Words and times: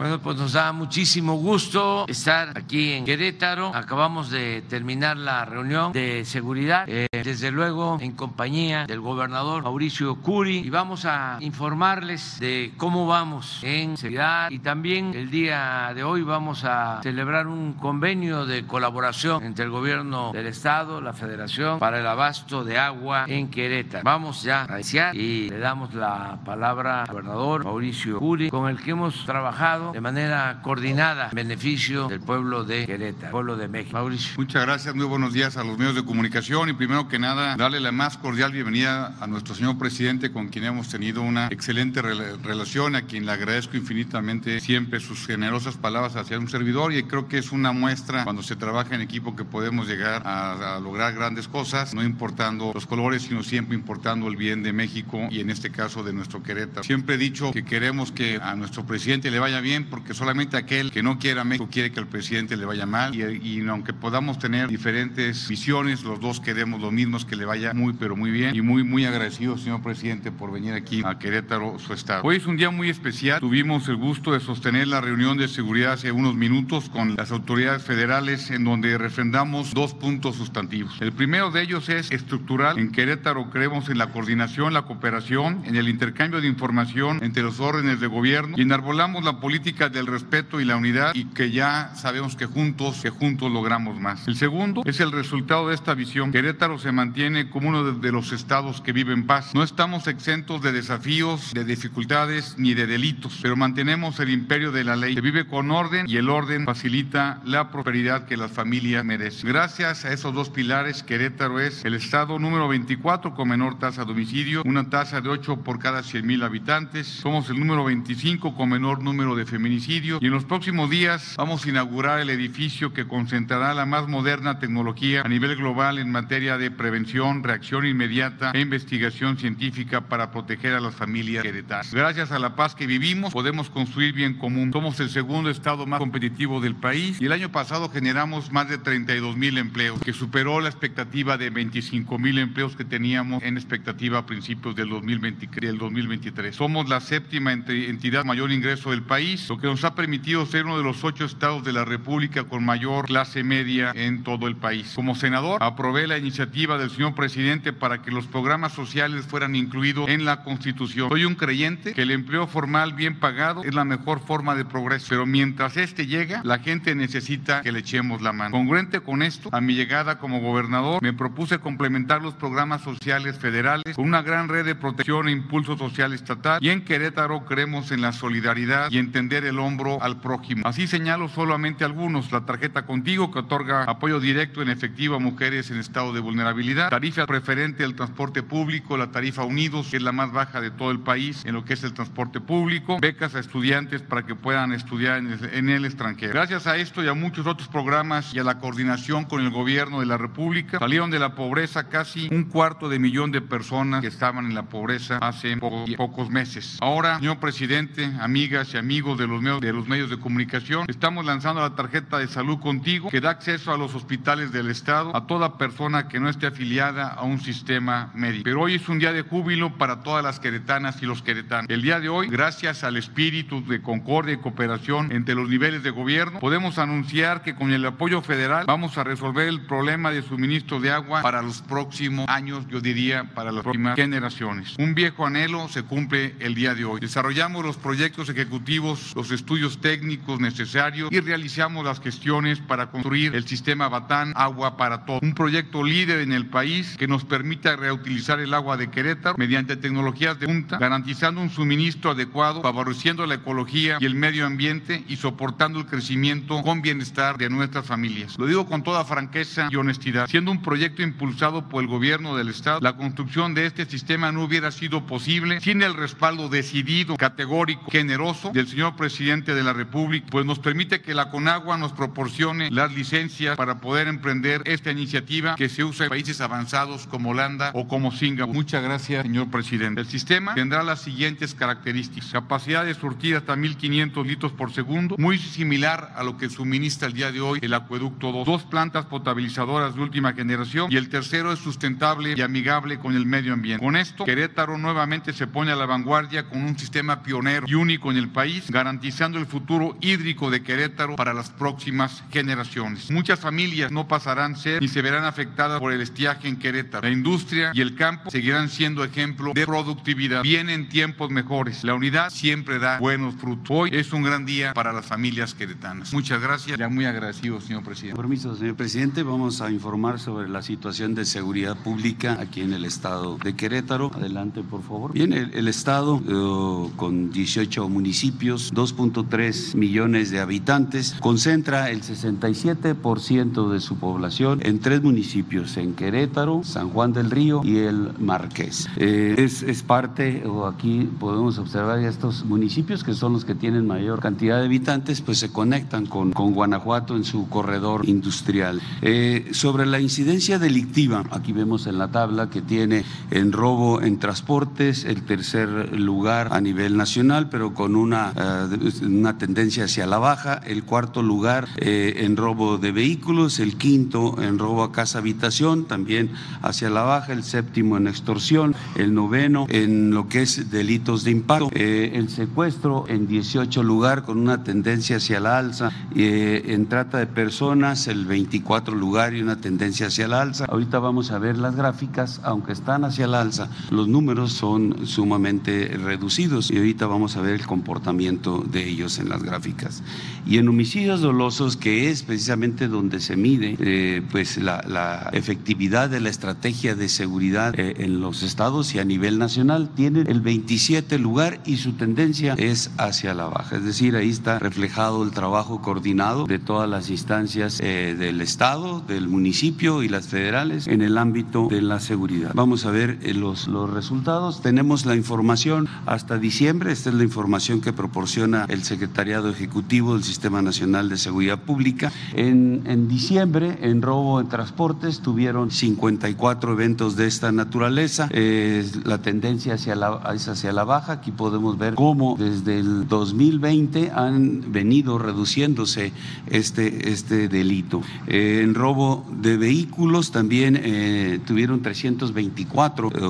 Bueno, 0.00 0.20
pues 0.20 0.36
nos 0.36 0.52
da 0.52 0.70
muchísimo 0.70 1.34
gusto 1.34 2.06
estar 2.06 2.56
aquí 2.56 2.92
en 2.92 3.04
Querétaro. 3.04 3.72
Acabamos 3.74 4.30
de 4.30 4.62
terminar 4.62 5.16
la 5.16 5.44
reunión 5.44 5.90
de 5.90 6.24
seguridad, 6.24 6.84
eh, 6.86 7.08
desde 7.10 7.50
luego 7.50 7.98
en 8.00 8.12
compañía 8.12 8.86
del 8.86 9.00
gobernador 9.00 9.64
Mauricio 9.64 10.14
Curi, 10.22 10.58
y 10.58 10.70
vamos 10.70 11.04
a 11.04 11.38
informarles 11.40 12.38
de 12.38 12.74
cómo 12.76 13.08
vamos 13.08 13.58
en 13.64 13.96
seguridad 13.96 14.52
y 14.52 14.60
también 14.60 15.14
el 15.14 15.32
día 15.32 15.90
de 15.92 16.04
hoy 16.04 16.22
vamos 16.22 16.62
a 16.62 17.00
celebrar 17.02 17.48
un 17.48 17.72
convenio 17.72 18.46
de 18.46 18.68
colaboración 18.68 19.42
entre 19.42 19.64
el 19.64 19.72
gobierno 19.72 20.30
del 20.30 20.46
estado, 20.46 21.00
la 21.00 21.12
federación, 21.12 21.80
para 21.80 21.98
el 21.98 22.06
abasto 22.06 22.62
de 22.62 22.78
agua 22.78 23.24
en 23.26 23.50
Querétaro. 23.50 24.04
Vamos 24.04 24.44
ya 24.44 24.62
a 24.62 24.74
iniciar 24.74 25.16
y 25.16 25.50
le 25.50 25.58
damos 25.58 25.92
la 25.92 26.38
palabra 26.44 27.02
al 27.02 27.08
gobernador 27.08 27.64
Mauricio 27.64 28.20
Curi, 28.20 28.48
con 28.48 28.68
el 28.68 28.80
que 28.80 28.92
hemos 28.92 29.24
trabajado 29.24 29.87
de 29.92 30.00
manera 30.00 30.60
coordinada 30.62 31.28
en 31.30 31.36
beneficio 31.36 32.08
del 32.08 32.20
pueblo 32.20 32.64
de 32.64 32.86
Querétaro, 32.86 33.32
pueblo 33.32 33.56
de 33.56 33.68
México. 33.68 33.94
Mauricio. 33.94 34.34
Muchas 34.36 34.62
gracias, 34.64 34.94
muy 34.94 35.06
buenos 35.06 35.32
días 35.32 35.56
a 35.56 35.64
los 35.64 35.78
medios 35.78 35.94
de 35.94 36.04
comunicación 36.04 36.68
y 36.68 36.72
primero 36.72 37.08
que 37.08 37.18
nada 37.18 37.56
darle 37.56 37.80
la 37.80 37.92
más 37.92 38.16
cordial 38.18 38.52
bienvenida 38.52 39.16
a 39.20 39.26
nuestro 39.26 39.54
señor 39.54 39.78
presidente 39.78 40.32
con 40.32 40.48
quien 40.48 40.64
hemos 40.64 40.88
tenido 40.88 41.22
una 41.22 41.46
excelente 41.48 42.02
relación, 42.02 42.96
a 42.96 43.02
quien 43.02 43.26
le 43.26 43.32
agradezco 43.32 43.76
infinitamente 43.76 44.60
siempre 44.60 45.00
sus 45.00 45.26
generosas 45.26 45.76
palabras 45.76 46.16
hacia 46.16 46.38
un 46.38 46.48
servidor 46.48 46.92
y 46.92 47.02
creo 47.04 47.28
que 47.28 47.38
es 47.38 47.52
una 47.52 47.72
muestra 47.72 48.24
cuando 48.24 48.42
se 48.42 48.56
trabaja 48.56 48.94
en 48.94 49.00
equipo 49.00 49.36
que 49.36 49.44
podemos 49.44 49.88
llegar 49.88 50.22
a, 50.26 50.76
a 50.76 50.80
lograr 50.80 51.14
grandes 51.14 51.48
cosas, 51.48 51.94
no 51.94 52.02
importando 52.02 52.72
los 52.74 52.86
colores, 52.86 53.22
sino 53.22 53.42
siempre 53.42 53.76
importando 53.76 54.28
el 54.28 54.36
bien 54.36 54.62
de 54.62 54.72
México 54.72 55.28
y 55.30 55.40
en 55.40 55.50
este 55.50 55.70
caso 55.70 56.02
de 56.02 56.12
nuestro 56.12 56.42
Querétaro. 56.42 56.84
Siempre 56.84 57.14
he 57.14 57.18
dicho 57.18 57.52
que 57.52 57.64
queremos 57.64 58.12
que 58.12 58.38
a 58.42 58.54
nuestro 58.54 58.84
presidente 58.84 59.30
le 59.30 59.38
vaya 59.38 59.60
bien 59.60 59.77
porque 59.84 60.14
solamente 60.14 60.56
aquel 60.56 60.90
que 60.90 61.02
no 61.02 61.18
quiera 61.18 61.44
México 61.44 61.68
quiere 61.70 61.92
que 61.92 62.00
al 62.00 62.06
presidente 62.06 62.56
le 62.56 62.64
vaya 62.64 62.86
mal 62.86 63.14
y, 63.14 63.66
aunque 63.68 63.92
podamos 63.92 64.38
tener 64.38 64.68
diferentes 64.68 65.48
visiones, 65.48 66.02
los 66.02 66.20
dos 66.20 66.40
queremos 66.40 66.80
lo 66.80 66.90
mismo, 66.90 67.18
que 67.26 67.36
le 67.36 67.44
vaya 67.44 67.74
muy 67.74 67.94
pero 67.94 68.16
muy 68.16 68.30
bien 68.30 68.54
y 68.54 68.60
muy 68.60 68.84
muy 68.84 69.04
agradecido 69.04 69.56
señor 69.58 69.82
presidente 69.82 70.30
por 70.30 70.52
venir 70.52 70.74
aquí 70.74 71.02
a 71.04 71.18
Querétaro, 71.18 71.78
su 71.78 71.92
estado. 71.92 72.22
Hoy 72.24 72.36
es 72.36 72.46
un 72.46 72.56
día 72.56 72.70
muy 72.70 72.90
especial, 72.90 73.40
tuvimos 73.40 73.88
el 73.88 73.96
gusto 73.96 74.32
de 74.32 74.40
sostener 74.40 74.88
la 74.88 75.00
reunión 75.00 75.38
de 75.38 75.48
seguridad 75.48 75.92
hace 75.92 76.12
unos 76.12 76.34
minutos 76.34 76.88
con 76.88 77.16
las 77.16 77.30
autoridades 77.30 77.82
federales 77.82 78.50
en 78.50 78.64
donde 78.64 78.96
refrendamos 78.98 79.74
dos 79.74 79.94
puntos 79.94 80.36
sustantivos. 80.36 80.96
El 81.00 81.12
primero 81.12 81.50
de 81.50 81.62
ellos 81.62 81.88
es 81.88 82.10
estructural. 82.10 82.78
En 82.78 82.92
Querétaro 82.92 83.50
creemos 83.50 83.88
en 83.88 83.98
la 83.98 84.08
coordinación, 84.08 84.72
la 84.74 84.82
cooperación, 84.82 85.62
en 85.64 85.76
el 85.76 85.88
intercambio 85.88 86.40
de 86.40 86.48
información 86.48 87.18
entre 87.22 87.42
los 87.42 87.60
órdenes 87.60 88.00
de 88.00 88.06
gobierno 88.06 88.56
y 88.56 88.62
enarbolamos 88.62 89.24
la 89.24 89.40
política 89.40 89.67
del 89.68 90.06
respeto 90.06 90.60
y 90.60 90.64
la 90.64 90.76
unidad 90.76 91.14
y 91.14 91.26
que 91.26 91.50
ya 91.50 91.92
sabemos 91.94 92.36
que 92.36 92.46
juntos, 92.46 93.00
que 93.02 93.10
juntos 93.10 93.52
logramos 93.52 94.00
más. 94.00 94.26
El 94.26 94.34
segundo 94.34 94.82
es 94.86 94.98
el 95.00 95.12
resultado 95.12 95.68
de 95.68 95.74
esta 95.74 95.92
visión. 95.92 96.32
Querétaro 96.32 96.78
se 96.78 96.90
mantiene 96.90 97.50
como 97.50 97.68
uno 97.68 97.92
de 97.92 98.12
los 98.12 98.32
estados 98.32 98.80
que 98.80 98.92
vive 98.92 99.12
en 99.12 99.26
paz. 99.26 99.54
No 99.54 99.62
estamos 99.62 100.06
exentos 100.06 100.62
de 100.62 100.72
desafíos, 100.72 101.52
de 101.52 101.66
dificultades 101.66 102.54
ni 102.56 102.72
de 102.72 102.86
delitos, 102.86 103.40
pero 103.42 103.56
mantenemos 103.56 104.18
el 104.20 104.30
imperio 104.30 104.72
de 104.72 104.84
la 104.84 104.96
ley. 104.96 105.14
Se 105.14 105.20
vive 105.20 105.46
con 105.46 105.70
orden 105.70 106.08
y 106.08 106.16
el 106.16 106.30
orden 106.30 106.64
facilita 106.64 107.42
la 107.44 107.70
prosperidad 107.70 108.24
que 108.24 108.38
las 108.38 108.50
familias 108.50 109.04
merecen. 109.04 109.50
Gracias 109.50 110.06
a 110.06 110.12
esos 110.14 110.32
dos 110.32 110.48
pilares, 110.48 111.02
Querétaro 111.02 111.60
es 111.60 111.84
el 111.84 111.92
estado 111.92 112.38
número 112.38 112.68
24 112.68 113.34
con 113.34 113.48
menor 113.48 113.78
tasa 113.78 114.06
de 114.06 114.12
homicidio, 114.12 114.62
una 114.64 114.88
tasa 114.88 115.20
de 115.20 115.28
8 115.28 115.58
por 115.58 115.78
cada 115.78 116.02
100 116.02 116.26
mil 116.26 116.42
habitantes. 116.42 117.06
Somos 117.06 117.50
el 117.50 117.58
número 117.58 117.84
25 117.84 118.54
con 118.54 118.70
menor 118.70 119.02
número 119.02 119.36
de 119.36 119.44
feminicidio 119.58 120.18
y 120.20 120.26
en 120.26 120.30
los 120.30 120.44
próximos 120.44 120.88
días 120.88 121.34
vamos 121.36 121.66
a 121.66 121.68
inaugurar 121.68 122.20
el 122.20 122.30
edificio 122.30 122.92
que 122.92 123.08
concentrará 123.08 123.74
la 123.74 123.86
más 123.86 124.06
moderna 124.06 124.60
tecnología 124.60 125.22
a 125.22 125.28
nivel 125.28 125.56
global 125.56 125.98
en 125.98 126.12
materia 126.12 126.58
de 126.58 126.70
prevención, 126.70 127.42
reacción 127.42 127.84
inmediata 127.84 128.52
e 128.54 128.60
investigación 128.60 129.36
científica 129.36 130.02
para 130.02 130.30
proteger 130.30 130.74
a 130.74 130.80
las 130.80 130.94
familias 130.94 131.42
queretanas. 131.42 131.92
Gracias 131.92 132.30
a 132.30 132.38
la 132.38 132.54
paz 132.54 132.76
que 132.76 132.86
vivimos 132.86 133.32
podemos 133.32 133.68
construir 133.68 134.14
bien 134.14 134.34
común. 134.34 134.72
Somos 134.72 135.00
el 135.00 135.10
segundo 135.10 135.50
estado 135.50 135.86
más 135.86 135.98
competitivo 135.98 136.60
del 136.60 136.76
país 136.76 137.20
y 137.20 137.26
el 137.26 137.32
año 137.32 137.50
pasado 137.50 137.90
generamos 137.90 138.52
más 138.52 138.68
de 138.68 138.78
32 138.78 139.36
mil 139.36 139.58
empleos, 139.58 140.00
que 140.00 140.12
superó 140.12 140.60
la 140.60 140.68
expectativa 140.68 141.36
de 141.36 141.50
25 141.50 142.16
mil 142.16 142.38
empleos 142.38 142.76
que 142.76 142.84
teníamos 142.84 143.42
en 143.42 143.56
expectativa 143.56 144.18
a 144.18 144.26
principios 144.26 144.76
del, 144.76 144.88
2020, 144.88 145.48
del 145.60 145.78
2023. 145.78 146.54
Somos 146.54 146.88
la 146.88 147.00
séptima 147.00 147.52
entidad 147.52 148.24
mayor 148.24 148.52
ingreso 148.52 148.92
del 148.92 149.02
país 149.02 149.47
lo 149.48 149.58
que 149.58 149.66
nos 149.66 149.84
ha 149.84 149.94
permitido 149.94 150.44
ser 150.46 150.64
uno 150.66 150.76
de 150.76 150.84
los 150.84 151.04
ocho 151.04 151.24
estados 151.24 151.64
de 151.64 151.72
la 151.72 151.84
República 151.84 152.44
con 152.44 152.64
mayor 152.64 153.06
clase 153.06 153.42
media 153.42 153.92
en 153.94 154.22
todo 154.22 154.46
el 154.46 154.56
país. 154.56 154.92
Como 154.94 155.14
senador, 155.14 155.62
aprobé 155.62 156.06
la 156.06 156.18
iniciativa 156.18 156.76
del 156.78 156.90
señor 156.90 157.14
presidente 157.14 157.72
para 157.72 158.02
que 158.02 158.10
los 158.10 158.26
programas 158.26 158.72
sociales 158.72 159.26
fueran 159.26 159.56
incluidos 159.56 160.08
en 160.08 160.24
la 160.24 160.42
Constitución. 160.42 161.08
Soy 161.08 161.24
un 161.24 161.34
creyente 161.34 161.94
que 161.94 162.02
el 162.02 162.10
empleo 162.10 162.46
formal 162.46 162.92
bien 162.92 163.18
pagado 163.18 163.62
es 163.64 163.74
la 163.74 163.84
mejor 163.84 164.20
forma 164.20 164.54
de 164.54 164.64
progreso, 164.64 165.06
pero 165.08 165.26
mientras 165.26 165.76
este 165.76 166.06
llega, 166.06 166.42
la 166.44 166.58
gente 166.58 166.94
necesita 166.94 167.62
que 167.62 167.72
le 167.72 167.80
echemos 167.80 168.20
la 168.20 168.32
mano. 168.32 168.52
Congruente 168.52 169.00
con 169.00 169.22
esto, 169.22 169.48
a 169.52 169.60
mi 169.60 169.74
llegada 169.74 170.18
como 170.18 170.40
gobernador, 170.40 171.02
me 171.02 171.12
propuse 171.12 171.58
complementar 171.58 172.22
los 172.22 172.34
programas 172.34 172.82
sociales 172.82 173.38
federales 173.38 173.96
con 173.96 174.04
una 174.04 174.22
gran 174.22 174.48
red 174.48 174.64
de 174.64 174.74
protección 174.74 175.28
e 175.28 175.32
impulso 175.32 175.76
social 175.78 176.12
estatal 176.12 176.58
y 176.62 176.68
en 176.68 176.84
Querétaro 176.84 177.44
creemos 177.44 177.90
en 177.92 178.02
la 178.02 178.12
solidaridad 178.12 178.90
y 178.90 178.98
el 179.36 179.58
hombro 179.58 180.02
al 180.02 180.20
prójimo. 180.20 180.66
Así 180.66 180.86
señalo 180.86 181.28
solamente 181.28 181.84
algunos, 181.84 182.32
la 182.32 182.46
tarjeta 182.46 182.86
contigo 182.86 183.30
que 183.30 183.40
otorga 183.40 183.84
apoyo 183.84 184.20
directo 184.20 184.62
en 184.62 184.68
efectivo 184.68 185.16
a 185.16 185.18
mujeres 185.18 185.70
en 185.70 185.78
estado 185.78 186.12
de 186.12 186.20
vulnerabilidad, 186.20 186.90
tarifa 186.90 187.26
preferente 187.26 187.84
al 187.84 187.94
transporte 187.94 188.42
público, 188.42 188.96
la 188.96 189.10
tarifa 189.10 189.44
Unidos, 189.44 189.88
que 189.90 189.98
es 189.98 190.02
la 190.02 190.12
más 190.12 190.32
baja 190.32 190.60
de 190.60 190.70
todo 190.70 190.90
el 190.90 191.00
país 191.00 191.44
en 191.44 191.54
lo 191.54 191.64
que 191.64 191.74
es 191.74 191.84
el 191.84 191.92
transporte 191.92 192.40
público, 192.40 192.98
becas 193.00 193.34
a 193.34 193.40
estudiantes 193.40 194.02
para 194.02 194.24
que 194.24 194.34
puedan 194.34 194.72
estudiar 194.72 195.18
en 195.18 195.68
el, 195.68 195.84
extranjero. 195.84 196.32
Gracias 196.32 196.66
a 196.66 196.76
esto 196.76 197.02
y 197.02 197.08
a 197.08 197.14
muchos 197.14 197.46
otros 197.46 197.68
programas 197.68 198.34
y 198.34 198.38
a 198.38 198.44
la 198.44 198.58
coordinación 198.58 199.24
con 199.24 199.42
el 199.42 199.50
gobierno 199.50 200.00
de 200.00 200.06
la 200.06 200.16
República, 200.16 200.78
salieron 200.78 201.10
de 201.10 201.18
la 201.18 201.34
pobreza 201.34 201.88
casi 201.88 202.28
un 202.30 202.44
cuarto 202.44 202.88
de 202.88 202.98
millón 202.98 203.30
de 203.30 203.40
personas 203.40 204.00
que 204.00 204.08
estaban 204.08 204.46
en 204.46 204.54
la 204.54 204.64
pobreza 204.64 205.18
hace 205.18 205.56
pocos 205.56 206.30
meses. 206.30 206.78
Ahora, 206.80 207.18
señor 207.18 207.38
presidente, 207.38 208.10
amigas 208.20 208.74
y 208.74 208.78
amigos 208.78 209.17
de 209.18 209.26
los, 209.26 209.42
medios, 209.42 209.60
de 209.60 209.72
los 209.72 209.88
medios 209.88 210.10
de 210.10 210.18
comunicación. 210.18 210.86
Estamos 210.88 211.26
lanzando 211.26 211.60
la 211.60 211.74
tarjeta 211.74 212.18
de 212.18 212.28
salud 212.28 212.58
contigo 212.58 213.10
que 213.10 213.20
da 213.20 213.30
acceso 213.30 213.72
a 213.72 213.76
los 213.76 213.94
hospitales 213.94 214.52
del 214.52 214.70
Estado 214.70 215.14
a 215.14 215.26
toda 215.26 215.58
persona 215.58 216.08
que 216.08 216.20
no 216.20 216.28
esté 216.28 216.46
afiliada 216.46 217.08
a 217.08 217.24
un 217.24 217.40
sistema 217.40 218.10
médico. 218.14 218.44
Pero 218.44 218.62
hoy 218.62 218.76
es 218.76 218.88
un 218.88 218.98
día 218.98 219.12
de 219.12 219.22
júbilo 219.22 219.76
para 219.76 220.02
todas 220.02 220.24
las 220.24 220.40
queretanas 220.40 221.02
y 221.02 221.06
los 221.06 221.22
queretanos. 221.22 221.70
El 221.70 221.82
día 221.82 222.00
de 222.00 222.08
hoy, 222.08 222.28
gracias 222.28 222.84
al 222.84 222.96
espíritu 222.96 223.64
de 223.66 223.82
concordia 223.82 224.34
y 224.34 224.38
cooperación 224.38 225.12
entre 225.12 225.34
los 225.34 225.48
niveles 225.48 225.82
de 225.82 225.90
gobierno, 225.90 226.40
podemos 226.40 226.78
anunciar 226.78 227.42
que 227.42 227.54
con 227.54 227.72
el 227.72 227.84
apoyo 227.84 228.22
federal 228.22 228.64
vamos 228.66 228.96
a 228.98 229.04
resolver 229.04 229.48
el 229.48 229.62
problema 229.62 230.10
de 230.10 230.22
suministro 230.22 230.80
de 230.80 230.92
agua 230.92 231.22
para 231.22 231.42
los 231.42 231.62
próximos 231.62 232.28
años, 232.28 232.64
yo 232.68 232.80
diría, 232.80 233.24
para 233.34 233.52
las 233.52 233.62
próximas 233.62 233.96
generaciones. 233.96 234.76
Un 234.78 234.94
viejo 234.94 235.26
anhelo 235.26 235.68
se 235.68 235.82
cumple 235.82 236.34
el 236.40 236.54
día 236.54 236.74
de 236.74 236.84
hoy. 236.84 237.00
Desarrollamos 237.00 237.64
los 237.64 237.76
proyectos 237.76 238.28
ejecutivos 238.28 239.07
los 239.14 239.30
estudios 239.30 239.80
técnicos 239.80 240.40
necesarios 240.40 241.10
y 241.12 241.20
realizamos 241.20 241.84
las 241.84 242.00
gestiones 242.00 242.60
para 242.60 242.90
construir 242.90 243.34
el 243.34 243.46
sistema 243.46 243.88
Batán 243.88 244.32
Agua 244.36 244.76
para 244.76 245.04
Todos, 245.04 245.20
un 245.22 245.34
proyecto 245.34 245.84
líder 245.84 246.20
en 246.20 246.32
el 246.32 246.46
país 246.46 246.96
que 246.96 247.08
nos 247.08 247.24
permita 247.24 247.76
reutilizar 247.76 248.40
el 248.40 248.54
agua 248.54 248.76
de 248.76 248.90
Querétaro 248.90 249.36
mediante 249.38 249.76
tecnologías 249.76 250.38
de 250.38 250.46
punta, 250.46 250.78
garantizando 250.78 251.40
un 251.40 251.50
suministro 251.50 252.12
adecuado, 252.12 252.62
favoreciendo 252.62 253.26
la 253.26 253.34
ecología 253.34 253.98
y 254.00 254.06
el 254.06 254.14
medio 254.14 254.46
ambiente 254.46 255.04
y 255.08 255.16
soportando 255.16 255.78
el 255.78 255.86
crecimiento 255.86 256.62
con 256.62 256.82
bienestar 256.82 257.38
de 257.38 257.50
nuestras 257.50 257.86
familias. 257.86 258.36
Lo 258.38 258.46
digo 258.46 258.66
con 258.66 258.82
toda 258.82 259.04
franqueza 259.04 259.68
y 259.70 259.76
honestidad. 259.76 260.28
Siendo 260.28 260.50
un 260.50 260.62
proyecto 260.62 261.02
impulsado 261.02 261.68
por 261.68 261.82
el 261.82 261.88
gobierno 261.88 262.36
del 262.36 262.48
Estado, 262.48 262.80
la 262.80 262.96
construcción 262.96 263.54
de 263.54 263.66
este 263.66 263.86
sistema 263.86 264.32
no 264.32 264.44
hubiera 264.44 264.70
sido 264.70 265.06
posible 265.06 265.60
sin 265.60 265.82
el 265.82 265.94
respaldo 265.94 266.48
decidido, 266.48 267.16
categórico, 267.16 267.90
generoso 267.90 268.50
del 268.52 268.68
señor 268.68 268.96
presidente 268.98 269.54
de 269.54 269.62
la 269.62 269.72
República, 269.72 270.26
pues 270.30 270.44
nos 270.44 270.58
permite 270.58 271.00
que 271.00 271.14
la 271.14 271.30
Conagua 271.30 271.78
nos 271.78 271.92
proporcione 271.92 272.70
las 272.70 272.92
licencias 272.92 273.56
para 273.56 273.80
poder 273.80 274.08
emprender 274.08 274.60
esta 274.66 274.90
iniciativa 274.90 275.54
que 275.54 275.70
se 275.70 275.84
usa 275.84 276.04
en 276.04 276.10
países 276.10 276.42
avanzados 276.42 277.06
como 277.06 277.30
Holanda 277.30 277.70
o 277.72 277.88
como 277.88 278.12
Singapur. 278.12 278.54
Muchas 278.54 278.82
gracias, 278.82 279.22
señor 279.22 279.50
presidente. 279.50 280.02
El 280.02 280.06
sistema 280.06 280.54
tendrá 280.54 280.82
las 280.82 281.00
siguientes 281.00 281.54
características. 281.54 282.32
Capacidad 282.32 282.84
de 282.84 282.92
surtir 282.92 283.36
hasta 283.36 283.56
1.500 283.56 284.26
litros 284.26 284.52
por 284.52 284.72
segundo, 284.72 285.14
muy 285.16 285.38
similar 285.38 286.12
a 286.16 286.22
lo 286.22 286.36
que 286.36 286.50
suministra 286.50 287.08
el 287.08 287.14
día 287.14 287.32
de 287.32 287.40
hoy 287.40 287.60
el 287.62 287.72
acueducto 287.72 288.32
2. 288.32 288.46
Dos 288.46 288.64
plantas 288.64 289.06
potabilizadoras 289.06 289.94
de 289.94 290.00
última 290.02 290.32
generación 290.32 290.90
y 290.90 290.96
el 290.96 291.08
tercero 291.08 291.52
es 291.52 291.60
sustentable 291.60 292.34
y 292.36 292.42
amigable 292.42 292.98
con 292.98 293.14
el 293.14 293.26
medio 293.26 293.52
ambiente. 293.52 293.84
Con 293.84 293.96
esto, 293.96 294.24
Querétaro 294.24 294.76
nuevamente 294.76 295.32
se 295.32 295.46
pone 295.46 295.72
a 295.72 295.76
la 295.76 295.86
vanguardia 295.86 296.48
con 296.48 296.62
un 296.62 296.78
sistema 296.78 297.22
pionero 297.22 297.66
y 297.68 297.74
único 297.74 298.10
en 298.10 298.16
el 298.16 298.28
país, 298.28 298.70
garantizando 298.70 298.87
garantizando 298.88 299.38
el 299.38 299.44
futuro 299.44 299.98
hídrico 300.00 300.50
de 300.50 300.62
Querétaro 300.62 301.14
para 301.14 301.34
las 301.34 301.50
próximas 301.50 302.24
generaciones. 302.30 303.10
Muchas 303.10 303.38
familias 303.38 303.92
no 303.92 304.08
pasarán 304.08 304.56
ser 304.56 304.80
ni 304.80 304.88
se 304.88 305.02
verán 305.02 305.24
afectadas 305.24 305.78
por 305.78 305.92
el 305.92 306.00
estiaje 306.00 306.48
en 306.48 306.56
Querétaro. 306.56 307.06
La 307.06 307.12
industria 307.12 307.70
y 307.74 307.82
el 307.82 307.96
campo 307.96 308.30
seguirán 308.30 308.70
siendo 308.70 309.04
ejemplo 309.04 309.52
de 309.52 309.66
productividad. 309.66 310.42
Vienen 310.42 310.88
tiempos 310.88 311.30
mejores. 311.30 311.84
La 311.84 311.92
unidad 311.92 312.30
siempre 312.30 312.78
da 312.78 312.98
buenos 312.98 313.34
frutos. 313.34 313.66
Hoy 313.68 313.90
es 313.92 314.10
un 314.14 314.22
gran 314.22 314.46
día 314.46 314.72
para 314.72 314.94
las 314.94 315.04
familias 315.04 315.52
queretanas. 315.52 316.14
Muchas 316.14 316.40
gracias. 316.40 316.78
Ya 316.78 316.88
muy 316.88 317.04
agradecido, 317.04 317.60
señor 317.60 317.84
presidente. 317.84 318.16
Permiso, 318.16 318.56
señor 318.56 318.76
presidente. 318.76 319.22
Vamos 319.22 319.60
a 319.60 319.70
informar 319.70 320.18
sobre 320.18 320.48
la 320.48 320.62
situación 320.62 321.14
de 321.14 321.26
seguridad 321.26 321.76
pública 321.76 322.38
aquí 322.40 322.62
en 322.62 322.72
el 322.72 322.86
estado 322.86 323.36
de 323.36 323.54
Querétaro. 323.54 324.10
Adelante, 324.14 324.62
por 324.62 324.82
favor. 324.82 325.12
Bien, 325.12 325.34
el, 325.34 325.68
estado 325.68 326.22
eh, 326.26 326.92
con 326.96 327.30
18 327.30 327.86
municipios, 327.90 328.70
2.3 328.78 329.74
millones 329.74 330.30
de 330.30 330.38
habitantes, 330.38 331.16
concentra 331.18 331.90
el 331.90 332.02
67% 332.02 333.70
de 333.70 333.80
su 333.80 333.96
población 333.96 334.60
en 334.62 334.78
tres 334.78 335.02
municipios, 335.02 335.76
en 335.76 335.94
Querétaro, 335.94 336.62
San 336.62 336.90
Juan 336.90 337.12
del 337.12 337.32
Río 337.32 337.62
y 337.64 337.78
el 337.78 338.12
Marqués. 338.20 338.88
Eh, 338.96 339.34
es, 339.38 339.64
es, 339.64 339.82
parte, 339.82 340.44
o 340.46 340.66
aquí 340.66 341.10
podemos 341.18 341.58
observar 341.58 341.98
estos 341.98 342.44
municipios 342.44 343.02
que 343.02 343.14
son 343.14 343.32
los 343.32 343.44
que 343.44 343.56
tienen 343.56 343.84
mayor 343.84 344.20
cantidad 344.20 344.60
de 344.60 344.66
habitantes, 344.66 345.22
pues 345.22 345.38
se 345.38 345.50
conectan 345.50 346.06
con, 346.06 346.32
con 346.32 346.54
Guanajuato 346.54 347.16
en 347.16 347.24
su 347.24 347.48
corredor 347.48 348.08
industrial. 348.08 348.80
Eh, 349.02 349.48
sobre 349.52 349.86
la 349.86 349.98
incidencia 349.98 350.60
delictiva, 350.60 351.24
aquí 351.32 351.52
vemos 351.52 351.88
en 351.88 351.98
la 351.98 352.08
tabla 352.08 352.48
que 352.48 352.62
tiene 352.62 353.04
en 353.32 353.50
robo 353.50 354.02
en 354.02 354.20
transportes 354.20 355.04
el 355.04 355.22
tercer 355.22 355.98
lugar 355.98 356.50
a 356.52 356.60
nivel 356.60 356.96
nacional, 356.96 357.48
pero 357.48 357.74
con 357.74 357.96
una, 357.96 358.32
eh, 358.36 358.67
una 359.02 359.38
tendencia 359.38 359.84
hacia 359.84 360.06
la 360.06 360.18
baja, 360.18 360.54
el 360.66 360.84
cuarto 360.84 361.22
lugar 361.22 361.68
en 361.76 362.36
robo 362.36 362.78
de 362.78 362.92
vehículos, 362.92 363.58
el 363.60 363.76
quinto 363.76 364.40
en 364.40 364.58
robo 364.58 364.82
a 364.82 364.92
casa 364.92 365.18
habitación, 365.18 365.86
también 365.86 366.30
hacia 366.62 366.90
la 366.90 367.02
baja, 367.02 367.32
el 367.32 367.44
séptimo 367.44 367.96
en 367.96 368.08
extorsión, 368.08 368.74
el 368.96 369.14
noveno 369.14 369.66
en 369.68 370.10
lo 370.10 370.28
que 370.28 370.42
es 370.42 370.70
delitos 370.70 371.24
de 371.24 371.30
impacto, 371.30 371.70
eh, 371.72 372.12
el 372.14 372.28
secuestro 372.28 373.04
en 373.08 373.26
18 373.26 373.82
lugar 373.82 374.24
con 374.24 374.38
una 374.38 374.64
tendencia 374.64 375.16
hacia 375.16 375.40
la 375.40 375.58
alza, 375.58 375.90
eh, 376.14 376.62
en 376.66 376.86
trata 376.86 377.18
de 377.18 377.26
personas 377.26 378.06
el 378.08 378.26
24 378.26 378.94
lugar 378.94 379.34
y 379.34 379.42
una 379.42 379.56
tendencia 379.56 380.08
hacia 380.08 380.28
la 380.28 380.42
alza. 380.42 380.66
Ahorita 380.66 380.98
vamos 380.98 381.30
a 381.30 381.38
ver 381.38 381.58
las 381.58 381.76
gráficas, 381.76 382.40
aunque 382.44 382.72
están 382.72 383.04
hacia 383.04 383.26
la 383.26 383.40
alza, 383.40 383.68
los 383.90 384.08
números 384.08 384.52
son 384.52 385.06
sumamente 385.06 385.96
reducidos 386.02 386.70
y 386.70 386.76
ahorita 386.76 387.06
vamos 387.06 387.36
a 387.36 387.40
ver 387.40 387.54
el 387.54 387.66
comportamiento 387.66 388.57
de 388.62 388.88
ellos 388.88 389.18
en 389.18 389.28
las 389.28 389.42
gráficas. 389.42 390.02
Y 390.46 390.58
en 390.58 390.68
homicidios 390.68 391.20
dolosos, 391.20 391.76
que 391.76 392.10
es 392.10 392.22
precisamente 392.22 392.88
donde 392.88 393.20
se 393.20 393.36
mide 393.36 393.76
eh, 393.80 394.22
pues 394.30 394.58
la, 394.58 394.82
la, 394.86 395.30
efectividad 395.32 396.10
de 396.10 396.20
la 396.20 396.30
estrategia 396.30 396.94
de 396.94 397.08
seguridad 397.08 397.78
en 397.78 398.20
los 398.20 398.42
estados 398.42 398.94
y 398.94 398.98
a 398.98 399.04
nivel 399.04 399.38
nacional, 399.38 399.90
tiene 399.94 400.22
el 400.22 400.40
27 400.40 401.18
lugar 401.18 401.60
y 401.64 401.76
su 401.76 401.92
tendencia 401.92 402.54
es 402.58 402.90
hacia 402.98 403.34
la 403.34 403.46
baja. 403.46 403.76
Es 403.76 403.84
decir, 403.84 404.16
ahí 404.16 404.30
está 404.30 404.58
reflejado 404.58 405.22
el 405.22 405.30
trabajo 405.30 405.82
coordinado 405.82 406.46
de 406.46 406.58
todas 406.58 406.88
las 406.88 407.10
instancias 407.10 407.80
eh, 407.80 408.14
del 408.18 408.40
Estado, 408.40 409.00
del 409.06 409.28
municipio 409.28 410.02
y 410.02 410.08
las 410.08 410.28
federales 410.28 410.86
en 410.86 411.02
el 411.02 411.18
ámbito 411.18 411.68
de 411.68 411.82
la 411.82 412.00
seguridad. 412.00 412.52
Vamos 412.54 412.86
a 412.86 412.90
ver 412.90 413.18
eh, 413.22 413.34
los, 413.34 413.68
los 413.68 413.90
resultados. 413.90 414.62
Tenemos 414.62 415.06
la 415.06 415.14
información 415.14 415.88
hasta 416.06 416.38
diciembre. 416.38 416.92
Esta 416.92 417.10
es 417.10 417.16
la 417.16 417.24
información 417.24 417.80
que 417.80 417.92
proporciona 417.92 418.47
el 418.54 418.82
Secretariado 418.82 419.50
Ejecutivo 419.50 420.14
del 420.14 420.24
Sistema 420.24 420.62
Nacional 420.62 421.08
de 421.08 421.16
Seguridad 421.16 421.58
Pública. 421.58 422.12
En, 422.34 422.82
en 422.86 423.08
diciembre, 423.08 423.78
en 423.82 424.02
robo 424.02 424.42
de 424.42 424.48
transportes, 424.48 425.20
tuvieron 425.20 425.70
54 425.70 426.72
eventos 426.72 427.16
de 427.16 427.26
esta 427.26 427.52
naturaleza. 427.52 428.28
Eh, 428.32 428.86
la 429.04 429.18
tendencia 429.18 429.74
hacia 429.74 429.94
la, 429.94 430.20
es 430.34 430.48
hacia 430.48 430.72
la 430.72 430.84
baja. 430.84 431.12
Aquí 431.12 431.30
podemos 431.30 431.78
ver 431.78 431.94
cómo 431.94 432.36
desde 432.38 432.78
el 432.78 433.08
2020 433.08 434.10
han 434.14 434.72
venido 434.72 435.18
reduciéndose 435.18 436.12
este, 436.46 437.10
este 437.10 437.48
delito. 437.48 438.02
Eh, 438.26 438.60
en 438.62 438.74
robo 438.74 439.26
de 439.30 439.56
vehículos 439.56 440.30
también 440.30 440.78
eh, 440.82 441.40
tuvieron 441.46 441.82
324 441.82 443.08
eh, 443.08 443.20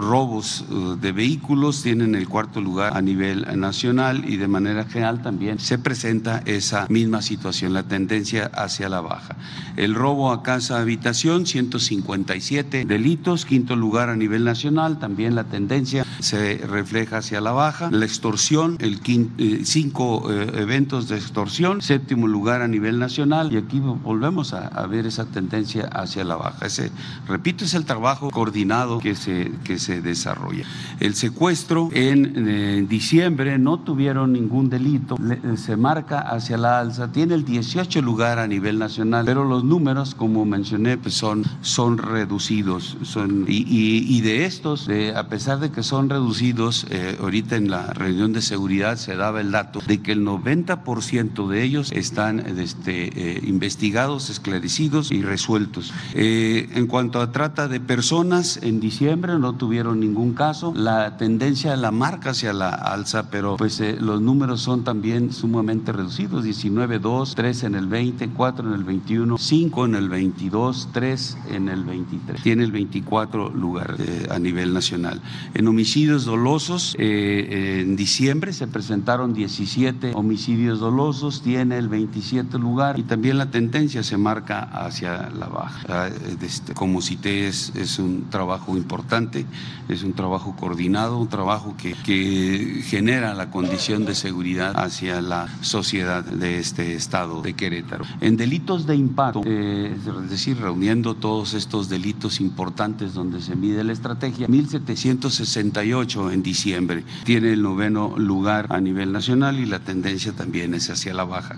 robos 0.00 0.64
de 1.00 1.12
vehículos, 1.12 1.82
tienen 1.82 2.14
el 2.14 2.28
cuarto 2.28 2.60
lugar 2.60 2.96
a 2.96 3.02
nivel 3.02 3.46
nacional 3.58 4.24
y 4.28 4.36
de 4.42 4.48
manera 4.48 4.84
general 4.84 5.22
también 5.22 5.60
se 5.60 5.78
presenta 5.78 6.42
esa 6.46 6.86
misma 6.88 7.22
situación, 7.22 7.72
la 7.72 7.84
tendencia 7.84 8.50
hacia 8.52 8.88
la 8.88 9.00
baja. 9.00 9.36
El 9.76 9.94
robo 9.94 10.32
a 10.32 10.42
casa 10.42 10.80
habitación, 10.80 11.46
157 11.46 12.84
delitos, 12.84 13.46
quinto 13.46 13.76
lugar 13.76 14.08
a 14.08 14.16
nivel 14.16 14.42
nacional, 14.42 14.98
también 14.98 15.36
la 15.36 15.44
tendencia 15.44 16.04
se 16.18 16.58
refleja 16.58 17.18
hacia 17.18 17.40
la 17.40 17.52
baja. 17.52 17.88
La 17.92 18.04
extorsión, 18.04 18.78
el 18.80 19.00
eh, 19.38 19.60
cinco 19.62 20.28
eh, 20.28 20.50
eventos 20.56 21.08
de 21.08 21.18
extorsión, 21.18 21.80
séptimo 21.80 22.26
lugar 22.26 22.62
a 22.62 22.68
nivel 22.68 22.98
nacional 22.98 23.52
y 23.52 23.58
aquí 23.58 23.78
volvemos 23.78 24.54
a, 24.54 24.84
ver 24.88 25.06
esa 25.06 25.26
tendencia 25.26 25.84
hacia 25.84 26.24
la 26.24 26.34
baja. 26.34 26.66
Ese, 26.66 26.90
repito, 27.28 27.64
es 27.64 27.74
el 27.74 27.84
trabajo 27.84 28.30
coordinado 28.30 28.98
que 28.98 29.14
se, 29.14 29.52
que 29.62 29.78
se 29.78 30.02
desarrolla. 30.02 30.64
El 30.98 31.14
secuestro 31.14 31.88
en, 31.92 32.88
diciembre 32.88 33.58
no 33.58 33.78
tuvieron 33.80 34.31
ningún 34.32 34.70
delito, 34.70 35.16
se 35.56 35.76
marca 35.76 36.20
hacia 36.20 36.56
la 36.56 36.78
alza, 36.78 37.12
tiene 37.12 37.34
el 37.34 37.44
18 37.44 38.02
lugar 38.02 38.38
a 38.38 38.46
nivel 38.46 38.78
nacional, 38.78 39.24
pero 39.24 39.44
los 39.44 39.64
números, 39.64 40.14
como 40.14 40.44
mencioné, 40.44 40.96
pues 40.96 41.14
son, 41.14 41.44
son 41.60 41.98
reducidos. 41.98 42.96
Son, 43.02 43.44
y, 43.48 44.20
de 44.22 44.44
estos, 44.44 44.88
a 45.14 45.28
pesar 45.28 45.58
de 45.60 45.70
que 45.70 45.82
son 45.82 46.08
reducidos, 46.08 46.86
eh, 46.90 47.18
ahorita 47.20 47.56
en 47.56 47.70
la 47.70 47.92
reunión 47.92 48.32
de 48.32 48.42
seguridad 48.42 48.96
se 48.96 49.16
daba 49.16 49.40
el 49.40 49.50
dato 49.50 49.80
de 49.86 50.00
que 50.00 50.12
el 50.12 50.24
90% 50.24 51.48
de 51.48 51.62
ellos 51.62 51.92
están 51.92 52.40
este, 52.40 53.36
eh, 53.36 53.40
investigados, 53.46 54.30
esclarecidos 54.30 55.10
y 55.10 55.22
resueltos. 55.22 55.92
Eh, 56.14 56.70
en 56.74 56.86
cuanto 56.86 57.20
a 57.20 57.32
trata 57.32 57.68
de 57.68 57.80
personas, 57.80 58.58
en 58.62 58.80
diciembre 58.80 59.38
no 59.38 59.54
tuvieron 59.54 60.00
ningún 60.00 60.34
caso. 60.34 60.72
La 60.74 61.16
tendencia 61.16 61.76
la 61.76 61.90
marca 61.90 62.30
hacia 62.30 62.52
la 62.52 62.70
alza, 62.70 63.30
pero 63.30 63.56
pues 63.56 63.80
los 64.00 64.20
números 64.22 64.60
son 64.60 64.84
también 64.84 65.32
sumamente 65.32 65.92
reducidos. 65.92 66.44
19, 66.44 66.98
2, 66.98 67.34
3 67.34 67.62
en 67.64 67.74
el 67.74 67.86
20, 67.86 68.28
4 68.28 68.68
en 68.68 68.74
el 68.74 68.84
21, 68.84 69.38
5 69.38 69.84
en 69.86 69.94
el 69.94 70.08
22, 70.08 70.88
3 70.92 71.38
en 71.50 71.68
el 71.68 71.84
23. 71.84 72.42
Tiene 72.42 72.64
el 72.64 72.72
24 72.72 73.50
lugar 73.50 73.96
a 74.30 74.38
nivel 74.38 74.72
nacional. 74.72 75.20
En 75.54 75.68
homicidios 75.68 76.24
dolosos, 76.24 76.94
eh, 76.98 77.80
en 77.82 77.96
diciembre 77.96 78.52
se 78.52 78.66
presentaron 78.66 79.34
17 79.34 80.12
homicidios 80.14 80.80
dolosos, 80.80 81.42
tiene 81.42 81.78
el 81.78 81.88
27 81.88 82.58
lugar 82.58 82.98
y 82.98 83.02
también 83.02 83.38
la 83.38 83.50
tendencia 83.50 84.02
se 84.02 84.16
marca 84.16 84.60
hacia 84.60 85.30
la 85.30 85.46
baja. 85.46 85.86
Ah, 85.88 86.08
este, 86.40 86.74
como 86.74 87.02
cité, 87.02 87.48
es, 87.48 87.72
es 87.76 87.98
un 87.98 88.26
trabajo 88.30 88.76
importante, 88.76 89.46
es 89.88 90.02
un 90.02 90.12
trabajo 90.12 90.54
coordinado, 90.58 91.18
un 91.18 91.28
trabajo 91.28 91.74
que 91.76 92.82
genera 92.84 93.34
la 93.34 93.50
condición 93.50 94.04
de 94.04 94.11
seguridad 94.14 94.72
hacia 94.76 95.20
la 95.20 95.48
sociedad 95.60 96.24
de 96.24 96.58
este 96.58 96.94
estado 96.94 97.42
de 97.42 97.54
Querétaro. 97.54 98.04
En 98.20 98.36
delitos 98.36 98.86
de 98.86 98.96
impacto, 98.96 99.42
eh, 99.44 99.94
es 99.94 100.30
decir, 100.30 100.58
reuniendo 100.58 101.14
todos 101.14 101.54
estos 101.54 101.88
delitos 101.88 102.40
importantes 102.40 103.14
donde 103.14 103.42
se 103.42 103.56
mide 103.56 103.84
la 103.84 103.92
estrategia, 103.92 104.48
1768 104.48 106.30
en 106.30 106.42
diciembre. 106.42 107.04
Tiene 107.24 107.52
el 107.52 107.62
noveno 107.62 108.14
lugar 108.16 108.66
a 108.70 108.80
nivel 108.80 109.12
nacional 109.12 109.58
y 109.58 109.66
la 109.66 109.80
tendencia 109.80 110.32
también 110.32 110.74
es 110.74 110.90
hacia 110.90 111.14
la 111.14 111.24
baja. 111.24 111.56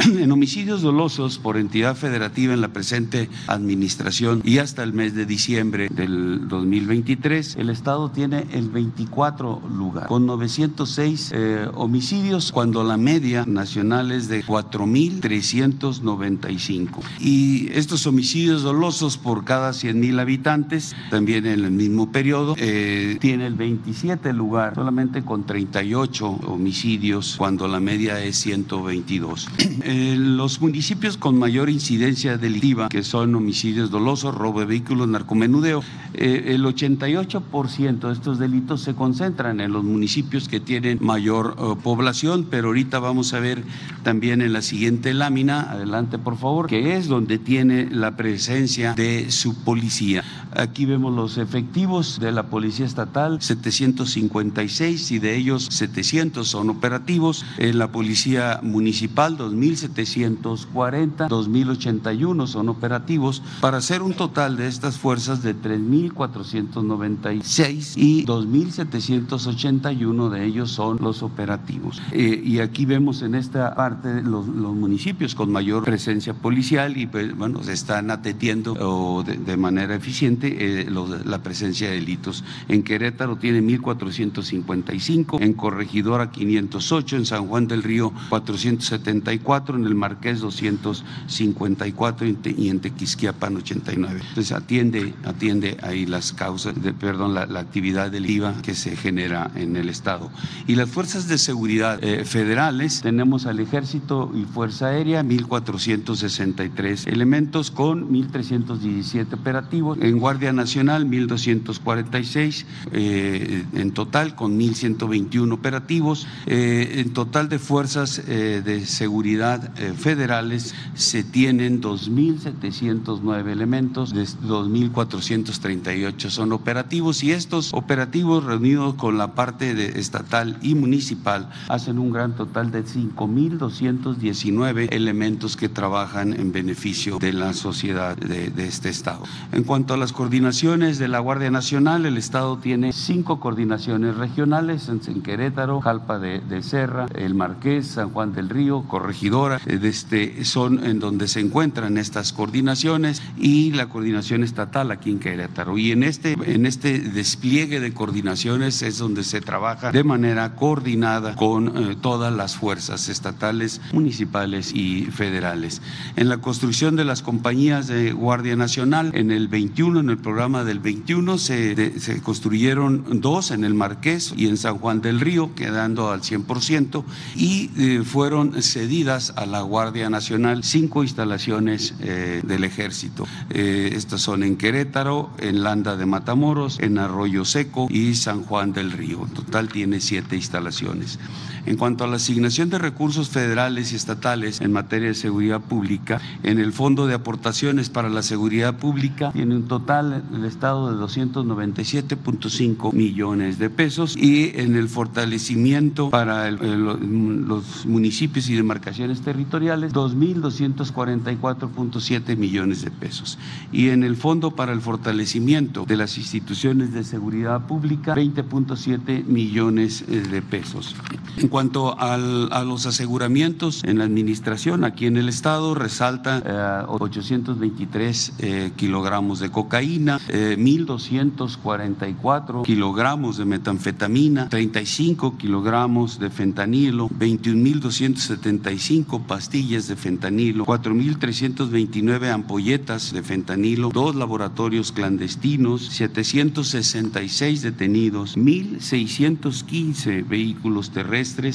En 0.20 0.32
homicidios 0.32 0.82
dolosos 0.82 1.38
por 1.38 1.56
entidad 1.56 1.94
federativa 1.94 2.54
en 2.54 2.60
la 2.60 2.68
presente 2.68 3.28
administración 3.46 4.40
y 4.44 4.58
hasta 4.58 4.82
el 4.82 4.92
mes 4.92 5.14
de 5.14 5.26
diciembre 5.26 5.88
del 5.90 6.48
2023, 6.48 7.56
el 7.56 7.70
Estado 7.70 8.10
tiene 8.10 8.46
el 8.52 8.70
24 8.70 9.62
lugar, 9.70 10.06
con 10.06 10.26
906 10.26 11.32
eh, 11.34 11.68
homicidios, 11.90 12.52
cuando 12.52 12.84
la 12.84 12.96
media 12.96 13.44
nacional 13.46 14.12
es 14.12 14.28
de 14.28 14.44
4.395. 14.44 17.00
Y 17.18 17.68
estos 17.72 18.06
homicidios 18.06 18.62
dolosos 18.62 19.18
por 19.18 19.42
cada 19.42 19.72
100.000 19.72 20.20
habitantes, 20.20 20.94
también 21.10 21.46
en 21.46 21.64
el 21.64 21.72
mismo 21.72 22.12
periodo, 22.12 22.54
eh, 22.58 23.16
tiene 23.20 23.48
el 23.48 23.56
27 23.56 24.32
lugar, 24.32 24.76
solamente 24.76 25.24
con 25.24 25.44
38 25.44 26.28
homicidios, 26.46 27.34
cuando 27.36 27.66
la 27.66 27.80
media 27.80 28.22
es 28.22 28.36
122. 28.36 29.48
los 29.84 30.60
municipios 30.60 31.16
con 31.16 31.36
mayor 31.36 31.70
incidencia 31.70 32.38
delictiva, 32.38 32.88
que 32.88 33.02
son 33.02 33.34
homicidios 33.34 33.90
dolosos, 33.90 34.32
robo 34.32 34.60
de 34.60 34.66
vehículos, 34.66 35.08
narcomenudeo, 35.08 35.82
eh, 36.14 36.54
el 36.54 36.64
88% 36.64 38.00
de 38.00 38.12
estos 38.12 38.38
delitos 38.38 38.82
se 38.82 38.94
concentran 38.94 39.60
en 39.60 39.72
los 39.72 39.82
municipios 39.82 40.48
que 40.48 40.60
tienen 40.60 40.98
mayor 41.00 41.56
eh, 41.58 41.74
población, 41.82 42.46
pero 42.50 42.68
ahorita 42.68 42.98
vamos 42.98 43.34
a 43.34 43.40
ver 43.40 43.62
también 44.02 44.42
en 44.42 44.52
la 44.52 44.62
siguiente 44.62 45.14
lámina, 45.14 45.70
adelante 45.70 46.18
por 46.18 46.36
favor, 46.36 46.66
que 46.66 46.96
es 46.96 47.06
donde 47.08 47.38
tiene 47.38 47.88
la 47.90 48.16
presencia 48.16 48.94
de 48.94 49.30
su 49.30 49.54
policía. 49.64 50.24
Aquí 50.52 50.84
vemos 50.84 51.14
los 51.14 51.38
efectivos 51.38 52.18
de 52.18 52.32
la 52.32 52.42
Policía 52.44 52.84
Estatal, 52.84 53.40
756 53.40 55.12
y 55.12 55.20
de 55.20 55.36
ellos 55.36 55.68
700 55.70 56.48
son 56.48 56.70
operativos. 56.70 57.44
En 57.58 57.78
la 57.78 57.92
Policía 57.92 58.58
Municipal, 58.62 59.38
2.740, 59.38 61.28
2.081 61.28 62.48
son 62.48 62.68
operativos, 62.68 63.44
para 63.60 63.76
hacer 63.78 64.02
un 64.02 64.14
total 64.14 64.56
de 64.56 64.66
estas 64.66 64.98
fuerzas 64.98 65.40
de 65.42 65.54
3.496 65.54 67.92
y 67.96 68.26
2.781 68.26 70.30
de 70.30 70.46
ellos 70.46 70.72
son 70.72 70.98
los 71.00 71.22
operativos. 71.22 71.69
Eh, 72.12 72.42
y 72.44 72.60
aquí 72.60 72.86
vemos 72.86 73.22
en 73.22 73.34
esta 73.34 73.74
parte 73.74 74.22
los, 74.22 74.46
municipios 74.46 75.34
con 75.34 75.52
mayor 75.52 75.84
presencia 75.84 76.34
policial 76.34 76.96
y 76.96 77.06
pues, 77.06 77.36
bueno, 77.36 77.62
se 77.62 77.72
están 77.72 78.10
atendiendo 78.10 79.22
de, 79.24 79.56
manera 79.56 79.94
eficiente 79.94 80.82
eh, 80.82 80.90
la 81.24 81.42
presencia 81.42 81.88
de 81.88 81.96
delitos. 81.96 82.44
En 82.68 82.82
Querétaro 82.82 83.36
tiene 83.36 83.60
1.455, 83.62 85.40
en 85.40 85.52
Corregidora 85.54 86.30
508, 86.30 87.16
en 87.16 87.26
San 87.26 87.46
Juan 87.46 87.68
del 87.68 87.82
Río 87.82 88.12
474, 88.30 89.76
en 89.76 89.84
el 89.84 89.94
Marqués 89.94 90.40
254 90.40 92.26
y 92.56 92.68
en 92.68 92.80
Tequisquiapan 92.80 93.56
89. 93.56 94.20
Entonces 94.28 94.52
atiende, 94.52 95.14
atiende 95.24 95.76
ahí 95.82 96.06
las 96.06 96.32
causas, 96.32 96.80
de, 96.80 96.92
perdón, 96.92 97.34
la, 97.34 97.60
actividad 97.60 98.10
del 98.10 98.28
IVA 98.28 98.54
que 98.62 98.74
se 98.74 98.96
genera 98.96 99.50
en 99.54 99.76
el 99.76 99.88
Estado. 99.88 100.30
Y 100.66 100.74
las 100.76 100.88
fuerzas 100.88 101.28
de 101.28 101.38
seguridad 101.38 101.59
eh, 101.68 102.24
federales, 102.24 103.02
tenemos 103.02 103.44
al 103.46 103.60
Ejército 103.60 104.32
y 104.34 104.42
Fuerza 104.44 104.88
Aérea, 104.88 105.22
1.463 105.22 107.06
elementos 107.06 107.70
con 107.70 108.10
1.317 108.10 109.34
operativos. 109.34 109.98
En 110.00 110.18
Guardia 110.18 110.52
Nacional, 110.52 111.06
1.246 111.06 112.64
eh, 112.92 113.64
en 113.74 113.92
total, 113.92 114.34
con 114.34 114.58
1.121 114.58 115.52
operativos. 115.52 116.26
Eh, 116.46 117.02
en 117.04 117.12
total 117.12 117.48
de 117.48 117.58
fuerzas 117.58 118.22
de 118.26 118.86
seguridad 118.86 119.74
federales 119.96 120.74
se 120.94 121.22
tienen 121.22 121.82
2.709 121.82 123.48
elementos, 123.48 124.14
de 124.14 124.22
2.438 124.22 126.30
son 126.30 126.52
operativos 126.52 127.22
y 127.22 127.32
estos 127.32 127.74
operativos 127.74 128.44
reunidos 128.44 128.94
con 128.94 129.18
la 129.18 129.34
parte 129.34 129.98
estatal 129.98 130.58
y 130.62 130.74
municipal 130.74 131.39
hacen 131.68 131.98
un 131.98 132.12
gran 132.12 132.36
total 132.36 132.70
de 132.70 132.84
5.219 132.84 134.88
elementos 134.92 135.56
que 135.56 135.68
trabajan 135.68 136.32
en 136.32 136.52
beneficio 136.52 137.18
de 137.18 137.32
la 137.32 137.52
sociedad 137.52 138.16
de, 138.16 138.50
de, 138.50 138.66
este 138.66 138.88
estado. 138.88 139.24
En 139.52 139.64
cuanto 139.64 139.94
a 139.94 139.96
las 139.96 140.12
coordinaciones 140.12 140.98
de 140.98 141.08
la 141.08 141.20
Guardia 141.20 141.50
Nacional, 141.50 142.06
el 142.06 142.16
estado 142.16 142.58
tiene 142.58 142.92
cinco 142.92 143.40
coordinaciones 143.40 144.16
regionales 144.16 144.88
en, 144.88 145.00
Querétaro, 145.22 145.80
Jalpa 145.80 146.18
de, 146.18 146.40
de, 146.40 146.62
Serra, 146.62 147.06
El 147.14 147.34
Marqués, 147.34 147.86
San 147.86 148.10
Juan 148.10 148.32
del 148.32 148.48
Río, 148.48 148.82
Corregidora, 148.82 149.60
este, 149.66 150.44
son 150.44 150.84
en 150.84 151.00
donde 151.00 151.28
se 151.28 151.40
encuentran 151.40 151.98
estas 151.98 152.32
coordinaciones 152.32 153.22
y 153.36 153.72
la 153.72 153.88
coordinación 153.88 154.44
estatal 154.44 154.90
aquí 154.90 155.10
en 155.10 155.18
Querétaro. 155.18 155.78
Y 155.78 155.92
en 155.92 156.02
este, 156.02 156.32
en 156.32 156.66
este 156.66 156.98
despliegue 156.98 157.80
de 157.80 157.92
coordinaciones 157.92 158.82
es 158.82 158.98
donde 158.98 159.24
se 159.24 159.40
trabaja 159.40 159.92
de 159.92 160.04
manera 160.04 160.54
coordinada 160.54 161.29
con 161.36 161.76
eh, 161.76 161.96
todas 162.00 162.32
las 162.32 162.56
fuerzas 162.56 163.08
estatales, 163.08 163.80
municipales 163.92 164.72
y 164.74 165.04
federales. 165.06 165.82
En 166.16 166.28
la 166.28 166.38
construcción 166.38 166.96
de 166.96 167.04
las 167.04 167.22
compañías 167.22 167.86
de 167.86 168.12
Guardia 168.12 168.56
Nacional, 168.56 169.12
en 169.14 169.30
el 169.30 169.48
21, 169.48 170.00
en 170.00 170.10
el 170.10 170.18
programa 170.18 170.64
del 170.64 170.80
21, 170.80 171.38
se, 171.38 171.92
construyeron 172.22 173.20
dos 173.20 173.50
en 173.50 173.64
el 173.64 173.74
Marqués 173.74 174.34
y 174.36 174.48
en 174.48 174.56
San 174.56 174.78
Juan 174.78 175.00
del 175.00 175.20
Río, 175.20 175.54
quedando 175.54 176.10
al 176.10 176.22
100%, 176.22 177.04
y 177.36 177.70
eh, 177.76 178.02
fueron 178.04 178.62
cedidas 178.62 179.32
a 179.36 179.46
la 179.46 179.62
Guardia 179.62 180.10
Nacional 180.10 180.64
cinco 180.64 181.02
instalaciones 181.02 181.94
eh, 182.00 182.40
del 182.44 182.64
ejército. 182.64 183.26
Estas 183.50 184.20
son 184.20 184.42
en 184.42 184.56
Querétaro, 184.56 185.30
en 185.38 185.62
Landa 185.62 185.96
de 185.96 186.06
Matamoros, 186.06 186.78
en 186.80 186.98
Arroyo 186.98 187.44
Seco 187.44 187.86
y 187.90 188.14
San 188.14 188.42
Juan 188.42 188.72
del 188.72 188.92
Río. 188.92 189.26
En 189.26 189.34
total 189.34 189.68
tiene 189.68 190.00
siete 190.00 190.36
instalaciones. 190.36 191.19
En 191.66 191.76
cuanto 191.76 192.04
a 192.04 192.06
la 192.06 192.16
asignación 192.16 192.70
de 192.70 192.78
recursos 192.78 193.28
federales 193.28 193.92
y 193.92 193.96
estatales 193.96 194.60
en 194.60 194.72
materia 194.72 195.08
de 195.08 195.14
seguridad 195.14 195.60
pública, 195.60 196.20
en 196.42 196.58
el 196.58 196.72
Fondo 196.72 197.06
de 197.06 197.12
Aportaciones 197.14 197.90
para 197.90 198.08
la 198.08 198.22
Seguridad 198.22 198.78
Pública 198.78 199.30
tiene 199.32 199.56
un 199.56 199.68
total 199.68 200.24
el 200.34 200.46
Estado 200.46 200.90
de 200.90 200.96
297.5 201.02 202.92
millones 202.92 203.58
de 203.58 203.70
pesos 203.70 204.16
y 204.16 204.58
en 204.58 204.76
el 204.76 204.88
fortalecimiento 204.88 206.10
para 206.10 206.50
los 206.50 207.86
municipios 207.86 208.48
y 208.48 208.54
demarcaciones 208.54 209.20
territoriales 209.20 209.92
2.244.7 209.92 212.36
millones 212.36 212.82
de 212.82 212.90
pesos. 212.90 213.38
Y 213.70 213.90
en 213.90 214.02
el 214.02 214.16
Fondo 214.16 214.50
para 214.52 214.72
el 214.72 214.80
Fortalecimiento 214.80 215.84
de 215.84 215.96
las 215.96 216.16
Instituciones 216.18 216.92
de 216.92 217.04
Seguridad 217.04 217.66
Pública 217.66 218.14
20.7 218.14 219.24
millones 219.24 220.04
eh, 220.08 220.20
de 220.20 220.42
pesos. 220.42 220.94
En 221.36 221.48
cuanto 221.48 221.98
a 221.98 222.16
los 222.64 222.86
aseguramientos 222.86 223.82
en 223.84 223.98
la 223.98 224.04
administración, 224.04 224.84
aquí 224.84 225.06
en 225.06 225.16
el 225.16 225.28
Estado 225.28 225.74
resalta 225.74 226.40
eh, 226.44 226.84
823 226.86 228.32
eh, 228.38 228.70
kilogramos 228.76 229.40
de 229.40 229.50
cocaína, 229.50 230.20
eh, 230.28 230.54
1.244 230.58 232.62
kilogramos 232.62 233.38
de 233.38 233.46
metanfetamina, 233.46 234.48
35 234.48 235.36
kilogramos 235.38 236.18
de 236.18 236.30
fentanilo, 236.30 237.08
21.275 237.08 239.24
pastillas 239.24 239.86
de 239.88 239.96
fentanilo, 239.96 240.66
4.329 240.66 242.30
ampolletas 242.30 243.12
de 243.12 243.22
fentanilo, 243.22 243.88
dos 243.90 244.14
laboratorios 244.14 244.92
clandestinos, 244.92 245.86
766 245.86 247.62
detenidos, 247.62 248.36
1.615 248.36 250.28
vehículos 250.28 250.90
terrestres, 250.90 250.99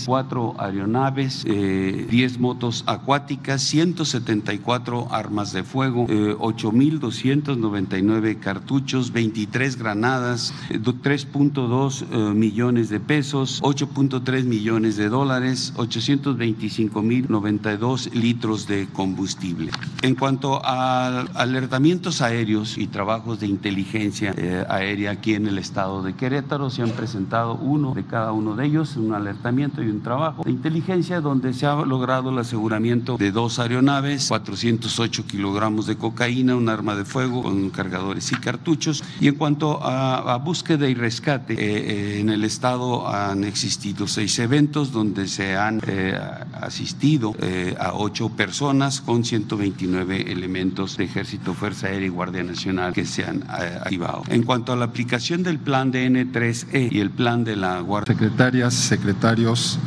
cuatro 0.06 0.56
aeronaves, 0.58 1.44
eh, 1.46 2.08
10 2.10 2.40
motos 2.40 2.84
acuáticas, 2.88 3.62
174 3.62 5.08
armas 5.12 5.54
de 5.54 5.64
fuego, 5.64 6.08
eh, 6.10 6.36
8.299 6.40 8.40
cartuchos, 8.40 9.12
23 9.12 9.78
granadas, 9.78 10.54
eh, 10.70 10.80
3.2 10.80 12.06
eh, 12.12 12.34
millones 12.34 12.90
de 12.90 13.00
pesos, 13.00 13.62
8.3 13.62 14.46
millones 14.46 14.98
de 14.98 15.10
dólares, 15.10 15.74
825.092 15.78 18.12
litros 18.14 18.68
de 18.68 18.88
combustible. 18.88 19.72
En 20.02 20.16
cuanto 20.16 20.66
a 20.66 21.22
alertamientos 21.36 22.22
aéreos 22.22 22.78
y 22.78 22.88
trabajos 22.88 23.40
de 23.40 23.48
inteligencia 23.48 24.34
eh, 24.38 24.66
aérea 24.70 25.12
aquí 25.12 25.34
en 25.34 25.48
el 25.48 25.58
estado 25.58 26.04
de 26.04 26.14
Querétaro, 26.14 26.70
se 26.70 26.82
han 26.82 26.92
presentado 26.92 27.56
uno 27.56 27.94
de 27.94 28.04
cada 28.04 28.32
uno 28.32 28.56
de 28.56 28.66
ellos, 28.66 28.96
un 28.98 29.14
alertamiento 29.14 29.35
y 29.78 29.90
un 29.90 30.02
trabajo 30.02 30.44
de 30.44 30.52
inteligencia 30.52 31.22
donde 31.22 31.54
se 31.54 31.66
ha 31.66 31.76
logrado 31.76 32.30
el 32.30 32.40
aseguramiento 32.40 33.18
de 33.18 33.32
dos 33.32 33.60
aeronaves, 33.60 34.28
408 34.28 35.26
kilogramos 35.28 35.86
de 35.86 35.98
cocaína, 35.98 36.56
un 36.56 36.68
arma 36.68 36.96
de 36.96 37.06
fuego 37.06 37.44
con 37.44 37.70
cargadores 37.70 38.32
y 38.32 38.36
cartuchos. 38.36 39.04
Y 39.20 39.28
en 39.28 39.36
cuanto 39.36 39.80
a, 39.84 40.36
búsqueda 40.38 40.88
y 40.90 40.96
rescate, 40.96 41.54
eh, 41.54 41.58
eh, 41.58 42.20
en 42.20 42.30
el 42.30 42.44
estado 42.44 43.08
han 43.08 43.44
existido 43.44 44.08
seis 44.08 44.38
eventos 44.40 44.92
donde 44.92 45.28
se 45.28 45.56
han 45.56 45.82
eh, 45.88 46.20
asistido 46.66 47.36
eh, 47.40 47.76
a 47.80 47.94
ocho 47.94 48.30
personas 48.30 49.02
con 49.02 49.24
129 49.24 50.32
elementos 50.32 50.98
de 50.98 51.06
Ejército, 51.06 51.54
Fuerza 51.54 51.88
Aérea 51.88 52.08
y 52.08 52.10
Guardia 52.10 52.44
Nacional 52.44 52.94
que 52.94 53.06
se 53.06 53.26
han 53.26 53.44
eh, 53.44 53.80
activado. 53.82 54.24
En 54.30 54.44
cuanto 54.44 54.74
a 54.74 54.76
la 54.76 54.86
aplicación 54.86 55.44
del 55.44 55.60
plan 55.60 55.92
de 55.92 56.08
N3E 56.10 56.92
y 56.92 57.00
el 57.00 57.12
plan 57.12 57.44
de 57.44 57.56
la 57.56 57.80
Guardia. 57.80 58.14
Secretarias, 58.16 58.74
secretarios. 58.74 59.80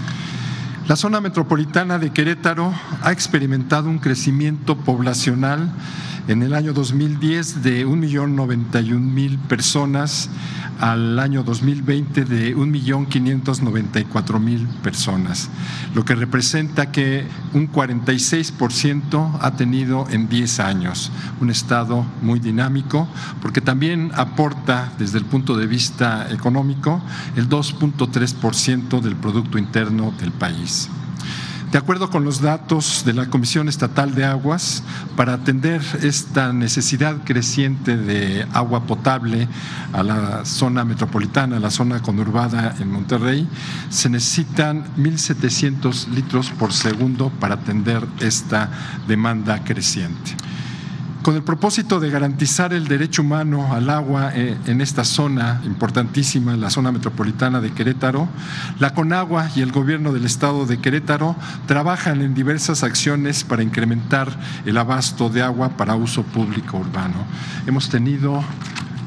La 0.88 0.97
zona 0.97 1.20
metropolitana 1.20 1.99
de 1.99 2.11
Querétaro 2.11 2.73
ha 3.02 3.12
experimentado 3.12 3.90
un 3.90 3.99
crecimiento 3.99 4.76
poblacional 4.76 5.70
en 6.28 6.42
el 6.42 6.54
año 6.54 6.73
2010 6.75 7.62
de 7.62 7.87
1.091.000 7.87 9.38
personas 9.49 10.28
al 10.78 11.18
año 11.18 11.42
2020 11.42 12.25
de 12.25 12.56
1.594.000 12.56 14.66
personas, 14.82 15.50
lo 15.94 16.04
que 16.04 16.14
representa 16.14 16.92
que 16.92 17.25
un 17.54 17.73
46% 17.73 19.38
ha 19.40 19.56
tenido 19.56 20.06
en 20.11 20.28
10 20.28 20.61
años, 20.61 21.11
un 21.40 21.50
estado 21.50 22.06
muy 22.23 22.38
dinámico, 22.38 23.08
porque 23.42 23.61
también 23.61 24.12
aporta 24.14 24.92
desde 24.99 25.18
el 25.18 25.25
punto 25.25 25.56
de 25.56 25.66
vista 25.66 26.30
económico 26.30 27.02
el 27.37 27.49
2.3% 27.49 29.00
del 29.00 29.16
Producto 29.16 29.58
Interno 29.58 30.14
del 30.20 30.30
país. 30.30 30.88
De 31.70 31.76
acuerdo 31.76 32.08
con 32.08 32.25
los 32.25 32.40
datos 32.40 33.02
de 33.04 33.12
la 33.12 33.26
Comisión 33.26 33.68
Estatal 33.68 34.14
de 34.14 34.25
Aguas, 34.25 34.82
para 35.16 35.34
atender 35.34 35.82
esta 36.02 36.50
necesidad 36.54 37.16
creciente 37.25 37.98
de 37.98 38.46
agua 38.54 38.84
potable 38.84 39.46
a 39.92 40.02
la 40.02 40.46
zona 40.46 40.87
metropolitana, 40.87 41.58
a 41.58 41.60
la 41.60 41.70
zona 41.70 42.00
conurbada 42.00 42.75
en 42.80 42.90
Monterrey, 42.90 43.46
se 43.90 44.08
necesitan 44.08 44.87
1.700 44.96 46.08
litros 46.08 46.48
por 46.50 46.72
segundo 46.72 47.28
para 47.38 47.56
atender 47.56 48.02
esta 48.20 48.70
demanda 49.06 49.62
creciente 49.62 50.48
con 51.28 51.37
el 51.37 51.42
propósito 51.42 52.00
de 52.00 52.08
garantizar 52.08 52.73
el 52.73 52.88
derecho 52.88 53.20
humano 53.20 53.75
al 53.75 53.90
agua 53.90 54.32
eh, 54.35 54.56
en 54.64 54.80
esta 54.80 55.04
zona 55.04 55.61
importantísima, 55.66 56.56
la 56.56 56.70
zona 56.70 56.90
metropolitana 56.90 57.61
de 57.61 57.70
Querétaro, 57.70 58.30
la 58.78 58.94
CONAGUA 58.94 59.50
y 59.54 59.61
el 59.61 59.70
gobierno 59.70 60.14
del 60.14 60.25
estado 60.25 60.64
de 60.64 60.78
Querétaro 60.78 61.37
trabajan 61.66 62.23
en 62.23 62.32
diversas 62.32 62.82
acciones 62.82 63.44
para 63.44 63.62
incrementar 63.62 64.35
el 64.64 64.78
abasto 64.78 65.28
de 65.28 65.42
agua 65.42 65.76
para 65.76 65.97
uso 65.97 66.23
público 66.23 66.78
urbano. 66.78 67.26
Hemos 67.66 67.90
tenido 67.90 68.42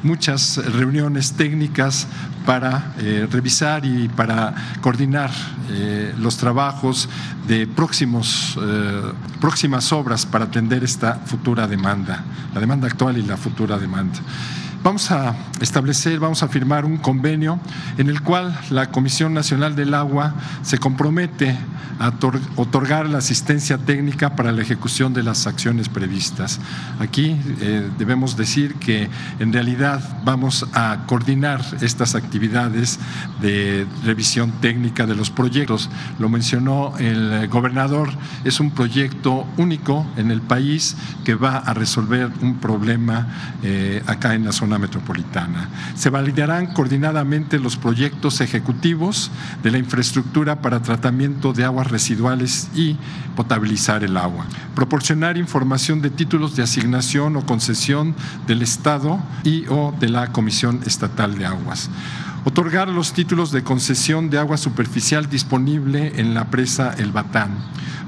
muchas 0.04 0.58
reuniones 0.58 1.34
técnicas 1.34 2.08
para 2.46 2.94
eh, 3.00 3.28
revisar 3.30 3.86
y 3.86 4.08
para 4.10 4.54
coordinar 4.82 5.32
eh, 5.70 6.14
los 6.20 6.38
trabajos 6.38 7.08
de 7.48 7.68
próximos, 7.68 8.58
eh, 8.62 9.02
próximas 9.40 9.92
obras 9.92 10.26
para 10.26 10.46
atender 10.46 10.84
esta 10.84 11.16
futura 11.26 11.68
demanda, 11.68 12.24
la 12.54 12.60
demanda 12.60 12.88
actual 12.88 13.18
y 13.18 13.22
la 13.22 13.38
futura 13.38 13.78
demanda. 13.78 14.20
Vamos 14.84 15.12
a 15.12 15.36
establecer, 15.62 16.20
vamos 16.20 16.42
a 16.42 16.48
firmar 16.48 16.86
un 16.86 16.98
convenio 16.98 17.60
en 18.00 18.10
el 18.10 18.24
cual 18.24 18.60
la 18.72 18.90
Comisión 18.90 19.32
Nacional 19.32 19.76
del 19.76 19.94
Agua 19.94 20.34
se 20.64 20.80
compromete 20.80 21.56
a 22.00 22.12
otorgar 22.56 23.08
la 23.08 23.20
asistencia 23.20 23.78
técnica 23.78 24.36
para 24.36 24.52
la 24.52 24.64
ejecución 24.64 25.14
de 25.14 25.22
las 25.22 25.46
acciones 25.46 25.88
previstas. 25.88 26.60
Aquí 27.00 27.40
eh, 27.60 27.88
debemos 28.00 28.36
decir 28.36 28.74
que 28.76 29.08
en 29.38 29.54
realidad 29.54 30.02
vamos 30.26 30.66
a 30.74 31.04
coordinar 31.06 31.64
estas 31.82 32.16
actividades 32.16 33.00
de 33.40 33.86
revisión 34.04 34.52
técnica 34.62 35.06
de 35.06 35.14
los 35.14 35.30
proyectos. 35.30 35.92
Lo 36.18 36.28
mencionó 36.28 36.98
el 36.98 37.48
gobernador, 37.50 38.10
es 38.46 38.60
un 38.60 38.72
proyecto 38.72 39.46
único 39.58 40.08
en 40.18 40.32
el 40.32 40.42
país 40.42 40.96
que 41.24 41.36
va 41.36 41.58
a 41.58 41.76
resolver 41.76 42.32
un 42.42 42.56
problema 42.56 43.28
eh, 43.62 44.02
acá 44.08 44.34
en 44.34 44.46
la 44.46 44.52
zona 44.52 44.71
metropolitana. 44.78 45.70
Se 45.96 46.10
validarán 46.10 46.74
coordinadamente 46.74 47.60
los 47.60 47.78
proyectos 47.78 48.42
ejecutivos 48.42 49.32
de 49.64 49.72
la 49.72 49.78
infraestructura 49.78 50.62
para 50.62 50.82
tratamiento 50.82 51.54
de 51.54 51.66
aguas 51.66 51.90
residuales 51.90 52.70
y 52.76 52.98
potabilizar 53.36 54.04
el 54.04 54.18
agua. 54.18 54.46
Proporcionar 54.76 55.38
información 55.38 56.02
de 56.02 56.10
títulos 56.10 56.56
de 56.56 56.64
asignación 56.64 57.36
o 57.36 57.46
concesión 57.46 58.16
del 58.48 58.62
Estado 58.62 59.20
y 59.44 59.66
o 59.68 59.94
de 60.00 60.10
la 60.10 60.32
Comisión 60.32 60.82
Estatal 60.86 61.38
de 61.38 61.46
Aguas 61.46 61.90
otorgar 62.44 62.88
los 62.90 63.14
títulos 63.14 63.52
de 63.52 63.64
concesión 63.64 64.30
de 64.30 64.40
agua 64.40 64.58
superficial 64.58 65.30
disponible 65.30 66.14
en 66.20 66.34
la 66.34 66.50
presa 66.50 66.94
El 66.98 67.12
Batán 67.12 67.52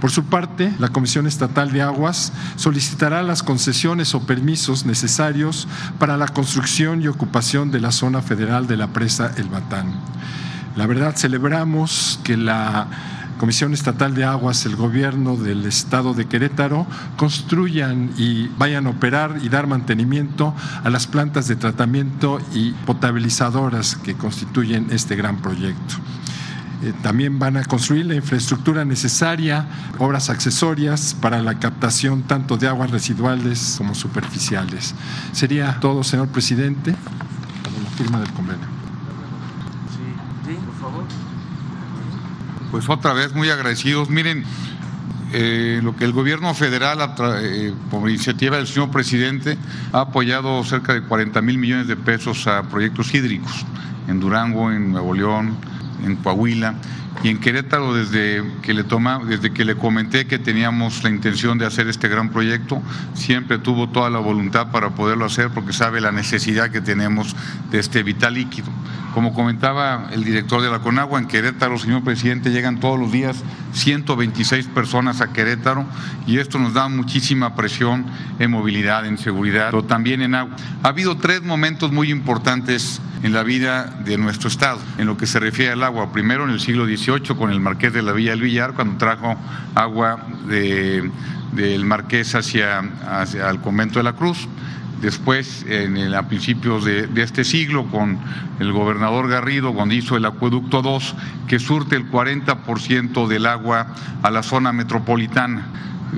por 0.04 0.12
su 0.12 0.26
parte, 0.26 0.74
la 0.80 0.90
Comisión 0.90 1.28
Estatal 1.28 1.72
de 1.72 1.82
Aguas 1.82 2.34
solicitará 2.58 3.24
las 3.24 3.42
concesiones 3.42 4.14
o 4.14 4.28
permisos 4.28 4.86
necesarios 4.86 5.66
para 5.98 6.18
la 6.18 6.28
construcción 6.28 7.02
y 7.02 7.08
ocupación 7.08 7.72
de 7.72 7.80
la 7.80 7.94
zona 7.94 8.22
federal 8.22 8.68
de 8.68 8.76
la 8.76 8.88
presa 8.88 9.32
El 9.38 9.48
Batán. 9.48 9.94
La 10.76 10.88
verdad, 10.88 11.16
celebramos 11.16 12.20
que 12.26 12.36
la 12.36 12.88
Comisión 13.44 13.74
Estatal 13.74 14.16
de 14.16 14.24
Aguas, 14.24 14.66
el 14.66 14.78
gobierno 14.78 15.36
del 15.36 15.66
estado 15.66 16.14
de 16.14 16.28
Querétaro, 16.28 16.88
construyan 17.18 18.12
y 18.18 18.48
vayan 18.58 18.88
a 18.88 18.92
operar 18.92 19.38
y 19.42 19.50
dar 19.50 19.68
mantenimiento 19.68 20.56
a 20.82 20.90
las 20.90 21.08
plantas 21.08 21.50
de 21.50 21.58
tratamiento 21.58 22.40
y 22.54 22.72
potabilizadoras 22.72 23.98
que 23.98 24.14
constituyen 24.14 24.88
este 24.92 25.18
gran 25.18 25.42
proyecto. 25.42 25.96
Eh, 26.84 26.94
también 27.04 27.38
van 27.38 27.58
a 27.58 27.66
construir 27.66 28.06
la 28.06 28.16
infraestructura 28.16 28.86
necesaria, 28.86 29.68
obras 30.00 30.30
accesorias 30.30 31.14
para 31.14 31.42
la 31.42 31.60
captación 31.60 32.22
tanto 32.24 32.56
de 32.56 32.70
aguas 32.70 32.92
residuales 32.92 33.76
como 33.78 33.94
superficiales. 33.94 34.96
Sería 35.34 35.82
todo, 35.82 36.06
señor 36.06 36.30
presidente, 36.30 36.92
la 36.92 37.98
firma 37.98 38.22
del 38.22 38.32
convenio. 38.32 38.68
Sí, 40.46 40.54
por 40.66 40.76
favor. 40.76 41.04
Pues 42.74 42.90
otra 42.90 43.14
vez 43.14 43.36
muy 43.36 43.52
agradecidos. 43.52 44.10
Miren, 44.10 44.44
eh, 45.32 45.80
lo 45.84 45.96
que 45.96 46.06
el 46.06 46.12
gobierno 46.12 46.56
federal, 46.56 46.98
eh, 47.44 47.72
por 47.92 48.10
iniciativa 48.10 48.58
del 48.58 48.66
señor 48.66 48.90
presidente, 48.90 49.60
ha 49.92 50.00
apoyado 50.00 50.64
cerca 50.64 50.96
de 50.96 51.04
40 51.04 51.40
mil 51.44 51.60
millones 51.60 51.88
de 51.88 51.96
pesos 51.96 52.48
a 52.48 52.64
proyectos 52.64 53.14
hídricos 53.14 53.64
en 54.08 54.20
Durango, 54.20 54.72
en 54.72 54.92
Nuevo 54.92 55.14
León, 55.14 55.56
en 56.04 56.16
Coahuila 56.16 56.74
y 57.22 57.30
en 57.30 57.40
Querétaro 57.40 57.94
desde 57.94 58.44
que 58.62 58.74
le 58.74 58.84
toma, 58.84 59.22
desde 59.26 59.52
que 59.52 59.64
le 59.64 59.76
comenté 59.76 60.26
que 60.26 60.40
teníamos 60.40 61.04
la 61.04 61.10
intención 61.10 61.58
de 61.58 61.66
hacer 61.66 61.88
este 61.88 62.08
gran 62.08 62.30
proyecto, 62.30 62.82
siempre 63.14 63.60
tuvo 63.60 63.90
toda 63.90 64.10
la 64.10 64.20
voluntad 64.20 64.72
para 64.72 64.90
poderlo 64.90 65.26
hacer 65.26 65.50
porque 65.52 65.74
sabe 65.74 66.02
la 66.02 66.12
necesidad 66.12 66.72
que 66.72 66.82
tenemos 66.82 67.36
de 67.72 67.80
este 67.80 68.04
vital 68.04 68.34
líquido. 68.34 68.70
Como 69.14 69.32
comentaba 69.34 70.10
el 70.12 70.24
director 70.24 70.62
de 70.62 70.72
la 70.72 70.80
Conagua, 70.80 71.20
en 71.20 71.28
Querétaro, 71.28 71.78
señor 71.78 72.04
presidente, 72.04 72.50
llegan 72.50 72.80
todos 72.80 73.00
los 73.00 73.12
días 73.12 73.44
126 73.74 74.68
personas 74.68 75.22
a 75.22 75.32
Querétaro 75.32 75.86
y 76.26 76.40
esto 76.40 76.58
nos 76.58 76.74
da 76.74 76.90
muchísima 76.90 77.56
presión 77.56 78.08
en 78.40 78.50
movilidad, 78.50 79.06
en 79.06 79.20
seguridad, 79.20 79.68
pero 79.70 79.84
también 79.84 80.24
en 80.24 80.34
agua. 80.34 80.56
Ha 80.82 80.88
habido 80.88 81.16
tres 81.18 81.44
momentos 81.44 81.92
muy 81.92 82.10
importantes 82.10 83.02
en 83.24 83.34
la 83.34 83.44
vida 83.44 83.86
de 84.04 84.18
nuestro 84.18 84.50
Estado, 84.50 84.80
en 84.98 85.08
lo 85.08 85.16
que 85.16 85.28
se 85.28 85.40
refiere 85.40 85.72
al 85.72 85.84
agua. 85.84 86.12
Primero 86.12 86.44
en 86.44 86.50
el 86.50 86.60
siglo 86.60 86.86
Con 87.04 87.52
el 87.52 87.60
Marqués 87.60 87.92
de 87.92 88.02
la 88.02 88.14
Villa 88.14 88.32
del 88.32 88.42
Villar, 88.42 88.76
cuando 88.76 88.98
trajo 88.98 89.36
agua 89.76 90.26
del 90.48 91.84
Marqués 91.86 92.34
hacia, 92.34 92.80
hacia 93.06 93.50
el 93.50 93.60
convento 93.60 94.00
de 94.00 94.04
la 94.04 94.14
Cruz. 94.14 94.48
Después 95.02 95.66
a 96.16 96.28
principios 96.30 96.86
de, 96.86 97.08
de, 97.08 97.24
este 97.24 97.44
siglo 97.44 97.88
con 97.88 98.20
el 98.60 98.72
gobernador 98.72 99.28
Garrido 99.28 99.74
cuando 99.74 99.96
hizo 99.96 100.16
el 100.16 100.24
acueducto 100.24 100.82
2 100.82 101.16
que 101.46 101.60
surte 101.60 101.98
el 101.98 102.10
40% 102.10 103.28
del 103.28 103.48
agua 103.48 103.88
a 104.22 104.32
la 104.32 104.42
zona 104.42 104.72
metropolitana 104.72 105.66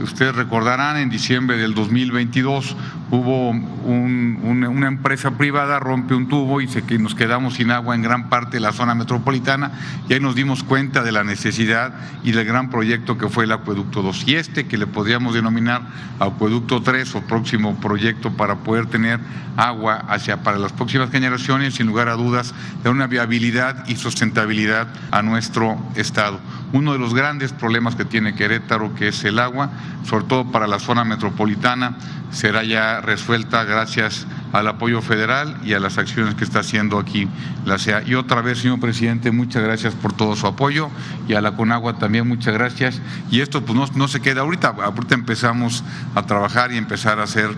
ustedes 0.03 0.35
recordarán, 0.35 0.97
en 0.97 1.09
diciembre 1.09 1.57
del 1.57 1.73
2022 1.73 2.75
hubo 3.11 3.49
una 3.51 4.87
empresa 4.87 5.31
privada, 5.31 5.79
rompe 5.79 6.15
un 6.15 6.27
tubo 6.27 6.61
y 6.61 6.67
se, 6.67 6.83
que 6.83 6.97
nos 6.97 7.15
quedamos 7.15 7.55
sin 7.55 7.71
agua 7.71 7.95
en 7.95 8.01
gran 8.01 8.29
parte 8.29 8.57
de 8.57 8.61
la 8.61 8.71
zona 8.71 8.95
metropolitana 8.95 9.71
y 10.09 10.13
ahí 10.13 10.19
nos 10.19 10.35
dimos 10.35 10.63
cuenta 10.63 11.03
de 11.03 11.11
la 11.11 11.23
necesidad 11.23 11.93
y 12.23 12.31
del 12.31 12.45
gran 12.45 12.69
proyecto 12.69 13.17
que 13.17 13.29
fue 13.29 13.45
el 13.45 13.51
Acueducto 13.51 14.01
2. 14.01 14.27
Y 14.27 14.35
este, 14.35 14.67
que 14.67 14.77
le 14.77 14.87
podríamos 14.87 15.33
denominar 15.33 15.81
Acueducto 16.19 16.81
3 16.81 17.15
o 17.15 17.21
próximo 17.21 17.79
proyecto 17.79 18.31
para 18.33 18.55
poder 18.55 18.87
tener 18.87 19.19
agua 19.57 20.05
hacia 20.09 20.43
para 20.43 20.57
las 20.57 20.73
próximas 20.73 21.11
generaciones, 21.11 21.75
sin 21.75 21.87
lugar 21.87 22.09
a 22.09 22.15
dudas, 22.15 22.53
de 22.83 22.89
una 22.89 23.07
viabilidad 23.07 23.87
y 23.87 23.95
sustentabilidad 23.95 24.87
a 25.11 25.21
nuestro 25.21 25.77
Estado. 25.95 26.39
Uno 26.73 26.93
de 26.93 26.99
los 26.99 27.13
grandes 27.13 27.53
problemas 27.53 27.95
que 27.95 28.05
tiene 28.05 28.35
Querétaro, 28.35 28.93
que 28.95 29.09
es 29.09 29.23
el 29.23 29.39
agua, 29.39 29.69
sobre 30.03 30.25
todo 30.25 30.51
para 30.51 30.67
la 30.67 30.79
zona 30.79 31.03
metropolitana, 31.03 31.97
será 32.31 32.63
ya 32.63 33.01
resuelta 33.01 33.63
gracias 33.63 34.27
al 34.51 34.67
apoyo 34.67 35.01
federal 35.01 35.57
y 35.63 35.73
a 35.73 35.79
las 35.79 35.97
acciones 35.97 36.35
que 36.35 36.43
está 36.43 36.59
haciendo 36.59 36.97
aquí 36.97 37.27
la 37.65 37.77
CEA. 37.77 38.03
Y 38.05 38.15
otra 38.15 38.41
vez, 38.41 38.59
señor 38.59 38.79
presidente, 38.79 39.31
muchas 39.31 39.63
gracias 39.63 39.93
por 39.93 40.13
todo 40.13 40.35
su 40.35 40.47
apoyo 40.47 40.89
y 41.27 41.33
a 41.33 41.41
la 41.41 41.55
Conagua 41.55 41.97
también 41.97 42.27
muchas 42.27 42.53
gracias. 42.53 43.01
Y 43.29 43.41
esto 43.41 43.65
pues 43.65 43.77
no, 43.77 43.85
no 43.95 44.07
se 44.07 44.21
queda 44.21 44.41
ahorita, 44.41 44.69
ahorita 44.69 45.15
empezamos 45.15 45.83
a 46.13 46.25
trabajar 46.25 46.71
y 46.71 46.77
empezar 46.77 47.19
a 47.19 47.23
hacer 47.23 47.49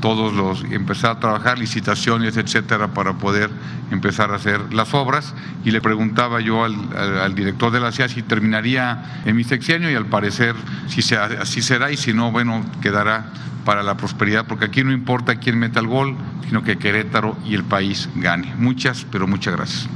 todos 0.00 0.32
los, 0.32 0.64
empezar 0.64 1.12
a 1.12 1.20
trabajar 1.20 1.58
licitaciones, 1.58 2.36
etcétera, 2.36 2.88
para 2.88 3.14
poder 3.14 3.50
empezar 3.90 4.32
a 4.32 4.36
hacer 4.36 4.72
las 4.72 4.94
obras. 4.94 5.34
Y 5.64 5.72
le 5.72 5.80
preguntaba 5.80 6.40
yo 6.40 6.64
al, 6.64 7.34
director 7.34 7.70
de 7.70 7.80
la 7.80 7.92
CEA 7.92 8.08
si 8.08 8.22
terminaría 8.22 9.22
en 9.26 9.36
mi 9.36 9.44
sexenio 9.44 9.90
y 9.90 9.94
al 9.94 10.06
parecer 10.06 10.54
si 10.88 11.14
así 11.14 11.60
será 11.76 11.90
y 11.90 11.98
si 11.98 12.14
no, 12.14 12.32
bueno, 12.32 12.64
quedará 12.80 13.26
para 13.66 13.82
la 13.82 13.98
prosperidad, 13.98 14.46
porque 14.46 14.64
aquí 14.64 14.82
no 14.82 14.92
importa 14.92 15.36
quién 15.36 15.58
meta 15.58 15.78
el 15.78 15.86
gol, 15.86 16.16
sino 16.48 16.62
que 16.62 16.78
Querétaro 16.78 17.36
y 17.44 17.54
el 17.54 17.64
país 17.64 18.08
gane. 18.14 18.54
Muchas, 18.56 19.04
pero 19.12 19.26
muchas 19.26 19.54
gracias. 19.54 19.86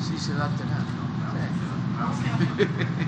Sí 0.00 0.18
se 0.18 0.34
va 0.34 0.46
a 0.46 0.48
tener. 0.48 0.76
Felicidades. 2.56 3.04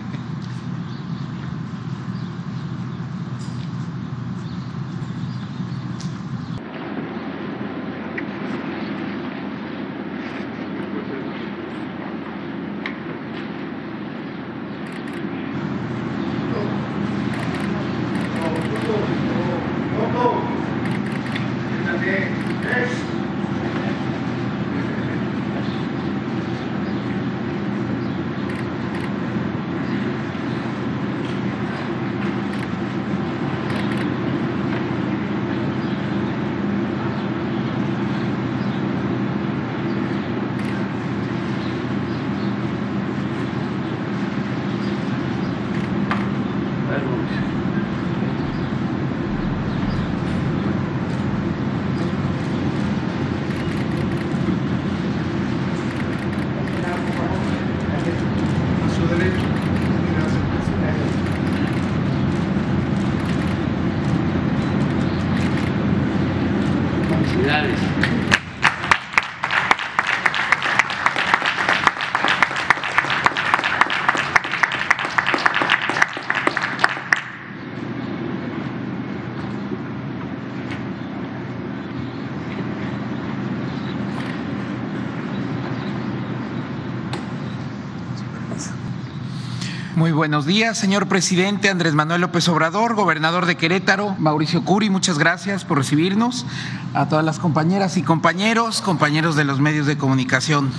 Muy 90.11 90.17
buenos 90.17 90.45
días, 90.45 90.77
señor 90.77 91.07
presidente 91.07 91.71
Andrés 91.71 91.95
Manuel 91.95 92.23
López 92.23 92.49
Obrador, 92.49 92.97
gobernador 92.97 93.47
de 93.47 93.57
Querétaro, 93.57 94.17
Mauricio 94.19 94.65
Curi, 94.65 94.91
muchas 94.91 95.21
gracias 95.21 95.65
por 95.65 95.79
recibirnos, 95.79 96.47
a 96.95 97.09
todas 97.09 97.25
las 97.25 97.39
compañeras 97.39 97.97
y 97.97 98.03
compañeros, 98.03 98.83
compañeros 98.83 99.37
de 99.37 99.45
los 99.45 99.61
medios 99.61 99.87
de 99.87 99.99
comunicación. 99.99 100.73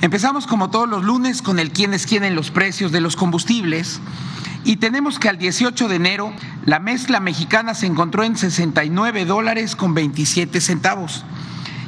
Empezamos 0.00 0.46
como 0.46 0.70
todos 0.70 0.88
los 0.88 1.04
lunes 1.04 1.42
con 1.42 1.58
el 1.58 1.72
quién 1.72 1.92
es 1.92 2.06
quién 2.06 2.24
en 2.24 2.34
los 2.34 2.50
precios 2.50 2.90
de 2.90 3.02
los 3.02 3.16
combustibles. 3.16 4.00
Y 4.64 4.76
tenemos 4.76 5.18
que 5.18 5.28
al 5.28 5.36
18 5.36 5.86
de 5.86 5.96
enero 5.96 6.32
la 6.64 6.80
mezcla 6.80 7.20
mexicana 7.20 7.74
se 7.74 7.84
encontró 7.84 8.24
en 8.24 8.38
69 8.38 9.26
dólares 9.26 9.76
con 9.76 9.92
27 9.92 10.58
centavos 10.62 11.22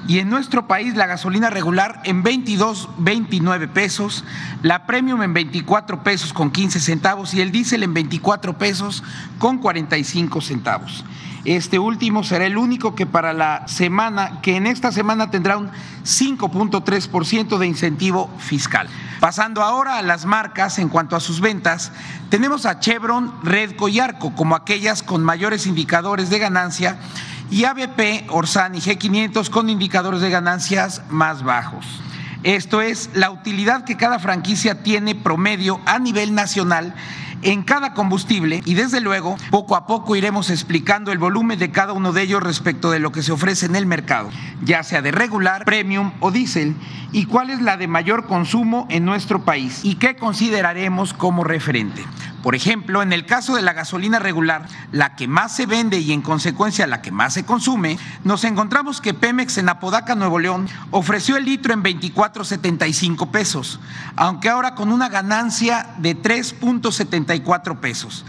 y 0.08 0.18
en 0.18 0.28
nuestro 0.28 0.66
país 0.66 0.94
la 0.96 1.06
gasolina 1.06 1.50
regular 1.50 2.00
en 2.04 2.22
22, 2.22 2.88
29 2.98 3.68
pesos, 3.68 4.24
la 4.62 4.86
premium 4.86 5.22
en 5.22 5.32
24 5.32 6.02
pesos 6.02 6.32
con 6.32 6.50
15 6.50 6.80
centavos 6.80 7.34
y 7.34 7.40
el 7.40 7.52
diésel 7.52 7.82
en 7.82 7.94
24 7.94 8.58
pesos 8.58 9.02
con 9.38 9.58
45 9.58 10.40
centavos. 10.40 11.04
Este 11.44 11.80
último 11.80 12.22
será 12.22 12.46
el 12.46 12.56
único 12.56 12.94
que 12.94 13.04
para 13.04 13.32
la 13.32 13.66
semana, 13.66 14.40
que 14.42 14.56
en 14.56 14.68
esta 14.68 14.92
semana 14.92 15.30
tendrá 15.30 15.56
un 15.56 15.70
5.3% 16.04 17.58
de 17.58 17.66
incentivo 17.66 18.30
fiscal. 18.38 18.88
Pasando 19.18 19.62
ahora 19.62 19.98
a 19.98 20.02
las 20.02 20.24
marcas 20.24 20.78
en 20.78 20.88
cuanto 20.88 21.16
a 21.16 21.20
sus 21.20 21.40
ventas, 21.40 21.90
tenemos 22.30 22.64
a 22.64 22.78
Chevron, 22.78 23.32
Redco 23.42 23.88
y 23.88 23.98
Arco 23.98 24.34
como 24.36 24.54
aquellas 24.54 25.02
con 25.02 25.24
mayores 25.24 25.66
indicadores 25.66 26.30
de 26.30 26.38
ganancia 26.38 26.98
y 27.52 27.66
ABP, 27.66 28.30
Orsan 28.30 28.74
y 28.74 28.78
G500 28.78 29.50
con 29.50 29.68
indicadores 29.68 30.22
de 30.22 30.30
ganancias 30.30 31.02
más 31.10 31.42
bajos. 31.42 31.84
Esto 32.44 32.80
es 32.80 33.10
la 33.12 33.30
utilidad 33.30 33.84
que 33.84 33.98
cada 33.98 34.18
franquicia 34.18 34.82
tiene 34.82 35.14
promedio 35.14 35.78
a 35.84 35.98
nivel 35.98 36.34
nacional 36.34 36.94
en 37.42 37.62
cada 37.62 37.92
combustible 37.92 38.62
y 38.64 38.72
desde 38.72 39.02
luego 39.02 39.36
poco 39.50 39.76
a 39.76 39.86
poco 39.86 40.16
iremos 40.16 40.48
explicando 40.48 41.12
el 41.12 41.18
volumen 41.18 41.58
de 41.58 41.70
cada 41.70 41.92
uno 41.92 42.12
de 42.12 42.22
ellos 42.22 42.42
respecto 42.42 42.90
de 42.90 43.00
lo 43.00 43.12
que 43.12 43.22
se 43.22 43.32
ofrece 43.32 43.66
en 43.66 43.76
el 43.76 43.84
mercado, 43.84 44.30
ya 44.64 44.82
sea 44.82 45.02
de 45.02 45.10
regular, 45.10 45.66
premium 45.66 46.12
o 46.20 46.30
diésel, 46.30 46.74
y 47.12 47.26
cuál 47.26 47.50
es 47.50 47.60
la 47.60 47.76
de 47.76 47.86
mayor 47.86 48.26
consumo 48.26 48.86
en 48.88 49.04
nuestro 49.04 49.44
país 49.44 49.80
y 49.82 49.96
qué 49.96 50.16
consideraremos 50.16 51.12
como 51.12 51.44
referente. 51.44 52.02
Por 52.42 52.54
ejemplo, 52.54 53.02
en 53.02 53.12
el 53.12 53.24
caso 53.24 53.54
de 53.54 53.62
la 53.62 53.72
gasolina 53.72 54.18
regular, 54.18 54.66
la 54.90 55.14
que 55.14 55.28
más 55.28 55.54
se 55.54 55.66
vende 55.66 55.98
y 55.98 56.12
en 56.12 56.22
consecuencia 56.22 56.86
la 56.86 57.00
que 57.00 57.12
más 57.12 57.34
se 57.34 57.44
consume, 57.44 57.98
nos 58.24 58.44
encontramos 58.44 59.00
que 59.00 59.14
Pemex 59.14 59.58
en 59.58 59.68
Apodaca, 59.68 60.14
Nuevo 60.14 60.38
León, 60.38 60.68
ofreció 60.90 61.36
el 61.36 61.44
litro 61.44 61.72
en 61.72 61.82
24.75 61.82 63.30
pesos, 63.30 63.80
aunque 64.16 64.48
ahora 64.48 64.74
con 64.74 64.90
una 64.90 65.08
ganancia 65.08 65.94
de 65.98 66.20
3.74 66.20 67.78
pesos 67.78 68.24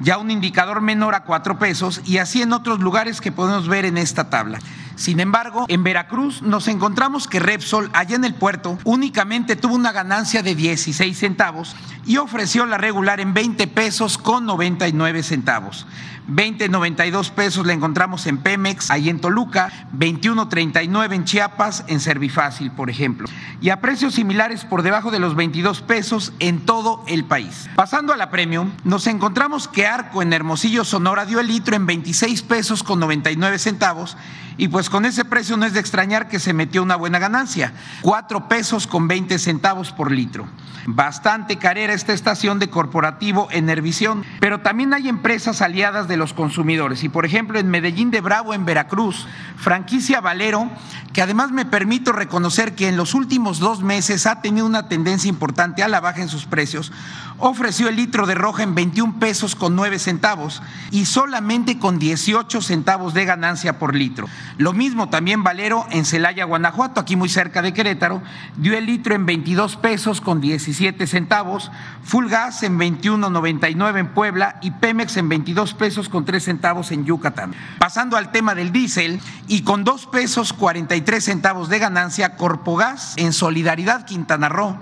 ya 0.00 0.18
un 0.18 0.30
indicador 0.30 0.80
menor 0.80 1.14
a 1.14 1.24
cuatro 1.24 1.58
pesos 1.58 2.00
y 2.04 2.18
así 2.18 2.42
en 2.42 2.52
otros 2.52 2.80
lugares 2.80 3.20
que 3.20 3.32
podemos 3.32 3.68
ver 3.68 3.84
en 3.84 3.98
esta 3.98 4.30
tabla. 4.30 4.58
Sin 4.96 5.20
embargo, 5.20 5.64
en 5.68 5.84
Veracruz 5.84 6.42
nos 6.42 6.66
encontramos 6.66 7.28
que 7.28 7.38
Repsol, 7.38 7.88
allá 7.92 8.16
en 8.16 8.24
el 8.24 8.34
puerto, 8.34 8.78
únicamente 8.82 9.54
tuvo 9.54 9.76
una 9.76 9.92
ganancia 9.92 10.42
de 10.42 10.56
16 10.56 11.16
centavos 11.16 11.76
y 12.04 12.16
ofreció 12.16 12.66
la 12.66 12.78
regular 12.78 13.20
en 13.20 13.32
20 13.32 13.68
pesos 13.68 14.18
con 14.18 14.44
99 14.44 15.22
centavos. 15.22 15.86
20.92 16.28 17.30
pesos 17.30 17.66
la 17.66 17.72
encontramos 17.72 18.26
en 18.26 18.38
Pemex, 18.38 18.90
ahí 18.90 19.08
en 19.08 19.20
Toluca, 19.20 19.72
21.39 19.96 21.14
en 21.14 21.24
Chiapas, 21.24 21.84
en 21.88 22.00
Servifácil, 22.00 22.70
por 22.70 22.90
ejemplo. 22.90 23.28
Y 23.60 23.70
a 23.70 23.80
precios 23.80 24.14
similares 24.14 24.64
por 24.64 24.82
debajo 24.82 25.10
de 25.10 25.20
los 25.20 25.34
22 25.34 25.80
pesos 25.82 26.32
en 26.38 26.60
todo 26.60 27.02
el 27.08 27.24
país. 27.24 27.68
Pasando 27.76 28.12
a 28.12 28.16
la 28.16 28.30
Premium, 28.30 28.72
nos 28.84 29.06
encontramos 29.06 29.68
que 29.68 29.86
Arco 29.86 30.22
en 30.22 30.32
Hermosillo, 30.32 30.84
Sonora 30.84 31.24
dio 31.24 31.40
el 31.40 31.48
litro 31.48 31.76
en 31.76 31.86
26 31.86 32.42
pesos 32.42 32.82
con 32.82 33.00
99 33.00 33.58
centavos 33.58 34.16
y 34.58 34.68
pues 34.68 34.90
con 34.90 35.06
ese 35.06 35.24
precio 35.24 35.56
no 35.56 35.64
es 35.64 35.72
de 35.72 35.80
extrañar 35.80 36.28
que 36.28 36.40
se 36.40 36.52
metió 36.52 36.82
una 36.82 36.96
buena 36.96 37.18
ganancia, 37.18 37.72
4 38.02 38.48
pesos 38.48 38.86
con 38.86 39.08
20 39.08 39.38
centavos 39.38 39.92
por 39.92 40.10
litro. 40.10 40.46
Bastante 40.86 41.58
carera 41.58 41.92
esta 41.92 42.12
estación 42.12 42.58
de 42.58 42.70
corporativo 42.70 43.48
Enervisión, 43.50 44.24
pero 44.40 44.60
también 44.60 44.94
hay 44.94 45.08
empresas 45.08 45.60
aliadas 45.60 46.08
de 46.08 46.16
los 46.16 46.32
consumidores. 46.32 47.04
Y 47.04 47.08
por 47.08 47.24
ejemplo, 47.26 47.58
en 47.58 47.68
Medellín 47.68 48.10
de 48.10 48.20
Bravo, 48.20 48.54
en 48.54 48.64
Veracruz, 48.64 49.26
franquicia 49.56 50.20
Valero, 50.20 50.70
que 51.12 51.22
además 51.22 51.50
me 51.50 51.66
permito 51.66 52.12
reconocer 52.12 52.74
que 52.74 52.88
en 52.88 52.96
los 52.96 53.14
últimos 53.14 53.58
dos 53.58 53.82
meses 53.82 54.26
ha 54.26 54.40
tenido 54.40 54.66
una 54.66 54.88
tendencia 54.88 55.28
importante 55.28 55.82
a 55.82 55.88
la 55.88 56.00
baja 56.00 56.22
en 56.22 56.28
sus 56.28 56.46
precios, 56.46 56.90
ofreció 57.38 57.88
el 57.88 57.96
litro 57.96 58.26
de 58.26 58.34
roja 58.34 58.62
en 58.62 58.74
21 58.74 59.18
pesos 59.18 59.54
con 59.54 59.76
9 59.76 59.98
centavos 59.98 60.62
y 60.90 61.06
solamente 61.06 61.78
con 61.78 61.98
18 61.98 62.60
centavos 62.60 63.14
de 63.14 63.24
ganancia 63.24 63.78
por 63.78 63.94
litro. 63.94 64.28
Lo 64.56 64.72
mismo 64.72 65.08
también 65.08 65.44
Valero 65.44 65.86
en 65.90 66.04
Celaya, 66.04 66.44
Guanajuato, 66.44 67.00
aquí 67.00 67.16
muy 67.16 67.28
cerca 67.28 67.62
de 67.62 67.72
Querétaro, 67.72 68.22
dio 68.56 68.76
el 68.76 68.86
litro 68.86 69.14
en 69.14 69.26
22 69.26 69.76
pesos 69.76 70.20
con 70.20 70.40
17 70.40 71.06
centavos, 71.06 71.70
Full 72.02 72.28
Gas 72.28 72.62
en 72.62 72.78
21.99 72.78 73.98
en 73.98 74.08
Puebla 74.08 74.58
y 74.60 74.72
Pemex 74.72 75.16
en 75.16 75.28
22 75.28 75.74
pesos 75.74 76.08
con 76.08 76.24
3 76.24 76.42
centavos 76.42 76.90
en 76.90 77.04
Yucatán. 77.04 77.54
Pasando 77.78 78.16
al 78.16 78.32
tema 78.32 78.54
del 78.54 78.72
diésel 78.72 79.20
y 79.46 79.62
con 79.62 79.84
2 79.84 80.06
pesos 80.06 80.52
43 80.52 81.24
centavos 81.24 81.68
de 81.68 81.78
ganancia, 81.78 82.36
Corpogas 82.36 83.14
en 83.16 83.32
Solidaridad 83.32 84.04
Quintana 84.04 84.48
Roo 84.48 84.78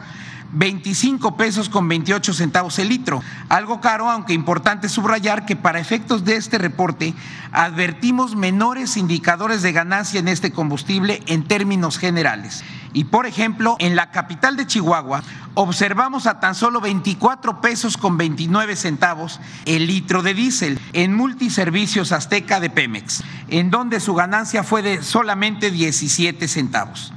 25 0.57 1.37
pesos 1.37 1.69
con 1.69 1.87
28 1.87 2.33
centavos 2.33 2.79
el 2.79 2.89
litro. 2.89 3.23
Algo 3.51 3.83
caro, 3.83 4.11
aunque 4.11 4.33
importante 4.33 4.89
subrayar 4.89 5.45
que 5.45 5.55
para 5.55 5.81
efectos 5.81 6.25
de 6.25 6.37
este 6.37 6.57
reporte 6.57 7.15
advertimos 7.53 8.37
menores 8.37 8.97
indicadores 8.97 9.61
de 9.61 9.73
ganancia 9.73 10.19
en 10.19 10.29
este 10.29 10.53
combustible 10.53 11.23
en 11.27 11.45
términos 11.45 11.99
generales. 11.99 12.65
Y 12.95 13.05
por 13.05 13.27
ejemplo, 13.27 13.77
en 13.81 13.97
la 13.97 14.11
capital 14.11 14.57
de 14.57 14.67
Chihuahua 14.67 15.23
observamos 15.53 16.27
a 16.27 16.41
tan 16.41 16.55
solo 16.55 16.81
24 16.81 17.61
pesos 17.61 17.99
con 17.99 18.17
29 18.17 18.77
centavos 18.77 19.41
el 19.67 19.87
litro 19.87 20.23
de 20.23 20.33
diésel 20.33 20.81
en 20.95 21.15
multiservicios 21.15 22.13
Azteca 22.13 22.61
de 22.61 22.71
Pemex, 22.71 23.23
en 23.49 23.71
donde 23.71 24.01
su 24.01 24.15
ganancia 24.15 24.63
fue 24.63 24.81
de 24.81 25.03
solamente 25.03 25.71
17 25.71 26.49
centavos. 26.49 27.13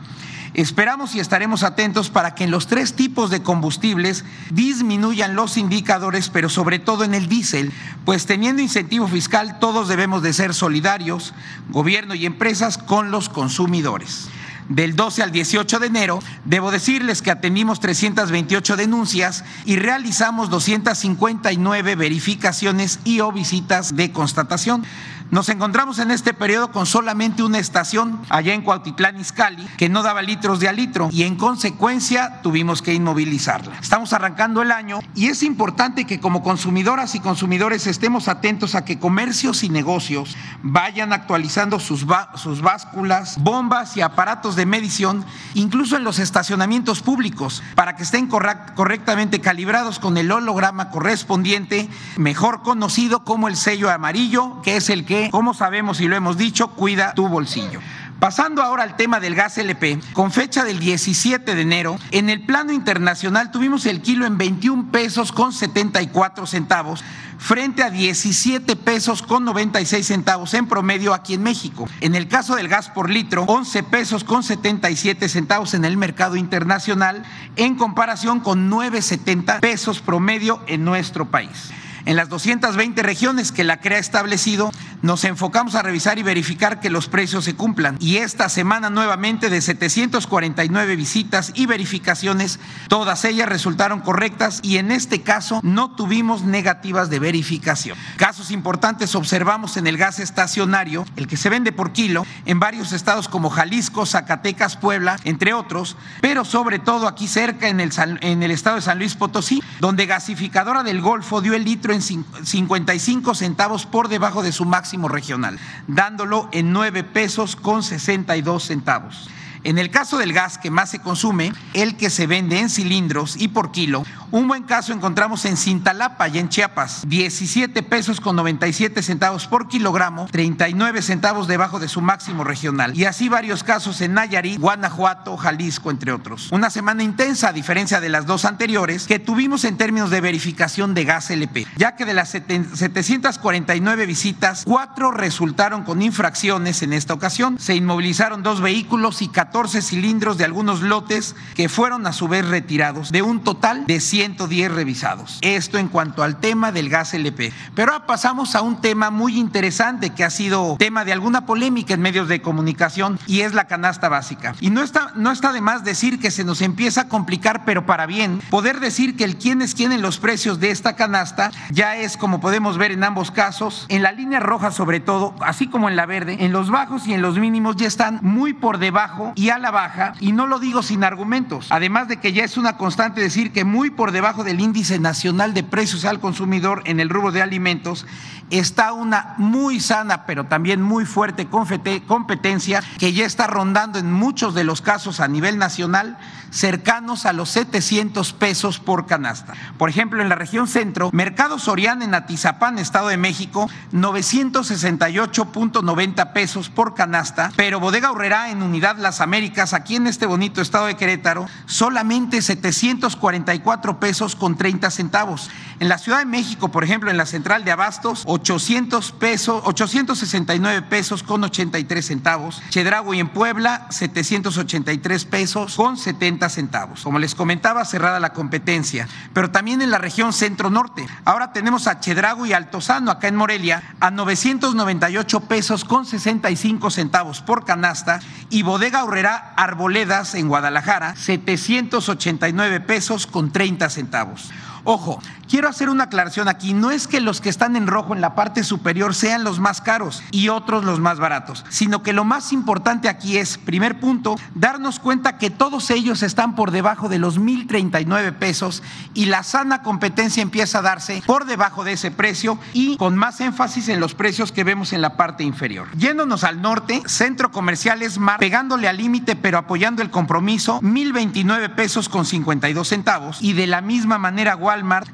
Esperamos 0.60 1.15
y 1.15 1.22
estaremos 1.22 1.63
atentos 1.63 2.10
para 2.10 2.36
que 2.36 2.43
en 2.43 2.52
los 2.52 2.67
tres 2.67 2.93
tipos 2.93 3.30
de 3.30 3.41
combustibles 3.41 4.26
disminuyan 4.50 5.34
los 5.34 5.56
indicadores, 5.56 6.28
pero 6.28 6.50
sobre 6.50 6.80
todo 6.80 7.06
en 7.06 7.13
el 7.13 7.30
diésel, 7.30 7.72
pues 8.04 8.26
teniendo 8.26 8.62
incentivo 8.62 9.08
fiscal 9.08 9.58
todos 9.60 9.88
debemos 9.88 10.22
de 10.22 10.34
ser 10.34 10.54
solidarios, 10.54 11.34
gobierno 11.69 12.13
y 12.13 12.26
empresas, 12.26 12.78
con 12.78 13.10
los 13.10 13.30
consumidores 13.30 14.28
del 14.69 14.95
12 14.95 15.24
al 15.24 15.32
18 15.32 15.80
de 15.80 15.88
enero, 15.88 16.19
debo 16.45 16.72
decirles 16.72 17.22
que 17.22 17.32
atendimos 17.32 17.80
328 17.80 18.78
denuncias 18.78 19.43
y 19.65 19.78
realizamos 19.78 20.50
259 20.50 21.95
verificaciones 21.95 23.00
y 23.04 23.19
o 23.19 23.32
visitas 23.32 23.95
de 23.95 24.12
constatación. 24.12 24.86
Nos 25.32 25.48
encontramos 25.50 26.00
en 26.00 26.10
este 26.10 26.34
periodo 26.34 26.72
con 26.72 26.88
solamente 26.88 27.44
una 27.44 27.60
estación 27.60 28.20
allá 28.30 28.56
en 28.56 28.63
Cuautitlán 28.63 29.20
Izcalli 29.20 29.63
que 29.78 29.88
no 29.88 30.02
daba 30.02 30.24
litros 30.24 30.60
de 30.60 30.68
a 30.68 30.72
litro 30.72 31.10
y 31.12 31.22
en 31.22 31.36
consecuencia 31.36 32.42
tuvimos 32.42 32.82
que 32.82 32.96
inmovilizarla. 32.96 33.78
Estamos 33.80 34.12
arrancando 34.13 34.63
el 34.63 34.72
año 34.72 35.00
y 35.13 35.28
es 35.28 35.44
importante 35.44 36.06
que 36.06 36.20
como 36.20 36.42
consumidoras 36.42 37.13
y 37.13 37.20
consumidores 37.20 37.86
estemos 37.86 38.28
atentos 38.28 38.74
a 38.74 38.86
que 38.86 38.98
comercios 38.98 39.62
y 39.62 39.70
negocios 39.70 40.36
vayan 40.63 41.13
actualizando 41.13 41.80
sus, 41.80 42.08
sus 42.34 42.62
básculas, 42.62 43.38
bombas 43.39 43.98
y 43.98 44.02
aparatos 44.02 44.56
de 44.56 44.65
medición, 44.65 45.24
incluso 45.54 45.96
en 45.96 46.06
los 46.06 46.18
estacionamientos 46.18 47.04
públicos, 47.04 47.62
para 47.76 47.96
que 47.96 48.02
estén 48.02 48.26
correctamente 48.28 49.42
calibrados 49.42 50.00
con 50.00 50.18
el 50.18 50.32
holograma 50.32 50.89
correspondiente, 50.89 51.88
mejor 52.18 52.63
conocido 52.63 53.24
como 53.24 53.48
el 53.48 53.56
sello 53.56 53.92
amarillo, 53.92 54.60
que 54.63 54.78
es 54.78 54.89
el 54.89 55.06
que 55.06 55.19
como 55.32 55.54
sabemos 55.54 56.02
y 56.02 56.08
lo 56.08 56.16
hemos 56.16 56.38
dicho, 56.38 56.70
cuida 56.70 57.14
tu 57.14 57.28
bolsillo. 57.28 57.80
Pasando 58.20 58.62
ahora 58.62 58.84
al 58.84 58.98
tema 58.98 59.22
del 59.22 59.34
gas 59.34 59.58
LP, 59.58 59.98
con 60.12 60.32
fecha 60.32 60.66
del 60.66 60.80
17 60.80 61.56
de 61.56 61.62
enero, 61.62 61.98
en 62.12 62.30
el 62.30 62.42
plano 62.42 62.74
internacional 62.74 63.50
tuvimos 63.50 63.86
el 63.86 64.02
kilo 64.02 64.26
en 64.26 64.38
21 64.38 64.92
pesos 64.92 65.32
con 65.32 65.54
74 65.54 66.46
centavos 66.46 67.02
frente 67.38 67.82
a 67.82 67.90
17 67.90 68.76
pesos 68.76 69.22
con 69.22 69.46
96 69.46 70.06
centavos 70.06 70.54
en 70.54 70.68
promedio 70.68 71.14
aquí 71.14 71.36
en 71.36 71.44
México. 71.44 71.88
En 72.02 72.14
el 72.14 72.28
caso 72.28 72.58
del 72.58 72.68
gas 72.68 72.90
por 72.90 73.10
litro, 73.10 73.46
11 73.48 73.84
pesos 73.84 74.26
con 74.26 74.44
77 74.44 75.30
centavos 75.30 75.74
en 75.74 75.86
el 75.86 75.96
mercado 75.96 76.36
internacional 76.36 77.24
en 77.56 77.76
comparación 77.76 78.42
con 78.42 78.70
9,70 78.70 79.62
pesos 79.62 80.02
promedio 80.02 80.62
en 80.68 80.84
nuestro 80.84 81.32
país. 81.32 81.72
En 82.10 82.15
las 82.15 82.28
220 82.28 83.04
regiones 83.04 83.52
que 83.52 83.63
la 83.63 83.82
CREA 83.82 83.98
ha 83.98 84.02
establecido, 84.02 84.72
nos 85.04 85.24
enfocamos 85.26 85.76
a 85.76 85.84
revisar 85.84 86.17
y 86.17 86.24
verificar 86.24 86.80
que 86.80 86.89
los 86.89 87.08
precios 87.08 87.45
se 87.45 87.56
cumplan. 87.56 87.98
Y 88.00 88.17
esta 88.17 88.50
semana 88.50 88.89
nuevamente 88.89 89.52
de 89.52 89.62
749 89.62 90.95
visitas 90.95 91.52
y 91.54 91.67
verificaciones, 91.67 92.60
todas 92.88 93.26
ellas 93.26 93.48
resultaron 93.48 94.00
correctas 94.00 94.60
y 94.63 94.78
en 94.78 94.91
este 94.91 95.22
caso 95.22 95.60
no 95.62 95.95
tuvimos 95.95 96.41
negativas 96.41 97.12
de 97.12 97.19
verificación. 97.19 97.95
Casos 98.17 98.50
importantes 98.50 99.13
observamos 99.13 99.78
en 99.78 99.86
el 99.86 99.98
gas 99.98 100.17
estacionario, 100.17 101.06
el 101.15 101.28
que 101.28 101.38
se 101.38 101.50
vende 101.50 101.72
por 101.72 101.93
kilo, 101.93 102.26
en 102.45 102.60
varios 102.60 102.91
estados 102.91 103.30
como 103.30 103.52
Jalisco, 103.52 104.08
Zacatecas, 104.08 104.78
Puebla, 104.78 105.17
entre 105.26 105.54
otros, 105.54 105.95
pero 106.22 106.43
sobre 106.43 106.80
todo 106.80 107.08
aquí 107.08 107.28
cerca 107.28 107.67
en 107.67 107.80
el, 107.80 107.91
en 108.22 108.41
el 108.41 108.50
estado 108.50 108.78
de 108.78 108.82
San 108.82 108.98
Luis 108.98 109.13
Potosí, 109.13 109.62
donde 109.80 110.08
Gasificadora 110.08 110.82
del 110.82 111.02
Golfo 111.02 111.41
dio 111.41 111.54
el 111.54 111.63
litro 111.63 111.93
en 111.93 111.99
55 112.02 113.36
centavos 113.36 113.86
por 113.86 114.08
debajo 114.08 114.44
de 114.44 114.52
su 114.52 114.66
máximo 114.66 115.08
regional, 115.08 115.60
dándolo 115.88 116.50
en 116.52 116.72
9 116.72 117.04
pesos 117.04 117.56
con 117.56 117.84
62 117.84 118.64
centavos. 118.64 119.30
En 119.63 119.78
el 119.78 119.89
caso 119.91 120.17
del 120.17 120.32
gas 120.32 120.58
que 120.58 120.72
más 120.72 120.89
se 120.89 121.00
consume, 121.00 121.52
el 121.74 121.98
que 121.98 122.10
se 122.10 122.28
vende 122.28 122.60
en 122.60 122.69
cilindros 122.69 123.36
y 123.38 123.50
por 123.50 123.72
kilo, 123.72 124.04
un 124.32 124.48
buen 124.48 124.63
caso 124.63 124.93
encontramos 124.93 125.43
en 125.45 125.58
Cintalapa 125.58 126.28
y 126.30 126.38
en 126.38 126.50
Chiapas, 126.50 127.02
17 127.08 127.84
pesos 127.84 128.22
con 128.22 128.36
97 128.36 129.02
centavos 129.02 129.48
por 129.48 129.67
kilogramo, 129.67 130.28
39 130.32 131.02
centavos 131.02 131.48
debajo 131.48 131.80
de 131.80 131.88
su 131.88 132.00
máximo 132.00 132.43
regional. 132.43 132.95
Y 132.95 133.06
así 133.06 133.28
varios 133.28 133.63
casos 133.63 134.00
en 134.02 134.13
Nayarit, 134.13 134.60
Guanajuato, 134.60 135.36
Jalisco, 135.36 135.91
entre 135.91 136.12
otros. 136.12 136.52
Una 136.52 136.69
semana 136.69 137.04
intensa, 137.04 137.50
a 137.50 137.54
diferencia 137.54 138.00
de 138.00 138.10
las 138.10 138.26
dos 138.26 138.45
anteriores, 138.45 139.08
que 139.08 139.19
tuvimos 139.19 139.65
en 139.65 139.78
términos 139.78 140.10
de 140.10 140.22
verificación 140.22 140.93
de 140.93 141.06
gas 141.06 141.32
LP, 141.32 141.67
ya 141.76 141.95
que 141.95 142.06
de 142.06 142.13
las 142.13 142.30
749 142.30 144.06
visitas, 144.06 144.63
cuatro 144.63 145.12
resultaron 145.12 145.84
con 145.84 146.02
infracciones 146.02 146.84
en 146.84 146.93
esta 146.93 147.13
ocasión. 147.13 147.60
Se 147.60 147.76
inmovilizaron 147.76 148.43
dos 148.43 148.62
vehículos 148.62 149.22
y 149.22 149.28
14 149.28 149.49
cilindros 149.82 150.38
de 150.38 150.46
algunos 150.46 150.82
lotes 150.82 151.36
que 151.56 151.70
fueron 151.70 152.08
a 152.08 152.14
su 152.14 152.28
vez 152.28 152.48
retirados, 152.48 153.12
de 153.12 153.22
un 153.22 153.44
total 153.44 153.86
de 153.86 154.00
100 154.00 154.20
110 154.20 154.72
revisados. 154.74 155.40
Esto 155.42 155.78
en 155.78 155.88
cuanto 155.88 156.24
al 156.24 156.42
tema 156.42 156.74
del 156.74 156.90
gas 156.90 157.14
LP. 157.14 157.54
Pero 157.74 157.94
ahora 157.94 158.06
pasamos 158.06 158.54
a 158.56 158.62
un 158.62 158.82
tema 158.82 159.12
muy 159.12 159.38
interesante 159.40 160.10
que 160.10 160.26
ha 160.26 160.30
sido 160.30 160.76
tema 160.78 161.06
de 161.06 161.14
alguna 161.14 161.46
polémica 161.46 161.94
en 161.94 162.02
medios 162.02 162.28
de 162.28 162.42
comunicación 162.42 163.18
y 163.28 163.42
es 163.42 163.54
la 163.54 163.66
canasta 163.66 164.10
básica. 164.10 164.56
Y 164.60 164.72
no 164.72 164.84
está, 164.84 165.14
no 165.16 165.32
está 165.32 165.54
de 165.54 165.62
más 165.62 165.86
decir 165.86 166.20
que 166.20 166.32
se 166.32 166.44
nos 166.44 166.62
empieza 166.62 167.02
a 167.02 167.08
complicar, 167.08 167.64
pero 167.64 167.86
para 167.86 168.06
bien, 168.06 168.42
poder 168.50 168.82
decir 168.82 169.16
que 169.16 169.24
el 169.24 169.38
quién 169.38 169.62
es 169.62 169.74
quién 169.74 169.94
en 169.94 170.02
los 170.02 170.18
precios 170.20 170.60
de 170.60 170.72
esta 170.72 170.98
canasta 170.98 171.52
ya 171.72 171.96
es, 171.96 172.18
como 172.18 172.42
podemos 172.42 172.78
ver 172.78 172.92
en 172.92 173.06
ambos 173.06 173.32
casos, 173.32 173.86
en 173.88 174.04
la 174.04 174.12
línea 174.12 174.42
roja 174.42 174.72
sobre 174.72 175.00
todo, 175.00 175.34
así 175.40 175.68
como 175.68 175.88
en 175.88 175.96
la 175.96 176.06
verde, 176.06 176.38
en 176.42 176.52
los 176.52 176.70
bajos 176.70 177.08
y 177.08 177.14
en 177.14 177.22
los 177.22 177.38
mínimos 177.40 177.78
ya 177.78 177.88
están 177.88 178.20
muy 178.22 178.52
por 178.52 178.80
debajo 178.80 179.32
y 179.39 179.52
a 179.52 179.58
la 179.58 179.71
baja, 179.71 180.15
y 180.19 180.34
no 180.34 180.47
lo 180.47 180.60
digo 180.60 180.84
sin 180.84 181.06
argumentos, 181.06 181.67
además 181.69 182.10
de 182.10 182.17
que 182.17 182.34
ya 182.34 182.43
es 182.43 182.58
una 182.58 182.75
constante 182.75 183.21
decir 183.21 183.54
que 183.54 183.63
muy 183.63 183.89
por 183.89 184.12
debajo 184.12 184.43
del 184.43 184.60
índice 184.60 184.99
nacional 184.99 185.54
de 185.54 185.63
precios 185.63 186.04
al 186.04 186.19
consumidor 186.19 186.82
en 186.84 186.99
el 186.99 187.08
rubro 187.08 187.32
de 187.32 187.41
alimentos, 187.41 188.06
está 188.49 188.91
una 188.91 189.36
muy 189.38 189.80
sana, 189.80 190.25
pero 190.25 190.47
también 190.47 190.82
muy 190.82 191.06
fuerte 191.06 191.47
competencia 191.47 192.84
que 192.97 193.13
ya 193.13 193.25
está 193.25 193.47
rondando 193.47 193.97
en 193.97 194.12
muchos 194.12 194.54
de 194.56 194.65
los 194.65 194.82
casos 194.82 195.21
a 195.21 195.30
nivel 195.30 195.58
nacional 195.58 196.17
cercanos 196.52 197.26
a 197.26 197.34
los 197.34 197.50
700 197.50 198.32
pesos 198.34 198.80
por 198.80 199.06
canasta. 199.06 199.54
Por 199.78 199.90
ejemplo, 199.90 200.22
en 200.22 200.30
la 200.30 200.36
región 200.36 200.68
centro, 200.68 201.10
Mercado 201.14 201.60
Soriana 201.60 202.06
en 202.06 202.14
Atizapán, 202.14 202.80
Estado 202.80 203.10
de 203.10 203.18
México, 203.18 203.70
968.90 203.94 206.32
pesos 206.34 206.70
por 206.70 206.96
canasta, 206.96 207.52
pero 207.56 207.80
Bodega 207.80 208.12
Horrera 208.12 208.52
en 208.52 208.64
Unidad 208.64 208.98
Las 208.98 209.22
Américas, 209.22 209.74
aquí 209.74 209.96
en 209.96 210.08
este 210.08 210.26
bonito 210.26 210.62
estado 210.62 210.88
de 210.88 210.96
Querétaro, 210.96 211.46
solamente 211.66 212.42
744 212.42 214.00
pesos 214.00 214.36
con 214.36 214.58
30 214.58 214.90
centavos. 214.92 215.50
En 215.80 215.90
la 215.90 215.98
Ciudad 215.98 216.20
de 216.20 216.26
México, 216.26 216.70
por 216.70 216.84
ejemplo, 216.84 217.10
en 217.10 217.18
la 217.18 217.26
central 217.26 217.64
de 217.64 217.72
Abastos, 217.72 218.22
800 218.26 219.14
pesos, 219.14 219.64
869 219.66 220.82
pesos 220.84 221.24
con 221.24 221.44
83 221.44 222.06
centavos. 222.06 222.62
Chedraui 222.70 223.20
en 223.20 223.30
Puebla, 223.30 223.88
783 223.90 225.26
pesos 225.26 225.76
con 225.76 225.98
70 225.98 226.38
centavos. 226.47 227.04
Como 227.04 227.19
les 227.19 227.36
comentaba, 227.36 227.84
cerrada 227.84 228.21
la 228.21 228.32
competencia. 228.32 229.08
Pero 229.34 229.52
también 229.52 229.82
en 229.82 229.91
la 229.91 229.97
región 229.97 230.32
centro-norte. 230.32 231.06
Ahora 231.25 231.52
tenemos 231.52 231.88
a 231.88 231.99
Chedraui 231.99 232.52
y 232.52 232.54
Altozano, 232.54 233.12
acá 233.12 233.28
en 233.28 233.36
Morelia, 233.36 233.95
a 233.99 234.12
998 234.12 235.41
pesos 235.41 235.84
con 235.84 236.06
65 236.06 236.89
centavos 236.91 237.41
por 237.41 237.65
canasta. 237.65 238.21
Y 238.49 238.62
Bodega 238.62 239.04
Horrera 239.04 239.54
Arboledas 239.58 240.36
en 240.36 240.47
Guadalajara, 240.47 241.15
789 241.15 242.80
pesos 242.80 243.28
con 243.28 243.52
30 243.52 243.89
centavos. 243.89 244.52
Ojo, 244.84 245.21
quiero 245.50 245.68
hacer 245.68 245.90
una 245.90 246.06
aclaración 246.06 246.48
aquí. 246.48 246.74
No 246.74 246.92
es 246.92 247.08
que 247.08 247.20
los 247.20 247.42
que 247.42 247.50
están 247.50 247.76
en 247.76 247.88
rojo 247.88 248.14
en 248.14 248.22
la 248.22 248.36
parte 248.36 248.64
superior 248.64 249.16
sean 249.16 249.44
los 249.44 249.60
más 249.60 249.82
caros 249.82 250.24
y 250.32 250.50
otros 250.50 250.86
los 250.86 251.00
más 251.00 251.20
baratos, 251.20 251.66
sino 251.70 252.04
que 252.04 252.14
lo 252.14 252.24
más 252.24 252.54
importante 252.54 253.10
aquí 253.10 253.38
es, 253.38 253.58
primer 253.58 254.00
punto, 254.00 254.36
darnos 254.54 255.00
cuenta 255.00 255.38
que 255.38 255.50
todos 255.50 255.90
ellos 255.90 256.24
están 256.24 256.56
por 256.56 256.72
debajo 256.72 257.10
de 257.10 257.20
los 257.20 257.40
1.039 257.40 258.34
pesos 258.34 258.84
y 259.14 259.26
la 259.26 259.44
sana 259.44 259.82
competencia 259.82 260.44
empieza 260.44 260.80
a 260.80 260.84
darse 260.84 261.24
por 261.26 261.46
debajo 261.46 261.84
de 261.84 261.94
ese 261.94 262.12
precio 262.12 262.60
y 262.74 262.98
con 262.98 263.16
más 263.16 263.42
énfasis 263.42 263.90
en 263.90 264.00
los 264.00 264.14
precios 264.14 264.52
que 264.52 264.64
vemos 264.64 264.94
en 264.94 265.02
la 265.02 265.18
parte 265.18 265.44
inferior. 265.44 265.88
Yéndonos 265.98 266.44
al 266.44 266.62
norte, 266.62 267.02
centro 267.08 267.52
comercial 267.52 268.04
es 268.04 268.20
Mar, 268.20 268.40
pegándole 268.40 268.88
al 268.88 268.98
límite 268.98 269.36
pero 269.36 269.58
apoyando 269.58 270.02
el 270.02 270.12
compromiso, 270.12 270.80
1.029 270.82 271.74
pesos 271.76 272.10
con 272.10 272.26
52 272.26 272.88
centavos 272.88 273.42
y 273.42 273.54
de 273.54 273.68
la 273.68 273.82
misma 273.82 274.18
manera 274.18 274.56
Walmart, 274.56 275.10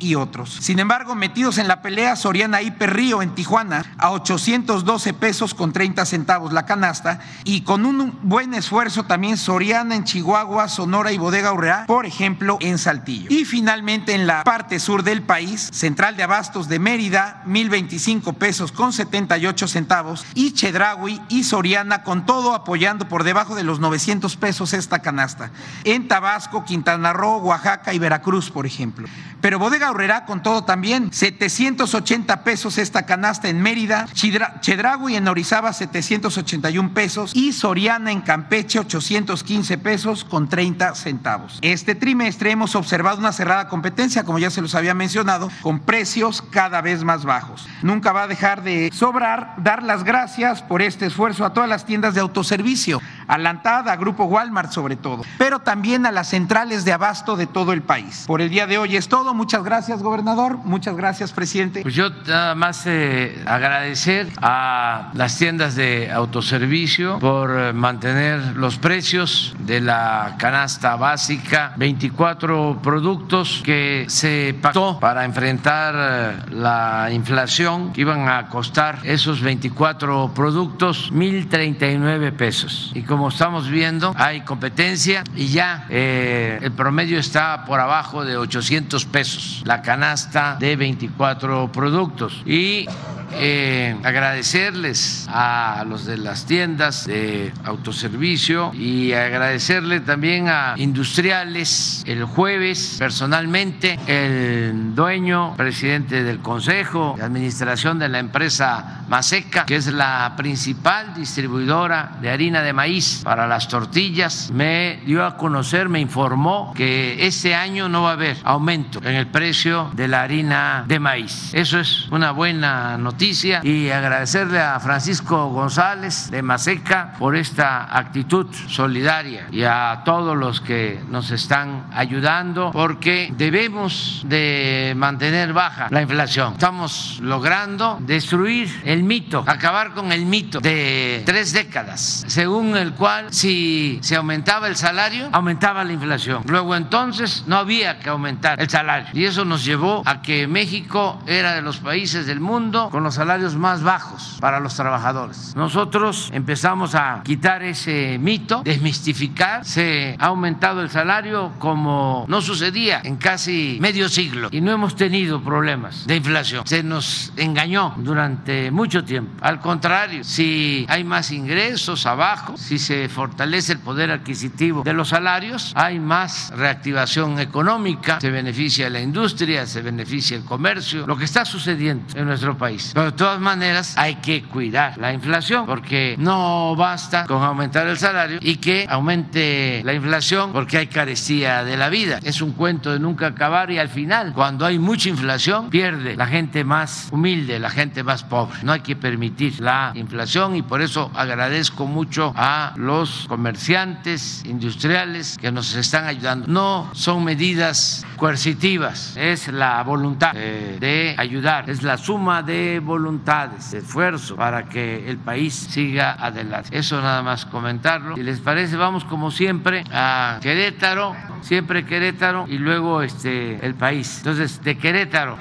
Y 0.00 0.14
otros. 0.14 0.58
Sin 0.60 0.78
embargo, 0.78 1.14
metidos 1.14 1.58
en 1.58 1.68
la 1.68 1.82
pelea, 1.82 2.16
Soriana 2.16 2.62
Hiper 2.62 2.94
Río 2.94 3.22
en 3.22 3.34
Tijuana 3.34 3.84
a 3.98 4.10
812 4.12 5.14
pesos 5.14 5.54
con 5.54 5.72
30 5.72 6.04
centavos 6.06 6.52
la 6.52 6.66
canasta 6.66 7.20
y 7.44 7.62
con 7.62 7.86
un 7.86 8.18
buen 8.22 8.54
esfuerzo 8.54 9.04
también 9.04 9.36
Soriana 9.36 9.94
en 9.94 10.04
Chihuahua, 10.04 10.68
Sonora 10.68 11.12
y 11.12 11.18
Bodega 11.18 11.52
Urrea, 11.52 11.84
por 11.86 12.06
ejemplo, 12.06 12.58
en 12.60 12.78
Saltillo. 12.78 13.28
Y 13.30 13.44
finalmente 13.44 14.14
en 14.14 14.26
la 14.26 14.44
parte 14.44 14.78
sur 14.80 15.02
del 15.02 15.22
país, 15.22 15.68
Central 15.72 16.16
de 16.16 16.22
Abastos 16.22 16.68
de 16.68 16.78
Mérida, 16.78 17.42
1.025 17.46 18.34
pesos 18.34 18.72
con 18.72 18.92
78 18.92 19.68
centavos 19.68 20.24
y 20.34 20.52
Chedraui 20.52 21.20
y 21.28 21.44
Soriana 21.44 22.02
con 22.02 22.26
todo 22.26 22.54
apoyando 22.54 23.08
por 23.08 23.24
debajo 23.24 23.54
de 23.54 23.64
los 23.64 23.80
900 23.80 24.36
pesos 24.36 24.72
esta 24.72 25.00
canasta. 25.00 25.50
En 25.84 26.08
Tabasco, 26.08 26.64
Quintana 26.64 27.12
Roo, 27.12 27.38
Oaxaca 27.38 27.92
y 27.92 27.98
Veracruz, 27.98 28.50
por 28.50 28.66
ejemplo. 28.66 29.08
Pero 29.40 29.58
Bodega 29.58 29.90
Horrera 29.90 30.24
con 30.24 30.42
todo 30.42 30.64
también, 30.64 31.12
780 31.12 32.42
pesos 32.42 32.78
esta 32.78 33.06
canasta 33.06 33.48
en 33.48 33.62
Mérida, 33.62 34.06
Chedragui 34.12 35.14
en 35.14 35.28
Orizaba 35.28 35.72
781 35.72 36.92
pesos 36.92 37.32
y 37.34 37.52
Soriana 37.52 38.10
en 38.10 38.20
Campeche 38.20 38.80
815 38.80 39.78
pesos 39.78 40.24
con 40.24 40.48
30 40.48 40.94
centavos. 40.94 41.58
Este 41.62 41.94
trimestre 41.94 42.50
hemos 42.50 42.74
observado 42.74 43.18
una 43.18 43.32
cerrada 43.32 43.68
competencia, 43.68 44.24
como 44.24 44.38
ya 44.38 44.50
se 44.50 44.62
los 44.62 44.74
había 44.74 44.94
mencionado, 44.94 45.50
con 45.62 45.80
precios 45.80 46.42
cada 46.42 46.80
vez 46.80 47.04
más 47.04 47.24
bajos. 47.24 47.68
Nunca 47.82 48.12
va 48.12 48.24
a 48.24 48.28
dejar 48.28 48.62
de 48.62 48.90
sobrar 48.92 49.54
dar 49.58 49.82
las 49.82 50.02
gracias 50.02 50.62
por 50.62 50.82
este 50.82 51.06
esfuerzo 51.06 51.44
a 51.44 51.52
todas 51.52 51.68
las 51.68 51.86
tiendas 51.86 52.14
de 52.14 52.20
autoservicio, 52.20 53.00
a 53.26 53.38
la 53.38 53.58
a 53.58 53.96
Grupo 53.96 54.24
Walmart 54.24 54.72
sobre 54.72 54.96
todo, 54.96 55.24
pero 55.36 55.58
también 55.58 56.06
a 56.06 56.12
las 56.12 56.28
centrales 56.28 56.84
de 56.84 56.92
abasto 56.92 57.36
de 57.36 57.46
todo 57.46 57.72
el 57.72 57.82
país. 57.82 58.24
Por 58.26 58.40
el 58.40 58.50
día 58.50 58.66
de 58.66 58.78
hoy 58.78 58.96
es 58.96 59.08
todo. 59.08 59.27
Muchas 59.34 59.62
gracias, 59.62 60.02
gobernador. 60.02 60.58
Muchas 60.64 60.96
gracias, 60.96 61.32
presidente. 61.32 61.82
Pues 61.82 61.94
yo 61.94 62.10
nada 62.26 62.54
más 62.54 62.86
eh, 62.86 63.42
agradecer 63.46 64.28
a 64.40 65.10
las 65.14 65.36
tiendas 65.36 65.74
de 65.74 66.10
autoservicio 66.10 67.18
por 67.18 67.50
eh, 67.58 67.72
mantener 67.72 68.56
los 68.56 68.78
precios 68.78 69.54
de 69.58 69.80
la 69.80 70.36
canasta 70.38 70.96
básica, 70.96 71.74
24 71.76 72.80
productos 72.82 73.60
que 73.64 74.06
se 74.08 74.56
pactó 74.60 74.98
para 74.98 75.24
enfrentar 75.24 75.94
eh, 75.96 76.54
la 76.54 77.08
inflación 77.12 77.92
que 77.92 78.00
iban 78.02 78.28
a 78.28 78.48
costar 78.48 79.00
esos 79.04 79.42
24 79.42 80.32
productos 80.34 81.12
1.039 81.12 82.32
pesos. 82.32 82.92
Y 82.94 83.02
como 83.02 83.28
estamos 83.28 83.68
viendo, 83.68 84.14
hay 84.16 84.40
competencia 84.42 85.24
y 85.34 85.48
ya 85.48 85.86
el 85.90 86.72
promedio 86.72 87.18
está 87.18 87.64
por 87.64 87.80
abajo 87.80 88.24
de 88.24 88.36
800 88.36 89.04
pesos 89.04 89.17
la 89.64 89.82
canasta 89.82 90.56
de 90.58 90.76
24 90.76 91.72
productos. 91.72 92.42
Y 92.46 92.86
eh, 93.32 93.94
agradecerles 94.04 95.26
a 95.28 95.84
los 95.86 96.06
de 96.06 96.16
las 96.16 96.46
tiendas 96.46 97.06
de 97.06 97.52
autoservicio 97.64 98.72
y 98.74 99.12
agradecerle 99.12 100.00
también 100.00 100.48
a 100.48 100.74
industriales 100.76 102.02
el 102.06 102.24
jueves 102.24 102.96
personalmente 102.98 103.98
el 104.06 104.94
dueño, 104.94 105.54
presidente 105.56 106.24
del 106.24 106.40
consejo 106.40 107.14
de 107.16 107.24
administración 107.24 107.98
de 107.98 108.08
la 108.08 108.18
empresa 108.18 109.04
Maseca, 109.08 109.66
que 109.66 109.76
es 109.76 109.86
la 109.88 110.34
principal 110.36 111.14
distribuidora 111.14 112.16
de 112.20 112.30
harina 112.30 112.62
de 112.62 112.72
maíz 112.72 113.20
para 113.24 113.46
las 113.46 113.68
tortillas, 113.68 114.50
me 114.52 115.00
dio 115.04 115.24
a 115.24 115.36
conocer, 115.36 115.88
me 115.88 116.00
informó 116.00 116.72
que 116.74 117.26
este 117.26 117.54
año 117.54 117.88
no 117.88 118.02
va 118.02 118.10
a 118.10 118.12
haber 118.14 118.36
aumento 118.44 119.00
en 119.08 119.14
el 119.16 119.26
precio 119.26 119.90
de 119.94 120.06
la 120.06 120.22
harina 120.22 120.84
de 120.86 120.98
maíz. 121.00 121.50
Eso 121.54 121.80
es 121.80 122.06
una 122.10 122.32
buena 122.32 122.98
noticia 122.98 123.60
y 123.64 123.88
agradecerle 123.88 124.60
a 124.60 124.78
Francisco 124.80 125.48
González 125.48 126.30
de 126.30 126.42
Maseca 126.42 127.14
por 127.18 127.34
esta 127.34 127.96
actitud 127.96 128.46
solidaria 128.68 129.46
y 129.50 129.62
a 129.64 130.02
todos 130.04 130.36
los 130.36 130.60
que 130.60 131.00
nos 131.08 131.30
están 131.30 131.86
ayudando 131.92 132.70
porque 132.70 133.32
debemos 133.36 134.22
de 134.26 134.92
mantener 134.96 135.52
baja 135.52 135.88
la 135.90 136.02
inflación. 136.02 136.52
Estamos 136.52 137.18
logrando 137.22 137.98
destruir 138.00 138.82
el 138.84 139.02
mito, 139.02 139.42
acabar 139.46 139.94
con 139.94 140.12
el 140.12 140.26
mito 140.26 140.60
de 140.60 141.22
tres 141.24 141.52
décadas, 141.52 142.24
según 142.28 142.76
el 142.76 142.92
cual 142.92 143.32
si 143.32 143.98
se 144.02 144.16
aumentaba 144.16 144.68
el 144.68 144.76
salario, 144.76 145.30
aumentaba 145.32 145.82
la 145.84 145.92
inflación. 145.92 146.42
Luego 146.46 146.76
entonces 146.76 147.44
no 147.46 147.56
había 147.56 147.98
que 147.98 148.10
aumentar 148.10 148.60
el 148.60 148.68
salario 148.68 148.97
y 149.12 149.24
eso 149.24 149.44
nos 149.44 149.64
llevó 149.64 150.02
a 150.04 150.22
que 150.22 150.46
México 150.46 151.18
era 151.26 151.54
de 151.54 151.62
los 151.62 151.78
países 151.78 152.26
del 152.26 152.40
mundo 152.40 152.88
con 152.90 153.02
los 153.02 153.14
salarios 153.14 153.56
más 153.56 153.82
bajos 153.82 154.36
para 154.40 154.60
los 154.60 154.74
trabajadores. 154.74 155.54
Nosotros 155.56 156.30
empezamos 156.32 156.94
a 156.94 157.22
quitar 157.24 157.62
ese 157.62 158.18
mito, 158.18 158.62
desmistificar, 158.64 159.64
se 159.64 160.16
ha 160.18 160.26
aumentado 160.26 160.82
el 160.82 160.90
salario 160.90 161.52
como 161.58 162.24
no 162.28 162.40
sucedía 162.40 163.00
en 163.04 163.16
casi 163.16 163.78
medio 163.80 164.08
siglo 164.08 164.48
y 164.50 164.60
no 164.60 164.72
hemos 164.72 164.96
tenido 164.96 165.42
problemas 165.42 166.06
de 166.06 166.16
inflación. 166.16 166.66
Se 166.66 166.82
nos 166.82 167.32
engañó 167.36 167.94
durante 167.98 168.70
mucho 168.70 169.04
tiempo. 169.04 169.32
Al 169.40 169.60
contrario, 169.60 170.24
si 170.24 170.86
hay 170.88 171.04
más 171.04 171.30
ingresos 171.30 172.06
abajo, 172.06 172.56
si 172.56 172.78
se 172.78 173.08
fortalece 173.08 173.72
el 173.72 173.78
poder 173.78 174.10
adquisitivo 174.10 174.82
de 174.82 174.92
los 174.92 175.08
salarios, 175.08 175.72
hay 175.74 175.98
más 175.98 176.50
reactivación 176.56 177.38
económica, 177.38 178.20
se 178.20 178.30
beneficia 178.30 178.87
la 178.90 179.00
industria, 179.00 179.66
se 179.66 179.82
beneficia 179.82 180.36
el 180.36 180.44
comercio, 180.44 181.06
lo 181.06 181.16
que 181.16 181.24
está 181.24 181.44
sucediendo 181.44 182.04
en 182.14 182.26
nuestro 182.26 182.56
país 182.56 182.94
de 182.94 183.12
todas 183.12 183.40
maneras 183.40 183.94
hay 183.96 184.16
que 184.16 184.42
cuidar 184.42 184.98
la 184.98 185.12
inflación 185.12 185.66
porque 185.66 186.16
no 186.18 186.76
basta 186.76 187.24
con 187.26 187.42
aumentar 187.42 187.86
el 187.86 187.96
salario 187.96 188.38
y 188.40 188.56
que 188.56 188.86
aumente 188.88 189.82
la 189.84 189.94
inflación 189.94 190.52
porque 190.52 190.78
hay 190.78 190.86
carestía 190.86 191.64
de 191.64 191.76
la 191.76 191.88
vida. 191.88 192.20
Es 192.22 192.42
un 192.42 192.52
cuento 192.52 192.92
de 192.92 192.98
nunca 192.98 193.28
acabar 193.28 193.70
y 193.70 193.78
al 193.78 193.88
final, 193.88 194.32
cuando 194.34 194.66
hay 194.66 194.78
mucha 194.78 195.08
inflación, 195.08 195.70
pierde 195.70 196.16
la 196.16 196.26
gente 196.26 196.64
más 196.64 197.08
humilde, 197.10 197.58
la 197.58 197.70
gente 197.70 198.02
más 198.02 198.24
pobre. 198.24 198.58
No 198.62 198.72
hay 198.72 198.80
que 198.80 198.96
permitir 198.96 199.60
la 199.60 199.92
inflación 199.94 200.56
y 200.56 200.62
por 200.62 200.82
eso 200.82 201.10
agradezco 201.14 201.86
mucho 201.86 202.32
a 202.36 202.74
los 202.76 203.26
comerciantes 203.28 204.42
industriales 204.44 205.38
que 205.38 205.50
nos 205.50 205.74
están 205.74 206.06
ayudando. 206.06 206.46
No 206.46 206.90
son 206.92 207.24
medidas 207.24 208.04
coercitivas, 208.16 208.77
es 209.16 209.48
la 209.48 209.82
voluntad 209.82 210.32
eh, 210.36 210.76
de 210.78 211.14
ayudar, 211.18 211.68
es 211.68 211.82
la 211.82 211.96
suma 211.96 212.42
de 212.42 212.80
voluntad 212.80 212.98
voluntades, 213.08 213.70
de 213.70 213.78
esfuerzo 213.78 214.36
para 214.36 214.64
que 214.64 215.08
el 215.08 215.18
país 215.18 215.54
siga 215.54 216.12
adelante. 216.12 216.76
Eso 216.76 217.00
nada 217.00 217.22
más 217.22 217.46
comentarlo. 217.46 218.16
Si 218.16 218.22
les 218.22 218.40
parece, 218.40 218.76
vamos 218.76 219.04
como 219.04 219.30
siempre 219.30 219.84
a 219.92 220.38
Querétaro, 220.42 221.14
siempre 221.40 221.84
Querétaro 221.84 222.46
y 222.48 222.58
luego 222.58 223.02
este 223.02 223.64
el 223.64 223.74
país. 223.74 224.18
Entonces, 224.18 224.62
de 224.62 224.76
Querétaro. 224.76 225.38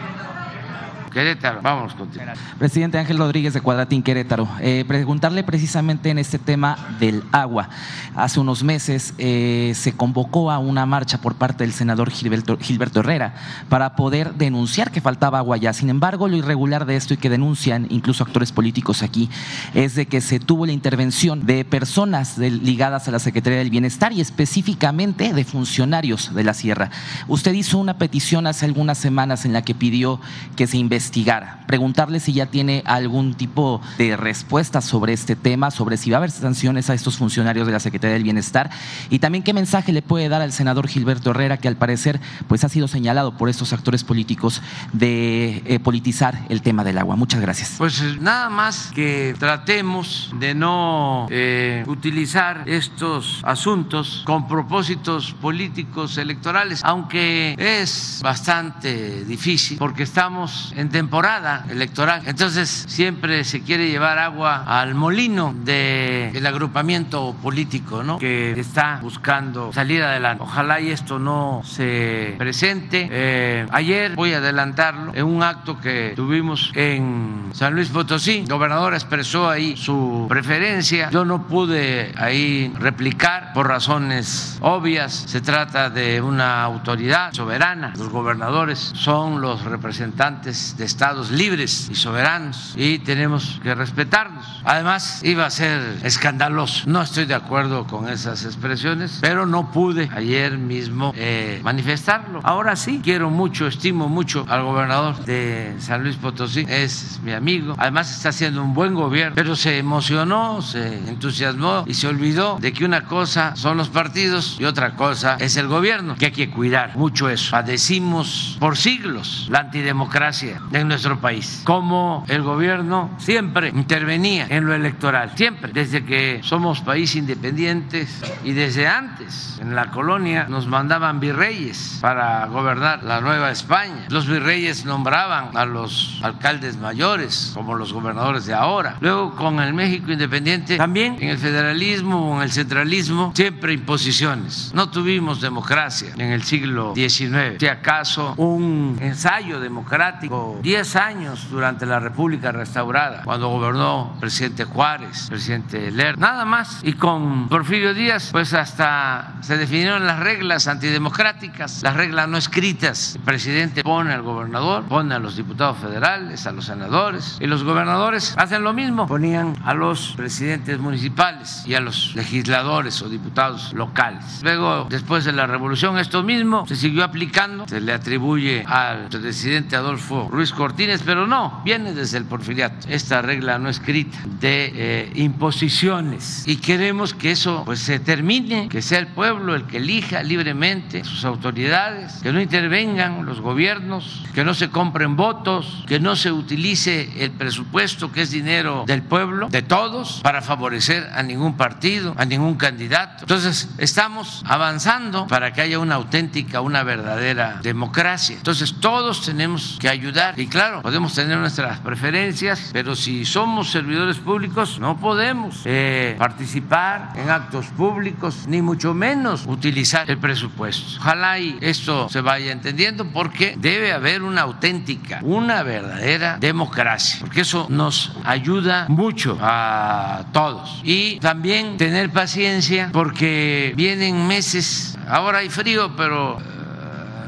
Querétaro, 1.18 1.64
vamos 1.64 1.96
contigo. 1.96 2.26
Presidente 2.60 3.00
Ángel 3.00 3.18
Rodríguez 3.18 3.52
de 3.56 3.60
Cuadratín 3.60 4.04
Querétaro, 4.04 4.48
eh, 4.62 4.86
preguntarle 4.88 5.44
precisamente 5.44 6.12
en 6.12 6.20
este 6.20 6.38
tema 6.38 6.96
del 7.00 7.24
agua. 7.32 7.70
Hace 8.15 8.40
unos 8.40 8.62
meses 8.62 9.15
eh, 9.18 9.72
se 9.74 9.94
convocó 9.94 10.52
a 10.52 10.60
una 10.60 10.86
marcha 10.86 11.20
por 11.20 11.34
parte 11.34 11.63
del 11.63 11.74
senador 11.74 12.12
Gilberto, 12.12 12.56
Gilberto, 12.60 13.00
Herrera 13.00 13.34
para 13.68 13.96
poder 13.96 14.36
denunciar 14.36 14.92
que 14.92 15.02
faltaba 15.02 15.40
agua 15.40 15.58
ya. 15.58 15.74
Sin 15.74 15.90
embargo, 15.90 16.28
lo 16.28 16.38
irregular 16.38 16.86
de 16.86 16.96
esto 16.96 17.15
y 17.15 17.18
que 17.18 17.32
denuncian 17.32 17.88
incluso 17.90 18.24
actores 18.24 18.52
políticos 18.52 19.02
aquí 19.02 19.28
es 19.74 19.96
de 19.96 20.06
que 20.06 20.22
se 20.22 20.40
tuvo 20.40 20.68
la 20.68 20.72
intervención 20.72 21.48
de 21.48 21.65
personas 21.65 22.38
ligadas 22.38 23.08
a 23.08 23.12
la 23.12 23.18
Secretaría 23.18 23.58
del 23.58 23.72
Bienestar 23.72 24.13
y 24.13 24.22
específicamente 24.22 25.34
de 25.34 25.46
funcionarios 25.46 26.36
de 26.36 26.44
la 26.44 26.54
Sierra. 26.54 26.92
Usted 27.28 27.54
hizo 27.54 27.80
una 27.80 27.98
petición 27.98 28.46
hace 28.46 28.65
algunas 28.65 29.00
semanas 29.00 29.46
en 29.46 29.54
la 29.54 29.63
que 29.63 29.74
pidió 29.74 30.20
que 30.56 30.68
se 30.68 30.78
investigue 30.78 31.07
investigara. 31.08 31.60
Preguntarle 31.68 32.20
si 32.20 32.34
ya 32.34 32.48
tiene 32.48 32.84
algún 32.86 33.34
tipo 33.34 33.82
de 33.98 34.18
respuesta 34.18 34.82
sobre 34.82 35.14
este 35.14 35.36
tema, 35.36 35.72
sobre 35.72 35.96
si 35.98 36.10
va 36.10 36.18
a 36.18 36.20
haber 36.20 36.32
sanciones 36.32 36.90
a 36.90 36.94
estos 36.94 37.18
funcionarios 37.18 37.66
de 37.66 37.74
la 37.74 37.80
Secretaría 37.80 38.14
del 38.14 38.24
Bienestar 38.24 38.70
y 39.10 39.20
también 39.20 39.44
qué 39.44 39.54
mensaje 39.54 39.94
le 39.94 40.02
puede 40.02 40.28
dar 40.28 40.42
al 40.42 40.52
senador 40.52 40.88
Gilberto 40.88 41.32
Herrera, 41.32 41.58
que 41.58 41.68
al 41.68 41.78
parecer 41.78 42.20
pues, 42.48 42.64
ha 42.64 42.70
sido 42.70 42.88
señalado 42.88 43.38
por 43.38 43.48
estos 43.48 43.74
actores 43.74 44.04
políticos 44.04 44.62
de 44.92 45.64
eh, 45.66 45.80
politizar 45.80 46.40
el 46.50 46.62
tema 46.62 46.84
del 46.84 46.98
agua. 46.98 47.16
Muchas 47.16 47.42
gracias. 47.42 47.76
Pues 47.78 48.02
nada 48.20 48.50
más 48.50 48.92
que 48.94 49.36
tratemos 49.40 50.34
de 50.40 50.56
no 50.56 51.28
eh, 51.30 51.84
utilizar 51.88 52.64
estos 52.66 53.42
asuntos 53.44 54.24
con 54.26 54.48
propósitos 54.48 55.34
políticos 55.34 56.18
electorales, 56.18 56.82
aunque 56.84 57.56
es 57.58 58.20
bastante 58.22 59.24
difícil 59.26 59.78
porque 59.78 60.04
estamos 60.04 60.74
en 60.76 60.90
temporada 60.98 61.63
electoral. 61.69 62.23
Entonces 62.25 62.85
siempre 62.87 63.43
se 63.43 63.62
quiere 63.62 63.87
llevar 63.87 64.17
agua 64.17 64.63
al 64.65 64.95
molino 64.95 65.54
del 65.63 66.43
agrupamiento 66.43 67.35
político, 67.35 68.02
¿no? 68.02 68.17
Que 68.17 68.60
está 68.60 68.98
buscando 69.00 69.71
salir 69.71 70.02
adelante. 70.02 70.41
Ojalá 70.41 70.81
y 70.81 70.89
esto 70.89 71.19
no 71.19 71.62
se 71.63 72.33
presente. 72.39 73.08
Eh, 73.12 73.67
ayer 73.69 74.15
voy 74.15 74.33
a 74.33 74.37
adelantarlo 74.37 75.13
en 75.13 75.25
un 75.25 75.43
acto 75.43 75.79
que 75.79 76.13
tuvimos 76.15 76.71
en 76.73 77.52
San 77.54 77.75
Luis 77.75 77.89
Potosí. 77.89 78.39
El 78.39 78.48
gobernador 78.48 78.95
expresó 78.95 79.48
ahí 79.48 79.77
su 79.77 80.25
preferencia. 80.27 81.12
Yo 81.12 81.25
no 81.25 81.45
pude 81.45 82.12
ahí 82.17 82.73
replicar 82.79 83.54
por 83.54 83.67
razones 83.67 84.58
obvias. 84.62 85.13
Se 85.13 85.41
trata 85.41 85.91
de 85.91 86.21
una 86.21 86.63
autoridad 86.63 87.33
soberana. 87.33 87.93
Los 87.95 88.10
gobernadores 88.10 88.93
son 88.95 89.41
los 89.41 89.63
representantes 89.63 90.77
de 90.78 90.86
estados 90.86 91.32
libres 91.32 91.90
y 91.92 91.96
soberanos 91.96 92.73
y 92.75 93.00
tenemos 93.00 93.60
que 93.63 93.73
respetarnos. 93.73 94.46
Además, 94.63 95.21
iba 95.23 95.46
a 95.46 95.50
ser 95.50 96.00
escandaloso. 96.04 96.84
No 96.88 97.02
estoy 97.02 97.25
de 97.25 97.36
acuerdo 97.36 97.88
con 97.88 98.10
esas 98.10 98.46
expresiones, 98.46 99.19
pero 99.21 99.46
no 99.46 99.71
pude 99.71 100.10
ayer 100.13 100.58
mismo 100.58 101.13
eh, 101.15 101.60
manifestarlo. 101.63 102.42
Ahora 102.44 102.75
sí, 102.75 103.02
quiero 103.04 103.30
mucho, 103.30 103.67
estimo 103.67 104.08
mucho 104.08 104.46
al 104.50 104.63
gobernador 104.63 105.23
de 105.25 105.75
San 105.80 106.04
Luis 106.04 106.15
Potosí. 106.15 106.65
Es 106.67 107.19
mi 107.23 107.32
amigo. 107.32 107.75
Además, 107.78 108.12
está 108.12 108.30
haciendo 108.30 108.63
un 108.63 108.73
buen 108.73 108.94
gobierno, 108.94 109.36
pero 109.36 109.56
se 109.56 109.78
emocionó, 109.78 110.62
se 110.62 110.98
entusiasmó 111.10 111.84
y 111.88 111.94
se 111.94 112.08
olvidó 112.08 112.58
de 112.60 112.73
que 112.73 112.86
una 112.86 113.06
cosa 113.06 113.56
son 113.56 113.78
los 113.78 113.90
partidos 113.90 114.58
y 114.60 114.65
otra 114.65 114.96
cosa 114.96 115.38
es 115.40 115.58
el 115.58 115.67
gobierno, 115.67 116.15
que 116.15 116.28
hay 116.28 116.32
que 116.32 116.50
cuidar 116.50 116.96
mucho 116.96 117.30
eso. 117.30 117.52
Padecimos 117.52 118.58
por 118.60 118.78
siglos 118.78 119.48
la 119.50 119.60
antidemocracia 119.60 120.62
en 120.72 120.88
nuestro 120.88 121.20
país, 121.20 121.62
como 121.63 122.26
el 122.28 122.44
gobierno 122.44 123.10
siempre 123.18 123.70
intervenía 123.70 124.48
en 124.50 124.65
lo 124.65 124.74
electoral, 124.74 125.32
siempre, 125.36 125.72
desde 125.74 126.04
que 126.06 126.42
somos 126.44 126.82
país 126.82 127.15
independientes 127.15 128.22
y 128.44 128.54
desde 128.54 128.88
antes, 128.88 129.58
en 129.62 129.76
la 129.76 129.92
colonia 129.92 130.48
nos 130.50 130.68
mandaban 130.68 131.20
virreyes 131.20 132.00
para 132.02 132.46
gobernar 132.48 133.04
la 133.04 133.22
Nueva 133.22 133.52
España. 133.52 134.06
Los 134.10 134.28
virreyes 134.28 134.86
nombraban 134.86 135.56
a 135.56 135.65
los 135.65 136.20
alcaldes 136.24 136.78
mayores 136.78 137.52
como 137.54 137.76
los 137.76 137.94
gobernadores 137.94 138.46
de 138.46 138.54
ahora. 138.54 138.98
Luego 139.00 139.36
con 139.36 139.60
el 139.60 139.74
México 139.74 140.12
independiente, 140.12 140.78
también 140.78 141.18
en 141.20 141.30
el 141.30 141.38
federalismo 141.38 142.32
o 142.32 142.38
en 142.38 142.44
el 142.44 142.52
centralismo, 142.52 143.32
siempre 143.36 143.74
imposiciones. 143.74 144.72
No 144.74 144.90
tuvimos 144.90 145.42
democracia 145.42 146.13
en 146.15 146.32
el 146.32 146.44
siglo 146.44 146.94
XIX. 146.96 147.60
Si 147.60 147.68
acaso 147.68 148.34
un 148.38 148.98
ensayo 149.02 149.60
democrático, 149.60 150.57
10 150.62 150.96
años 150.96 151.50
durante 151.50 151.86
la 151.86 152.00
República 152.00 152.52
restaurada, 152.52 153.24
cuando 153.24 153.50
gobernó 153.50 154.12
el 154.16 154.20
presidente 154.20 154.66
Juárez, 154.66 155.28
presidente 155.30 155.92
Ler, 155.92 156.18
nada 156.18 156.46
más. 156.46 156.80
Y 156.84 156.94
con 156.94 157.48
Porfirio 157.50 157.94
Díaz, 157.94 158.30
pues 158.32 158.54
hasta 158.54 159.36
se 159.42 159.58
definieron 159.58 160.06
las 160.06 160.20
reglas 160.20 160.68
antidemocráticas, 160.68 161.84
las 161.84 161.96
reglas 161.96 162.28
no 162.28 162.38
escritas. 162.38 163.16
El 163.16 163.22
presidente 163.22 163.84
pone 163.84 164.14
al 164.14 164.22
gobernador, 164.22 164.84
pone 164.86 165.16
a 165.16 165.20
los 165.20 165.36
diputados 165.36 165.78
federales, 165.78 166.48
a 166.48 166.52
los 166.52 166.66
senadores, 166.66 167.38
y 167.40 167.48
los 167.48 167.64
gobernadores 167.64 168.34
hacen 168.38 168.64
lo 168.64 168.74
mismo, 168.74 169.08
ponían 169.08 169.56
a 169.64 169.74
los 169.74 170.14
presidentes 170.16 170.80
municipales 170.80 171.64
y 171.66 171.76
a 171.76 171.80
los 171.80 172.16
legisladores 172.16 173.02
o 173.02 173.10
diputados 173.10 173.74
locales. 173.74 174.42
Luego, 174.44 174.88
después 174.90 175.26
de 175.26 175.34
la 175.34 175.48
revolución, 175.48 175.98
esto 175.98 176.24
mismo 176.24 176.66
se 176.68 176.76
siguió 176.76 177.04
aplicando, 177.04 177.68
se 177.68 177.82
le 177.82 177.94
atribuye 177.94 178.64
al 178.68 179.08
presidente 179.08 179.76
Adolfo 179.76 180.28
Ruiz 180.32 180.46
Cortines, 180.52 181.02
pero 181.06 181.27
no, 181.27 181.62
viene 181.63 181.93
desde 181.93 182.17
el 182.17 182.25
porfiriato, 182.25 182.87
esta 182.89 183.21
regla 183.21 183.58
no 183.60 183.69
escrita 183.69 184.17
de 184.39 184.71
eh, 184.75 185.12
imposiciones. 185.15 186.43
Y 186.48 186.58
queremos 186.58 187.13
que 187.13 187.31
eso 187.31 187.63
pues 187.65 187.79
se 187.79 188.00
termine, 188.00 188.69
que 188.69 188.81
sea 188.81 189.00
el 189.00 189.08
pueblo 189.08 189.56
el 189.56 189.65
que 189.65 189.77
elija 189.77 190.23
libremente 190.23 191.04
sus 191.04 191.25
autoridades, 191.25 192.19
que 192.21 192.31
no 192.31 192.41
intervengan 192.41 193.25
los 193.25 193.41
gobiernos, 193.41 194.23
que 194.33 194.43
no 194.43 194.54
se 194.54 194.69
compren 194.69 195.15
votos, 195.15 195.83
que 195.87 196.00
no 196.00 196.15
se 196.15 196.31
utilice 196.31 197.23
el 197.23 197.31
presupuesto 197.31 198.12
que 198.12 198.21
es 198.21 198.31
dinero 198.31 198.83
del 198.87 199.02
pueblo, 199.02 199.50
de 199.50 199.62
todos, 199.62 200.21
para 200.23 200.41
favorecer 200.41 201.10
a 201.13 201.23
ningún 201.23 201.58
partido, 201.58 202.13
a 202.17 202.25
ningún 202.25 202.56
candidato. 202.56 203.23
Entonces, 203.23 203.69
estamos 203.77 204.43
avanzando 204.45 205.27
para 205.27 205.54
que 205.54 205.62
haya 205.62 205.79
una 205.79 205.95
auténtica, 205.95 206.62
una 206.62 206.83
verdadera 206.83 207.60
democracia. 207.62 208.35
Entonces, 208.37 208.75
todos 208.79 209.25
tenemos 209.25 209.77
que 209.79 209.89
ayudar. 209.89 210.37
Y 210.38 210.46
claro, 210.46 210.83
podemos 210.83 211.15
tener 211.15 211.35
nuestras 211.40 211.79
preferencias, 211.79 212.69
pero 212.71 212.96
si 212.96 213.25
somos 213.25 213.71
servidores 213.71 214.17
públicos, 214.17 214.77
no 214.79 214.96
podemos 214.96 215.63
eh, 215.65 216.15
participar 216.19 217.13
en 217.15 217.31
actos 217.31 217.65
públicos, 217.75 218.46
ni 218.48 218.62
mucho 218.62 218.94
menos 218.94 219.46
utilizar 219.48 220.08
el 220.12 220.19
presupuesto. 220.19 221.00
Ojalá 221.00 221.40
y 221.40 221.58
esto 221.62 222.08
se 222.10 222.21
vaya 222.21 222.52
entendiendo 222.52 223.08
porque 223.08 223.56
debe 223.58 223.92
haber 223.92 224.21
una 224.21 224.42
auténtica, 224.42 225.21
una 225.23 225.63
verdadera 225.63 226.38
democracia, 226.40 227.17
porque 227.19 227.42
eso 227.42 227.65
nos 227.71 228.12
ayuda 228.23 228.85
mucho 228.90 229.40
a 229.42 230.25
todos. 230.33 230.81
Y 230.83 231.19
también 231.19 231.77
tener 231.77 232.12
paciencia 232.12 232.92
porque 232.94 233.73
vienen 233.75 234.27
meses, 234.27 235.00
ahora 235.08 235.40
hay 235.40 235.50
frío, 235.50 235.96
pero 235.98 236.38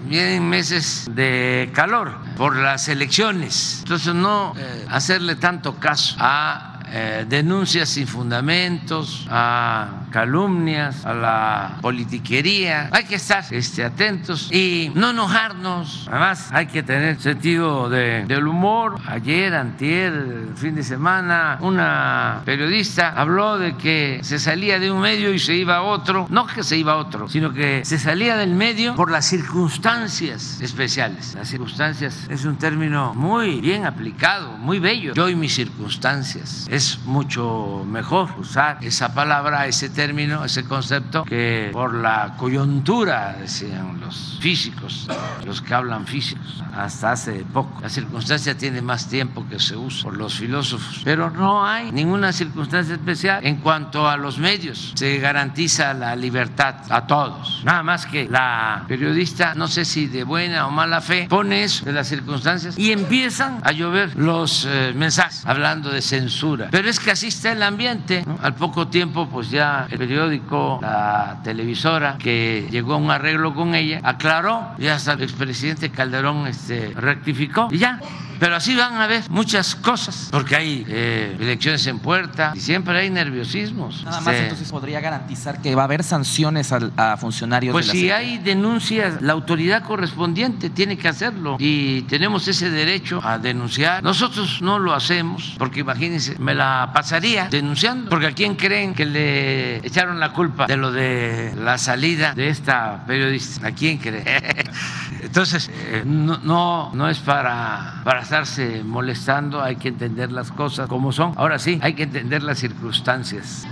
vienen 0.10 0.50
meses 0.50 1.08
de 1.14 1.70
calor 1.74 2.18
por 2.36 2.56
las 2.56 2.88
elecciones. 2.90 3.80
Entonces 3.84 4.16
no 4.16 4.54
eh, 4.58 4.86
hacerle 4.90 5.36
tanto 5.36 5.76
caso 5.76 6.16
a 6.20 6.80
eh, 6.88 7.26
denuncias 7.30 7.90
sin 7.90 8.08
fundamentos, 8.08 9.28
a 9.30 10.06
calumnias, 10.10 11.06
a 11.06 11.14
la 11.14 11.78
politiquería. 11.82 12.90
Hay 12.92 13.06
que 13.06 13.16
estar 13.16 13.44
este, 13.52 13.84
atentos 13.84 14.52
y 14.52 14.92
no 14.96 15.12
enojarnos. 15.12 16.08
Además, 16.10 16.50
hay 16.52 16.68
que 16.68 16.84
tener 16.84 17.20
sentido 17.20 17.90
de, 17.90 18.26
del 18.26 18.48
humor. 18.48 19.00
Ayer, 19.08 19.54
antier, 19.56 20.14
el 20.14 20.54
fin 20.56 20.76
de 20.76 20.84
semana, 20.84 21.58
una 21.62 22.42
periodista 22.46 23.10
habló 23.10 23.58
de 23.58 23.76
que 23.76 24.20
se 24.24 24.40
salía 24.40 24.80
de 24.80 24.92
un 24.92 25.02
medio 25.02 25.34
y 25.34 25.40
se 25.40 25.54
iba 25.56 25.78
a 25.78 25.82
otro. 25.82 26.28
No 26.30 26.48
que 26.48 26.64
se 26.64 26.78
iba 26.78 26.94
a 26.94 26.98
otro, 26.98 27.28
sino 27.28 27.54
que 27.54 27.84
se 27.86 28.00
salía 28.00 28.38
del 28.38 28.52
medio 28.52 28.96
por 28.96 29.12
las 29.12 29.26
circunstancias 29.26 30.60
especiales. 30.62 31.36
Las 31.36 31.48
circunstancias 31.48 32.28
es 32.30 32.46
un 32.46 32.58
término 32.58 33.14
muy 33.14 33.62
bien 33.62 33.86
aplicado, 33.86 34.58
muy 34.58 34.80
bello. 34.80 35.14
Yo 35.14 35.30
y 35.30 35.36
mis 35.36 35.54
circunstancias. 35.54 36.68
Es 36.70 37.00
mucho 37.06 37.86
mejor 37.88 38.30
usar 38.38 38.78
esa 38.82 39.14
palabra, 39.14 39.68
ese 39.68 39.90
término, 39.90 39.99
ese 40.00 40.64
concepto, 40.64 41.26
que 41.26 41.70
por 41.74 41.94
la 41.94 42.36
coyuntura, 42.38 43.36
decían 43.40 44.00
los 44.00 44.38
físicos, 44.40 45.08
los 45.46 45.62
que 45.62 45.74
hablan 45.74 46.08
físicos, 46.08 46.64
hasta 46.74 47.12
hace 47.12 47.46
poco. 47.54 47.80
La 47.82 47.90
circunstancia 47.90 48.58
tiene 48.58 48.82
más 48.82 49.10
tiempo 49.10 49.46
que 49.50 49.60
se 49.60 49.76
usa 49.76 50.04
por 50.04 50.18
los 50.18 50.36
filósofos, 50.36 51.02
pero 51.04 51.30
no 51.30 51.66
hay 51.66 51.92
ninguna 51.92 52.32
circunstancia 52.32 52.96
especial 52.96 53.46
en 53.46 53.58
cuanto 53.58 54.08
a 54.08 54.16
los 54.16 54.38
medios. 54.38 54.94
Se 54.96 55.18
garantiza 55.18 55.94
la 55.94 56.16
libertad 56.16 56.76
a 56.90 57.06
todos. 57.06 57.62
Nada 57.66 57.84
más 57.84 58.06
que 58.06 58.30
la 58.30 58.86
periodista, 58.88 59.54
no 59.56 59.68
sé 59.68 59.84
si 59.84 60.08
de 60.08 60.24
buena 60.24 60.68
o 60.68 60.72
mala 60.72 61.02
fe, 61.02 61.28
pone 61.30 61.64
eso 61.64 61.86
de 61.86 61.92
las 61.92 62.08
circunstancias 62.08 62.78
y 62.78 62.92
empiezan 62.92 63.60
a 63.64 63.74
llover 63.74 64.16
los 64.16 64.66
eh, 64.66 64.94
mensajes 64.96 65.46
hablando 65.46 65.90
de 65.90 66.02
censura. 66.02 66.70
Pero 66.72 66.90
es 66.90 67.00
que 67.00 67.12
así 67.12 67.28
está 67.28 67.52
el 67.52 67.64
ambiente. 67.64 68.24
¿no? 68.26 68.40
Al 68.42 68.56
poco 68.56 68.88
tiempo, 68.88 69.28
pues 69.28 69.50
ya 69.50 69.88
el 69.92 69.98
periódico, 69.98 70.80
la 70.82 71.40
televisora, 71.44 72.18
que 72.18 72.68
llegó 72.70 72.94
a 72.94 72.98
un 72.98 73.12
arreglo 73.12 73.54
con 73.54 73.76
ella, 73.76 74.00
aclaró 74.04 74.72
y 74.78 74.88
hasta 74.88 75.14
el 75.14 75.24
expresidente 75.24 75.90
Calderón 75.90 76.48
este, 76.48 76.94
rectificó 76.96 77.68
y 77.72 77.78
ya. 77.78 78.00
Pero 78.40 78.56
así 78.56 78.74
van 78.74 78.94
a 78.94 79.04
haber 79.04 79.30
muchas 79.30 79.76
cosas, 79.76 80.30
porque 80.32 80.56
hay 80.56 80.86
eh, 80.88 81.36
elecciones 81.40 81.86
en 81.88 82.00
puerta 82.00 82.54
y 82.56 82.62
siempre 82.62 82.98
hay 82.98 83.10
nerviosismos. 83.10 84.06
Nada 84.06 84.22
más 84.22 84.34
Este, 84.34 84.44
entonces 84.44 84.72
podría 84.72 85.02
garantizar 85.02 85.62
que 85.62 85.76
va 85.76 85.82
a 85.82 85.86
haber 85.86 86.04
sanciones 86.04 86.72
a, 86.72 87.18
funcionarios 87.18 87.74
Pues 87.74 87.88
de 87.88 87.94
la 87.94 88.00
si 88.00 88.12
hay 88.12 88.38
denuncias, 88.38 89.22
la 89.22 89.34
autoridad 89.34 89.84
correspondiente 89.84 90.70
tiene 90.70 90.98
que 90.98 91.10
hacerlo 91.10 91.58
y 91.60 92.04
tenemos 92.04 92.48
ese 92.48 92.70
derecho 92.70 93.20
a 93.24 93.38
denunciar. 93.38 94.04
Nosotros 94.04 94.62
no 94.62 94.80
lo 94.80 94.94
hacemos 94.94 95.56
porque 95.58 95.82
imagínense, 95.82 96.40
me 96.40 96.56
la 96.56 96.92
pasaría 96.94 97.50
denunciando, 97.50 98.10
porque 98.10 98.28
a 98.28 98.32
quién 98.32 98.56
creen 98.56 98.94
que 98.94 99.06
le 99.06 99.79
echaron 99.84 100.20
la 100.20 100.34
culpa 100.34 100.68
de 100.68 100.78
lo 100.78 100.92
de 100.92 101.54
la 101.56 101.78
salida 101.78 102.34
de 102.34 102.50
esta 102.50 103.04
periodista, 103.06 103.68
¿a 103.68 103.72
quién 103.72 103.98
creen? 103.98 104.26
Entonces, 105.22 105.70
eh, 105.74 106.04
no, 106.06 106.38
no, 106.40 106.92
no 106.94 107.10
es 107.10 107.20
para, 107.20 108.02
para 108.04 108.22
estarse 108.22 108.84
molestando, 108.84 109.62
hay 109.62 109.76
que 109.76 109.90
entender 109.90 110.32
las 110.32 110.52
cosas 110.52 110.88
como 110.88 111.12
son. 111.12 111.34
Ahora 111.38 111.60
sí, 111.60 111.80
hay 111.82 111.94
que 111.94 112.04
entender 112.04 112.44
las 112.44 112.60
circunstancias. 112.60 113.68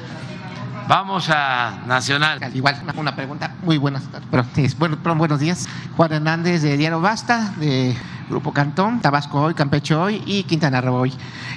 Vamos 0.87 1.29
a 1.29 1.79
Nacional. 1.85 2.39
Igual, 2.53 2.81
una, 2.95 3.13
pregunta. 3.13 3.55
Muy 3.61 3.77
buenas 3.77 4.03
tardes. 4.03 4.77
Bueno, 4.77 4.97
buenos 5.15 5.39
días. 5.39 5.67
Juan 5.97 6.13
Hernández 6.13 6.61
de 6.61 6.77
Diario 6.77 7.01
Basta, 7.01 7.53
de 7.57 7.93
Grupo 8.29 8.51
Cantón, 8.51 8.99
Tabasco 9.01 9.41
Hoy, 9.41 9.53
Campeche 9.53 9.95
Hoy 9.95 10.21
y 10.25 10.43
Quintana 10.43 10.81
Roo 10.81 10.95
Hoy. 10.95 11.13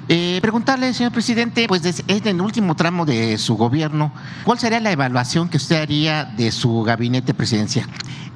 Eh, 0.08 0.38
preguntarle, 0.40 0.92
señor 0.94 1.12
presidente, 1.12 1.66
pues 1.68 2.02
en 2.06 2.26
el 2.26 2.40
último 2.40 2.74
tramo 2.74 3.06
de 3.06 3.38
su 3.38 3.56
gobierno, 3.56 4.12
¿cuál 4.44 4.58
sería 4.58 4.80
la 4.80 4.92
evaluación 4.92 5.48
que 5.48 5.56
usted 5.56 5.80
haría 5.82 6.24
de 6.24 6.52
su 6.52 6.82
gabinete 6.82 7.34
presidencial? 7.34 7.88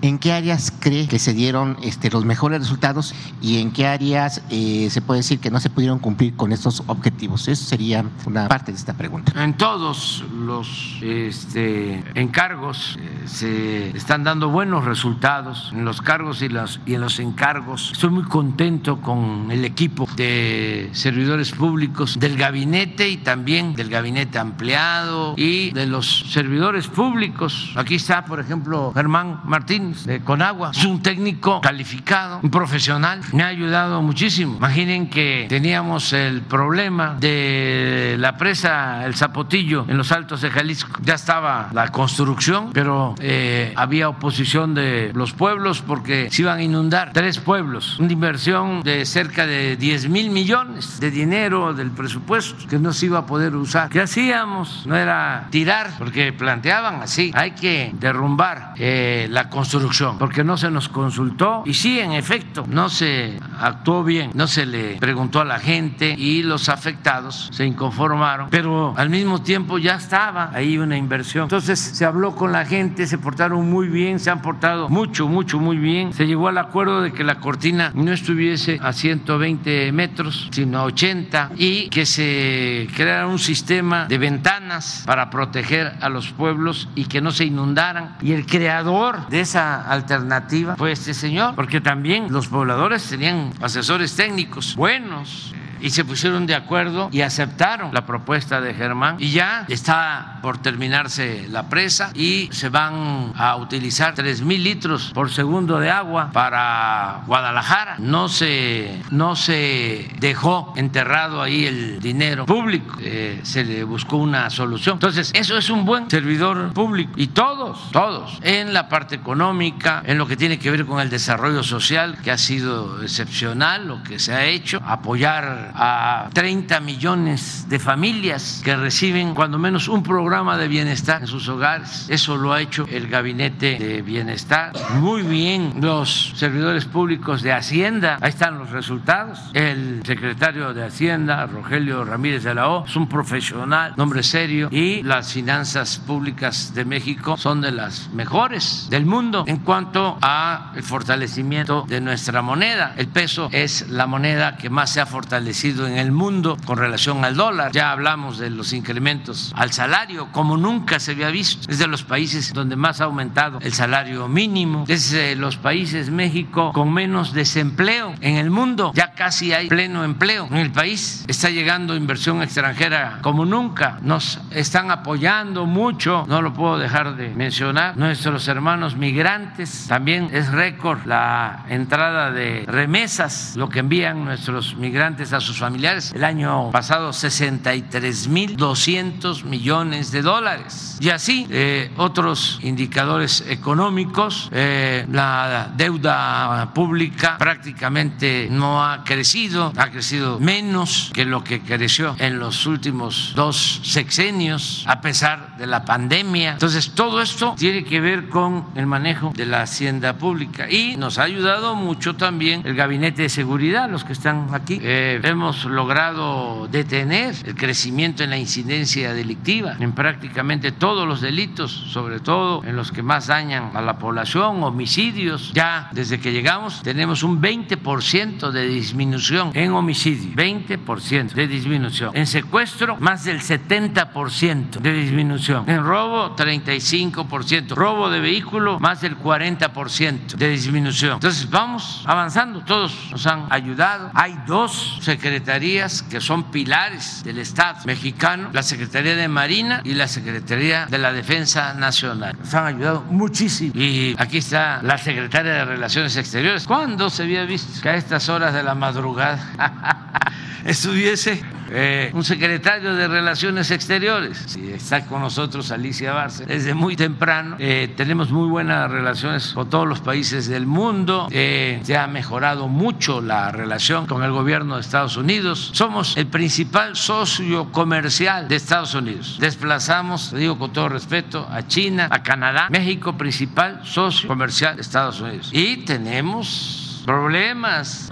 ¿En 0.03 0.19
qué 0.19 0.33
áreas 0.33 0.71
cree 0.81 1.09
que 1.09 1.19
se 1.19 1.33
dieron 1.33 1.79
este, 1.83 2.11
los 2.11 2.27
mejores 2.27 2.61
resultados 2.61 3.15
y 3.41 3.61
en 3.61 3.73
qué 3.73 3.87
áreas 3.87 4.43
eh, 4.51 4.89
se 4.91 5.01
puede 5.01 5.21
decir 5.21 5.39
que 5.41 5.51
no 5.51 5.61
se 5.61 5.71
pudieron 5.71 5.99
cumplir 5.99 6.37
con 6.37 6.53
estos 6.53 6.83
objetivos? 6.89 7.49
Eso 7.49 7.65
sería 7.65 8.05
una 8.27 8.47
parte 8.47 8.71
de 8.71 8.77
esta 8.77 8.93
pregunta. 8.93 9.33
En 9.43 9.55
todos 9.57 10.23
los 10.31 10.99
este, 11.01 12.05
encargos 12.15 12.99
eh, 13.01 13.23
se 13.25 13.97
están 13.97 14.25
dando 14.25 14.51
buenos 14.51 14.85
resultados 14.85 15.71
en 15.73 15.87
los 15.87 16.03
cargos 16.03 16.43
y, 16.43 16.51
los, 16.51 16.81
y 16.85 16.95
en 16.95 17.01
los 17.01 17.19
encargos. 17.19 17.93
Estoy 17.93 18.11
muy 18.11 18.24
contento 18.25 19.01
con 19.01 19.51
el 19.51 19.65
equipo 19.65 20.09
de 20.17 20.91
servidores 20.93 21.53
públicos 21.53 22.19
del 22.19 22.37
gabinete 22.37 23.09
y 23.09 23.19
también 23.19 23.75
del 23.75 23.89
gabinete 23.89 24.39
ampliado 24.39 25.35
y 25.37 25.71
de 25.73 25.87
los 25.87 26.25
servidores 26.31 26.89
públicos. 26.89 27.73
Aquí 27.77 27.97
está, 27.97 28.25
por 28.25 28.41
ejemplo, 28.41 28.93
Germán 28.95 29.41
Martínez 29.45 30.05
de 30.05 30.21
Conagua. 30.21 30.71
Es 30.73 30.85
un 30.85 31.03
técnico 31.03 31.61
calificado, 31.61 32.41
un 32.43 32.51
profesional. 32.51 33.21
Me 33.33 33.43
ha 33.43 33.49
ayudado 33.49 34.03
muchísimo. 34.03 34.57
Imaginen 34.57 35.09
que 35.09 35.47
teníamos 35.49 36.13
el 36.13 36.43
problema 36.43 37.17
de 37.21 38.17
la 38.19 38.37
presa 38.37 39.05
El 39.05 39.15
Zapotillo 39.15 39.85
en 39.89 39.97
los 39.97 40.13
Altos 40.13 40.41
de 40.41 40.51
Jalisco. 40.51 41.01
Ya 41.03 41.15
estaba 41.15 41.71
la 41.73 41.89
construcción, 41.89 42.71
pero 42.73 43.15
eh, 43.21 43.73
había 43.77 44.09
oposición 44.09 44.75
de 44.75 45.13
los 45.15 45.33
pueblos 45.33 45.83
porque 45.83 46.29
se 46.31 46.43
iban 46.43 46.59
a 46.59 46.63
inundar 46.63 47.13
tres 47.13 47.39
pueblos. 47.39 47.99
Una 47.99 48.13
inversión 48.15 48.83
de 48.83 49.05
cerca 49.05 49.47
de 49.47 49.77
10 49.77 50.09
mil 50.09 50.31
millones 50.31 50.99
de 51.01 51.11
dinero 51.11 51.75
del 51.75 51.91
presupuesto 51.91 52.67
que 52.69 52.79
no 52.79 52.93
se 52.93 53.07
iba 53.07 53.19
a 53.19 53.27
poder 53.27 53.55
usar. 53.55 53.91
¿Qué 53.91 54.01
hacíamos? 54.01 54.87
No 54.87 54.97
era 54.97 55.49
tirar, 55.51 55.91
porque 55.99 56.33
planteaban 56.33 57.03
así. 57.03 57.31
Hay 57.35 57.53
que 57.53 57.93
derrumbar 57.99 58.75
eh, 58.77 59.27
la 59.31 59.51
construcción 59.51 60.19
porque 60.19 60.45
no 60.45 60.57
se 60.57 60.71
nos 60.71 60.89
consultó 60.89 61.63
y 61.67 61.75
sí, 61.75 61.99
en 62.01 62.13
efecto, 62.13 62.65
no 62.69 62.89
se 62.89 63.39
actuó 63.61 64.05
bien, 64.05 64.31
no 64.35 64.47
se 64.47 64.67
le 64.67 64.97
preguntó 64.97 65.41
a 65.41 65.45
la 65.45 65.59
gente 65.59 66.15
y 66.17 66.43
los 66.43 66.69
afectados 66.69 67.51
se 67.53 67.67
inconformaron, 67.67 68.49
pero 68.51 68.95
al 68.97 69.11
mismo 69.11 69.43
tiempo 69.43 69.79
ya 69.79 69.97
estaba 69.97 70.51
ahí 70.55 70.79
una 70.79 70.97
inversión. 70.97 71.45
Entonces 71.45 71.79
se 71.79 72.05
habló 72.05 72.35
con 72.35 72.53
la 72.53 72.65
gente, 72.65 73.07
se 73.07 73.19
portaron 73.19 73.71
muy 73.71 73.89
bien, 73.89 74.19
se 74.19 74.31
han 74.31 74.43
portado 74.43 74.89
mucho, 74.89 75.29
mucho, 75.29 75.59
muy 75.59 75.77
bien. 75.77 76.13
Se 76.13 76.27
llegó 76.27 76.49
al 76.49 76.59
acuerdo 76.59 77.03
de 77.03 77.13
que 77.13 77.25
la 77.25 77.37
cortina 77.41 77.91
no 78.05 78.13
estuviese 78.13 78.79
a 78.83 78.93
120 78.93 79.91
metros, 79.93 80.49
sino 80.53 80.79
a 80.79 80.85
80 80.85 81.53
y 81.57 81.89
que 81.89 82.07
se 82.07 82.89
creara 82.95 83.27
un 83.27 83.39
sistema 83.39 84.07
de 84.07 84.19
ventanas 84.19 85.03
para 85.07 85.31
proteger 85.31 85.95
a 86.01 86.09
los 86.09 86.29
pueblos 86.29 86.89
y 86.95 87.07
que 87.07 87.21
no 87.21 87.31
se 87.31 87.45
inundaran. 87.45 88.17
Y 88.23 88.33
el 88.33 88.47
creador 88.47 89.29
de 89.29 89.41
esa 89.41 89.83
alternativa 89.83 90.77
fue 90.77 90.93
este 90.93 91.15
señor, 91.15 91.55
porque 91.55 91.81
también 91.81 92.33
los 92.33 92.49
pobladores 92.49 93.09
tenían 93.09 93.53
asesores 93.61 94.15
técnicos 94.15 94.77
buenos 94.77 95.53
eh, 95.55 95.74
y 95.85 95.91
se 95.91 96.03
pusieron 96.03 96.47
de 96.47 96.55
acuerdo 96.55 97.11
y 97.13 97.21
aceptaron 97.21 97.93
la 97.93 98.07
propuesta 98.07 98.63
de 98.63 98.73
Germán 98.73 99.17
y 99.19 99.33
ya 99.33 99.67
está 99.69 100.39
por 100.41 100.57
terminarse 100.57 101.47
la 101.51 101.69
presa 101.69 102.11
y 102.15 102.49
se 102.53 102.71
van 102.71 103.35
a 103.37 103.57
utilizar 103.57 104.15
3 104.15 104.41
mil 104.41 104.65
litros 104.65 105.13
por 105.13 105.31
segundo 105.31 105.79
de 105.79 105.91
agua 105.91 106.31
para 106.33 107.21
Guadalajara. 107.27 107.97
No 107.99 108.31
se, 108.31 109.03
no 109.11 109.37
se 109.37 110.11
dejó 110.21 110.73
enterrado 110.75 111.43
ahí 111.43 111.67
el 111.67 112.01
dinero 112.01 112.47
público, 112.47 112.97
eh, 113.03 113.41
se 113.43 113.63
le 113.63 113.85
buscó 113.85 114.17
una 114.17 114.49
solución. 114.49 114.95
Entonces, 114.95 115.33
eso 115.35 115.59
es 115.59 115.69
un 115.69 115.85
buen 115.85 116.09
servidor 116.09 116.73
público 116.73 117.13
y 117.17 117.27
todos, 117.27 117.91
todos, 117.93 118.39
en 118.41 118.73
la 118.73 118.89
parte 118.89 119.17
económica, 119.17 120.03
en 120.07 120.17
lo 120.17 120.27
que 120.27 120.39
tiene 120.39 120.59
que 120.59 120.71
ver 120.71 120.87
con 120.87 121.01
el 121.01 121.11
desarrollo 121.11 121.63
social, 121.63 122.17
que 122.25 122.31
ha 122.31 122.39
sido 122.39 123.03
excepcional, 123.03 123.87
lo 123.87 124.03
que 124.03 124.19
se 124.19 124.33
ha 124.33 124.47
hecho, 124.47 124.81
apoyar 124.87 125.74
a 125.75 126.29
30 126.33 126.81
millones 126.81 127.67
de 127.69 127.79
familias 127.79 128.63
que 128.65 128.77
reciben 128.77 129.35
cuando 129.35 129.59
menos 129.59 129.89
un 129.89 130.03
programa 130.03 130.57
de 130.57 130.69
bienestar 130.69 131.23
en 131.23 131.27
sus 131.27 131.49
hogares. 131.49 132.07
Eso 132.09 132.37
lo 132.37 132.53
ha 132.53 132.61
hecho 132.61 132.87
el 132.91 133.09
Gabinete 133.09 133.77
de 133.79 134.03
Bienestar. 134.03 134.73
Muy 135.01 135.23
bien 135.23 135.75
los 135.81 136.33
servidores 136.37 136.85
públicos 136.85 137.43
de 137.43 137.53
Hacienda. 137.53 138.19
Ahí 138.21 138.31
están 138.31 138.59
los 138.59 138.71
resultados. 138.71 139.41
El 139.53 140.03
secretario 140.05 140.73
de 140.73 140.85
Hacienda, 140.85 141.47
Rogelio 141.47 142.05
Ramírez 142.05 142.45
de 142.45 142.55
la 142.55 142.69
O, 142.69 142.87
es 142.87 142.95
un 142.95 143.09
profesional, 143.09 143.95
nombre 143.97 144.23
serio, 144.23 144.69
y 144.71 145.03
las 145.03 145.33
finanzas 145.33 145.99
públicas 145.99 146.75
de 146.75 146.85
México 146.85 147.37
son 147.37 147.61
de 147.61 147.73
las 147.73 148.11
mejores 148.11 148.87
del 148.91 149.07
mundo 149.07 149.45
en 149.47 149.59
cuanto 149.59 150.19
a 150.23 150.73
el 150.77 150.83
fortalecimiento 150.83 151.85
de 151.89 152.01
nuestra 152.01 152.43
moneda. 152.43 152.95
El 152.97 153.09
peso 153.09 153.49
es 153.51 153.89
la 153.89 154.07
moneda 154.07 154.57
que 154.57 154.71
más 154.71 154.91
se 154.91 155.01
ha 155.01 155.07
fortalecido 155.07 155.64
en 155.65 155.97
el 155.97 156.13
mundo 156.13 156.59
con 156.67 156.77
relación 156.77 157.25
al 157.25 157.37
dólar. 157.37 157.73
Ya 157.73 157.91
hablamos 157.91 158.39
de 158.39 158.51
los 158.51 158.73
incrementos 158.75 159.53
al 159.57 159.73
salario, 159.73 160.29
como 160.31 160.57
nunca 160.57 161.01
se 161.01 161.13
había 161.13 161.31
visto. 161.31 161.71
Es 161.71 161.79
de 161.79 161.87
los 161.87 162.03
países 162.03 162.53
donde 162.53 162.77
más 162.77 163.01
ha 163.01 163.05
aumentado 163.05 163.59
el 163.63 163.73
salario 163.73 164.29
mínimo. 164.29 164.85
Es 164.89 165.11
de 165.11 165.37
los 165.37 165.57
países 165.57 166.11
México 166.11 166.73
con 166.73 166.93
menos 166.93 167.33
desempleo 167.33 168.15
en 168.21 168.37
el 168.37 168.51
mundo. 168.51 168.93
Ya 168.95 169.13
casi 169.13 169.53
hay 169.53 169.69
pleno 169.69 170.05
empleo 170.05 170.47
en 170.51 170.57
el 170.57 170.71
país. 170.71 171.25
Está 171.29 171.49
llegando 171.49 171.97
inversión 171.97 172.43
extranjera 172.43 173.21
como 173.23 173.47
nunca. 173.47 173.99
Nos 174.03 174.41
están 174.51 174.91
apoyando 174.91 175.65
mucho. 175.65 176.27
No 176.29 176.43
lo 176.43 176.53
puedo 176.53 176.79
dejar 176.79 177.17
de 177.17 177.31
mencionar. 177.31 177.97
Nuestros 177.97 178.47
hermanos 178.49 178.97
migrantes 178.97 179.87
también 179.89 180.29
es 180.33 180.53
récord 180.53 181.07
la 181.07 181.65
entrada 181.69 182.31
de 182.31 182.65
remesas, 182.67 183.55
lo 183.57 183.69
que 183.69 183.79
envían 183.79 184.25
nuestros 184.25 184.75
migrantes 184.77 185.33
a 185.33 185.41
sus 185.45 185.59
familiares. 185.59 186.13
El 186.15 186.25
año 186.25 186.71
pasado 186.71 187.13
63 187.13 188.29
mil 188.29 188.57
200 188.57 189.45
millones 189.45 190.11
de 190.11 190.23
dólares. 190.23 190.99
Y 191.01 191.11
así 191.11 191.47
eh, 191.51 191.91
otros 191.97 192.59
indicadores 192.63 193.45
económicos, 193.49 194.49
eh, 194.53 195.07
la 195.11 195.71
deuda 195.77 196.73
pública 196.75 197.37
prácticamente 197.39 198.49
no 198.51 198.85
ha 198.85 199.05
crecido, 199.05 199.73
ha 199.77 199.91
crecido 199.91 200.39
menos 200.41 201.11
que 201.13 201.25
lo 201.25 201.45
que 201.45 201.61
creció 201.61 202.17
en 202.19 202.39
los 202.39 202.67
últimos 202.67 203.33
dos 203.35 203.81
sexenios, 203.85 204.85
a 204.87 205.01
pesar 205.01 205.57
de 205.57 205.67
la 205.67 205.85
pandemia. 205.85 206.53
Entonces, 206.53 206.93
todo 206.93 207.21
esto 207.21 207.55
tiene 207.57 207.85
que 207.85 208.01
ver 208.01 208.29
con 208.29 208.67
el 208.75 208.87
manejo 208.87 209.33
de 209.35 209.47
la 209.47 209.63
hacienda 209.63 210.17
pública 210.17 210.71
y 210.71 210.97
nos 210.97 211.19
ha 211.19 211.25
ayudado 211.25 211.75
mucho 211.75 212.17
también 212.17 212.63
el 212.65 212.75
gabinete 212.75 213.23
de 213.23 213.29
seguridad, 213.29 213.89
los 213.89 214.05
que 214.05 214.13
están 214.13 214.49
aquí. 214.53 214.79
Eh, 214.83 215.21
hemos 215.35 215.65
logrado 215.65 216.69
detener 216.71 217.35
el 217.45 217.55
crecimiento 217.55 218.23
en 218.23 218.31
la 218.31 218.39
incidencia 218.39 219.13
delictiva 219.13 219.77
en 219.81 219.93
prácticamente 219.93 220.73
todos 220.73 221.07
los 221.07 221.21
delitos, 221.21 221.71
sobre 221.71 222.21
todo 222.21 222.65
en 222.65 222.77
los 222.77 222.93
que 222.93 223.03
más 223.03 223.27
dañan 223.27 223.73
a 223.75 223.83
la 223.83 223.99
población, 223.99 224.63
homicidios. 224.63 225.53
Ya 225.53 225.91
desde 225.93 226.21
que 226.21 226.33
llegamos 226.33 226.83
tenemos 226.83 227.23
un 227.23 227.43
20% 227.43 228.51
de 228.51 228.67
disminución 228.69 229.51
en 229.55 229.73
homicidio, 229.73 230.35
20% 230.37 231.33
de 231.33 231.47
disminución. 231.49 232.11
En 232.15 232.27
secuestro, 232.27 232.97
más 233.01 233.25
del 233.25 233.41
70% 233.41 234.79
de 234.81 234.93
disminución. 234.93 235.69
En 235.69 235.83
robo, 235.83 236.37
35%. 236.37 237.75
Robo 237.75 238.09
de 238.09 238.21
vehículo, 238.21 238.79
más 238.79 239.01
del 239.01 239.19
40% 239.19 240.37
de 240.37 240.49
disminución. 240.49 241.15
Entonces 241.15 241.51
vamos 241.51 242.05
avanzando, 242.07 242.61
todos 242.61 243.09
nos 243.11 243.27
han 243.27 243.47
ayudado. 243.51 244.11
Hay 244.15 244.39
dos 244.47 244.99
secretarías 245.25 246.03
que 246.03 246.21
son 246.21 246.51
pilares 246.51 247.25
del 247.25 247.39
Estado 247.39 247.79
mexicano, 247.87 248.51
la 248.53 248.63
Secretaría 248.63 249.17
de 249.17 249.27
Marina 249.27 249.81
y 249.83 249.95
la 249.95 250.07
Secretaría 250.07 250.85
de 250.85 250.99
la 250.99 251.15
Defensa 251.15 251.73
Nacional. 251.73 252.37
Nos 252.39 252.53
han 252.53 252.67
ayudado 252.67 253.01
muchísimo. 253.09 253.73
Y 253.75 254.15
aquí 254.19 254.37
está 254.37 254.83
la 254.83 254.99
Secretaria 254.99 255.53
de 255.53 255.65
Relaciones 255.65 256.15
Exteriores. 256.19 256.67
¿Cuándo 256.67 257.09
se 257.09 257.23
había 257.23 257.47
visto 257.47 257.81
que 257.81 257.89
a 257.89 257.95
estas 257.95 258.29
horas 258.29 258.53
de 258.53 258.63
la 258.63 258.75
madrugada 258.75 260.21
estuviese 260.67 261.43
eh, 261.71 262.11
un 262.15 262.25
secretario 262.25 262.95
de 262.95 263.09
Relaciones 263.09 263.71
Exteriores. 263.71 264.43
Sí, 264.47 264.71
está 264.73 265.07
con 265.07 265.21
nosotros 265.21 265.71
Alicia 265.71 266.13
Barce 266.13 266.47
desde 266.47 266.75
muy 266.75 266.97
temprano. 266.97 267.57
Eh, 267.59 267.93
tenemos 267.97 268.31
muy 268.31 268.49
buenas 268.49 268.91
relaciones 268.91 269.53
con 269.55 269.69
todos 269.71 269.87
los 269.87 270.01
países 270.01 270.49
del 270.49 270.67
mundo. 270.67 271.29
Eh, 271.31 271.81
se 271.83 271.97
ha 271.97 272.07
mejorado 272.07 272.69
mucho 272.69 273.21
la 273.21 273.51
relación 273.51 274.07
con 274.07 274.23
el 274.23 274.33
gobierno 274.33 274.77
de 274.77 274.81
Estados 274.81 275.17
Unidos. 275.17 275.71
Somos 275.73 276.17
el 276.17 276.27
principal 276.27 276.97
socio 276.97 277.73
comercial 277.73 278.49
de 278.49 278.57
Estados 278.57 278.95
Unidos. 278.95 279.39
Desplazamos, 279.41 280.31
te 280.31 280.39
digo 280.39 280.59
con 280.59 280.73
todo 280.73 280.89
respeto, 280.89 281.47
a 281.51 281.67
China, 281.67 282.09
a 282.11 282.23
Canadá, 282.23 282.69
México, 282.71 283.17
principal 283.17 283.81
socio 283.85 284.29
comercial 284.29 284.77
de 284.77 284.83
Estados 284.83 285.21
Unidos. 285.21 285.51
Y 285.53 285.79
tenemos 285.79 286.84
problemas 287.05 288.11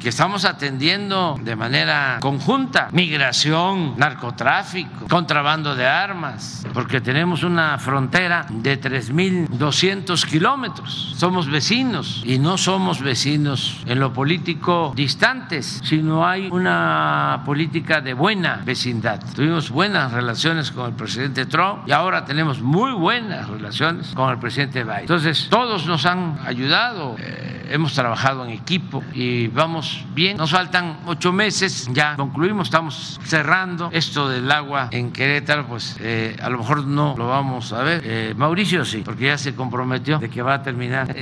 que 0.00 0.08
estamos 0.08 0.44
atendiendo 0.44 1.38
de 1.42 1.54
manera 1.54 2.18
conjunta, 2.20 2.88
migración, 2.92 3.94
narcotráfico, 3.96 5.06
contrabando 5.08 5.76
de 5.76 5.86
armas, 5.86 6.66
porque 6.74 7.00
tenemos 7.00 7.44
una 7.44 7.78
frontera 7.78 8.46
de 8.50 8.80
3.200 8.80 10.26
kilómetros. 10.26 11.14
Somos 11.16 11.48
vecinos 11.48 12.22
y 12.26 12.38
no 12.38 12.58
somos 12.58 13.00
vecinos 13.00 13.80
en 13.86 14.00
lo 14.00 14.12
político 14.12 14.92
distantes, 14.96 15.80
sino 15.84 16.26
hay 16.26 16.48
una 16.50 17.42
política 17.44 18.00
de 18.00 18.14
buena 18.14 18.60
vecindad. 18.64 19.20
Tuvimos 19.34 19.70
buenas 19.70 20.12
relaciones 20.12 20.72
con 20.72 20.86
el 20.86 20.96
presidente 20.96 21.46
Trump 21.46 21.86
y 21.86 21.92
ahora 21.92 22.24
tenemos 22.24 22.60
muy 22.60 22.92
buenas 22.92 23.48
relaciones 23.48 24.08
con 24.14 24.30
el 24.30 24.38
presidente 24.38 24.82
Biden. 24.82 25.00
Entonces, 25.00 25.46
todos 25.48 25.86
nos 25.86 26.06
han 26.06 26.40
ayudado. 26.44 27.14
Eh, 27.18 27.51
hemos 27.72 27.94
trabajado 27.94 28.44
en 28.44 28.50
equipo 28.50 29.02
y 29.14 29.48
vamos 29.48 30.04
bien. 30.14 30.36
Nos 30.36 30.50
faltan 30.50 31.00
ocho 31.06 31.32
meses, 31.32 31.88
ya 31.92 32.16
concluimos, 32.16 32.68
estamos 32.68 33.18
cerrando 33.24 33.88
esto 33.92 34.28
del 34.28 34.50
agua 34.50 34.88
en 34.90 35.10
Querétaro, 35.10 35.66
pues 35.66 35.96
eh, 36.00 36.36
a 36.42 36.50
lo 36.50 36.58
mejor 36.58 36.86
no 36.86 37.14
lo 37.16 37.28
vamos 37.28 37.72
a 37.72 37.82
ver. 37.82 38.02
Eh, 38.04 38.34
Mauricio 38.36 38.84
sí, 38.84 39.02
porque 39.04 39.26
ya 39.26 39.38
se 39.38 39.54
comprometió 39.54 40.18
de 40.18 40.28
que 40.28 40.42
va 40.42 40.54
a 40.54 40.62
terminar 40.62 41.14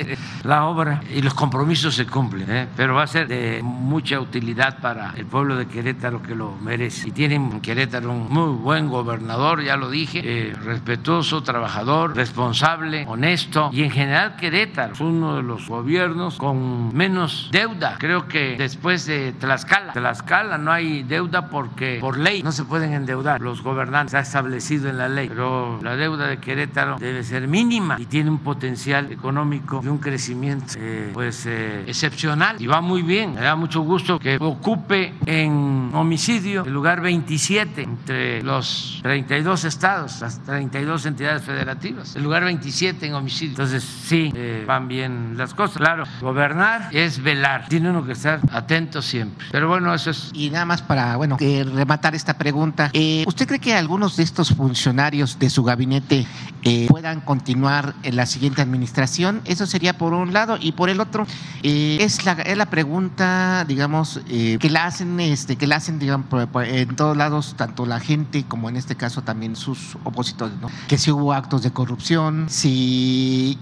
la 0.44 0.64
obra 0.64 1.00
y 1.14 1.22
los 1.22 1.34
compromisos 1.34 1.94
se 1.94 2.06
cumplen, 2.06 2.50
¿eh? 2.50 2.68
pero 2.76 2.94
va 2.94 3.04
a 3.04 3.06
ser 3.06 3.28
de 3.28 3.60
mucha 3.62 4.18
utilidad 4.20 4.78
para 4.80 5.14
el 5.16 5.26
pueblo 5.26 5.56
de 5.56 5.66
Querétaro 5.66 6.20
que 6.22 6.34
lo 6.34 6.56
merece. 6.56 7.08
Y 7.08 7.12
tienen 7.12 7.50
en 7.52 7.60
Querétaro 7.60 8.10
un 8.10 8.28
muy 8.28 8.56
buen 8.56 8.88
gobernador, 8.88 9.62
ya 9.62 9.76
lo 9.76 9.88
dije, 9.88 10.52
respetuoso, 10.64 11.42
trabajador, 11.42 12.16
responsable, 12.16 13.04
honesto 13.06 13.70
y 13.72 13.84
en 13.84 13.90
general 13.90 14.36
Querétaro 14.36 14.94
es 14.94 15.00
uno 15.00 15.36
de 15.36 15.42
los 15.42 15.68
gobiernos 15.68 16.39
con 16.40 16.96
menos 16.96 17.50
deuda. 17.52 17.96
Creo 17.98 18.26
que 18.26 18.56
después 18.56 19.04
de 19.04 19.32
Tlaxcala, 19.32 19.92
Tlaxcala 19.92 20.56
no 20.56 20.72
hay 20.72 21.02
deuda 21.02 21.50
porque 21.50 21.98
por 22.00 22.16
ley 22.16 22.42
no 22.42 22.50
se 22.50 22.64
pueden 22.64 22.94
endeudar. 22.94 23.42
Los 23.42 23.62
gobernantes 23.62 24.14
ha 24.14 24.20
establecido 24.20 24.88
en 24.88 24.96
la 24.96 25.10
ley, 25.10 25.28
pero 25.28 25.78
la 25.82 25.96
deuda 25.96 26.28
de 26.28 26.38
Querétaro 26.38 26.96
debe 26.98 27.24
ser 27.24 27.46
mínima 27.46 27.96
y 28.00 28.06
tiene 28.06 28.30
un 28.30 28.38
potencial 28.38 29.12
económico 29.12 29.82
y 29.84 29.88
un 29.88 29.98
crecimiento 29.98 30.76
eh, 30.78 31.10
pues 31.12 31.44
eh, 31.44 31.84
excepcional 31.86 32.56
y 32.58 32.66
va 32.66 32.80
muy 32.80 33.02
bien. 33.02 33.34
Me 33.34 33.42
da 33.42 33.54
mucho 33.54 33.82
gusto 33.82 34.18
que 34.18 34.38
ocupe 34.40 35.12
en 35.26 35.90
homicidio 35.92 36.64
el 36.64 36.72
lugar 36.72 37.02
27 37.02 37.82
entre 37.82 38.42
los 38.42 39.00
32 39.02 39.64
estados, 39.64 40.22
las 40.22 40.42
32 40.44 41.04
entidades 41.04 41.42
federativas, 41.42 42.16
el 42.16 42.22
lugar 42.22 42.44
27 42.44 43.06
en 43.06 43.12
homicidio. 43.12 43.50
Entonces 43.50 43.84
sí, 43.84 44.32
eh, 44.34 44.64
van 44.66 44.88
bien 44.88 45.34
las 45.36 45.52
cosas. 45.52 45.76
Claro, 45.76 46.04
Gobernar 46.30 46.90
es 46.92 47.20
velar. 47.20 47.66
Tiene 47.68 47.90
uno 47.90 48.06
que 48.06 48.12
estar 48.12 48.38
atento 48.52 49.02
siempre. 49.02 49.48
Pero 49.50 49.66
bueno, 49.66 49.92
eso 49.92 50.10
es. 50.10 50.30
Y 50.32 50.50
nada 50.50 50.64
más 50.64 50.80
para, 50.80 51.16
bueno, 51.16 51.36
rematar 51.36 52.14
esta 52.14 52.38
pregunta. 52.38 52.88
Eh, 52.92 53.24
¿Usted 53.26 53.48
cree 53.48 53.58
que 53.58 53.74
algunos 53.74 54.16
de 54.16 54.22
estos 54.22 54.54
funcionarios 54.54 55.40
de 55.40 55.50
su 55.50 55.64
gabinete 55.64 56.28
eh, 56.62 56.86
puedan 56.88 57.20
continuar 57.20 57.94
en 58.04 58.14
la 58.14 58.26
siguiente 58.26 58.62
administración? 58.62 59.40
Eso 59.44 59.66
sería 59.66 59.98
por 59.98 60.12
un 60.12 60.32
lado. 60.32 60.56
Y 60.60 60.70
por 60.70 60.88
el 60.88 61.00
otro, 61.00 61.26
eh, 61.64 61.98
es, 62.00 62.24
la, 62.24 62.34
es 62.34 62.56
la 62.56 62.66
pregunta, 62.66 63.64
digamos, 63.66 64.20
que 64.28 64.70
la 64.70 64.84
hacen, 64.84 65.18
este, 65.18 65.56
que 65.56 65.66
la 65.66 65.76
hacen, 65.76 65.98
digamos, 65.98 66.26
en 66.64 66.94
todos 66.94 67.16
lados, 67.16 67.54
tanto 67.56 67.86
la 67.86 67.98
gente 67.98 68.44
como 68.44 68.68
en 68.68 68.76
este 68.76 68.94
caso 68.94 69.22
también 69.22 69.56
sus 69.56 69.96
opositores, 70.04 70.54
¿no? 70.60 70.70
Que 70.86 70.96
si 70.96 71.10
hubo 71.10 71.32
actos 71.32 71.64
de 71.64 71.72
corrupción, 71.72 72.46
si 72.48 73.58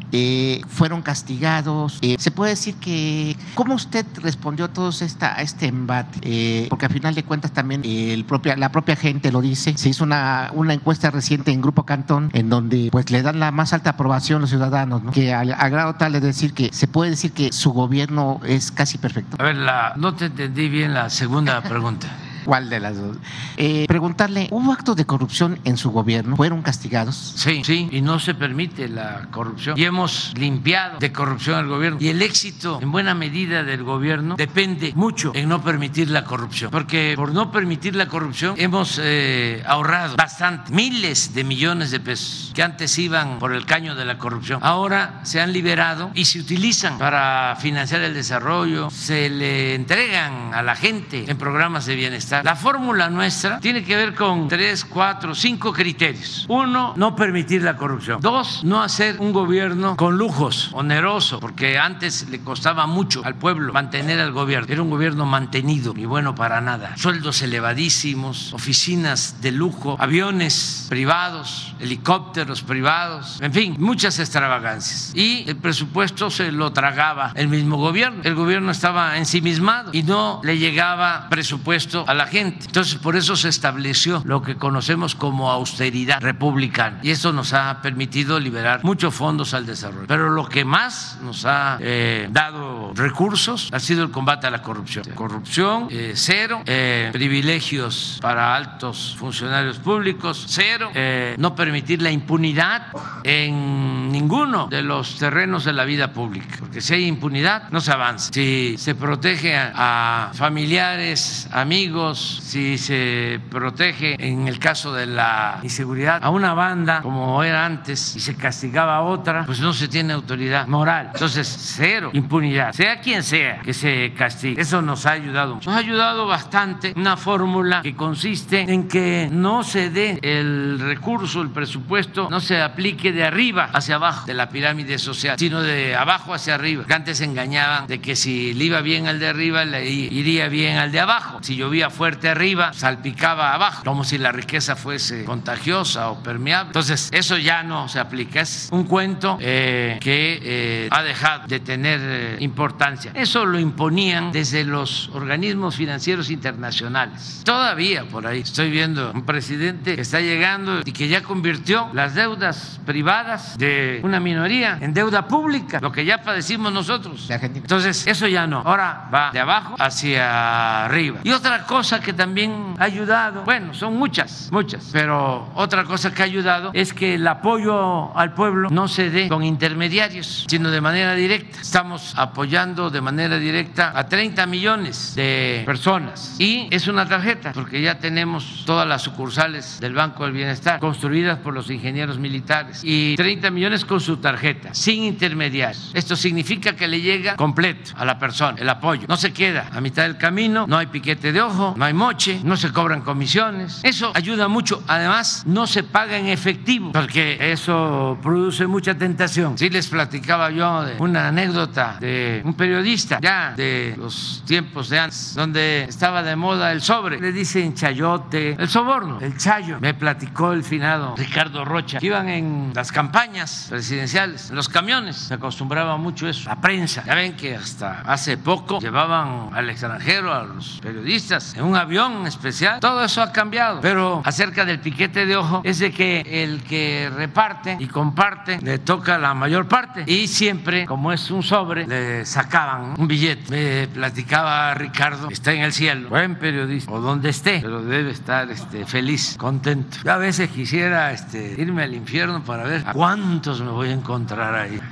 fueron 0.69 1.01
castigados, 1.01 1.99
se 2.19 2.31
puede 2.31 2.48
decir 2.51 2.75
que, 2.77 3.37
¿cómo 3.55 3.75
usted 3.75 4.07
respondió 4.17 4.67
a 4.67 4.69
todo 4.69 4.91
esta, 4.91 5.37
a 5.37 5.43
este 5.43 5.67
embate? 5.67 6.19
Eh, 6.23 6.67
porque 6.69 6.87
al 6.87 6.93
final 6.93 7.15
de 7.15 7.23
cuentas 7.23 7.53
también 7.53 7.83
el 7.85 8.25
propia, 8.25 8.57
la 8.57 8.71
propia 8.71 8.97
gente 8.97 9.33
lo 9.33 9.41
dice. 9.41 9.77
Se 9.77 9.89
hizo 9.89 10.05
una, 10.05 10.51
una 10.55 10.75
encuesta 10.75 11.11
reciente 11.11 11.51
en 11.53 11.61
Grupo 11.61 11.85
Cantón 11.85 12.31
en 12.33 12.49
donde 12.49 12.89
pues 12.91 13.11
le 13.11 13.23
dan 13.23 13.41
la 13.41 13.51
más 13.51 13.73
alta 13.73 13.91
aprobación 13.91 14.39
a 14.39 14.41
los 14.43 14.51
ciudadanos, 14.51 15.03
¿no? 15.03 15.13
que 15.13 15.33
al, 15.33 15.49
grado 15.49 15.95
tal 15.95 16.15
es 16.15 16.23
decir 16.23 16.55
que 16.55 16.71
se 16.73 16.89
puede 16.89 17.11
decir 17.11 17.33
que 17.33 17.53
su 17.53 17.73
gobierno 17.73 18.41
es 18.45 18.71
casi 18.73 18.99
perfecto. 18.99 19.37
A 19.41 19.45
ver, 19.45 19.57
la, 19.57 19.95
no 19.97 20.15
te 20.15 20.27
entendí 20.27 20.69
bien 20.69 20.95
la 20.95 21.11
segunda 21.11 21.63
pregunta. 21.63 22.09
¿Cuál 22.49 22.71
de 22.71 22.81
las 22.81 22.97
dos? 22.97 23.19
Eh, 23.59 23.85
preguntarle, 23.87 24.49
¿hubo 24.51 24.73
actos 24.73 24.97
de 24.97 25.05
corrupción 25.05 25.59
en 25.65 25.77
su 25.77 25.91
gobierno? 25.91 26.35
¿Fueron 26.35 26.63
castigados? 26.63 27.35
Sí, 27.37 27.61
sí, 27.63 27.91
y 27.93 28.01
no 28.01 28.19
se 28.19 28.33
permite 28.33 28.89
la 28.89 29.29
corrupción. 29.31 29.79
Y 29.79 29.85
hemos 29.85 30.33
limpiado 30.35 30.99
de 30.99 31.13
corrupción 31.13 31.59
al 31.59 31.67
gobierno. 31.67 31.99
Y 32.01 32.09
el 32.09 32.23
éxito, 32.23 32.79
en 32.81 32.91
buena 32.91 33.13
medida, 33.13 33.65
del 33.65 33.83
gobierno 33.83 34.35
depende 34.37 34.95
mucho 34.97 35.33
en 35.35 35.47
no 35.47 35.63
permitir 35.63 36.09
la 36.09 36.25
corrupción. 36.25 36.71
Porque 36.71 37.13
por 37.17 37.35
no 37.35 37.53
permitir 37.53 37.95
la 37.95 38.07
corrupción 38.07 38.55
hemos 38.57 38.99
eh, 39.03 39.63
ahorrado 39.67 40.17
bastante, 40.17 40.73
miles 40.73 41.35
de 41.35 41.45
millones 41.45 41.91
de 41.91 42.01
pesos 42.01 42.53
que 42.55 42.63
antes 42.63 42.99
iban 42.99 43.41
por 43.41 43.53
el 43.53 43.67
caño 43.67 43.95
de 43.95 44.07
la 44.07 44.17
corrupción. 44.17 44.61
Ahora 44.63 45.21
se 45.23 45.43
han 45.43 45.53
liberado 45.53 46.13
y 46.15 46.25
se 46.25 46.41
utilizan 46.41 46.97
para 46.97 47.57
financiar 47.61 48.01
el 48.01 48.15
desarrollo, 48.15 48.89
se 48.89 49.29
le 49.29 49.75
entregan 49.75 50.55
a 50.55 50.63
la 50.63 50.77
gente 50.77 51.31
en 51.31 51.37
programas 51.37 51.85
de 51.85 51.95
bienestar 51.95 52.38
la 52.43 52.57
fórmula 52.57 53.09
nuestra 53.11 53.61
tiene 53.61 53.85
que 53.85 53.97
ver 53.97 54.15
con 54.15 54.49
tres, 54.49 54.85
cuatro, 54.85 55.35
cinco 55.35 55.73
criterios. 55.73 56.47
Uno, 56.49 56.95
no 56.97 57.15
permitir 57.17 57.63
la 57.63 57.77
corrupción. 57.77 58.21
Dos, 58.21 58.65
no 58.65 58.83
hacer 58.83 59.17
un 59.19 59.33
gobierno 59.33 59.97
con 59.97 60.17
lujos, 60.17 60.71
oneroso, 60.73 61.41
porque 61.41 61.79
antes 61.79 62.29
le 62.29 62.41
costaba 62.41 62.87
mucho 62.87 63.23
al 63.25 63.35
pueblo 63.35 63.73
mantener 63.73 64.21
al 64.21 64.33
gobierno. 64.33 64.67
Era 64.71 64.83
un 64.83 64.91
gobierno 64.91 65.27
mantenido 65.27 65.95
y 65.97 66.05
bueno 66.05 66.35
para 66.35 66.61
nada. 66.61 66.97
Sueldos 66.97 67.43
elevadísimos, 67.43 68.53
oficinas 68.53 69.41
de 69.41 69.53
lujo, 69.53 69.97
aviones 69.99 70.87
privados, 70.89 71.75
helicópteros 71.81 72.63
privados, 72.63 73.39
en 73.41 73.53
fin, 73.53 73.77
muchas 73.79 74.19
extravagancias. 74.19 75.13
Y 75.15 75.45
el 75.49 75.57
presupuesto 75.57 76.31
se 76.31 76.53
lo 76.53 76.73
tragaba 76.73 77.33
el 77.35 77.49
mismo 77.49 77.77
gobierno. 77.77 78.21
El 78.25 78.35
gobierno 78.35 78.71
estaba 78.71 79.17
ensimismado 79.17 79.91
y 79.93 80.03
no 80.03 80.41
le 80.45 80.59
llegaba 80.59 81.27
presupuesto 81.29 82.05
a 82.07 82.15
la 82.15 82.27
gente. 82.29 82.67
Entonces, 82.67 82.97
por 82.97 83.17
eso 83.17 83.37
se 83.37 83.49
estableció 83.49 84.23
lo 84.25 84.43
que 84.43 84.57
conocemos 84.57 85.15
como 85.15 85.51
austeridad 85.51 86.21
republicana. 86.21 87.01
Y 87.03 87.11
eso 87.11 87.33
nos 87.33 87.53
ha 87.53 87.81
permitido 87.83 88.39
liberar 88.39 88.81
muchos 88.85 89.15
fondos 89.15 89.55
al 89.55 89.67
desarrollo. 89.67 90.07
Pero 90.07 90.31
lo 90.31 90.49
que 90.49 90.65
más 90.65 91.19
nos 91.23 91.45
ha 91.45 91.79
eh, 91.81 92.29
dado 92.31 92.93
recursos 92.95 93.71
ha 93.73 93.81
sido 93.81 94.05
el 94.05 94.11
combate 94.11 94.47
a 94.47 94.51
la 94.51 94.63
corrupción. 94.63 95.05
Corrupción, 95.15 95.89
eh, 95.91 96.13
cero. 96.15 96.63
Eh, 96.67 97.11
privilegios 97.13 98.19
para 98.21 98.55
altos 98.55 99.17
funcionarios 99.19 99.79
públicos, 99.79 100.45
cero. 100.49 100.91
no 101.39 101.55
permitir 101.55 102.03
la 102.03 102.11
impunidad 102.11 102.89
en 103.25 104.11
ninguno 104.11 104.69
de 104.69 104.83
los 104.83 105.17
terrenos 105.17 105.65
de 105.65 105.73
la 105.73 105.85
vida 105.85 106.13
pública, 106.13 106.57
porque 106.61 106.81
si 106.81 106.95
hay 106.95 107.07
impunidad 107.07 107.71
no 107.71 107.81
se 107.81 107.93
avanza. 107.93 108.31
Si 108.33 108.77
se 108.79 108.95
protege 108.95 109.57
a, 109.57 110.31
familiares, 110.35 111.49
amigos, 111.53 112.08
si 112.15 112.79
se 112.79 113.41
protege 113.51 114.17
en 114.19 114.49
el 114.49 114.59
caso 114.59 114.93
de 114.93 115.07
la 115.07 115.61
inseguridad 115.63 116.21
a 116.23 116.31
una 116.31 116.55
banda 116.55 117.03
como 117.03 117.43
era 117.43 117.65
antes 117.65 118.17
y 118.17 118.21
se 118.21 118.37
castigaba 118.37 118.97
a 118.97 119.03
otra, 119.03 119.45
pues 119.47 119.61
no 119.61 119.73
se 119.73 119.89
tiene 119.89 120.13
autoridad 120.13 120.67
moral. 120.67 121.11
Entonces, 121.13 121.49
cero 121.77 122.11
impunidad, 122.13 122.73
sea 122.73 123.01
quien 123.01 123.23
sea 123.23 123.61
que 123.61 123.75
se 123.75 124.13
castigue. 124.17 124.61
Eso 124.61 124.83
nos 124.83 125.07
ha 125.07 125.13
ayudado. 125.13 125.55
Nos 125.57 125.69
ha 125.69 125.77
ayudado 125.77 126.27
bastante 126.27 126.93
una 126.97 127.17
fórmula 127.17 127.83
que 127.83 127.95
consiste 127.95 128.61
en 128.61 128.89
que 128.89 129.29
no 129.31 129.63
se 129.63 129.91
dé 129.91 130.19
el 130.23 130.79
recurso, 130.79 131.43
el 131.43 131.51
presupuesto, 131.51 132.29
no 132.31 132.41
se 132.41 132.61
aplique 132.61 133.13
de 133.13 133.25
arriba 133.25 133.71
hacia 133.73 133.97
abajo 133.97 134.27
de 134.27 134.35
la 134.35 134.49
pirámide 134.49 134.99
social, 134.99 135.39
sino 135.39 135.63
de 135.63 135.97
abajo 135.97 136.35
hacia 136.35 136.55
arriba. 136.55 136.85
Que 136.87 136.95
antes 136.95 137.21
engañaban 137.21 137.87
de 137.87 138.01
que 138.01 138.17
si 138.17 138.55
le 138.55 138.65
iba 138.65 138.81
bien 138.81 139.07
al 139.07 139.19
de 139.19 139.29
arriba, 139.29 139.65
le 139.65 139.89
iría 139.89 140.49
bien 140.49 140.79
al 140.79 140.93
de 140.93 141.01
abajo. 141.01 141.39
Si 141.43 141.57
llovía 141.57 141.91
fuerte 141.99 142.29
arriba, 142.29 142.73
salpicaba 142.73 143.53
abajo, 143.55 143.83
como 143.85 144.05
si 144.05 144.19
la 144.19 144.31
riqueza 144.31 144.77
fuese 144.77 145.25
contagiosa 145.25 146.11
o 146.11 146.23
permeable. 146.23 146.69
Entonces, 146.69 147.09
eso 147.13 147.37
ya 147.37 147.65
no 147.65 147.89
se 147.89 147.99
aplica. 147.99 148.41
Es 148.41 148.69
un 148.71 148.85
cuento 148.85 149.37
eh, 149.41 149.99
que 150.01 150.39
eh, 150.41 150.89
ha 150.93 151.03
dejado 151.03 151.49
de 151.49 151.59
tener 151.59 151.99
eh, 152.01 152.37
importancia. 152.39 153.11
Eso 153.15 153.45
lo 153.45 153.59
imponían 153.59 154.31
desde 154.31 154.63
los 154.63 155.09
organismos 155.13 155.75
financieros 155.75 156.31
internacionales. 156.31 157.43
Todavía 157.45 158.05
por 158.05 158.29
ahí 158.29 158.43
estoy 158.43 158.71
viendo 158.71 159.11
un 159.11 159.25
presidente 159.25 159.97
que 159.97 160.03
está 160.03 160.21
llegando 160.21 160.83
y 160.85 160.93
que 160.93 161.09
ya 161.09 161.25
convirtió 161.25 161.91
las 161.95 162.15
deudas 162.15 162.79
privadas 162.87 163.59
de 163.59 163.99
una 164.05 164.21
minoría 164.21 164.79
en 164.81 164.95
deuda 164.95 165.27
pública, 165.27 165.81
lo 165.83 165.91
que 165.91 166.05
ya 166.05 166.23
padecimos 166.23 166.73
nosotros. 166.73 167.29
Entonces, 167.29 168.07
eso 168.07 168.29
ya 168.29 168.47
no. 168.47 168.61
Ahora 168.61 169.09
va 169.13 169.33
de 169.33 169.41
abajo 169.41 169.75
hacia 169.81 170.85
arriba. 170.85 171.19
Y 171.25 171.33
otra 171.33 171.65
cosa 171.65 171.88
que 171.97 172.13
también 172.13 172.75
ha 172.79 172.85
ayudado, 172.85 173.45
bueno, 173.45 173.73
son 173.73 173.97
muchas, 173.97 174.51
muchas, 174.53 174.91
pero 174.93 175.51
otra 175.55 175.85
cosa 175.85 176.13
que 176.13 176.23
ha 176.23 176.27
ayudado 176.27 176.71
es 176.75 176.93
que 176.93 177.15
el 177.15 177.27
apoyo 177.27 178.17
al 178.17 178.35
pueblo 178.35 178.69
no 178.71 178.89
se 178.89 179.11
dé 179.11 179.29
con 179.29 179.43
intermediarios, 179.43 180.45
sino 180.49 180.71
de 180.71 180.81
manera 180.83 181.15
directa. 181.15 181.61
Estamos 181.61 182.13
apoyando 182.17 182.91
de 182.91 183.01
manera 183.01 183.39
directa 183.39 183.93
a 183.95 184.07
30 184.07 184.47
millones 184.47 185.15
de 185.15 185.63
personas. 185.65 186.37
Y 186.39 186.69
es 186.71 186.89
una 186.89 187.09
tarjeta, 187.09 187.53
porque 187.53 187.81
ya 187.81 187.99
tenemos 187.99 188.65
todas 188.67 188.87
las 188.87 189.03
sucursales 189.03 189.81
del 189.81 189.95
Banco 189.95 190.25
del 190.25 190.33
Bienestar 190.33 190.81
construidas 190.81 191.39
por 191.39 191.55
los 191.55 191.71
ingenieros 191.71 192.19
militares. 192.19 192.83
Y 192.85 193.17
30 193.17 193.51
millones 193.51 193.85
con 193.85 194.01
su 194.01 194.19
tarjeta, 194.19 194.75
sin 194.75 195.05
intermediarios. 195.05 195.91
Esto 195.95 196.17
significa 196.17 196.77
que 196.77 196.87
le 196.87 197.01
llega 197.01 197.37
completo 197.37 197.93
a 197.97 198.05
la 198.05 198.19
persona 198.19 198.59
el 198.59 198.69
apoyo. 198.69 199.07
No 199.09 199.17
se 199.17 199.33
queda 199.33 199.69
a 199.73 199.81
mitad 199.81 200.03
del 200.03 200.19
camino, 200.19 200.67
no 200.69 200.77
hay 200.77 200.87
piquete 200.87 201.33
de 201.33 201.41
ojo, 201.41 201.75
no 201.79 201.85
hay 201.85 201.95
moche, 201.95 202.41
no 202.43 202.57
se 202.57 202.73
cobran 202.73 203.03
comisiones. 203.03 203.81
Eso 203.85 204.11
ayuda 204.15 204.49
mucho. 204.49 204.83
Además, 204.89 205.45
no 205.47 205.69
se 205.69 205.85
paga 205.85 206.19
en 206.19 206.27
efectivo, 206.27 206.91
porque 206.91 207.53
eso 207.53 208.19
produce 208.21 208.67
mucha 208.67 208.97
tentación. 208.97 209.57
Si 209.57 209.71
les 209.71 209.87
platicaba 209.87 210.51
yo 210.51 210.83
de 210.83 210.97
una 210.99 211.29
anécdota 211.29 211.97
de 212.01 212.43
un 212.45 212.55
periodista 212.55 213.21
ya 213.21 213.55
de 213.57 213.95
los 213.97 214.43
tiempos 214.45 214.89
de 214.89 214.99
antes, 214.99 215.35
donde 215.37 215.85
estaba 215.85 216.25
de 216.25 216.35
moda 216.35 216.73
el 216.73 216.83
sobre. 216.83 217.21
Le 217.21 217.31
dicen 217.31 217.75
chayote, 217.75 218.57
el 218.59 218.69
soborno, 218.69 219.21
el 219.21 219.37
chayo. 219.37 219.79
Me 219.81 219.95
platicó 219.95 220.53
el 220.53 220.65
finado 220.65 221.15
Ricardo 221.17 221.65
Rocha, 221.65 222.01
que 222.01 222.07
iban 222.07 222.29
en 222.29 222.73
las 222.75 222.91
campañas 222.91 223.67
presidenciales, 223.71 224.51
en 224.51 224.57
los 224.57 224.69
camiones. 224.69 225.17
Se 225.17 225.35
acostumbraba 225.35 225.97
mucho 225.97 226.29
eso. 226.29 226.49
La 226.49 226.61
prensa. 226.61 227.05
Ya 227.07 227.15
ven 227.15 227.37
que 227.37 227.55
hasta 227.55 228.01
hace 228.01 228.37
poco 228.37 228.81
llevaban 228.81 229.51
al 229.53 229.71
extranjero 229.71 230.35
a 230.35 230.43
los 230.43 230.81
periodistas 230.83 231.55
en 231.55 231.68
avión 231.77 232.27
especial. 232.27 232.81
Todo 232.81 233.05
eso 233.05 233.23
ha 233.23 233.33
cambiado. 233.33 233.81
Pero 233.81 234.23
acerca 234.25 234.65
del 234.65 234.81
piquete 234.81 235.27
de 235.27 235.37
ojo 235.37 235.63
es 235.65 235.79
de 235.79 235.93
que 235.93 236.43
el 236.45 236.63
que 236.63 237.11
reparte 237.15 237.77
y 237.79 237.87
comparte 237.87 238.59
le 238.61 238.79
toca 238.79 239.19
la 239.19 239.35
mayor 239.35 239.69
parte. 239.69 240.05
Y 240.07 240.29
siempre, 240.29 240.87
como 240.87 241.13
es 241.13 241.31
un 241.31 241.43
sobre, 241.43 241.87
le 241.87 242.25
sacaban 242.25 242.95
un 242.99 243.09
billete. 243.09 243.51
Me 243.51 243.89
platicaba 243.89 244.75
Ricardo, 244.75 245.29
está 245.31 245.53
en 245.53 245.63
el 245.63 245.73
cielo, 245.73 246.09
buen 246.09 246.37
periodista, 246.37 246.91
o 246.91 247.01
donde 247.01 247.31
esté, 247.31 247.61
pero 247.61 247.83
debe 247.83 248.11
estar 248.11 248.51
este, 248.51 248.85
feliz, 248.85 249.37
contento. 249.39 249.99
Yo 250.05 250.13
a 250.13 250.19
veces 250.19 250.51
quisiera 250.51 251.13
este, 251.13 251.55
irme 251.59 251.83
al 251.83 251.95
infierno 251.95 252.43
para 252.45 252.65
ver 252.65 252.85
a 252.87 252.93
cuántos 252.93 253.61
me 253.61 253.71
voy 253.71 253.91
a 253.91 253.93
encontrar 253.93 254.55
ahí. 254.55 254.81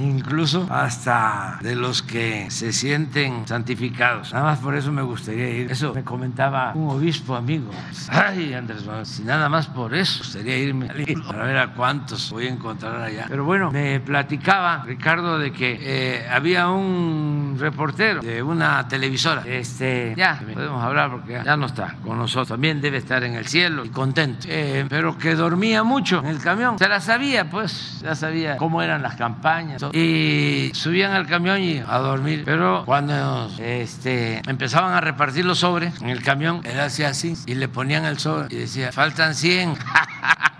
incluso 0.00 0.66
hasta 0.70 1.58
de 1.62 1.74
los 1.74 2.02
que 2.02 2.50
se 2.50 2.72
sienten 2.72 3.46
santificados. 3.46 4.32
Nada 4.32 4.46
más 4.46 4.58
por 4.58 4.74
eso 4.74 4.92
me 4.92 5.02
gustaría 5.20 5.48
ir. 5.50 5.70
Eso 5.70 5.92
me 5.94 6.02
comentaba 6.02 6.72
un 6.74 6.88
obispo 6.88 7.36
amigo. 7.36 7.70
Ay, 8.08 8.54
Andrés, 8.54 8.84
si 9.04 9.22
nada 9.22 9.48
más 9.48 9.66
por 9.66 9.94
eso, 9.94 10.18
gustaría 10.20 10.56
irme 10.56 10.88
para 11.26 11.44
ver 11.44 11.58
a 11.58 11.74
cuántos 11.74 12.30
voy 12.30 12.46
a 12.46 12.50
encontrar 12.50 13.00
allá. 13.00 13.26
Pero 13.28 13.44
bueno, 13.44 13.70
me 13.70 14.00
platicaba 14.00 14.82
Ricardo 14.84 15.38
de 15.38 15.52
que 15.52 15.78
eh, 15.80 16.28
había 16.28 16.68
un 16.68 17.56
reportero 17.58 18.22
de 18.22 18.42
una 18.42 18.88
televisora. 18.88 19.42
Este, 19.46 20.14
ya, 20.16 20.40
podemos 20.54 20.82
hablar 20.82 21.10
porque 21.10 21.40
ya 21.44 21.56
no 21.56 21.66
está 21.66 21.96
con 22.02 22.18
nosotros. 22.18 22.48
También 22.48 22.80
debe 22.80 22.98
estar 22.98 23.22
en 23.22 23.34
el 23.34 23.46
cielo 23.46 23.84
y 23.84 23.90
contento. 23.90 24.46
Eh, 24.48 24.86
pero 24.88 25.18
que 25.18 25.34
dormía 25.34 25.84
mucho 25.84 26.20
en 26.20 26.26
el 26.26 26.40
camión. 26.40 26.78
Se 26.78 26.88
la 26.88 27.00
sabía, 27.00 27.50
pues, 27.50 28.00
ya 28.02 28.14
sabía 28.14 28.56
cómo 28.56 28.82
eran 28.82 29.02
las 29.02 29.16
campañas 29.16 29.82
y 29.92 30.70
subían 30.74 31.12
al 31.12 31.26
camión 31.26 31.60
y 31.60 31.78
a 31.78 31.98
dormir. 31.98 32.42
Pero 32.44 32.84
cuando 32.86 33.50
este, 33.58 34.40
empezaban 34.48 34.92
a 34.94 35.00
repartir 35.10 35.44
los 35.44 35.58
sobres 35.60 36.00
en 36.00 36.08
el 36.08 36.22
camión, 36.22 36.60
él 36.64 36.78
hacía 36.80 37.08
así 37.08 37.34
y 37.46 37.54
le 37.54 37.68
ponían 37.68 38.04
el 38.04 38.18
sobre 38.18 38.54
y 38.54 38.58
decía, 38.58 38.92
faltan 38.92 39.34
100. 39.34 39.76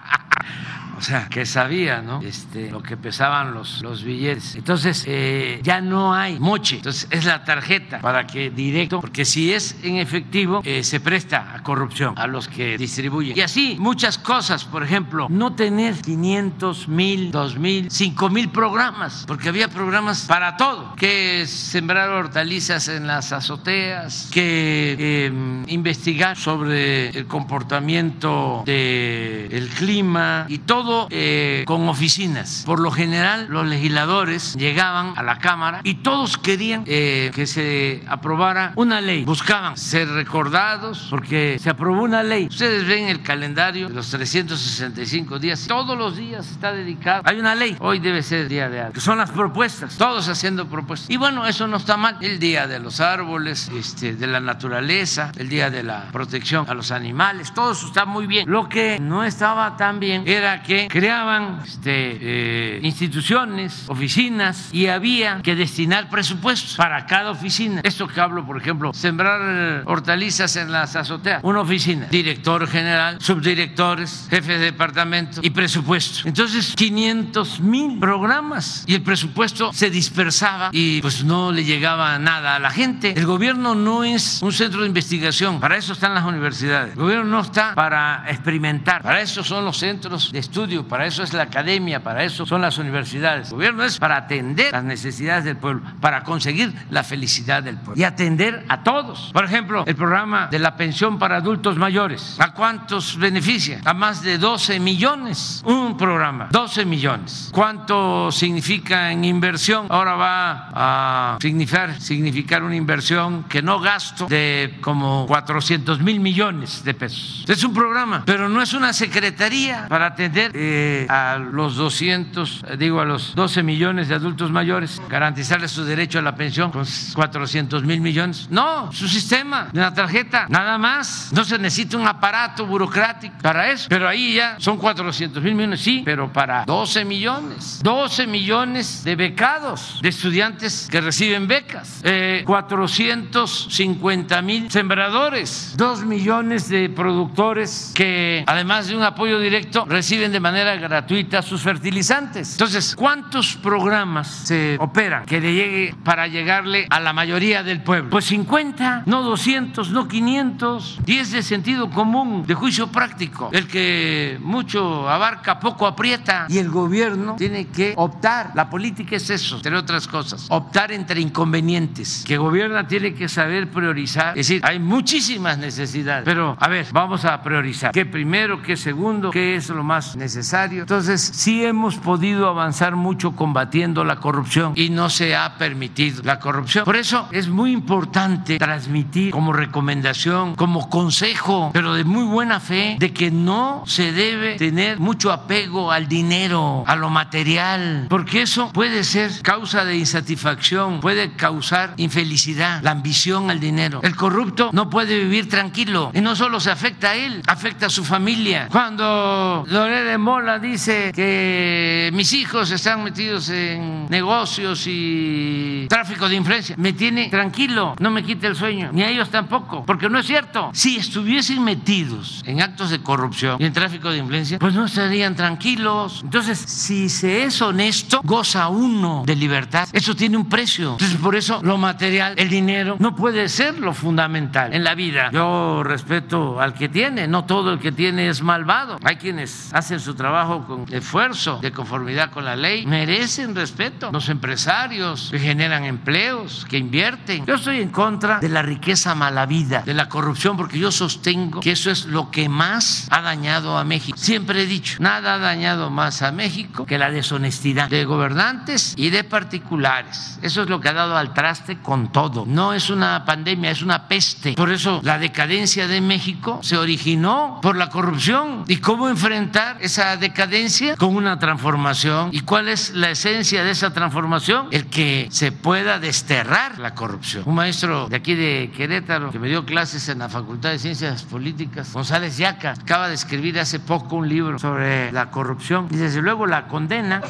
o 1.01 1.03
sea, 1.03 1.29
que 1.31 1.47
sabía, 1.47 2.03
¿no? 2.03 2.21
Este, 2.21 2.71
lo 2.71 2.83
que 2.83 2.99
pesaban 2.99 3.55
los, 3.55 3.81
los 3.81 4.05
billetes. 4.05 4.55
Entonces, 4.55 5.05
eh, 5.07 5.59
ya 5.63 5.81
no 5.81 6.13
hay 6.15 6.39
moche. 6.39 6.77
Entonces, 6.77 7.09
es 7.11 7.25
la 7.25 7.43
tarjeta 7.43 8.01
para 8.01 8.27
que 8.27 8.51
directo, 8.51 9.01
porque 9.01 9.25
si 9.25 9.51
es 9.51 9.77
en 9.83 9.97
efectivo, 9.97 10.61
eh, 10.63 10.85
se 10.85 11.01
presta 11.01 11.55
a 11.55 11.63
corrupción 11.63 12.13
a 12.19 12.27
los 12.27 12.49
que 12.49 12.77
distribuyen. 12.77 13.35
Y 13.35 13.41
así, 13.41 13.77
muchas 13.79 14.19
cosas, 14.19 14.65
por 14.65 14.83
ejemplo, 14.83 15.27
no 15.31 15.55
tener 15.55 15.95
500, 16.03 16.89
mil, 16.89 17.31
2 17.31 17.57
mil, 17.57 17.91
5 17.91 18.29
mil 18.29 18.51
programas, 18.51 19.25
porque 19.27 19.49
había 19.49 19.69
programas 19.69 20.27
para 20.27 20.59
todo, 20.59 20.95
que 20.97 21.47
sembrar 21.47 22.11
hortalizas 22.11 22.89
en 22.89 23.07
las 23.07 23.33
azoteas, 23.33 24.29
que 24.31 25.25
em, 25.27 25.65
investigar 25.69 26.37
sobre 26.37 27.09
el 27.09 27.27
comportamiento 27.27 28.65
del 28.67 29.69
clima 29.71 30.45
y 30.47 30.59
todo 30.59 30.89
eh, 31.11 31.64
con 31.66 31.88
oficinas. 31.88 32.62
Por 32.66 32.80
lo 32.80 32.91
general, 32.91 33.47
los 33.49 33.66
legisladores 33.66 34.55
llegaban 34.55 35.14
a 35.16 35.22
la 35.22 35.38
Cámara 35.38 35.80
y 35.84 35.95
todos 35.97 36.38
querían 36.38 36.84
eh, 36.86 37.30
que 37.34 37.47
se 37.47 38.03
aprobara 38.09 38.72
una 38.76 39.01
ley. 39.01 39.24
Buscaban 39.24 39.76
ser 39.76 40.09
recordados 40.09 41.07
porque 41.11 41.59
se 41.61 41.70
aprobó 41.70 42.03
una 42.03 42.22
ley. 42.22 42.47
Ustedes 42.47 42.86
ven 42.86 43.09
el 43.09 43.22
calendario 43.22 43.88
de 43.88 43.95
los 43.95 44.11
365 44.11 45.38
días. 45.38 45.66
Todos 45.66 45.97
los 45.97 46.16
días 46.16 46.51
está 46.51 46.72
dedicado. 46.72 47.22
Hay 47.24 47.38
una 47.38 47.55
ley. 47.55 47.76
Hoy 47.80 47.99
debe 47.99 48.22
ser 48.22 48.41
el 48.41 48.49
día 48.49 48.68
de 48.68 48.80
algo. 48.80 49.01
Son 49.01 49.18
las 49.18 49.30
propuestas. 49.30 49.97
Todos 49.97 50.28
haciendo 50.28 50.66
propuestas. 50.66 51.11
Y 51.11 51.16
bueno, 51.16 51.47
eso 51.47 51.66
no 51.66 51.76
está 51.76 51.97
mal. 51.97 52.16
El 52.20 52.38
día 52.38 52.66
de 52.66 52.78
los 52.78 53.01
árboles, 53.01 53.70
este, 53.74 54.14
de 54.14 54.26
la 54.26 54.41
naturaleza, 54.41 55.32
el 55.36 55.49
día 55.49 55.70
de 55.70 55.82
la 55.82 56.09
protección 56.12 56.66
a 56.68 56.74
los 56.74 56.91
animales. 56.91 57.53
Todo 57.53 57.72
eso 57.72 57.86
está 57.86 58.05
muy 58.05 58.26
bien. 58.26 58.51
Lo 58.51 58.68
que 58.68 58.99
no 59.01 59.24
estaba 59.24 59.76
tan 59.76 60.01
bien 60.01 60.24
era 60.26 60.62
que 60.62 60.80
creaban 60.89 61.62
este, 61.64 62.18
eh, 62.20 62.81
instituciones, 62.83 63.85
oficinas 63.89 64.68
y 64.72 64.87
había 64.87 65.41
que 65.43 65.55
destinar 65.55 66.09
presupuestos 66.09 66.76
para 66.76 67.07
cada 67.07 67.31
oficina. 67.31 67.81
Esto 67.85 68.07
que 68.07 68.20
hablo, 68.20 68.47
por 68.47 68.57
ejemplo, 68.57 68.93
sembrar 68.95 69.83
hortalizas 69.87 70.57
en 70.57 70.72
las 70.72 70.97
azoteas, 70.97 71.41
una 71.43 71.61
oficina, 71.61 72.07
director 72.11 72.66
general, 72.66 73.18
subdirectores, 73.20 74.26
jefe 74.31 74.59
de 74.59 74.64
departamento 74.66 75.41
y 75.43 75.51
presupuesto. 75.51 76.28
Entonces, 76.28 76.74
500 76.76 77.61
mil 77.61 77.99
programas 77.99 78.85
y 78.87 78.95
el 78.95 79.03
presupuesto 79.03 79.72
se 79.72 79.91
dispersaba 79.91 80.70
y 80.72 81.01
pues 81.01 81.24
no 81.24 81.53
le 81.53 81.64
llegaba 81.64 82.18
nada 82.18 82.57
a 82.57 82.59
la 82.59 82.70
gente. 82.70 83.12
El 83.16 83.26
gobierno 83.26 83.74
no 83.74 84.05
es 84.05 84.41
un 84.43 84.53
centro 84.53 84.83
de 84.83 84.87
investigación, 84.87 85.61
para 85.61 85.76
eso 85.76 85.93
están 85.93 86.14
las 86.14 86.24
universidades. 86.24 86.93
El 86.93 87.01
gobierno 87.01 87.24
no 87.24 87.41
está 87.41 87.74
para 87.74 88.24
experimentar, 88.28 89.03
para 89.03 89.20
eso 89.20 89.43
son 89.43 89.64
los 89.64 89.78
centros 89.78 90.33
de 90.33 90.39
estudio 90.39 90.70
para 90.89 91.07
eso 91.07 91.23
es 91.23 91.33
la 91.33 91.45
academia, 91.45 92.03
para 92.03 92.25
eso 92.25 92.47
son 92.47 92.62
las 92.62 92.79
universidades. 92.79 93.49
El 93.49 93.55
gobierno 93.55 93.85
es 93.85 93.99
para 93.99 94.16
atender 94.16 94.73
las 94.73 94.85
necesidades 94.85 95.45
del 95.45 95.57
pueblo, 95.57 95.83
para 96.01 96.23
conseguir 96.23 96.73
la 96.91 97.03
felicidad 97.03 97.62
del 97.62 97.77
pueblo 97.77 98.01
y 98.01 98.05
atender 98.05 98.64
a 98.68 98.83
todos. 98.83 99.31
Por 99.33 99.45
ejemplo, 99.45 99.85
el 99.87 99.97
programa 99.97 100.49
de 100.51 100.59
la 100.59 100.77
pensión 100.77 101.18
para 101.18 101.37
adultos 101.37 101.77
mayores. 101.77 102.37
¿A 102.39 102.53
cuántos 102.53 103.16
beneficia? 103.16 103.81
A 103.85 103.95
más 103.95 104.23
de 104.23 104.39
12 104.39 104.81
millones. 104.81 105.62
Un 105.64 105.97
programa, 105.97 106.49
12 106.51 106.85
millones. 106.85 107.51
¿Cuánto 107.53 108.31
significa 108.31 109.11
en 109.11 109.25
inversión? 109.25 109.87
Ahora 109.89 110.14
va 110.14 110.68
a 110.73 111.39
significar, 111.41 112.01
significar 112.01 112.62
una 112.62 112.77
inversión 112.77 113.45
que 113.45 113.62
no 113.62 113.81
gasto 113.81 114.27
de 114.27 114.79
como 114.81 115.27
400 115.27 116.01
mil 116.01 116.21
millones 116.21 116.85
de 116.85 116.95
pesos. 116.95 117.45
Es 117.49 117.64
un 117.64 117.75
programa, 117.75 118.23
pero 118.25 118.49
no 118.49 118.62
es 118.62 118.73
una 118.73 118.93
secretaría 118.93 119.87
para 119.89 120.07
atender 120.07 120.57
eh, 120.63 121.07
a 121.09 121.39
los 121.39 121.77
200, 121.77 122.65
eh, 122.69 122.77
digo, 122.77 123.01
a 123.01 123.07
los 123.07 123.35
12 123.35 123.63
millones 123.63 124.09
de 124.09 124.15
adultos 124.15 124.51
mayores, 124.51 125.01
garantizarles 125.09 125.71
su 125.71 125.85
derecho 125.85 126.19
a 126.19 126.23
la 126.23 126.35
pensión 126.35 126.71
con 126.71 126.85
400 127.15 127.83
mil 127.85 128.03
millones. 128.03 128.47
No, 128.51 128.93
su 128.93 129.09
sistema 129.09 129.71
de 129.73 129.81
la 129.81 129.95
tarjeta, 129.95 130.45
nada 130.51 130.77
más. 130.77 131.31
No 131.33 131.45
se 131.45 131.59
necesita 131.59 131.97
un 131.97 132.07
aparato 132.07 132.67
burocrático 132.67 133.37
para 133.41 133.71
eso. 133.71 133.87
Pero 133.89 134.07
ahí 134.07 134.35
ya 134.35 134.57
son 134.59 134.77
400 134.77 135.43
mil 135.43 135.55
millones, 135.55 135.81
sí, 135.81 136.03
pero 136.05 136.31
para 136.31 136.67
12 136.67 137.07
millones. 137.07 137.81
12 137.83 138.27
millones 138.27 139.03
de 139.03 139.17
becados, 139.17 139.99
de 140.03 140.11
estudiantes 140.11 140.89
que 140.91 141.01
reciben 141.01 141.49
becas. 141.49 142.03
Eh, 142.03 142.43
450 142.45 144.43
mil 144.43 144.71
sembradores. 144.71 145.73
2 145.79 146.05
millones 146.05 146.69
de 146.69 146.91
productores 146.91 147.93
que, 147.95 148.45
además 148.47 148.89
de 148.89 148.97
un 148.97 149.03
apoyo 149.05 149.41
directo, 149.41 149.87
reciben 149.87 150.33
de 150.33 150.39
manera 150.41 150.74
gratuita 150.76 151.43
sus 151.43 151.62
fertilizantes. 151.62 152.53
Entonces, 152.53 152.95
¿cuántos 152.97 153.57
programas 153.57 154.28
se 154.28 154.76
operan 154.80 155.24
que 155.24 155.41
le 155.41 155.55
llegue 155.55 155.95
para 156.05 156.26
llegarle 156.26 156.86
a 156.91 157.01
la 157.01 157.12
mayoría 157.12 157.62
del 157.62 157.82
pueblo? 157.82 158.11
Pues 158.11 158.24
50, 158.26 159.05
no 159.07 159.22
200, 159.22 159.91
no 159.91 160.09
500, 160.09 161.01
10 161.05 161.32
de 161.32 161.43
sentido 161.43 161.91
común, 161.91 162.45
de 162.47 162.55
juicio 162.55 162.88
práctico. 162.88 163.51
El 163.53 163.66
que 163.66 164.38
mucho 164.41 165.09
abarca, 165.09 165.61
poco 165.61 165.86
aprieta. 165.86 166.47
Y 166.49 166.59
el 166.59 166.70
gobierno 166.70 167.36
tiene 167.36 167.66
que 167.66 167.95
optar. 167.97 168.53
La 168.55 168.70
política 168.70 169.16
es 169.16 169.28
eso, 169.30 169.57
entre 169.57 169.76
otras 169.76 170.09
cosas. 170.09 170.47
Optar 170.49 170.93
entre 170.93 171.20
inconvenientes. 171.20 172.24
Que 172.26 172.38
gobierna 172.38 172.86
tiene 172.86 173.14
que 173.14 173.28
saber 173.28 173.70
priorizar. 173.70 174.38
Es 174.38 174.49
decir, 174.49 174.62
hay 174.64 174.78
muchísimas 174.78 175.59
necesidades. 175.59 176.24
Pero, 176.24 176.57
a 176.59 176.68
ver, 176.68 176.86
vamos 176.93 177.24
a 177.24 177.43
priorizar. 177.43 177.93
¿Qué 177.93 178.07
primero, 178.07 178.62
qué 178.62 178.76
segundo, 178.76 179.30
qué 179.30 179.57
es 179.57 179.68
lo 179.68 179.82
más 179.82 180.16
necesario? 180.16 180.30
Entonces, 180.37 181.20
sí 181.35 181.64
hemos 181.64 181.97
podido 181.97 182.49
avanzar 182.49 182.97
mucho 182.97 183.33
combatiendo 183.33 184.05
la 184.05 184.16
corrupción 184.16 184.72
y 184.76 184.91
no 184.91 185.11
se 185.11 185.35
ha 185.35 185.57
permitido 185.59 186.22
la 186.24 186.39
corrupción. 186.39 186.85
Por 186.85 186.97
eso 186.97 187.28
es 187.33 187.49
muy 187.49 187.72
importante 187.72 188.59
transmitir 188.59 189.33
como 189.33 189.53
recomendación, 189.53 190.55
como 190.55 190.89
consejo, 190.89 191.70
pero 191.72 191.95
de 191.95 192.05
muy 192.05 192.24
buena 192.24 192.61
fe, 192.61 192.97
de 192.99 193.12
que 193.12 193.31
no 193.31 193.85
se 193.87 194.12
debe 194.12 194.57
tener 194.57 194.99
mucho 194.99 195.33
apego 195.33 195.91
al 195.91 196.09
dinero, 196.09 196.85
a 196.87 196.97
lo 196.97 197.11
material, 197.11 198.07
porque 198.09 198.43
eso 198.43 198.72
puede 198.72 199.05
ser 199.05 199.31
causa 199.43 199.85
de 199.85 199.97
insatisfacción, 199.97 201.01
puede 201.01 201.33
causar 201.33 201.95
infelicidad, 201.97 202.83
la 202.83 202.93
ambición 202.93 203.51
al 203.51 203.61
dinero. 203.61 204.01
El 204.03 204.16
corrupto 204.16 204.70
no 204.72 204.91
puede 204.91 205.18
vivir 205.18 205.49
tranquilo 205.49 206.11
y 206.14 206.20
no 206.20 206.37
solo 206.37 206.61
se 206.61 206.70
afecta 206.70 207.11
a 207.11 207.16
él, 207.16 207.43
afecta 207.47 207.87
a 207.87 207.91
su 207.91 208.05
familia. 208.05 208.68
Cuando 208.70 209.64
Lorena 209.66 210.20
Mola 210.21 210.59
dice 210.59 211.12
que 211.14 212.11
mis 212.12 212.33
hijos 212.35 212.71
están 212.71 213.03
metidos 213.03 213.49
en 213.49 214.07
negocios 214.09 214.85
y 214.87 215.87
tráfico 215.89 216.29
de 216.29 216.37
influencia, 216.37 216.75
me 216.79 216.93
tiene 216.93 217.31
tranquilo, 217.31 217.97
no 217.99 218.11
me 218.11 218.23
quita 218.23 218.47
el 218.47 218.55
sueño, 218.55 218.91
ni 218.93 219.03
a 219.03 219.09
ellos 219.09 219.31
tampoco, 219.31 219.85
porque 219.87 220.11
no 220.11 220.18
es 220.18 220.27
cierto. 220.27 220.71
Si 220.75 220.99
estuviesen 220.99 221.64
metidos 221.64 222.43
en 222.45 222.61
actos 222.61 222.91
de 222.91 223.01
corrupción 223.01 223.57
y 223.59 223.64
en 223.64 223.73
tráfico 223.73 224.11
de 224.11 224.18
influencia, 224.18 224.59
pues 224.59 224.75
no 224.75 224.85
estarían 224.85 225.35
tranquilos. 225.35 226.21
Entonces, 226.23 226.59
si 226.59 227.09
se 227.09 227.45
es 227.45 227.62
honesto, 227.62 228.21
goza 228.23 228.68
uno 228.68 229.23
de 229.25 229.35
libertad. 229.37 229.89
Eso 229.93 230.14
tiene 230.14 230.37
un 230.37 230.49
precio. 230.49 230.93
Entonces, 230.93 231.16
por 231.16 231.35
eso 231.35 231.61
lo 231.62 231.79
material, 231.79 232.35
el 232.37 232.51
dinero, 232.51 232.97
no 232.99 233.16
puede 233.16 233.49
ser 233.49 233.79
lo 233.79 233.95
fundamental 233.95 234.75
en 234.75 234.85
la 234.85 234.95
vida. 234.95 235.31
Yo 235.33 235.83
respeto 235.83 236.61
al 236.61 236.75
que 236.75 236.91
tiene, 236.91 237.27
no 237.27 237.47
todo 237.47 237.73
el 237.73 237.79
que 237.79 237.91
tiene 237.91 238.29
es 238.29 238.43
malvado. 238.43 238.99
Hay 239.03 239.16
quienes 239.16 239.73
hacen 239.73 239.99
su 239.99 240.10
trabajo 240.15 240.65
con 240.67 240.87
esfuerzo, 240.93 241.59
de 241.61 241.73
conformidad 241.73 242.31
con 242.31 242.45
la 242.45 242.57
ley, 242.57 242.87
merecen 242.87 243.55
respeto. 243.55 244.11
Los 244.13 244.29
empresarios 244.29 245.29
que 245.31 245.39
generan 245.39 245.85
empleos, 245.85 246.67
que 246.69 246.79
invierten. 246.79 247.47
Yo 247.47 247.55
estoy 247.55 247.81
en 247.81 247.91
contra 247.91 248.41
de 248.41 248.49
la 248.49 248.63
riqueza 248.63 249.15
mala 249.15 249.47
vida, 249.47 249.83
de 249.85 249.95
la 249.95 250.09
corrupción, 250.09 250.57
porque 250.57 250.79
yo 250.79 250.91
sostengo 250.91 251.61
que 251.61 251.73
eso 251.73 251.91
es 251.91 252.07
lo 252.07 252.31
que 252.31 252.49
más 252.49 253.09
ha 253.11 253.21
dañado 253.21 253.79
a 253.79 253.85
México. 253.85 254.17
Siempre 254.19 254.63
he 254.63 254.67
dicho, 254.67 254.97
nada 255.01 255.35
ha 255.35 255.39
dañado 255.39 255.91
más 255.91 256.23
a 256.23 256.33
México 256.33 256.87
que 256.87 256.99
la 256.99 257.11
deshonestidad 257.11 257.89
de 257.89 258.05
gobernantes 258.05 258.95
y 258.97 259.11
de 259.11 259.25
particulares. 259.25 260.39
Eso 260.43 260.63
es 260.63 260.69
lo 260.69 260.81
que 260.81 260.89
ha 260.89 260.93
dado 260.93 261.17
al 261.17 261.35
traste 261.35 261.79
con 261.79 262.13
todo. 262.13 262.45
No 262.47 262.73
es 262.73 262.91
una 262.91 263.25
pandemia, 263.25 263.71
es 263.71 263.83
una 263.83 264.09
peste. 264.09 264.55
Por 264.55 264.71
eso 264.71 265.01
la 265.03 265.19
decadencia 265.19 265.87
de 265.87 266.01
México 266.01 266.61
se 266.63 266.77
originó 266.77 267.59
por 267.63 267.77
la 267.77 267.89
corrupción. 267.91 268.65
¿Y 268.69 268.77
cómo 268.79 269.09
enfrentar 269.09 269.79
esa 269.81 270.00
decadencia? 270.17 270.97
Con 270.97 271.17
una 271.17 271.39
transformación. 271.39 272.31
¿Y 272.33 272.41
cuál 272.41 272.69
es 272.69 272.95
la 272.95 273.11
esencia 273.11 273.65
de 273.65 273.71
esa 273.71 273.93
transformación? 273.93 274.69
El 274.71 274.87
que 274.87 275.29
se 275.31 275.53
pueda 275.53 275.99
desterrar 275.99 276.79
la 276.79 276.95
corrupción. 276.95 277.45
Un 277.47 277.55
maestro 277.55 278.09
de 278.09 278.17
aquí 278.17 278.35
de 278.35 278.71
Querétaro 278.77 279.31
que 279.31 279.39
me 279.39 279.49
dio 279.49 279.65
clases 279.65 280.09
en 280.09 280.21
la 280.21 280.29
Facultad 280.29 280.71
de 280.71 280.79
Ciencias 280.79 281.23
Políticas, 281.25 281.93
González 281.93 282.37
Yaca, 282.39 282.73
acaba 282.73 283.09
de 283.09 283.15
escribir 283.15 283.59
hace 283.59 283.79
poco 283.79 284.17
un 284.17 284.29
libro 284.29 284.59
sobre 284.59 285.13
la 285.13 285.31
corrupción 285.31 285.89
y 285.91 285.97
desde 285.97 286.23
luego 286.23 286.47
la 286.47 286.67
condena. 286.67 287.21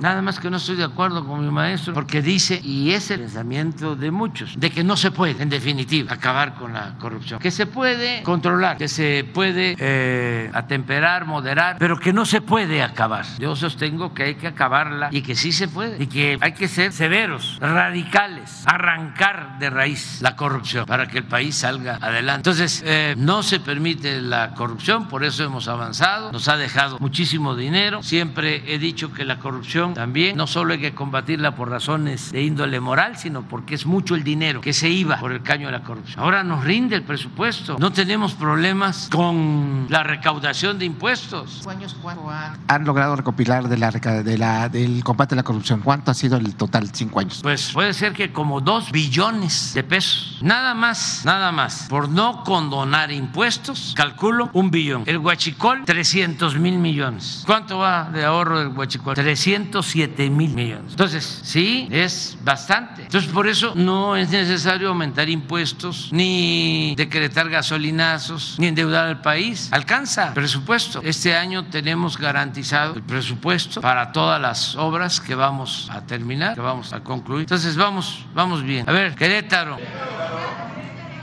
Nada 0.00 0.22
más 0.22 0.40
que 0.40 0.48
no 0.48 0.56
estoy 0.56 0.76
de 0.76 0.84
acuerdo 0.84 1.26
con 1.26 1.44
mi 1.44 1.50
maestro 1.50 1.92
porque 1.92 2.22
dice, 2.22 2.58
y 2.64 2.92
es 2.92 3.10
el 3.10 3.20
pensamiento 3.20 3.96
de 3.96 4.10
muchos, 4.10 4.58
de 4.58 4.70
que 4.70 4.82
no 4.82 4.96
se 4.96 5.10
puede, 5.10 5.42
en 5.42 5.50
definitiva, 5.50 6.14
acabar 6.14 6.54
con 6.54 6.72
la 6.72 6.94
corrupción. 6.98 7.38
Que 7.38 7.50
se 7.50 7.66
puede 7.66 8.22
controlar, 8.22 8.78
que 8.78 8.88
se 8.88 9.28
puede 9.34 9.76
eh, 9.78 10.50
atemperar, 10.54 11.26
moderar, 11.26 11.76
pero 11.78 11.98
que 12.00 12.12
no 12.12 12.24
se 12.24 12.40
puede 12.40 12.82
acabar. 12.82 13.26
Yo 13.38 13.54
sostengo 13.54 14.14
que 14.14 14.24
hay 14.24 14.34
que 14.34 14.48
acabarla 14.48 15.08
y 15.12 15.22
que 15.22 15.36
sí 15.36 15.52
se 15.52 15.68
puede, 15.68 16.02
y 16.02 16.06
que 16.06 16.38
hay 16.40 16.52
que 16.52 16.68
ser 16.68 16.92
severos, 16.92 17.58
radicales, 17.60 18.64
arrancar 18.66 19.58
de 19.58 19.70
raíz 19.70 20.20
la 20.22 20.36
corrupción 20.36 20.86
para 20.86 21.06
que 21.06 21.18
el 21.18 21.24
país 21.24 21.56
salga 21.56 21.98
adelante. 22.00 22.40
Entonces, 22.40 22.82
eh, 22.84 23.14
no 23.16 23.42
se 23.42 23.60
permite 23.60 24.20
la 24.20 24.54
corrupción, 24.54 25.08
por 25.08 25.24
eso 25.24 25.44
hemos 25.44 25.68
avanzado, 25.68 26.32
nos 26.32 26.48
ha 26.48 26.56
dejado 26.56 26.98
muchísimo 26.98 27.54
dinero. 27.54 28.02
Siempre 28.02 28.62
he 28.66 28.78
dicho 28.78 29.12
que 29.12 29.24
la 29.24 29.38
corrupción 29.38 29.94
también 29.94 30.36
no 30.36 30.46
solo 30.46 30.72
hay 30.72 30.80
que 30.80 30.94
combatirla 30.94 31.54
por 31.54 31.70
razones 31.70 32.32
de 32.32 32.42
índole 32.42 32.80
moral, 32.80 33.16
sino 33.16 33.42
porque 33.42 33.74
es 33.74 33.86
mucho 33.86 34.14
el 34.14 34.24
dinero 34.24 34.60
que 34.60 34.72
se 34.72 34.88
iba 34.88 35.18
por 35.18 35.32
el 35.32 35.42
caño 35.42 35.66
de 35.66 35.72
la 35.72 35.82
corrupción. 35.82 36.20
Ahora 36.20 36.42
nos 36.42 36.64
rinde 36.64 36.96
el 36.96 37.02
presupuesto, 37.02 37.76
no 37.78 37.92
tenemos 37.92 38.34
problemas 38.34 39.08
con 39.10 39.86
la 39.88 40.02
recaudación 40.02 40.78
de 40.78 40.86
impuestos. 40.86 41.62
Cuánto 42.00 42.28
han, 42.30 42.58
han 42.68 42.84
logrado 42.84 43.16
recopilar 43.16 43.68
de 43.68 43.76
la, 43.78 43.90
reca- 43.90 44.22
de 44.22 44.38
la, 44.38 44.68
del 44.68 45.02
combate 45.04 45.34
a 45.34 45.36
la 45.36 45.42
corrupción? 45.42 45.80
¿Cuánto 45.80 46.10
ha 46.10 46.14
sido 46.14 46.36
el 46.36 46.54
total? 46.56 46.90
Cinco 46.92 47.20
años. 47.20 47.40
Pues 47.42 47.70
puede 47.72 47.92
ser 47.94 48.12
que 48.12 48.32
como 48.32 48.60
dos 48.60 48.90
billones 48.92 49.74
de 49.74 49.82
pesos. 49.82 50.38
Nada 50.42 50.74
más, 50.74 51.22
nada 51.24 51.52
más. 51.52 51.86
Por 51.88 52.08
no 52.08 52.44
condonar 52.44 53.10
impuestos, 53.12 53.94
calculo 53.96 54.50
un 54.52 54.70
billón. 54.70 55.04
El 55.06 55.18
huachicol, 55.18 55.84
300 55.84 56.56
mil 56.56 56.78
millones. 56.78 57.42
¿Cuánto 57.46 57.78
va 57.78 58.10
de 58.10 58.24
ahorro 58.24 58.58
del 58.58 58.68
huachicol? 58.68 59.14
307 59.14 60.30
mil 60.30 60.54
millones. 60.54 60.90
Entonces, 60.92 61.40
sí, 61.44 61.88
es 61.90 62.36
bastante. 62.44 63.02
Entonces, 63.02 63.30
por 63.30 63.46
eso 63.48 63.72
no 63.74 64.16
es 64.16 64.30
necesario 64.30 64.88
aumentar 64.88 65.28
impuestos, 65.28 66.08
ni 66.12 66.94
decretar 66.96 67.48
gasolinazos, 67.48 68.56
ni 68.58 68.66
endeudar 68.68 69.06
al 69.06 69.20
país. 69.20 69.68
Alcanza 69.72 70.28
el 70.28 70.34
presupuesto. 70.34 71.00
Este 71.04 71.36
año 71.36 71.64
tenemos 71.66 71.79
garantizado 72.18 72.94
el 72.94 73.02
presupuesto 73.02 73.80
para 73.80 74.12
todas 74.12 74.40
las 74.40 74.76
obras 74.76 75.20
que 75.20 75.34
vamos 75.34 75.88
a 75.90 76.02
terminar, 76.02 76.54
que 76.54 76.60
vamos 76.60 76.92
a 76.92 77.00
concluir. 77.00 77.42
Entonces, 77.42 77.76
vamos, 77.76 78.24
vamos 78.34 78.62
bien. 78.62 78.88
A 78.88 78.92
ver, 78.92 79.14
Querétaro. 79.14 79.78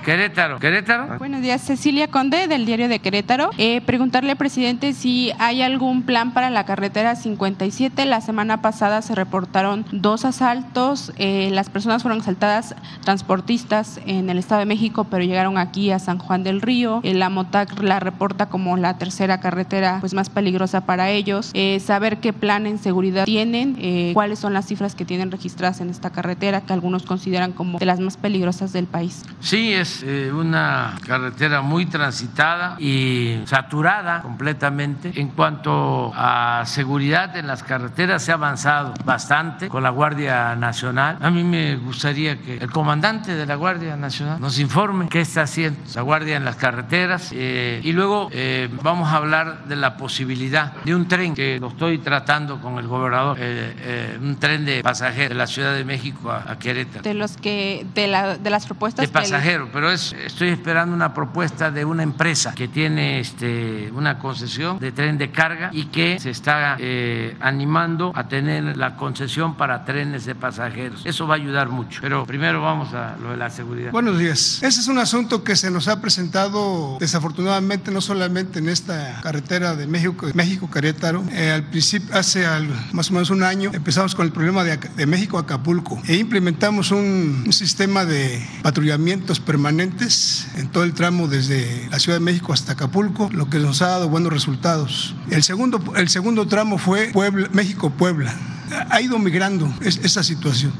Querétaro, 0.07 0.57
Querétaro. 0.57 1.17
Buenos 1.17 1.41
días, 1.41 1.61
Cecilia 1.61 2.07
Conde 2.07 2.47
del 2.47 2.65
diario 2.65 2.87
de 2.87 2.99
Querétaro. 2.99 3.49
Eh, 3.57 3.81
preguntarle, 3.81 4.37
presidente, 4.37 4.93
si 4.93 5.33
hay 5.37 5.61
algún 5.61 6.03
plan 6.03 6.33
para 6.33 6.49
la 6.49 6.65
carretera 6.65 7.17
57. 7.17 8.05
La 8.05 8.21
semana 8.21 8.61
pasada 8.61 9.01
se 9.01 9.15
reportaron 9.15 9.85
dos 9.91 10.23
asaltos. 10.23 11.11
Eh, 11.17 11.49
las 11.51 11.69
personas 11.69 12.03
fueron 12.03 12.21
asaltadas 12.21 12.73
transportistas 13.03 13.99
en 14.05 14.29
el 14.29 14.37
Estado 14.37 14.59
de 14.59 14.65
México, 14.65 15.07
pero 15.11 15.25
llegaron 15.25 15.57
aquí 15.57 15.91
a 15.91 15.99
San 15.99 16.19
Juan 16.19 16.41
del 16.41 16.61
Río. 16.61 17.01
Eh, 17.03 17.13
la 17.13 17.29
MOTAC 17.29 17.83
la 17.83 17.99
reporta 17.99 18.45
como 18.45 18.77
la 18.77 18.97
tercera 18.97 19.41
carretera 19.41 19.97
pues, 19.99 20.13
más 20.13 20.29
peligrosa 20.29 20.85
para 20.85 21.09
ellos. 21.09 21.51
Eh, 21.53 21.81
saber 21.81 22.19
qué 22.19 22.31
plan 22.31 22.65
en 22.65 22.77
seguridad 22.77 23.25
tienen, 23.25 23.75
eh, 23.81 24.11
cuáles 24.13 24.39
son 24.39 24.53
las 24.53 24.67
cifras 24.67 24.95
que 24.95 25.03
tienen 25.03 25.31
registradas 25.31 25.81
en 25.81 25.89
esta 25.89 26.11
carretera, 26.11 26.61
que 26.61 26.71
algunos 26.71 27.03
consideran 27.03 27.51
como 27.51 27.77
de 27.77 27.85
las 27.85 27.99
más 27.99 28.15
peligrosas 28.15 28.71
del 28.71 28.85
país. 28.85 29.23
Sí, 29.41 29.73
es 29.73 29.96
eh, 30.03 30.31
una 30.33 30.95
carretera 31.05 31.61
muy 31.61 31.85
transitada 31.85 32.75
y 32.79 33.41
saturada 33.45 34.21
completamente. 34.21 35.11
En 35.15 35.29
cuanto 35.29 36.11
a 36.15 36.63
seguridad 36.65 37.35
en 37.37 37.47
las 37.47 37.63
carreteras, 37.63 38.23
se 38.23 38.31
ha 38.31 38.35
avanzado 38.35 38.93
bastante 39.05 39.67
con 39.69 39.83
la 39.83 39.89
Guardia 39.89 40.55
Nacional. 40.55 41.17
A 41.21 41.29
mí 41.29 41.43
me 41.43 41.75
gustaría 41.77 42.37
que 42.41 42.57
el 42.57 42.71
comandante 42.71 43.35
de 43.35 43.45
la 43.45 43.55
Guardia 43.55 43.95
Nacional 43.95 44.39
nos 44.39 44.59
informe 44.59 45.07
qué 45.09 45.21
está 45.21 45.43
haciendo 45.43 45.79
la 45.95 46.01
Guardia 46.01 46.37
en 46.37 46.45
las 46.45 46.55
carreteras 46.55 47.31
eh, 47.33 47.81
y 47.83 47.91
luego 47.91 48.29
eh, 48.31 48.69
vamos 48.83 49.09
a 49.11 49.17
hablar 49.17 49.65
de 49.65 49.75
la 49.75 49.97
posibilidad 49.97 50.73
de 50.83 50.95
un 50.95 51.07
tren 51.07 51.33
que 51.35 51.59
lo 51.59 51.67
estoy 51.69 51.97
tratando 51.99 52.59
con 52.61 52.77
el 52.77 52.87
gobernador, 52.87 53.37
eh, 53.39 53.73
eh, 53.79 54.17
un 54.21 54.37
tren 54.37 54.65
de 54.65 54.81
pasajeros 54.83 55.29
de 55.29 55.35
la 55.35 55.47
Ciudad 55.47 55.73
de 55.73 55.83
México 55.83 56.31
a, 56.31 56.51
a 56.51 56.59
Querétaro. 56.59 57.03
De 57.03 57.13
los 57.13 57.37
que 57.37 57.85
de, 57.93 58.07
la, 58.07 58.37
de 58.37 58.49
las 58.49 58.65
propuestas 58.65 59.05
De 59.05 59.11
que 59.11 59.17
el- 59.17 59.23
pasajero, 59.23 59.71
pero 59.87 59.95
es, 59.95 60.13
estoy 60.25 60.49
esperando 60.49 60.93
una 60.93 61.13
propuesta 61.13 61.71
de 61.71 61.85
una 61.85 62.03
empresa 62.03 62.53
que 62.53 62.67
tiene 62.67 63.21
este, 63.21 63.89
una 63.93 64.19
concesión 64.19 64.79
de 64.79 64.91
tren 64.91 65.17
de 65.17 65.31
carga 65.31 65.69
y 65.71 65.85
que 65.85 66.19
se 66.19 66.29
está 66.31 66.75
eh, 66.77 67.37
animando 67.39 68.11
a 68.13 68.27
tener 68.27 68.75
la 68.75 68.97
concesión 68.97 69.55
para 69.55 69.85
trenes 69.85 70.25
de 70.25 70.35
pasajeros. 70.35 71.05
Eso 71.05 71.25
va 71.25 71.35
a 71.35 71.37
ayudar 71.37 71.69
mucho. 71.69 71.99
Pero 72.01 72.25
primero 72.25 72.61
vamos 72.61 72.93
a 72.93 73.15
lo 73.21 73.31
de 73.31 73.37
la 73.37 73.49
seguridad. 73.49 73.91
Buenos 73.91 74.19
días. 74.19 74.61
Ese 74.61 74.81
es 74.81 74.89
un 74.89 74.97
asunto 74.97 75.41
que 75.45 75.55
se 75.55 75.71
nos 75.71 75.87
ha 75.87 76.01
presentado 76.01 76.97
desafortunadamente 76.99 77.89
no 77.89 78.01
solamente 78.01 78.59
en 78.59 78.67
esta 78.67 79.21
carretera 79.21 79.73
de 79.77 79.87
México, 79.87 80.27
México 80.33 80.69
Querétaro. 80.69 81.23
Eh, 81.31 81.49
al 81.51 81.63
principio, 81.63 82.13
hace 82.13 82.45
al- 82.45 82.67
más 82.91 83.09
o 83.09 83.13
menos 83.13 83.29
un 83.29 83.41
año, 83.41 83.71
empezamos 83.73 84.15
con 84.15 84.25
el 84.25 84.33
problema 84.33 84.65
de, 84.65 84.75
de 84.75 85.05
México 85.05 85.37
Acapulco 85.37 86.01
e 86.07 86.15
implementamos 86.17 86.91
un, 86.91 87.43
un 87.45 87.53
sistema 87.53 88.03
de 88.03 88.45
patrullamientos 88.63 89.39
permanentes 89.39 89.76
en 89.79 90.69
todo 90.71 90.83
el 90.83 90.93
tramo 90.93 91.27
desde 91.27 91.87
la 91.91 91.99
Ciudad 91.99 92.17
de 92.17 92.23
México 92.23 92.53
hasta 92.53 92.73
Acapulco, 92.73 93.29
lo 93.31 93.49
que 93.49 93.59
nos 93.59 93.81
ha 93.81 93.87
dado 93.87 94.09
buenos 94.09 94.33
resultados. 94.33 95.15
El 95.29 95.43
segundo, 95.43 95.81
el 95.95 96.09
segundo 96.09 96.47
tramo 96.47 96.77
fue 96.77 97.09
Puebla, 97.13 97.49
México-Puebla 97.51 98.56
ha 98.89 99.01
ido 99.01 99.17
migrando 99.19 99.73
es- 99.81 99.99
esa 100.03 100.23
situación. 100.23 100.73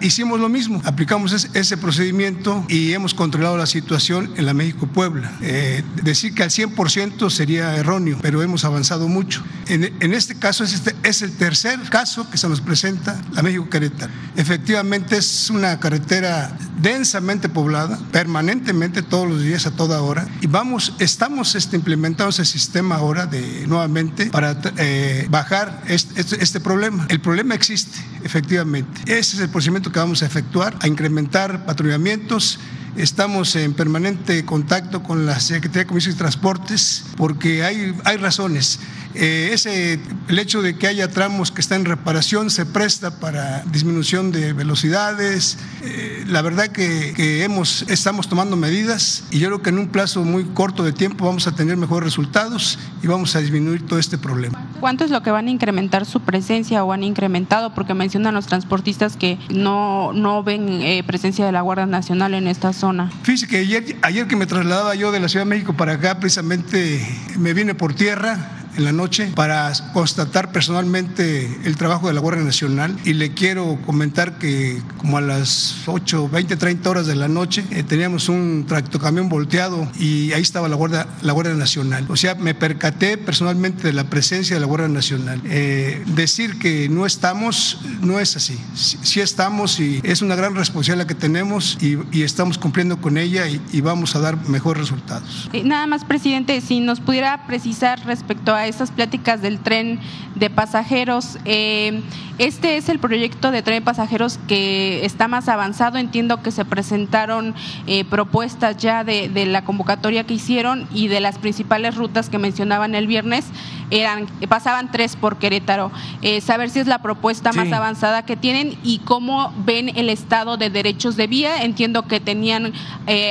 Hicimos 0.00 0.40
lo 0.40 0.48
mismo, 0.48 0.80
aplicamos 0.84 1.32
es- 1.32 1.50
ese 1.54 1.76
procedimiento 1.76 2.64
y 2.68 2.92
hemos 2.92 3.14
controlado 3.14 3.56
la 3.56 3.66
situación 3.66 4.30
en 4.36 4.46
la 4.46 4.54
México-Puebla. 4.54 5.32
Eh, 5.42 5.82
decir 6.02 6.34
que 6.34 6.42
al 6.42 6.50
100% 6.50 7.30
sería 7.30 7.74
erróneo, 7.76 8.18
pero 8.22 8.42
hemos 8.42 8.64
avanzado 8.64 9.08
mucho. 9.08 9.42
En, 9.66 9.84
en 10.00 10.14
este 10.14 10.34
caso 10.36 10.64
es, 10.64 10.72
este- 10.74 10.94
es 11.02 11.22
el 11.22 11.32
tercer 11.32 11.78
caso 11.90 12.28
que 12.30 12.38
se 12.38 12.48
nos 12.48 12.60
presenta 12.60 13.20
la 13.32 13.42
México-Querétaro. 13.42 14.12
Efectivamente 14.36 15.16
es 15.16 15.50
una 15.50 15.78
carretera 15.80 16.56
densamente 16.80 17.48
poblada, 17.48 17.98
permanentemente 18.12 19.02
todos 19.02 19.28
los 19.28 19.42
días 19.42 19.66
a 19.66 19.70
toda 19.70 20.02
hora 20.02 20.28
y 20.40 20.46
vamos, 20.46 20.94
estamos 20.98 21.54
este, 21.54 21.76
implementando 21.76 22.30
ese 22.30 22.44
sistema 22.44 22.96
ahora 22.96 23.26
de 23.26 23.66
nuevamente 23.66 24.26
para 24.26 24.56
eh, 24.76 25.26
bajar 25.30 25.82
este, 25.88 26.20
este- 26.20 26.42
este 26.42 26.60
problema. 26.60 27.06
El 27.16 27.22
problema 27.22 27.54
existe, 27.54 27.98
efectivamente. 28.24 29.00
Ese 29.06 29.36
es 29.36 29.40
el 29.40 29.48
procedimiento 29.48 29.90
que 29.90 29.98
vamos 29.98 30.22
a 30.22 30.26
efectuar, 30.26 30.76
a 30.82 30.86
incrementar 30.86 31.64
patrullamientos. 31.64 32.58
Estamos 32.96 33.54
en 33.56 33.74
permanente 33.74 34.46
contacto 34.46 35.02
con 35.02 35.26
la 35.26 35.38
Secretaría 35.38 35.82
de 35.82 35.86
Comisiones 35.86 36.16
y 36.16 36.18
Transportes 36.18 37.04
porque 37.16 37.62
hay, 37.62 37.94
hay 38.04 38.16
razones. 38.16 38.78
Eh, 39.14 39.50
ese, 39.52 39.98
el 40.28 40.38
hecho 40.38 40.60
de 40.60 40.76
que 40.76 40.86
haya 40.86 41.08
tramos 41.08 41.50
que 41.50 41.62
están 41.62 41.80
en 41.80 41.86
reparación 41.86 42.50
se 42.50 42.66
presta 42.66 43.18
para 43.18 43.62
disminución 43.64 44.30
de 44.30 44.52
velocidades. 44.52 45.58
Eh, 45.82 46.24
la 46.26 46.42
verdad 46.42 46.68
que, 46.68 47.14
que 47.14 47.44
hemos, 47.44 47.82
estamos 47.88 48.28
tomando 48.28 48.56
medidas 48.56 49.24
y 49.30 49.38
yo 49.38 49.48
creo 49.48 49.62
que 49.62 49.70
en 49.70 49.78
un 49.78 49.88
plazo 49.88 50.22
muy 50.24 50.44
corto 50.44 50.82
de 50.82 50.92
tiempo 50.92 51.26
vamos 51.26 51.46
a 51.46 51.52
tener 51.52 51.76
mejores 51.76 52.04
resultados 52.04 52.78
y 53.02 53.06
vamos 53.06 53.34
a 53.36 53.40
disminuir 53.40 53.86
todo 53.86 53.98
este 53.98 54.18
problema. 54.18 54.66
¿Cuánto 54.80 55.04
es 55.04 55.10
lo 55.10 55.22
que 55.22 55.30
van 55.30 55.46
a 55.46 55.50
incrementar 55.50 56.04
su 56.04 56.20
presencia 56.20 56.84
o 56.84 56.92
han 56.92 57.02
incrementado? 57.02 57.74
Porque 57.74 57.94
mencionan 57.94 58.34
los 58.34 58.46
transportistas 58.46 59.16
que 59.16 59.38
no, 59.48 60.12
no 60.12 60.42
ven 60.42 60.82
eh, 60.82 61.02
presencia 61.06 61.46
de 61.46 61.52
la 61.52 61.62
Guardia 61.62 61.86
Nacional 61.86 62.34
en 62.34 62.46
esta 62.46 62.72
zona. 62.74 62.85
Fíjese 63.22 63.46
que 63.46 63.58
ayer, 63.58 63.96
ayer 64.02 64.26
que 64.26 64.36
me 64.36 64.46
trasladaba 64.46 64.94
yo 64.94 65.12
de 65.12 65.20
la 65.20 65.28
Ciudad 65.28 65.44
de 65.44 65.50
México 65.50 65.74
para 65.74 65.92
acá, 65.92 66.18
precisamente 66.18 67.06
me 67.38 67.52
vine 67.52 67.74
por 67.74 67.94
tierra 67.94 68.65
en 68.76 68.84
la 68.84 68.92
noche 68.92 69.32
para 69.34 69.72
constatar 69.92 70.52
personalmente 70.52 71.58
el 71.64 71.76
trabajo 71.76 72.08
de 72.08 72.14
la 72.14 72.20
Guardia 72.20 72.44
Nacional 72.44 72.96
y 73.04 73.14
le 73.14 73.32
quiero 73.32 73.78
comentar 73.86 74.38
que 74.38 74.80
como 74.98 75.18
a 75.18 75.20
las 75.20 75.76
8, 75.86 76.28
20, 76.28 76.56
30 76.56 76.90
horas 76.90 77.06
de 77.06 77.14
la 77.14 77.28
noche 77.28 77.64
eh, 77.70 77.82
teníamos 77.82 78.28
un 78.28 78.66
tractocamión 78.66 79.28
volteado 79.28 79.88
y 79.98 80.32
ahí 80.32 80.42
estaba 80.42 80.68
la 80.68 80.76
Guardia, 80.76 81.06
la 81.22 81.32
Guardia 81.32 81.54
Nacional. 81.54 82.06
O 82.08 82.16
sea, 82.16 82.34
me 82.34 82.54
percaté 82.54 83.18
personalmente 83.18 83.84
de 83.84 83.92
la 83.92 84.04
presencia 84.04 84.56
de 84.56 84.60
la 84.60 84.66
Guardia 84.66 84.88
Nacional. 84.88 85.40
Eh, 85.44 86.02
decir 86.14 86.58
que 86.58 86.88
no 86.88 87.06
estamos 87.06 87.80
no 88.00 88.20
es 88.20 88.36
así. 88.36 88.58
Sí, 88.74 88.98
sí 89.02 89.20
estamos 89.20 89.80
y 89.80 90.00
es 90.02 90.22
una 90.22 90.34
gran 90.34 90.54
responsabilidad 90.54 90.76
la 90.86 91.06
que 91.06 91.14
tenemos 91.14 91.78
y, 91.80 91.98
y 92.12 92.22
estamos 92.22 92.58
cumpliendo 92.58 93.00
con 93.00 93.16
ella 93.16 93.48
y, 93.48 93.60
y 93.72 93.80
vamos 93.80 94.14
a 94.14 94.20
dar 94.20 94.48
mejores 94.48 94.82
resultados. 94.82 95.50
Nada 95.64 95.86
más, 95.86 96.04
presidente, 96.04 96.60
si 96.60 96.80
nos 96.80 97.00
pudiera 97.00 97.46
precisar 97.46 98.04
respecto 98.04 98.54
a 98.54 98.65
esas 98.66 98.90
pláticas 98.90 99.42
del 99.42 99.58
tren 99.58 100.00
de 100.34 100.50
pasajeros, 100.50 101.38
eh, 101.44 102.02
este 102.38 102.76
es 102.76 102.88
el 102.88 102.98
proyecto 102.98 103.50
de 103.50 103.62
tren 103.62 103.78
de 103.78 103.84
pasajeros 103.84 104.38
que 104.46 105.04
está 105.04 105.28
más 105.28 105.48
avanzado. 105.48 105.96
Entiendo 105.98 106.42
que 106.42 106.50
se 106.50 106.64
presentaron 106.64 107.54
eh, 107.86 108.04
propuestas 108.04 108.76
ya 108.76 109.04
de, 109.04 109.28
de 109.28 109.46
la 109.46 109.64
convocatoria 109.64 110.24
que 110.24 110.34
hicieron 110.34 110.86
y 110.92 111.08
de 111.08 111.20
las 111.20 111.38
principales 111.38 111.94
rutas 111.94 112.28
que 112.28 112.38
mencionaban 112.38 112.94
el 112.94 113.06
viernes 113.06 113.46
eran 113.90 114.26
pasaban 114.48 114.90
tres 114.90 115.16
por 115.16 115.38
Querétaro. 115.38 115.92
Eh, 116.20 116.40
saber 116.40 116.70
si 116.70 116.80
es 116.80 116.88
la 116.88 116.98
propuesta 116.98 117.52
más 117.52 117.72
avanzada 117.72 118.24
que 118.26 118.36
tienen 118.36 118.76
y 118.82 118.98
cómo 118.98 119.52
ven 119.64 119.96
el 119.96 120.10
estado 120.10 120.56
de 120.56 120.70
derechos 120.70 121.16
de 121.16 121.28
vía. 121.28 121.62
Entiendo 121.62 122.02
que 122.02 122.20
tenían 122.20 122.72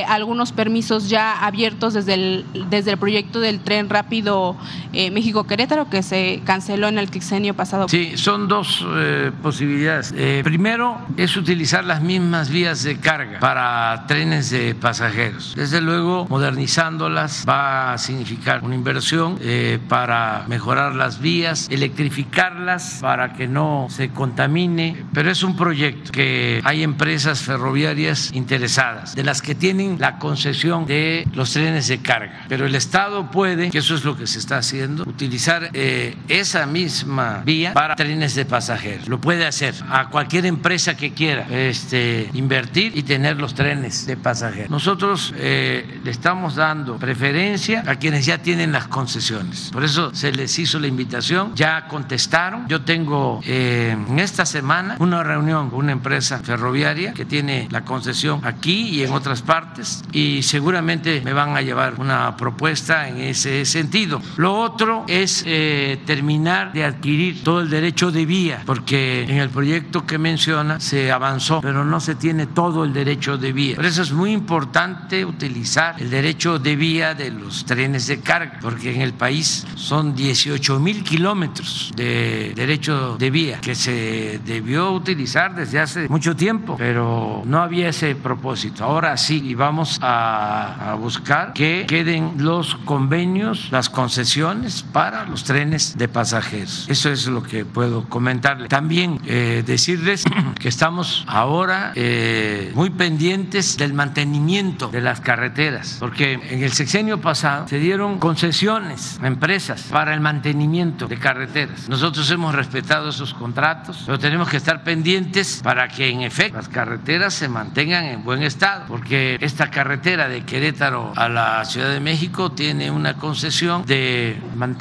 algunos 0.08 0.52
permisos 0.52 1.08
ya 1.08 1.32
abiertos 1.44 1.94
desde 1.94 2.14
el, 2.14 2.44
desde 2.70 2.92
el 2.92 2.98
proyecto 2.98 3.40
del 3.40 3.60
tren 3.60 3.88
rápido 3.88 4.56
eh, 4.92 5.10
México-Querétaro 5.26 5.90
que 5.90 6.04
se 6.04 6.40
canceló 6.44 6.86
en 6.86 6.98
el 6.98 7.08
sexenio 7.08 7.54
pasado. 7.54 7.88
Sí, 7.88 8.16
son 8.16 8.46
dos 8.46 8.86
eh, 8.94 9.32
posibilidades. 9.42 10.14
Eh, 10.16 10.42
primero 10.44 10.98
es 11.16 11.36
utilizar 11.36 11.84
las 11.84 12.00
mismas 12.00 12.48
vías 12.48 12.84
de 12.84 12.98
carga 12.98 13.40
para 13.40 14.04
trenes 14.06 14.50
de 14.50 14.76
pasajeros. 14.76 15.54
Desde 15.56 15.80
luego, 15.80 16.26
modernizándolas 16.28 17.44
va 17.48 17.94
a 17.94 17.98
significar 17.98 18.62
una 18.62 18.76
inversión 18.76 19.36
eh, 19.40 19.80
para 19.88 20.44
mejorar 20.46 20.94
las 20.94 21.20
vías, 21.20 21.66
electrificarlas 21.72 22.98
para 23.00 23.32
que 23.32 23.48
no 23.48 23.88
se 23.90 24.10
contamine, 24.10 25.06
pero 25.12 25.28
es 25.28 25.42
un 25.42 25.56
proyecto 25.56 26.12
que 26.12 26.60
hay 26.62 26.84
empresas 26.84 27.40
ferroviarias 27.40 28.30
interesadas, 28.32 29.16
de 29.16 29.24
las 29.24 29.42
que 29.42 29.56
tienen 29.56 29.96
la 29.98 30.18
concesión 30.18 30.86
de 30.86 31.26
los 31.34 31.52
trenes 31.52 31.88
de 31.88 31.98
carga, 31.98 32.44
pero 32.48 32.64
el 32.64 32.76
Estado 32.76 33.28
puede, 33.32 33.70
que 33.70 33.78
eso 33.78 33.96
es 33.96 34.04
lo 34.04 34.16
que 34.16 34.28
se 34.28 34.38
está 34.38 34.58
haciendo, 34.58 35.04
utilizar 35.16 35.70
eh, 35.72 36.14
esa 36.28 36.66
misma 36.66 37.42
vía 37.42 37.72
para 37.72 37.96
trenes 37.96 38.34
de 38.34 38.44
pasajeros. 38.44 39.08
Lo 39.08 39.18
puede 39.18 39.46
hacer 39.46 39.74
a 39.88 40.10
cualquier 40.10 40.44
empresa 40.44 40.94
que 40.94 41.14
quiera 41.14 41.46
este, 41.48 42.28
invertir 42.34 42.92
y 42.94 43.02
tener 43.02 43.38
los 43.38 43.54
trenes 43.54 44.06
de 44.06 44.18
pasajeros. 44.18 44.68
Nosotros 44.68 45.32
eh, 45.38 46.00
le 46.04 46.10
estamos 46.10 46.54
dando 46.54 46.98
preferencia 46.98 47.82
a 47.86 47.96
quienes 47.96 48.26
ya 48.26 48.38
tienen 48.38 48.72
las 48.72 48.88
concesiones. 48.88 49.70
Por 49.72 49.84
eso 49.84 50.14
se 50.14 50.32
les 50.32 50.58
hizo 50.58 50.78
la 50.78 50.86
invitación, 50.86 51.54
ya 51.54 51.88
contestaron. 51.88 52.68
Yo 52.68 52.82
tengo 52.82 53.40
eh, 53.46 53.96
en 54.08 54.18
esta 54.18 54.44
semana 54.44 54.96
una 54.98 55.22
reunión 55.22 55.70
con 55.70 55.78
una 55.78 55.92
empresa 55.92 56.40
ferroviaria 56.40 57.14
que 57.14 57.24
tiene 57.24 57.68
la 57.70 57.86
concesión 57.86 58.42
aquí 58.44 58.88
y 58.90 59.02
en 59.02 59.12
otras 59.12 59.40
partes 59.40 60.04
y 60.12 60.42
seguramente 60.42 61.22
me 61.24 61.32
van 61.32 61.56
a 61.56 61.62
llevar 61.62 61.94
una 61.98 62.36
propuesta 62.36 63.08
en 63.08 63.16
ese 63.18 63.64
sentido. 63.64 64.20
Lo 64.36 64.54
otro 64.60 65.05
es 65.08 65.44
eh, 65.46 65.98
terminar 66.06 66.72
de 66.72 66.84
adquirir 66.84 67.42
todo 67.42 67.60
el 67.60 67.70
derecho 67.70 68.10
de 68.10 68.26
vía, 68.26 68.62
porque 68.66 69.22
en 69.22 69.36
el 69.36 69.50
proyecto 69.50 70.06
que 70.06 70.18
menciona 70.18 70.80
se 70.80 71.10
avanzó, 71.10 71.60
pero 71.60 71.84
no 71.84 72.00
se 72.00 72.14
tiene 72.14 72.46
todo 72.46 72.84
el 72.84 72.92
derecho 72.92 73.38
de 73.38 73.52
vía. 73.52 73.76
Por 73.76 73.86
eso 73.86 74.02
es 74.02 74.12
muy 74.12 74.32
importante 74.32 75.24
utilizar 75.24 76.00
el 76.00 76.10
derecho 76.10 76.58
de 76.58 76.76
vía 76.76 77.14
de 77.14 77.30
los 77.30 77.64
trenes 77.64 78.06
de 78.06 78.20
carga, 78.20 78.58
porque 78.60 78.94
en 78.94 79.00
el 79.02 79.12
país 79.12 79.66
son 79.74 80.14
18 80.14 80.78
mil 80.80 81.02
kilómetros 81.02 81.92
de 81.96 82.52
derecho 82.54 83.16
de 83.18 83.30
vía 83.30 83.60
que 83.60 83.74
se 83.74 84.40
debió 84.44 84.92
utilizar 84.92 85.54
desde 85.54 85.80
hace 85.80 86.08
mucho 86.08 86.34
tiempo, 86.34 86.76
pero 86.76 87.42
no 87.44 87.60
había 87.60 87.88
ese 87.88 88.14
propósito. 88.14 88.84
Ahora 88.84 89.16
sí, 89.16 89.42
y 89.44 89.54
vamos 89.54 89.98
a, 90.02 90.92
a 90.92 90.94
buscar 90.94 91.52
que 91.52 91.84
queden 91.86 92.34
los 92.38 92.74
convenios, 92.84 93.68
las 93.70 93.88
concesiones 93.90 94.84
para 94.92 95.24
los 95.24 95.44
trenes 95.44 95.96
de 95.96 96.08
pasajeros. 96.08 96.86
Eso 96.88 97.10
es 97.10 97.26
lo 97.26 97.42
que 97.42 97.64
puedo 97.64 98.08
comentarle. 98.08 98.68
También 98.68 99.20
eh, 99.26 99.62
decirles 99.66 100.24
que 100.60 100.68
estamos 100.68 101.24
ahora 101.26 101.92
eh, 101.94 102.72
muy 102.74 102.90
pendientes 102.90 103.76
del 103.76 103.92
mantenimiento 103.92 104.88
de 104.88 105.00
las 105.00 105.20
carreteras, 105.20 105.96
porque 106.00 106.34
en 106.34 106.62
el 106.62 106.72
sexenio 106.72 107.20
pasado 107.20 107.68
se 107.68 107.78
dieron 107.78 108.18
concesiones 108.18 109.18
a 109.22 109.26
empresas 109.26 109.82
para 109.90 110.14
el 110.14 110.20
mantenimiento 110.20 111.08
de 111.08 111.18
carreteras. 111.18 111.88
Nosotros 111.88 112.30
hemos 112.30 112.54
respetado 112.54 113.10
esos 113.10 113.34
contratos, 113.34 114.02
pero 114.06 114.18
tenemos 114.18 114.48
que 114.48 114.56
estar 114.56 114.82
pendientes 114.84 115.60
para 115.62 115.88
que 115.88 116.08
en 116.08 116.22
efecto 116.22 116.56
las 116.56 116.68
carreteras 116.68 117.34
se 117.34 117.48
mantengan 117.48 118.04
en 118.04 118.24
buen 118.24 118.42
estado, 118.42 118.84
porque 118.88 119.36
esta 119.40 119.70
carretera 119.70 120.28
de 120.28 120.44
Querétaro 120.44 121.12
a 121.16 121.28
la 121.28 121.64
Ciudad 121.64 121.90
de 121.90 122.00
México 122.00 122.52
tiene 122.52 122.90
una 122.90 123.14
concesión 123.14 123.84
de 123.84 124.40
mantenimiento 124.54 124.75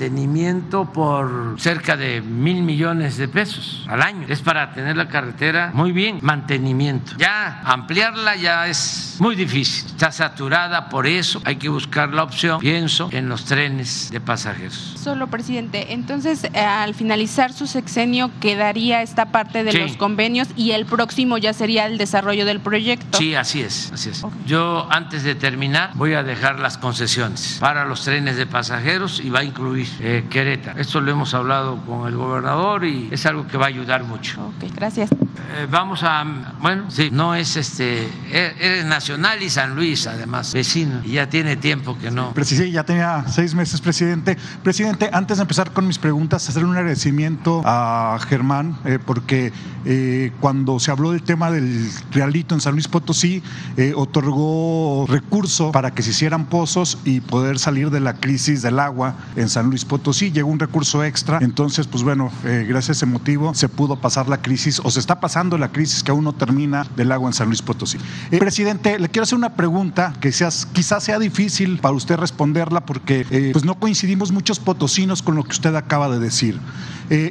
por 0.93 1.55
cerca 1.59 1.95
de 1.97 2.21
mil 2.21 2.61
millones 2.61 3.17
de 3.17 3.27
pesos 3.27 3.85
al 3.87 4.01
año. 4.01 4.25
Es 4.29 4.41
para 4.41 4.73
tener 4.73 4.97
la 4.97 5.07
carretera 5.07 5.71
muy 5.73 5.91
bien, 5.91 6.19
mantenimiento. 6.21 7.13
Ya 7.17 7.61
ampliarla 7.63 8.35
ya 8.35 8.67
es 8.67 9.17
muy 9.19 9.35
difícil, 9.35 9.85
está 9.87 10.11
saturada, 10.11 10.89
por 10.89 11.07
eso 11.07 11.41
hay 11.45 11.55
que 11.55 11.69
buscar 11.69 12.13
la 12.13 12.23
opción, 12.23 12.59
pienso, 12.59 13.09
en 13.11 13.29
los 13.29 13.45
trenes 13.45 14.09
de 14.11 14.19
pasajeros. 14.19 14.95
Solo, 15.01 15.27
presidente, 15.27 15.93
entonces 15.93 16.43
eh, 16.45 16.59
al 16.59 16.93
finalizar 16.93 17.53
su 17.53 17.67
sexenio 17.67 18.31
quedaría 18.39 19.01
esta 19.01 19.27
parte 19.27 19.63
de 19.63 19.71
Sí. 19.71 19.77
los 19.79 19.97
convenios 19.97 20.47
y 20.55 20.71
el 20.71 20.85
próximo 20.85 21.37
ya 21.37 21.53
sería 21.53 21.85
el 21.85 21.97
desarrollo 21.97 22.45
del 22.45 22.59
proyecto. 22.59 23.17
Sí, 23.17 23.35
así 23.35 23.61
es, 23.61 23.91
así 23.93 24.09
es. 24.09 24.23
Yo 24.45 24.87
antes 24.91 25.23
de 25.23 25.35
terminar 25.35 25.91
voy 25.95 26.13
a 26.13 26.23
dejar 26.23 26.59
las 26.59 26.77
concesiones 26.77 27.57
para 27.59 27.85
los 27.85 28.03
trenes 28.03 28.37
de 28.37 28.45
pasajeros 28.45 29.19
y 29.23 29.29
va 29.29 29.39
a 29.39 29.43
incluir 29.43 29.84
eh, 29.99 30.25
Querétaro. 30.29 30.79
Esto 30.79 31.01
lo 31.01 31.11
hemos 31.11 31.33
hablado 31.33 31.77
con 31.85 32.07
el 32.07 32.15
gobernador 32.15 32.85
y 32.85 33.09
es 33.11 33.25
algo 33.25 33.47
que 33.47 33.57
va 33.57 33.65
a 33.65 33.69
ayudar 33.69 34.03
mucho. 34.03 34.47
Ok, 34.47 34.71
gracias. 34.75 35.11
Eh, 35.11 35.67
vamos 35.69 36.01
a, 36.03 36.23
bueno, 36.61 36.89
sí, 36.89 37.09
no 37.11 37.35
es 37.35 37.55
este, 37.55 38.03
e- 38.31 38.55
eres 38.59 38.85
nacional 38.85 39.41
y 39.41 39.49
San 39.49 39.75
Luis 39.75 40.07
además, 40.07 40.53
vecino, 40.53 41.01
y 41.03 41.13
ya 41.13 41.29
tiene 41.29 41.55
tiempo 41.55 41.97
que 41.97 42.11
no. 42.11 42.31
Presidente, 42.33 42.71
ya 42.71 42.83
tenía 42.83 43.25
seis 43.27 43.53
meses, 43.53 43.81
presidente. 43.81 44.37
Presidente, 44.63 45.09
antes 45.11 45.37
de 45.37 45.41
empezar 45.41 45.71
con 45.71 45.87
mis 45.87 45.99
preguntas, 45.99 46.47
hacer 46.47 46.63
un 46.63 46.75
agradecimiento 46.75 47.61
a 47.65 48.17
Germán, 48.27 48.77
eh, 48.85 48.99
porque 49.03 49.51
eh, 49.85 50.31
cuando 50.39 50.79
se 50.79 50.91
habló 50.91 51.11
del 51.11 51.21
tema 51.21 51.51
del 51.51 51.89
realito 52.11 52.55
en 52.55 52.61
San 52.61 52.73
Luis 52.73 52.87
Potosí, 52.87 53.43
eh, 53.77 53.93
otorgó 53.95 55.05
recurso 55.07 55.71
para 55.71 55.91
que 55.91 56.01
se 56.01 56.11
hicieran 56.11 56.45
pozos 56.45 56.97
y 57.03 57.19
poder 57.19 57.59
salir 57.59 57.89
de 57.89 57.99
la 57.99 58.15
crisis 58.15 58.61
del 58.61 58.79
agua 58.79 59.15
en 59.35 59.49
San 59.49 59.69
Luis 59.69 59.74
Potosí. 59.83 60.31
Llegó 60.31 60.49
un 60.49 60.59
recurso 60.59 61.03
extra, 61.03 61.39
entonces, 61.41 61.87
pues 61.87 62.03
bueno, 62.03 62.31
eh, 62.45 62.65
gracias 62.67 62.89
a 62.89 62.99
ese 62.99 63.05
motivo 63.05 63.53
se 63.53 63.67
pudo 63.67 63.97
pasar 63.97 64.29
la 64.29 64.41
crisis, 64.41 64.79
o 64.83 64.91
se 64.91 64.99
está 64.99 65.19
pasando 65.19 65.57
la 65.57 65.71
crisis 65.71 66.03
que 66.03 66.11
aún 66.11 66.23
no 66.23 66.33
termina 66.33 66.85
del 66.95 67.11
agua 67.11 67.27
en 67.29 67.33
San 67.33 67.47
Luis 67.47 67.61
Potosí. 67.61 67.97
Eh, 68.31 68.37
presidente, 68.37 68.99
le 68.99 69.09
quiero 69.09 69.23
hacer 69.23 69.37
una 69.37 69.55
pregunta 69.55 70.13
que 70.21 70.31
seas, 70.31 70.65
quizás 70.65 71.03
sea 71.03 71.19
difícil 71.19 71.79
para 71.79 71.95
usted 71.95 72.15
responderla 72.15 72.85
porque 72.85 73.25
eh, 73.31 73.49
pues 73.51 73.65
no 73.65 73.75
coincidimos 73.79 74.31
muchos 74.31 74.59
potosinos 74.59 75.21
con 75.21 75.35
lo 75.35 75.43
que 75.43 75.51
usted 75.51 75.75
acaba 75.75 76.09
de 76.09 76.19
decir. 76.19 76.59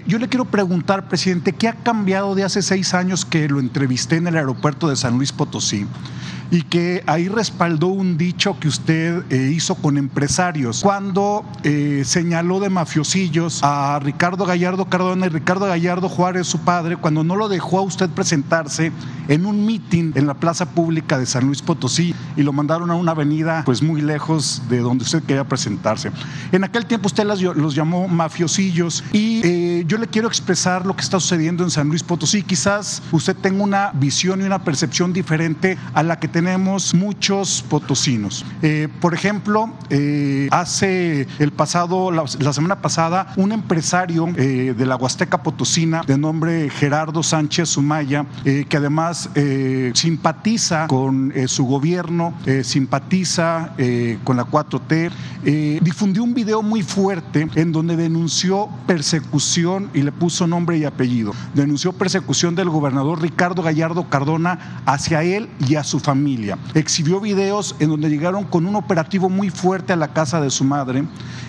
Yo 0.06 0.20
le 0.20 0.28
quiero 0.28 0.44
preguntar, 0.44 1.08
presidente, 1.08 1.52
¿qué 1.52 1.66
ha 1.66 1.72
cambiado 1.72 2.36
de 2.36 2.44
hace 2.44 2.62
seis 2.62 2.94
años 2.94 3.24
que 3.24 3.48
lo 3.48 3.58
entrevisté 3.58 4.16
en 4.16 4.28
el 4.28 4.36
aeropuerto 4.36 4.88
de 4.88 4.94
San 4.94 5.16
Luis 5.16 5.32
Potosí? 5.32 5.84
Y 6.54 6.62
que 6.62 7.02
ahí 7.08 7.26
respaldó 7.26 7.88
un 7.88 8.16
dicho 8.16 8.56
que 8.60 8.68
usted 8.68 9.24
eh, 9.28 9.50
hizo 9.52 9.74
con 9.74 9.98
empresarios 9.98 10.82
cuando 10.82 11.44
eh, 11.64 12.02
señaló 12.04 12.60
de 12.60 12.70
mafiosillos 12.70 13.58
a 13.64 13.98
Ricardo 14.00 14.44
Gallardo 14.46 14.84
Cardona 14.84 15.26
y 15.26 15.30
Ricardo 15.30 15.66
Gallardo 15.66 16.08
Juárez, 16.08 16.46
su 16.46 16.60
padre, 16.60 16.96
cuando 16.96 17.24
no 17.24 17.34
lo 17.34 17.48
dejó 17.48 17.80
a 17.80 17.82
usted 17.82 18.08
presentarse 18.08 18.92
en 19.26 19.46
un 19.46 19.66
mitin 19.66 20.12
en 20.14 20.28
la 20.28 20.34
plaza 20.34 20.66
pública 20.66 21.18
de 21.18 21.26
San 21.26 21.44
Luis 21.46 21.60
Potosí 21.60 22.14
y 22.36 22.42
lo 22.44 22.52
mandaron 22.52 22.88
a 22.92 22.94
una 22.94 23.10
avenida 23.12 23.62
pues 23.64 23.82
muy 23.82 24.00
lejos 24.00 24.62
de 24.68 24.78
donde 24.78 25.02
usted 25.02 25.24
quería 25.24 25.42
presentarse. 25.48 26.12
En 26.52 26.62
aquel 26.62 26.86
tiempo 26.86 27.08
usted 27.08 27.24
las- 27.24 27.40
los 27.40 27.74
llamó 27.74 28.06
mafiosillos 28.06 29.02
y 29.12 29.40
eh, 29.42 29.84
yo 29.88 29.98
le 29.98 30.06
quiero 30.06 30.28
expresar 30.28 30.86
lo 30.86 30.94
que 30.94 31.02
está 31.02 31.18
sucediendo 31.18 31.64
en 31.64 31.70
San 31.70 31.88
Luis 31.88 32.04
Potosí. 32.04 32.44
Quizás 32.44 33.02
usted 33.10 33.34
tenga 33.34 33.64
una 33.64 33.90
visión 33.94 34.40
y 34.40 34.44
una 34.44 34.62
percepción 34.62 35.12
diferente 35.12 35.78
a 35.94 36.04
la 36.04 36.20
que 36.20 36.28
tenemos 36.28 36.43
muchos 36.94 37.64
potosinos. 37.68 38.44
Eh, 38.62 38.88
por 39.00 39.14
ejemplo, 39.14 39.72
eh, 39.90 40.48
hace 40.50 41.26
el 41.38 41.52
pasado, 41.52 42.10
la, 42.10 42.26
semana 42.52 42.80
pasada, 42.80 43.32
un 43.36 43.52
empresario 43.52 44.28
eh, 44.36 44.74
de 44.76 44.86
la 44.86 44.96
Huasteca 44.96 45.42
Potosina 45.42 46.02
de 46.06 46.18
nombre 46.18 46.68
Gerardo 46.70 47.22
Sánchez 47.22 47.70
Sumaya, 47.70 48.26
que 48.44 48.76
además 48.76 49.30
simpatiza 49.94 50.86
con 50.86 51.32
su 51.46 51.64
gobierno, 51.64 52.34
simpatiza 52.62 53.74
con 54.24 54.36
la 54.36 54.44
4T, 54.44 55.10
eh, 55.46 55.78
difundió 55.82 56.24
un 56.24 56.32
video 56.32 56.62
muy 56.62 56.82
fuerte 56.82 57.48
en 57.54 57.70
donde 57.70 57.96
denunció 57.96 58.70
persecución 58.86 59.90
y 59.92 60.00
le 60.00 60.10
puso 60.10 60.46
nombre 60.46 60.78
y 60.78 60.84
apellido. 60.84 61.32
Denunció 61.54 61.92
persecución 61.92 62.54
del 62.54 62.70
gobernador 62.70 63.20
Ricardo 63.20 63.62
Gallardo 63.62 64.08
Cardona 64.08 64.82
hacia 64.86 65.22
él 65.22 65.50
y 65.68 65.74
a 65.74 65.84
su 65.84 66.00
familia. 66.00 66.23
Exhibió 66.74 67.20
videos 67.20 67.76
en 67.78 67.90
donde 67.90 68.08
llegaron 68.08 68.44
con 68.44 68.66
un 68.66 68.76
operativo 68.76 69.28
muy 69.28 69.50
fuerte 69.50 69.92
a 69.92 69.96
la 69.96 70.12
casa 70.12 70.40
de 70.40 70.50
su 70.50 70.64
madre 70.64 71.04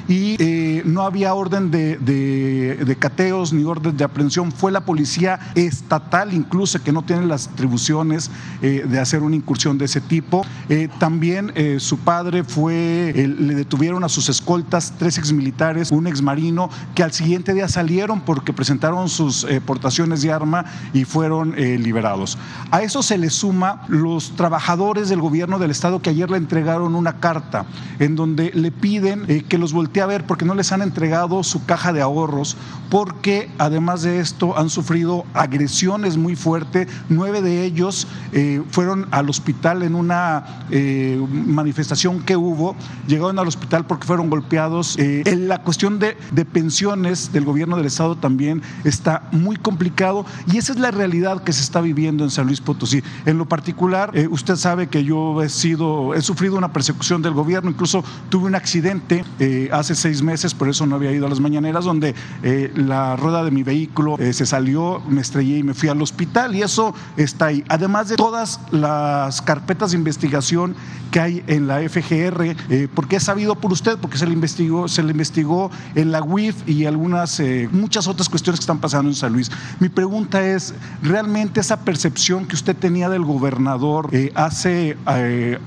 y 0.07 0.35
eh, 0.39 0.83
no 0.85 1.01
había 1.01 1.33
orden 1.33 1.71
de, 1.71 2.97
cateos 2.99 3.53
ni 3.53 3.63
orden 3.63 3.97
de 3.97 4.03
aprehensión. 4.03 4.51
Fue 4.51 4.71
la 4.71 4.85
policía 4.85 5.39
estatal 5.55 6.33
incluso 6.33 6.81
que 6.83 6.91
no 6.91 7.03
tiene 7.03 7.25
las 7.25 7.47
atribuciones 7.47 8.29
eh, 8.61 8.85
de 8.87 8.99
hacer 8.99 9.23
una 9.23 9.35
incursión 9.35 9.77
de 9.77 9.85
ese 9.85 10.01
tipo. 10.01 10.45
Eh, 10.69 10.89
también 10.99 11.51
eh, 11.55 11.77
su 11.79 11.99
padre 11.99 12.43
fue, 12.43 13.13
le 13.15 13.55
detuvieron 13.55 14.03
a 14.03 14.09
sus 14.09 14.29
escoltas, 14.29 14.93
tres 14.97 15.17
exmilitares, 15.17 15.91
un 15.91 16.07
exmarino, 16.07 16.69
que 16.93 17.03
al 17.03 17.11
siguiente 17.11 17.53
día 17.53 17.67
salieron 17.67 18.21
porque 18.21 18.53
presentaron 18.53 19.09
sus 19.09 19.45
portaciones 19.65 20.21
de 20.21 20.31
arma 20.31 20.65
y 20.93 21.05
fueron 21.05 21.55
liberados. 21.55 22.37
A 22.71 22.81
eso 22.81 23.01
se 23.03 23.17
le 23.17 23.29
suma 23.29 23.83
los 23.87 24.35
trabajadores 24.35 24.64
del 24.65 25.21
gobierno 25.21 25.59
del 25.59 25.69
estado 25.69 26.01
que 26.01 26.09
ayer 26.09 26.31
le 26.31 26.37
entregaron 26.37 26.95
una 26.95 27.19
carta 27.19 27.65
en 27.99 28.15
donde 28.15 28.51
le 28.55 28.71
piden 28.71 29.25
eh, 29.27 29.43
que 29.47 29.59
los 29.59 29.73
voltee 29.73 30.01
a 30.01 30.07
ver 30.07 30.25
porque 30.25 30.43
no 30.43 30.55
les 30.55 30.71
han 30.71 30.81
entregado 30.81 31.43
su 31.43 31.65
caja 31.65 31.93
de 31.93 32.01
ahorros, 32.01 32.57
porque 32.89 33.51
además 33.59 34.01
de 34.01 34.19
esto 34.19 34.57
han 34.57 34.71
sufrido 34.71 35.23
agresiones 35.35 36.17
muy 36.17 36.35
fuertes. 36.35 36.87
Nueve 37.09 37.43
de 37.43 37.63
ellos 37.63 38.07
eh, 38.31 38.63
fueron 38.71 39.07
al 39.11 39.29
hospital 39.29 39.83
en 39.83 39.93
una 39.93 40.65
eh, 40.71 41.23
manifestación 41.29 42.21
que 42.21 42.35
hubo, 42.35 42.75
llegaron 43.07 43.37
al 43.37 43.47
hospital 43.47 43.85
porque 43.85 44.07
fueron 44.07 44.31
golpeados. 44.31 44.97
En 44.97 45.47
la 45.47 45.59
cuestión 45.61 45.99
de, 45.99 46.17
de 46.31 46.43
pensiones 46.43 47.31
del 47.31 47.45
gobierno 47.45 47.77
del 47.77 47.85
estado 47.85 48.15
también 48.15 48.63
está 48.83 49.27
muy 49.31 49.57
complicado 49.57 50.25
y 50.51 50.57
esa 50.57 50.73
es 50.73 50.79
la 50.79 50.89
realidad 50.89 51.43
que 51.43 51.53
se 51.53 51.61
está 51.61 51.81
viviendo 51.81 52.23
en 52.23 52.31
San 52.31 52.47
Luis 52.47 52.61
Potosí. 52.61 53.03
En 53.27 53.37
lo 53.37 53.47
particular, 53.47 54.11
usted 54.31 54.54
sabe 54.57 54.87
que 54.87 55.03
yo 55.03 55.41
he 55.41 55.49
sido, 55.49 56.13
he 56.13 56.21
sufrido 56.21 56.57
una 56.57 56.73
persecución 56.73 57.21
del 57.21 57.33
gobierno, 57.33 57.69
incluso 57.69 58.03
tuve 58.29 58.45
un 58.45 58.55
accidente 58.55 59.23
eh, 59.39 59.69
hace 59.71 59.95
seis 59.95 60.21
meses, 60.21 60.53
por 60.53 60.69
eso 60.69 60.85
no 60.85 60.95
había 60.95 61.11
ido 61.11 61.25
a 61.25 61.29
las 61.29 61.39
mañaneras, 61.39 61.85
donde 61.85 62.15
eh, 62.43 62.71
la 62.75 63.15
rueda 63.15 63.43
de 63.43 63.51
mi 63.51 63.63
vehículo 63.63 64.17
eh, 64.19 64.33
se 64.33 64.45
salió, 64.45 65.01
me 65.07 65.21
estrellé 65.21 65.59
y 65.59 65.63
me 65.63 65.73
fui 65.73 65.89
al 65.89 66.01
hospital 66.01 66.55
y 66.55 66.61
eso 66.61 66.93
está 67.17 67.47
ahí. 67.47 67.63
Además 67.69 68.09
de 68.09 68.15
todas 68.15 68.59
las 68.71 69.41
carpetas 69.41 69.91
de 69.91 69.97
investigación 69.97 70.75
que 71.11 71.19
hay 71.19 71.43
en 71.47 71.67
la 71.67 71.79
FGR, 71.79 72.89
porque 72.93 73.17
he 73.17 73.19
sabido 73.19 73.55
por 73.55 73.71
usted, 73.71 73.97
porque 73.97 74.17
se 74.17 74.25
le 74.25 74.33
investigó, 74.33 74.87
se 74.89 75.01
le 75.01 75.11
investigó 75.11 75.71
en 75.93 76.11
la 76.11 76.21
UIF 76.21 76.67
y 76.67 76.85
algunas, 76.85 77.41
muchas 77.71 78.07
otras 78.07 78.27
cuestiones 78.27 78.59
que 78.59 78.63
están 78.63 78.79
pasando 78.79 79.09
en 79.09 79.15
San 79.15 79.31
Luis. 79.31 79.49
Mi 79.79 79.87
pregunta 79.87 80.45
es, 80.45 80.73
¿realmente 81.01 81.61
esa 81.61 81.79
percepción 81.81 82.45
que 82.45 82.55
usted 82.55 82.75
tenía 82.75 83.07
del 83.07 83.23
gobernador 83.23 84.09
hace 84.45 84.97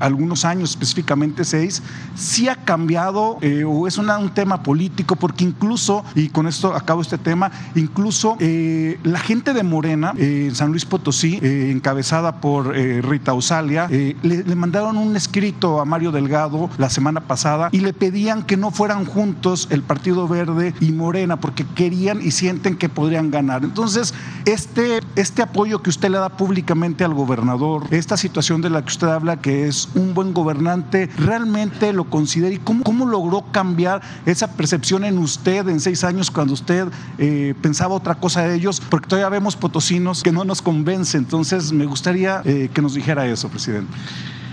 algunos 0.00 0.44
años, 0.44 0.70
específicamente 0.70 1.44
seis, 1.44 1.82
sí 2.14 2.48
ha 2.48 2.56
cambiado 2.56 3.38
o 3.66 3.86
es 3.86 3.98
un 3.98 4.08
tema 4.34 4.62
político? 4.62 5.16
Porque 5.16 5.44
incluso, 5.44 6.04
y 6.14 6.28
con 6.28 6.46
esto 6.46 6.74
acabo 6.74 7.02
este 7.02 7.18
tema, 7.18 7.50
incluso 7.74 8.36
eh, 8.40 8.98
la 9.02 9.18
gente 9.18 9.52
de 9.52 9.62
Morena, 9.62 10.12
eh, 10.16 10.46
en 10.48 10.54
San 10.54 10.70
Luis 10.70 10.84
Potosí, 10.84 11.38
eh, 11.42 11.70
encabezada 11.70 12.40
por 12.40 12.68
Rita 12.68 13.34
Osalia, 13.34 13.88
le, 13.88 14.14
le, 14.22 14.54
mandaron 14.54 14.96
un 14.96 15.16
escrito 15.16 15.80
a 15.80 15.84
Mario 15.84 16.12
Delgado 16.12 16.70
la 16.78 16.90
semana 16.90 17.20
pasada 17.20 17.68
y 17.72 17.80
le 17.80 17.92
pedían 17.92 18.42
que 18.42 18.56
no 18.56 18.70
fueran 18.70 19.04
juntos 19.04 19.68
el 19.70 19.82
Partido 19.82 20.26
Verde 20.28 20.74
y 20.80 20.92
Morena 20.92 21.38
porque 21.38 21.64
querían 21.74 22.20
y 22.22 22.30
sienten 22.30 22.76
que 22.76 22.88
podrían 22.88 23.30
ganar. 23.30 23.64
Entonces, 23.64 24.14
este, 24.44 25.00
este 25.16 25.42
apoyo 25.42 25.82
que 25.82 25.90
usted 25.90 26.10
le 26.10 26.18
da 26.18 26.28
públicamente 26.30 27.04
al 27.04 27.14
gobernador, 27.14 27.84
esta 27.90 28.16
situación 28.16 28.60
de 28.60 28.67
la 28.70 28.82
que 28.82 28.88
usted 28.88 29.08
habla, 29.08 29.40
que 29.40 29.66
es 29.66 29.88
un 29.94 30.14
buen 30.14 30.32
gobernante, 30.34 31.08
realmente 31.18 31.92
lo 31.92 32.04
considera 32.04 32.54
y 32.54 32.58
cómo, 32.58 32.84
cómo 32.84 33.06
logró 33.06 33.44
cambiar 33.52 34.02
esa 34.26 34.52
percepción 34.52 35.04
en 35.04 35.18
usted 35.18 35.68
en 35.68 35.80
seis 35.80 36.04
años 36.04 36.30
cuando 36.30 36.54
usted 36.54 36.88
eh, 37.18 37.54
pensaba 37.60 37.94
otra 37.94 38.14
cosa 38.14 38.42
de 38.42 38.54
ellos, 38.54 38.80
porque 38.88 39.08
todavía 39.08 39.28
vemos 39.28 39.56
potosinos 39.56 40.22
que 40.22 40.32
no 40.32 40.44
nos 40.44 40.62
convence. 40.62 41.18
Entonces, 41.18 41.72
me 41.72 41.86
gustaría 41.86 42.42
eh, 42.44 42.70
que 42.72 42.82
nos 42.82 42.94
dijera 42.94 43.26
eso, 43.26 43.48
presidente. 43.48 43.92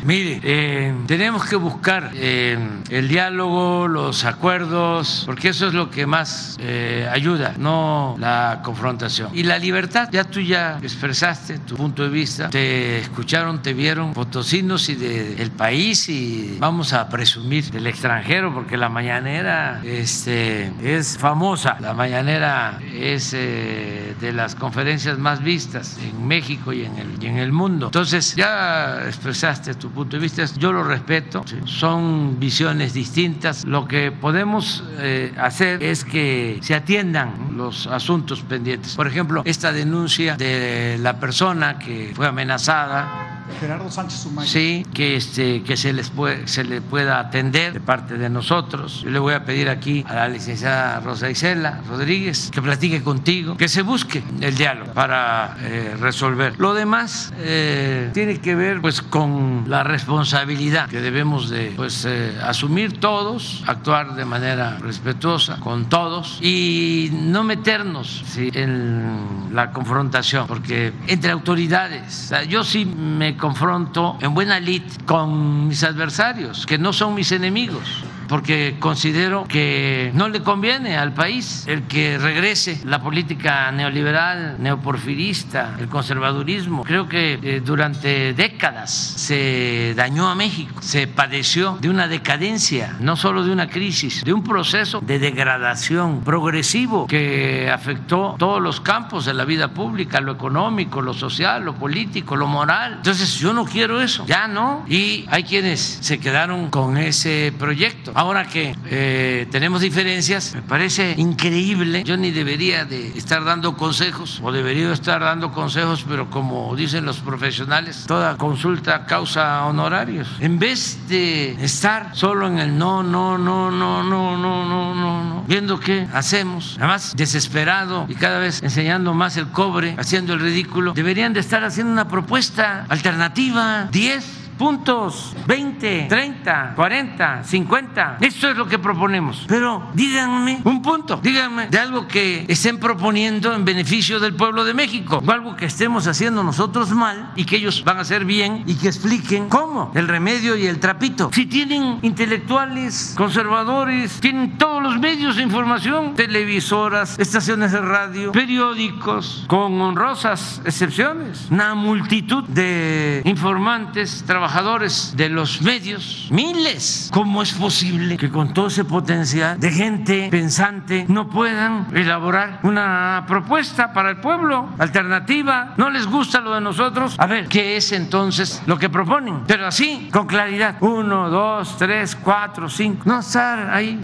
Mire, 0.06 0.40
eh, 0.44 0.94
tenemos 1.08 1.46
que 1.46 1.56
buscar 1.56 2.12
eh, 2.14 2.60
el 2.92 3.08
diálogo, 3.08 3.88
los 3.88 4.24
acuerdos, 4.24 5.24
porque 5.26 5.50
eso 5.50 5.68
es 5.70 5.74
lo 5.74 5.90
que 5.90 6.06
más 6.06 6.58
eh, 6.60 7.10
ayuda, 7.12 7.56
no 7.58 8.16
la 8.20 8.62
confrontación. 8.64 9.32
Y 9.34 9.42
la 9.42 9.58
libertad, 9.58 10.08
ya 10.12 10.24
tú 10.24 10.42
ya 10.42 10.78
expresaste 10.84 11.58
tu 11.58 11.76
punto 11.76 12.04
de 12.04 12.10
vista, 12.10 12.52
te 12.52 13.00
escucharon, 13.00 13.64
te 13.64 13.74
vieron 13.74 14.14
potosinos 14.14 14.90
y 14.90 14.96
del 14.96 15.50
país 15.50 16.08
y 16.08 16.58
vamos 16.60 16.94
a 16.94 17.10
presumir 17.10 17.72
del 17.72 17.88
extranjero, 17.88 18.54
porque 18.54 18.78
la 18.78 18.90
mañanera 18.90 19.82
este, 19.84 20.72
es 20.84 21.18
famosa, 21.18 21.78
la 21.80 21.96
mañanera 21.96 22.80
es 22.94 23.32
de 23.32 24.32
las 24.36 24.54
conferencias 24.54 25.18
más 25.18 25.42
vistas 25.42 25.98
en 26.00 26.28
México 26.28 26.74
y 26.74 26.86
en 26.86 26.96
el, 27.00 27.24
y 27.24 27.26
en 27.26 27.40
el 27.40 27.52
mundo. 27.52 27.88
Entonces 27.88 28.36
ya 28.36 29.02
expresaste 29.08 29.74
tu 29.74 29.95
punto 29.96 30.18
de 30.18 30.22
vista, 30.22 30.46
yo 30.58 30.72
lo 30.72 30.84
respeto, 30.84 31.44
son 31.66 32.40
visiones 32.40 32.94
distintas. 32.94 33.66
Lo 33.66 33.88
que 33.88 34.12
podemos 34.12 34.84
eh, 35.00 35.34
hacer 35.38 35.82
es 35.82 36.06
que 36.06 36.60
se 36.62 36.76
atiendan 36.76 37.56
los 37.56 37.88
asuntos 37.88 38.42
pendientes. 38.42 38.96
Por 38.96 39.08
ejemplo, 39.08 39.42
esta 39.46 39.72
denuncia 39.72 40.36
de 40.36 41.00
la 41.02 41.20
persona 41.20 41.80
que 41.80 42.12
fue 42.14 42.28
amenazada 42.28 43.35
Gerardo 43.60 43.90
Sánchez 43.92 44.20
Sumay. 44.20 44.48
Sí, 44.48 44.86
que, 44.94 45.16
este, 45.16 45.64
que 45.64 45.78
se, 45.78 45.94
les 45.94 46.10
puede, 46.10 46.48
se 46.48 46.64
le 46.64 46.82
pueda 46.82 47.20
atender 47.20 47.74
de 47.74 47.80
parte 47.80 48.18
de 48.18 48.30
nosotros. 48.30 49.02
Yo 49.04 49.10
le 49.10 49.20
voy 49.20 49.34
a 49.34 49.46
pedir 49.46 49.70
aquí 49.70 50.04
a 50.08 50.16
la 50.16 50.30
licenciada 50.30 51.00
Rosa 51.00 51.30
Isela 51.30 51.82
Rodríguez 51.88 52.50
que 52.52 52.62
platique 52.62 53.04
contigo, 53.04 53.58
que 53.58 53.68
se 53.68 53.82
busque 53.82 54.24
el 54.42 54.56
diálogo 54.56 54.94
para 54.94 55.58
eh, 55.62 55.96
resolver. 56.00 56.60
Lo 56.60 56.74
demás 56.74 57.34
eh, 57.38 58.10
tiene 58.14 58.40
que 58.40 58.56
ver 58.56 58.82
pues 58.82 59.02
con 59.02 59.66
la 59.68 59.84
responsabilidad 59.84 60.90
que 60.90 61.02
debemos 61.02 61.50
de 61.50 61.74
pues, 61.76 62.06
eh, 62.06 62.38
asumir 62.44 63.00
todos, 63.00 63.64
actuar 63.68 64.16
de 64.16 64.26
manera 64.26 64.78
respetuosa 64.80 65.58
con 65.60 65.86
todos 65.90 66.40
y 66.42 67.10
no 67.14 67.44
meternos 67.44 68.24
en 68.38 69.50
la 69.54 69.72
confrontación, 69.72 70.48
porque 70.48 70.94
entre 71.08 71.32
autoridades, 71.32 72.34
yo 72.50 72.64
sí 72.64 72.86
me 72.86 73.35
confronto 73.38 74.18
en 74.22 74.34
buena 74.34 74.60
lid 74.60 74.84
con 75.06 75.68
mis 75.68 75.84
adversarios, 75.84 76.66
que 76.66 76.78
no 76.78 76.94
son 76.94 77.14
mis 77.14 77.32
enemigos 77.32 78.04
porque 78.28 78.78
considero 78.80 79.46
que 79.48 80.12
no 80.14 80.30
le 80.30 80.42
conviene 80.42 80.98
al 80.98 81.14
país 81.14 81.66
el 81.68 81.84
que 81.84 82.18
regrese 82.18 82.82
la 82.86 83.02
política 83.02 83.72
neoliberal, 83.72 84.58
neoporfirista, 84.60 85.76
el 85.80 85.88
conservadurismo. 85.88 86.84
Creo 86.84 87.08
que 87.08 87.40
eh, 87.42 87.62
durante 87.64 88.34
décadas 88.34 88.92
se 88.92 89.94
dañó 89.96 90.28
a 90.30 90.36
México, 90.36 90.82
se 90.82 91.08
padeció 91.08 91.78
de 91.82 91.90
una 91.90 92.08
decadencia, 92.08 92.96
no 93.00 93.16
solo 93.16 93.44
de 93.44 93.52
una 93.52 93.70
crisis, 93.70 94.24
de 94.24 94.34
un 94.34 94.44
proceso 94.44 95.02
de 95.02 95.20
degradación 95.20 96.22
progresivo 96.22 97.08
que 97.08 97.70
afectó 97.72 98.36
todos 98.38 98.62
los 98.62 98.82
campos 98.82 99.26
de 99.26 99.34
la 99.34 99.46
vida 99.46 99.70
pública, 99.70 100.22
lo 100.22 100.32
económico, 100.32 101.02
lo 101.02 101.14
social, 101.14 101.66
lo 101.66 101.76
político, 101.76 102.36
lo 102.36 102.48
moral. 102.48 102.96
Entonces 102.98 103.36
yo 103.36 103.54
no 103.54 103.66
quiero 103.66 104.02
eso, 104.02 104.26
ya 104.26 104.48
no. 104.48 104.86
Y 104.88 105.26
hay 105.30 105.44
quienes 105.44 105.80
se 105.80 106.20
quedaron 106.20 106.70
con 106.70 106.98
ese 106.98 107.54
proyecto. 107.58 108.12
Ahora 108.16 108.46
que 108.46 108.74
eh, 108.86 109.46
tenemos 109.52 109.82
diferencias, 109.82 110.56
me 110.56 110.62
parece 110.62 111.16
increíble. 111.18 112.06
Yo 112.06 112.16
ni 112.16 112.32
debería 112.32 112.86
de 112.86 113.10
estar 113.10 113.44
dando 113.44 113.76
consejos 113.76 114.40
o 114.42 114.54
debería 114.54 114.94
estar 114.94 115.20
dando 115.20 115.52
consejos, 115.52 116.06
pero 116.08 116.30
como 116.30 116.74
dicen 116.78 117.04
los 117.04 117.18
profesionales, 117.18 118.06
toda 118.08 118.38
consulta 118.38 119.06
causa 119.06 119.66
honorarios. 119.66 120.30
En 120.40 120.60
vez 120.60 120.98
de 121.10 121.58
estar 121.62 122.16
solo 122.16 122.48
en 122.48 122.60
el 122.60 122.78
no, 122.78 123.04
no, 123.04 123.38
no, 123.38 123.70
no, 123.70 124.02
no, 124.02 124.38
no, 124.38 124.66
no, 124.66 124.96
no, 124.96 125.24
no, 125.26 125.44
viendo 125.46 125.78
qué 125.82 126.08
hacemos, 126.14 126.78
además 126.78 127.14
desesperado 127.18 128.06
y 128.08 128.16
cada 128.16 128.40
vez 128.40 128.64
enseñando 128.64 129.14
más 129.14 129.36
el 129.36 129.50
cobre, 129.50 129.94
haciendo 129.98 130.36
el 130.36 130.40
ridículo, 130.40 130.94
deberían 130.94 131.34
de 131.34 131.42
estar 131.42 131.66
haciendo 131.66 131.92
una 131.92 132.08
propuesta 132.08 132.86
alternativa, 132.88 133.90
10 133.92 134.45
puntos, 134.58 135.36
20, 135.48 136.08
30, 136.10 136.74
40, 136.76 137.44
50. 137.44 138.18
Esto 138.22 138.50
es 138.50 138.58
lo 138.58 138.68
que 138.68 138.80
proponemos. 138.80 139.46
Pero 139.48 139.90
díganme 139.94 140.62
un 140.64 140.82
punto, 140.82 141.20
díganme 141.22 141.68
de 141.68 141.80
algo 141.80 142.08
que 142.08 142.46
estén 142.48 142.80
proponiendo 142.80 143.54
en 143.54 143.66
beneficio 143.66 144.20
del 144.20 144.36
pueblo 144.36 144.64
de 144.64 144.74
México, 144.74 145.22
o 145.26 145.32
algo 145.32 145.56
que 145.56 145.66
estemos 145.66 146.08
haciendo 146.08 146.44
nosotros 146.44 146.92
mal 146.92 147.32
y 147.36 147.46
que 147.46 147.58
ellos 147.58 147.84
van 147.84 147.98
a 147.98 148.02
hacer 148.02 148.26
bien 148.26 148.64
y 148.66 148.76
que 148.76 148.88
expliquen 148.88 149.50
cómo 149.50 149.92
el 149.96 150.08
remedio 150.08 150.56
y 150.56 150.68
el 150.68 150.80
trapito. 150.80 151.30
Si 151.34 151.46
tienen 151.46 152.00
intelectuales, 152.02 153.14
conservadores, 153.18 154.20
tienen 154.20 154.58
todos 154.58 154.82
los 154.82 155.00
medios 155.00 155.36
de 155.36 155.44
información, 155.44 156.16
televisoras, 156.16 157.18
estaciones 157.20 157.72
de 157.72 157.82
radio, 157.82 158.32
periódicos, 158.32 159.46
con 159.48 159.80
honrosas 159.82 160.62
excepciones, 160.66 161.48
una 161.50 161.76
multitud 161.76 162.44
de 162.46 163.22
informantes, 163.26 164.24
trabajadores, 164.26 164.45
trabajadores 164.46 165.18
de 165.18 165.28
los 165.30 165.64
medios, 165.64 166.28
miles. 166.30 167.10
¿Cómo 167.12 167.42
es 167.42 167.54
posible 167.54 168.16
que 168.16 168.30
con 168.30 168.54
todo 168.54 168.68
ese 168.68 168.86
potencial 168.86 169.60
de 169.60 169.72
gente 169.72 170.28
pensante 170.30 171.08
no 171.10 171.30
puedan 171.30 171.88
elaborar 171.96 172.60
una 172.62 173.26
propuesta 173.28 173.92
para 173.92 174.12
el 174.12 174.18
pueblo 174.18 174.70
alternativa? 174.78 175.74
¿No 175.78 175.90
les 175.90 176.06
gusta 176.06 176.42
lo 176.42 176.54
de 176.54 176.62
nosotros? 176.62 177.16
A 177.18 177.26
ver, 177.26 177.48
¿qué 177.48 177.76
es 177.76 177.92
entonces 177.92 178.62
lo 178.68 178.78
que 178.78 178.88
proponen? 178.88 179.46
Pero 179.48 179.66
así, 179.66 180.10
con 180.12 180.28
claridad. 180.28 180.76
Uno, 180.80 181.28
dos, 181.32 181.76
tres, 181.80 182.16
cuatro, 182.16 182.70
cinco. 182.70 183.02
No 183.06 183.22
estar 183.22 183.72
ahí 183.72 184.00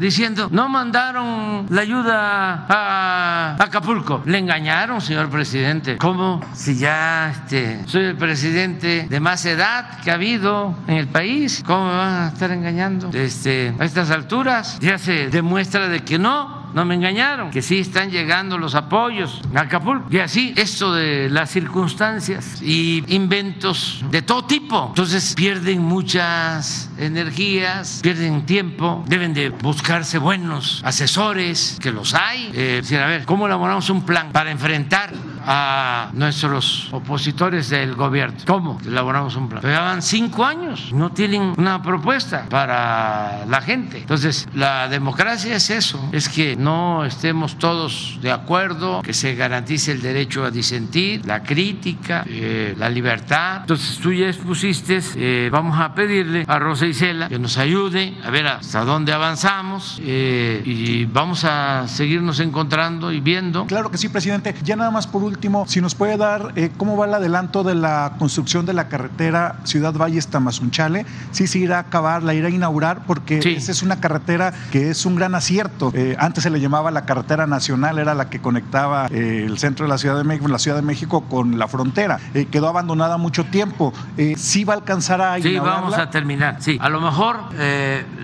diciendo, 0.00 0.48
no 0.50 0.68
mandaron 0.68 1.66
la 1.68 1.82
ayuda 1.82 2.66
a 2.68 3.56
Acapulco. 3.62 4.22
Le 4.24 4.38
engañaron, 4.38 5.00
señor 5.00 5.28
presidente. 5.28 5.98
¿Cómo? 5.98 6.40
Si 6.54 6.76
ya 6.76 7.30
este, 7.30 7.86
soy 7.86 8.04
el 8.04 8.16
presidente 8.16 9.06
de 9.08 9.20
más 9.20 9.44
edad 9.44 10.00
que 10.00 10.10
ha 10.10 10.14
habido 10.14 10.74
en 10.86 10.96
el 10.96 11.08
país, 11.08 11.62
¿cómo 11.66 11.86
me 11.86 11.96
van 11.96 12.22
a 12.22 12.28
estar 12.28 12.50
engañando? 12.50 13.10
Este, 13.12 13.74
a 13.78 13.84
estas 13.84 14.10
alturas 14.10 14.78
ya 14.80 14.96
se 14.98 15.28
demuestra 15.28 15.88
de 15.88 16.00
que 16.00 16.18
no, 16.18 16.69
no 16.74 16.84
me 16.84 16.94
engañaron, 16.94 17.50
que 17.50 17.62
sí 17.62 17.78
están 17.78 18.10
llegando 18.10 18.58
los 18.58 18.74
apoyos 18.74 19.40
a 19.54 19.60
Acapulco. 19.60 20.06
Y 20.10 20.18
así, 20.18 20.54
esto 20.56 20.94
de 20.94 21.28
las 21.30 21.50
circunstancias 21.50 22.60
y 22.62 23.04
inventos 23.08 24.04
de 24.10 24.22
todo 24.22 24.44
tipo. 24.44 24.86
Entonces 24.88 25.34
pierden 25.34 25.82
muchas 25.82 26.90
energías, 26.98 28.00
pierden 28.02 28.46
tiempo, 28.46 29.04
deben 29.06 29.34
de 29.34 29.50
buscarse 29.50 30.18
buenos 30.18 30.82
asesores, 30.84 31.78
que 31.80 31.90
los 31.90 32.14
hay. 32.14 32.50
Eh, 32.54 32.82
a 32.92 33.06
ver, 33.06 33.24
¿cómo 33.24 33.46
elaboramos 33.46 33.90
un 33.90 34.02
plan 34.02 34.32
para 34.32 34.50
enfrentar 34.50 35.12
a 35.46 36.10
nuestros 36.12 36.88
opositores 36.92 37.68
del 37.70 37.94
gobierno. 37.94 38.38
¿Cómo? 38.46 38.78
Elaboramos 38.86 39.36
un 39.36 39.48
plan. 39.48 39.62
Llevan 39.62 40.02
cinco 40.02 40.44
años, 40.44 40.92
no 40.92 41.10
tienen 41.10 41.54
una 41.56 41.82
propuesta 41.82 42.46
para 42.48 43.44
la 43.46 43.60
gente. 43.60 43.98
Entonces, 43.98 44.48
la 44.54 44.88
democracia 44.88 45.56
es 45.56 45.70
eso, 45.70 46.08
es 46.12 46.28
que 46.28 46.56
no 46.56 47.04
estemos 47.04 47.58
todos 47.58 48.18
de 48.20 48.30
acuerdo, 48.30 49.02
que 49.02 49.12
se 49.12 49.34
garantice 49.34 49.92
el 49.92 50.02
derecho 50.02 50.44
a 50.44 50.50
disentir, 50.50 51.24
la 51.26 51.42
crítica, 51.42 52.24
eh, 52.26 52.74
la 52.78 52.88
libertad. 52.88 53.62
Entonces, 53.62 53.98
tú 53.98 54.12
ya 54.12 54.28
expusiste, 54.28 55.00
eh, 55.16 55.48
vamos 55.52 55.78
a 55.78 55.94
pedirle 55.94 56.44
a 56.46 56.58
Rosa 56.58 56.86
Isela 56.86 57.28
que 57.28 57.38
nos 57.38 57.58
ayude 57.58 58.14
a 58.24 58.30
ver 58.30 58.46
hasta 58.46 58.84
dónde 58.84 59.12
avanzamos 59.12 60.00
eh, 60.02 60.62
y 60.64 61.04
vamos 61.04 61.44
a 61.44 61.86
seguirnos 61.88 62.40
encontrando 62.40 63.12
y 63.12 63.20
viendo. 63.20 63.66
Claro 63.66 63.90
que 63.90 63.98
sí, 63.98 64.08
presidente. 64.08 64.54
Ya 64.62 64.76
nada 64.76 64.90
más 64.90 65.06
por 65.06 65.22
último, 65.22 65.29
si 65.66 65.80
nos 65.80 65.94
puede 65.94 66.16
dar 66.16 66.52
eh, 66.56 66.70
cómo 66.76 66.96
va 66.96 67.06
el 67.06 67.14
adelanto 67.14 67.62
de 67.62 67.74
la 67.74 68.14
construcción 68.18 68.66
de 68.66 68.72
la 68.72 68.88
carretera 68.88 69.56
Ciudad 69.64 69.94
Valles 69.94 70.28
Tamazunchale, 70.28 71.06
si 71.30 71.46
se 71.46 71.58
irá 71.58 71.76
a 71.76 71.80
acabar, 71.80 72.22
la 72.22 72.34
irá 72.34 72.48
a 72.48 72.50
inaugurar, 72.50 73.02
porque 73.06 73.38
esa 73.38 73.72
es 73.72 73.82
una 73.82 74.00
carretera 74.00 74.52
que 74.72 74.90
es 74.90 75.06
un 75.06 75.16
gran 75.16 75.34
acierto. 75.34 75.92
Eh, 75.94 76.16
antes 76.18 76.42
se 76.42 76.50
le 76.50 76.60
llamaba 76.60 76.90
la 76.90 77.04
carretera 77.04 77.46
nacional, 77.46 77.98
era 77.98 78.14
la 78.14 78.28
que 78.28 78.40
conectaba 78.40 79.06
eh, 79.10 79.44
el 79.46 79.58
centro 79.58 79.86
de 79.86 79.90
la 79.90 79.98
Ciudad 79.98 80.16
de 80.16 80.24
México, 80.24 80.48
la 80.48 80.58
Ciudad 80.58 80.76
de 80.76 80.82
México 80.82 81.22
con 81.22 81.58
la 81.58 81.68
frontera. 81.68 82.18
quedó 82.50 82.68
abandonada 82.68 83.16
mucho 83.16 83.44
tiempo. 83.44 83.92
¿Sí 84.36 84.64
va 84.64 84.74
a 84.74 84.76
alcanzar 84.76 85.20
a 85.20 85.40
Sí, 85.40 85.58
vamos 85.58 85.94
a 85.94 86.10
terminar. 86.10 86.56
Sí, 86.60 86.78
a 86.80 86.88
lo 86.88 87.00
mejor 87.00 87.38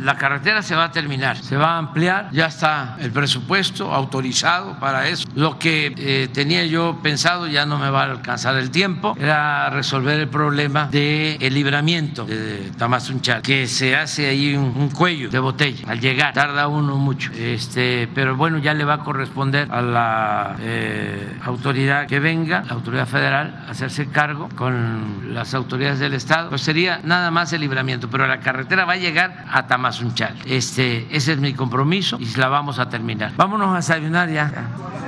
la 0.01 0.17
carretera 0.17 0.63
se 0.63 0.75
va 0.75 0.85
a 0.85 0.91
terminar, 0.91 1.37
se 1.37 1.57
va 1.57 1.75
a 1.75 1.79
ampliar, 1.79 2.31
ya 2.33 2.47
está 2.47 2.97
el 3.01 3.11
presupuesto 3.11 3.93
autorizado 3.93 4.79
para 4.79 5.09
eso. 5.09 5.27
Lo 5.35 5.59
que 5.59 6.29
tenía 6.33 6.67
yo 6.67 6.96
pensado, 6.97 7.47
ya 7.47 7.67
no 7.67 7.79
me 7.79 7.91
va 7.91 8.03
a 8.03 8.11
alcanzar 8.11 8.57
el 8.57 8.71
tiempo, 8.71 9.17
era 9.19 9.71
resolver 9.71 10.19
el 10.19 10.29
problema 10.29 10.87
del 10.87 11.39
el 11.41 11.55
libramiento 11.55 12.25
de 12.25 12.71
Tamazunchal, 12.77 13.43
que 13.43 13.67
se 13.67 13.97
hace 13.97 14.29
ahí 14.29 14.55
un, 14.55 14.91
cuello 14.91 15.29
de 15.29 15.39
botella 15.39 15.89
al 15.89 16.01
llegar, 16.01 16.33
tarda 16.35 16.69
uno 16.69 16.97
mucho, 16.97 17.31
este, 17.33 18.09
pero 18.15 18.37
bueno, 18.37 18.59
ya 18.59 18.75
le 18.75 18.85
va 18.85 18.95
a 18.95 18.99
corresponder 18.99 19.69
a 19.71 19.83
la 19.83 20.57
eh, 20.61 21.39
autoridad 21.45 22.07
que 22.07 22.21
venga, 22.21 22.63
la 22.67 22.73
autoridad 22.73 23.07
federal, 23.07 23.65
hacerse 23.69 24.09
cargo 24.09 24.49
con 24.55 25.35
las 25.35 25.55
autoridades 25.55 25.99
del 25.99 26.15
Estado, 26.15 26.49
pues 26.51 26.63
sería 26.63 27.01
nada 27.03 27.31
más 27.31 27.53
el 27.53 27.61
libramiento, 27.61 28.09
pero 28.09 28.27
la 28.27 28.41
carretera 28.41 28.85
va 28.85 28.95
a 28.95 28.97
llegar 28.97 29.45
a 29.51 29.67
Tamazunchal. 29.67 30.37
Este, 30.47 31.07
ese 31.11 31.33
es 31.33 31.39
mi 31.39 31.55
compromiso 31.55 32.19
y 32.21 32.27
la 32.37 32.49
vamos 32.49 32.79
a 32.79 32.89
terminar. 32.89 33.33
Vámonos 33.37 33.73
a 33.73 33.77
desayunar 33.77 34.31
ya. 34.31 34.51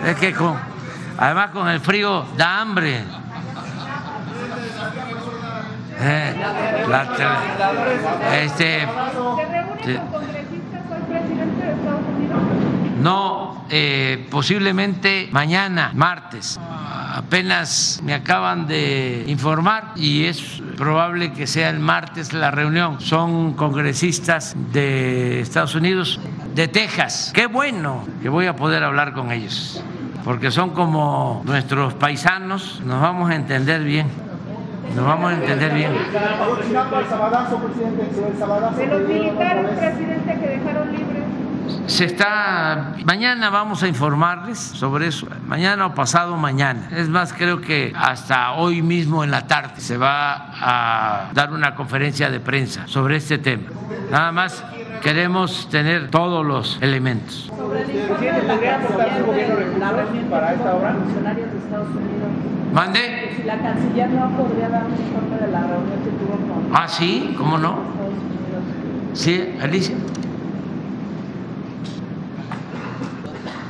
Es 0.05 0.17
que 0.17 0.33
con, 0.33 0.57
además 1.19 1.51
con 1.51 1.69
el 1.69 1.81
frío 1.81 2.25
da 2.37 2.61
hambre. 2.61 3.05
Eh, 6.01 6.35
este, 8.45 8.87
no, 13.03 13.67
eh, 13.71 14.27
posiblemente 14.31 15.29
mañana, 15.33 15.93
martes. 15.95 16.59
Apenas 17.15 18.01
me 18.05 18.15
acaban 18.15 18.67
de 18.69 19.25
informar 19.27 19.93
y 19.97 20.25
es 20.27 20.63
probable 20.77 21.33
que 21.33 21.47
sea 21.47 21.69
el 21.71 21.81
martes 21.81 22.33
la 22.33 22.51
reunión. 22.51 23.01
Son 23.01 23.55
congresistas 23.55 24.55
de 24.73 25.41
Estados 25.41 25.75
Unidos, 25.75 26.21
de 26.55 26.69
Texas. 26.69 27.33
Qué 27.35 27.47
bueno 27.47 28.07
que 28.23 28.29
voy 28.29 28.47
a 28.47 28.55
poder 28.55 28.85
hablar 28.85 29.15
con 29.15 29.33
ellos, 29.33 29.83
porque 30.29 30.51
son 30.51 30.71
como 30.75 31.41
nuestros 31.47 31.95
paisanos, 31.95 32.83
nos 32.85 33.01
vamos 33.01 33.31
a 33.31 33.35
entender 33.35 33.83
bien. 33.83 34.09
Nos 34.95 35.07
vamos 35.07 35.31
a 35.31 35.35
entender 35.37 35.73
bien. 35.73 35.91
De 35.95 36.01
los 38.89 39.09
militares, 39.09 39.79
presidente, 39.79 40.39
que 40.39 40.49
dejaron 40.49 40.93
libres 40.93 41.19
se 41.87 42.05
está, 42.05 42.95
mañana 43.05 43.51
vamos 43.51 43.83
a 43.83 43.89
informarles 43.89 44.59
sobre 44.59 45.07
eso, 45.07 45.27
mañana 45.47 45.87
o 45.87 45.95
pasado 45.95 46.37
mañana. 46.37 46.89
Es 46.93 47.09
más, 47.09 47.33
creo 47.33 47.61
que 47.61 47.93
hasta 47.97 48.53
hoy 48.53 48.83
mismo 48.83 49.25
en 49.25 49.31
la 49.31 49.47
tarde 49.47 49.81
se 49.81 49.97
va 49.97 50.51
a 50.61 51.31
dar 51.33 51.53
una 51.53 51.75
conferencia 51.75 52.31
de 52.31 52.41
prensa 52.41 52.87
sobre 52.87 53.17
este 53.17 53.39
tema. 53.39 53.71
Nada 54.11 54.33
más 54.33 54.65
queremos 55.03 55.69
tener 55.71 56.11
todos 56.11 56.45
los 56.45 56.79
elementos. 56.81 57.51
¿Mande? 62.73 63.33
Si 63.37 63.43
la 63.45 63.59
canciller 63.59 64.11
no 64.11 64.31
podría 64.37 64.69
dar 64.69 64.85
un 64.85 64.93
informe 64.93 65.37
de 65.39 65.53
la 65.53 65.61
reunión 65.61 65.99
que 66.05 66.11
tuvo 66.11 66.37
con. 66.37 66.71
Ah, 66.75 66.87
sí, 66.89 67.35
¿cómo 67.37 67.59
no? 67.59 67.79
Sí, 69.15 69.57
Alicia. 69.61 69.97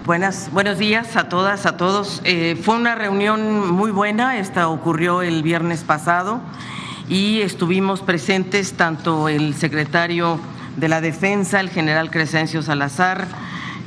Buenas, 0.05 0.51
buenos 0.53 0.78
días 0.78 1.16
a 1.16 1.28
todas, 1.28 1.66
a 1.66 1.77
todos. 1.77 2.23
Eh, 2.24 2.59
fue 2.61 2.77
una 2.77 2.95
reunión 2.95 3.70
muy 3.70 3.90
buena, 3.90 4.39
esta 4.39 4.69
ocurrió 4.69 5.23
el 5.23 5.43
viernes 5.43 5.85
pasado 5.85 6.40
y 7.09 7.40
estuvimos 7.40 8.01
presentes 8.01 8.73
tanto 8.73 9.28
el 9.28 9.55
secretario 9.55 10.40
de 10.78 10.88
la 10.88 11.00
Defensa, 11.00 11.59
el 11.59 11.70
general 11.70 12.10
Crescencio 12.10 12.62
Salazar, 12.62 13.26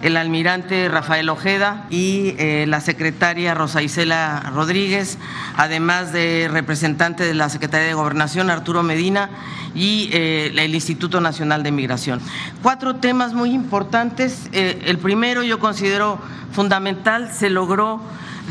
el 0.02 0.18
almirante 0.18 0.90
Rafael 0.90 1.30
Ojeda 1.30 1.86
y 1.90 2.36
eh, 2.38 2.66
la 2.68 2.82
secretaria 2.82 3.54
Rosa 3.54 3.82
Isela 3.82 4.52
Rodríguez, 4.54 5.18
además 5.56 6.12
de 6.12 6.50
representante 6.52 7.24
de 7.24 7.34
la 7.34 7.50
Secretaría 7.50 7.88
de 7.88 7.94
Gobernación 7.94 8.50
Arturo 8.50 8.84
Medina 8.84 9.30
y 9.74 10.10
eh, 10.12 10.52
el 10.56 10.76
Instituto 10.76 11.22
Nacional 11.22 11.64
de 11.64 11.72
Migración. 11.72 12.20
Cuatro 12.62 12.96
temas 12.96 13.34
muy 13.34 13.52
importantes. 13.52 14.50
Eh, 14.52 14.82
el 14.86 14.98
primero 14.98 15.44
yo 15.44 15.60
considero 15.60 16.20
fundamental, 16.52 17.32
se 17.32 17.50
logró 17.50 18.02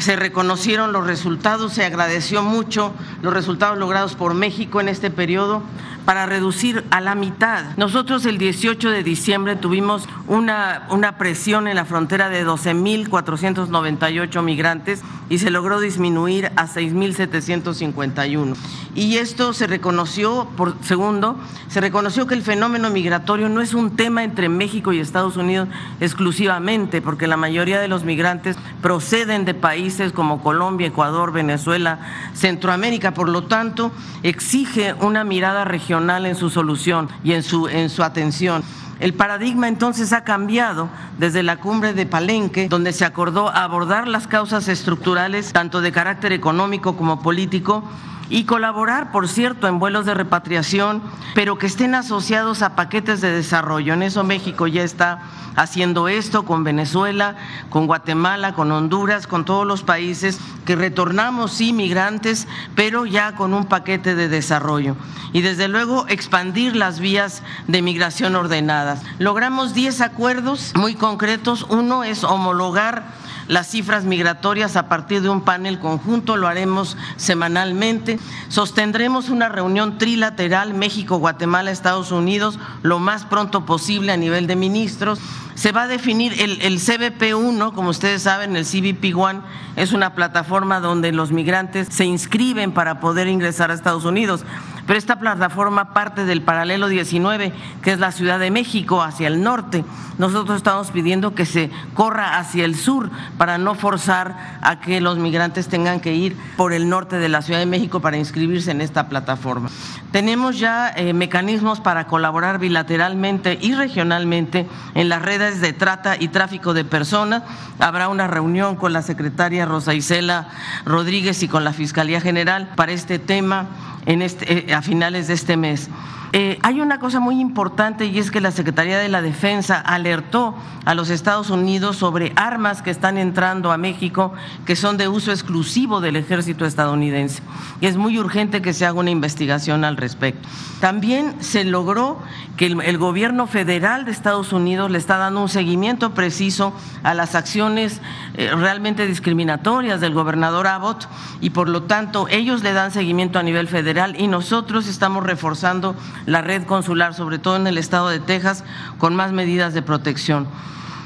se 0.00 0.16
reconocieron 0.16 0.92
los 0.92 1.06
resultados, 1.06 1.72
se 1.74 1.84
agradeció 1.84 2.42
mucho 2.42 2.92
los 3.22 3.32
resultados 3.32 3.78
logrados 3.78 4.14
por 4.14 4.34
México 4.34 4.80
en 4.80 4.88
este 4.88 5.10
periodo 5.10 5.62
para 6.04 6.26
reducir 6.26 6.84
a 6.90 7.00
la 7.00 7.14
mitad. 7.14 7.76
Nosotros 7.76 8.26
el 8.26 8.38
18 8.38 8.90
de 8.90 9.02
diciembre 9.02 9.54
tuvimos 9.56 10.08
una, 10.26 10.86
una 10.90 11.18
presión 11.18 11.68
en 11.68 11.76
la 11.76 11.84
frontera 11.84 12.28
de 12.30 12.44
12.498 12.46 14.42
migrantes 14.42 15.02
y 15.28 15.38
se 15.38 15.50
logró 15.50 15.78
disminuir 15.80 16.46
a 16.56 16.66
6.751. 16.66 18.56
Y 18.94 19.18
esto 19.18 19.52
se 19.52 19.68
reconoció, 19.68 20.48
por 20.56 20.74
segundo, 20.82 21.38
se 21.68 21.80
reconoció 21.80 22.26
que 22.26 22.34
el 22.34 22.42
fenómeno 22.42 22.90
migratorio 22.90 23.48
no 23.48 23.60
es 23.60 23.72
un 23.72 23.94
tema 23.94 24.24
entre 24.24 24.48
México 24.48 24.92
y 24.92 24.98
Estados 24.98 25.36
Unidos 25.36 25.68
exclusivamente, 26.00 27.00
porque 27.00 27.28
la 27.28 27.36
mayoría 27.36 27.80
de 27.80 27.86
los 27.86 28.02
migrantes 28.02 28.56
proceden 28.82 29.44
de 29.44 29.54
países 29.54 30.12
como 30.12 30.42
Colombia, 30.42 30.88
Ecuador, 30.88 31.32
Venezuela, 31.32 32.00
Centroamérica. 32.34 33.14
Por 33.14 33.28
lo 33.28 33.44
tanto, 33.44 33.92
exige 34.24 34.94
una 34.94 35.22
mirada 35.22 35.64
regional 35.64 36.26
en 36.26 36.34
su 36.34 36.50
solución 36.50 37.08
y 37.22 37.32
en 37.32 37.44
su, 37.44 37.68
en 37.68 37.90
su 37.90 38.02
atención. 38.02 38.64
El 38.98 39.14
paradigma 39.14 39.66
entonces 39.66 40.12
ha 40.12 40.24
cambiado 40.24 40.90
desde 41.16 41.42
la 41.42 41.56
cumbre 41.56 41.94
de 41.94 42.04
Palenque, 42.04 42.68
donde 42.68 42.92
se 42.92 43.06
acordó 43.06 43.48
abordar 43.48 44.06
las 44.06 44.26
causas 44.26 44.68
estructurales, 44.68 45.52
tanto 45.54 45.80
de 45.80 45.90
carácter 45.90 46.32
económico 46.32 46.96
como 46.96 47.22
político, 47.22 47.82
y 48.30 48.44
colaborar, 48.44 49.10
por 49.10 49.28
cierto, 49.28 49.66
en 49.66 49.80
vuelos 49.80 50.06
de 50.06 50.14
repatriación, 50.14 51.02
pero 51.34 51.58
que 51.58 51.66
estén 51.66 51.94
asociados 51.94 52.62
a 52.62 52.76
paquetes 52.76 53.20
de 53.20 53.32
desarrollo. 53.32 53.92
En 53.92 54.02
eso 54.02 54.24
México 54.24 54.68
ya 54.68 54.84
está 54.84 55.20
haciendo 55.56 56.08
esto 56.08 56.44
con 56.44 56.62
Venezuela, 56.62 57.36
con 57.68 57.88
Guatemala, 57.88 58.54
con 58.54 58.70
Honduras, 58.70 59.26
con 59.26 59.44
todos 59.44 59.66
los 59.66 59.82
países 59.82 60.38
que 60.64 60.76
retornamos 60.76 61.60
inmigrantes, 61.60 62.46
pero 62.76 63.04
ya 63.04 63.34
con 63.34 63.52
un 63.52 63.66
paquete 63.66 64.14
de 64.14 64.28
desarrollo. 64.28 64.96
Y 65.32 65.42
desde 65.42 65.66
luego 65.68 66.06
expandir 66.08 66.76
las 66.76 67.00
vías 67.00 67.42
de 67.66 67.82
migración 67.82 68.36
ordenadas. 68.36 69.02
Logramos 69.18 69.74
10 69.74 70.00
acuerdos 70.02 70.72
muy 70.76 70.94
concretos. 70.94 71.66
Uno 71.68 72.04
es 72.04 72.22
homologar 72.22 73.19
las 73.50 73.66
cifras 73.66 74.04
migratorias 74.04 74.76
a 74.76 74.88
partir 74.88 75.22
de 75.22 75.28
un 75.28 75.40
panel 75.40 75.80
conjunto, 75.80 76.36
lo 76.36 76.46
haremos 76.46 76.96
semanalmente. 77.16 78.20
Sostendremos 78.48 79.28
una 79.28 79.48
reunión 79.48 79.98
trilateral 79.98 80.72
México, 80.72 81.18
Guatemala, 81.18 81.72
Estados 81.72 82.12
Unidos 82.12 82.60
lo 82.82 83.00
más 83.00 83.24
pronto 83.24 83.66
posible 83.66 84.12
a 84.12 84.16
nivel 84.16 84.46
de 84.46 84.54
ministros. 84.54 85.18
Se 85.56 85.72
va 85.72 85.82
a 85.82 85.88
definir 85.88 86.40
el, 86.40 86.62
el 86.62 86.78
CBP1, 86.78 87.74
como 87.74 87.90
ustedes 87.90 88.22
saben, 88.22 88.54
el 88.54 88.64
CBP1 88.64 89.42
es 89.74 89.92
una 89.92 90.14
plataforma 90.14 90.78
donde 90.78 91.10
los 91.10 91.32
migrantes 91.32 91.88
se 91.90 92.04
inscriben 92.04 92.70
para 92.70 93.00
poder 93.00 93.26
ingresar 93.26 93.72
a 93.72 93.74
Estados 93.74 94.04
Unidos 94.04 94.44
pero 94.86 94.98
esta 94.98 95.18
plataforma 95.18 95.92
parte 95.92 96.24
del 96.24 96.42
paralelo 96.42 96.88
19, 96.88 97.52
que 97.82 97.92
es 97.92 97.98
la 97.98 98.12
Ciudad 98.12 98.38
de 98.38 98.50
México, 98.50 99.02
hacia 99.02 99.28
el 99.28 99.42
norte. 99.42 99.84
Nosotros 100.18 100.58
estamos 100.58 100.90
pidiendo 100.90 101.34
que 101.34 101.46
se 101.46 101.70
corra 101.94 102.38
hacia 102.38 102.64
el 102.64 102.74
sur 102.74 103.10
para 103.38 103.56
no 103.56 103.74
forzar 103.74 104.58
a 104.60 104.80
que 104.80 105.00
los 105.00 105.18
migrantes 105.18 105.68
tengan 105.68 106.00
que 106.00 106.14
ir 106.14 106.36
por 106.56 106.72
el 106.72 106.88
norte 106.88 107.16
de 107.16 107.28
la 107.28 107.42
Ciudad 107.42 107.60
de 107.60 107.66
México 107.66 108.00
para 108.00 108.18
inscribirse 108.18 108.70
en 108.70 108.80
esta 108.80 109.08
plataforma. 109.08 109.70
Tenemos 110.12 110.58
ya 110.58 110.90
eh, 110.90 111.12
mecanismos 111.12 111.80
para 111.80 112.06
colaborar 112.06 112.58
bilateralmente 112.58 113.58
y 113.60 113.74
regionalmente 113.74 114.68
en 114.94 115.08
las 115.08 115.22
redes 115.22 115.60
de 115.60 115.72
trata 115.72 116.16
y 116.18 116.28
tráfico 116.28 116.74
de 116.74 116.84
personas. 116.84 117.42
Habrá 117.78 118.08
una 118.08 118.26
reunión 118.26 118.76
con 118.76 118.92
la 118.92 119.02
secretaria 119.02 119.66
Rosa 119.66 119.94
Isela 119.94 120.48
Rodríguez 120.84 121.42
y 121.42 121.48
con 121.48 121.64
la 121.64 121.72
Fiscalía 121.72 122.20
General 122.20 122.72
para 122.76 122.92
este 122.92 123.18
tema 123.18 123.68
en 124.06 124.22
este, 124.22 124.69
a 124.72 124.82
finales 124.82 125.28
de 125.28 125.34
este 125.34 125.56
mes. 125.56 125.88
Eh, 126.32 126.60
hay 126.62 126.80
una 126.80 127.00
cosa 127.00 127.18
muy 127.18 127.40
importante 127.40 128.06
y 128.06 128.18
es 128.18 128.30
que 128.30 128.40
la 128.40 128.52
Secretaría 128.52 128.98
de 128.98 129.08
la 129.08 129.20
Defensa 129.20 129.80
alertó 129.80 130.54
a 130.84 130.94
los 130.94 131.10
Estados 131.10 131.50
Unidos 131.50 131.96
sobre 131.96 132.32
armas 132.36 132.82
que 132.82 132.90
están 132.90 133.18
entrando 133.18 133.72
a 133.72 133.76
México 133.76 134.32
que 134.64 134.76
son 134.76 134.96
de 134.96 135.08
uso 135.08 135.32
exclusivo 135.32 136.00
del 136.00 136.14
ejército 136.14 136.66
estadounidense. 136.66 137.42
Y 137.80 137.86
es 137.86 137.96
muy 137.96 138.16
urgente 138.18 138.62
que 138.62 138.72
se 138.72 138.86
haga 138.86 139.00
una 139.00 139.10
investigación 139.10 139.84
al 139.84 139.96
respecto. 139.96 140.48
También 140.80 141.34
se 141.40 141.64
logró 141.64 142.18
que 142.56 142.66
el, 142.66 142.98
gobierno 142.98 143.46
federal 143.46 144.04
de 144.04 144.12
Estados 144.12 144.52
Unidos 144.52 144.90
le 144.90 144.98
está 144.98 145.16
dando 145.16 145.42
un 145.42 145.48
seguimiento 145.48 146.12
preciso 146.14 146.74
a 147.02 147.14
las 147.14 147.34
acciones 147.34 148.00
eh, 148.34 148.50
realmente 148.54 149.06
discriminatorias 149.06 150.00
del 150.00 150.14
gobernador 150.14 150.66
Abbott 150.66 151.08
y 151.40 151.50
por 151.50 151.68
lo 151.68 151.84
tanto 151.84 152.28
ellos 152.28 152.62
le 152.62 152.72
dan 152.72 152.92
seguimiento 152.92 153.38
a 153.38 153.42
nivel 153.42 153.66
federal 153.66 154.14
y 154.20 154.26
nosotros 154.26 154.86
estamos 154.86 155.24
reforzando 155.24 155.96
la 156.26 156.42
red 156.42 156.64
consular, 156.64 157.14
sobre 157.14 157.38
todo 157.38 157.56
en 157.56 157.66
el 157.66 157.78
estado 157.78 158.08
de 158.08 158.20
Texas, 158.20 158.64
con 158.98 159.14
más 159.16 159.32
medidas 159.32 159.74
de 159.74 159.82
protección. 159.82 160.46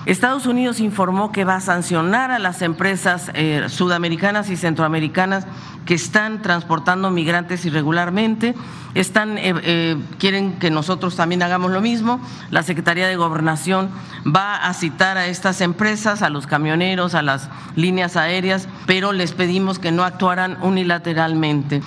Estados 0.07 0.45
Unidos 0.45 0.81
informó 0.81 1.33
que 1.33 1.45
va 1.45 1.57
a 1.57 1.61
sancionar 1.61 2.31
a 2.31 2.39
las 2.39 2.61
empresas 2.61 3.31
eh, 3.33 3.65
sudamericanas 3.69 4.51
y 4.51 4.57
centroamericanas 4.57 5.47
que 5.87 5.95
están 5.95 6.43
transportando 6.43 7.11
migrantes 7.11 7.65
irregularmente. 7.65 8.55
Están, 8.95 9.39
eh, 9.39 9.55
eh, 9.63 9.97
quieren 10.19 10.59
que 10.59 10.71
nosotros 10.71 11.17
también 11.17 11.43
hagamos 11.43 11.71
lo 11.71 11.81
mismo. 11.81 12.21
La 12.51 12.63
Secretaría 12.63 13.09
de 13.09 13.17
Gobernación 13.17 13.89
va 14.27 14.57
a 14.57 14.75
citar 14.75 15.17
a 15.17 15.27
estas 15.27 15.63
empresas, 15.63 16.21
a 16.21 16.29
los 16.29 16.47
camioneros, 16.47 17.15
a 17.15 17.23
las 17.23 17.49
líneas 17.75 18.17
aéreas, 18.17 18.69
pero 18.85 19.13
les 19.13 19.33
pedimos 19.33 19.79
que 19.79 19.91
no 19.91 20.05
actuaran 20.05 20.59
unilateralmente 20.61 21.83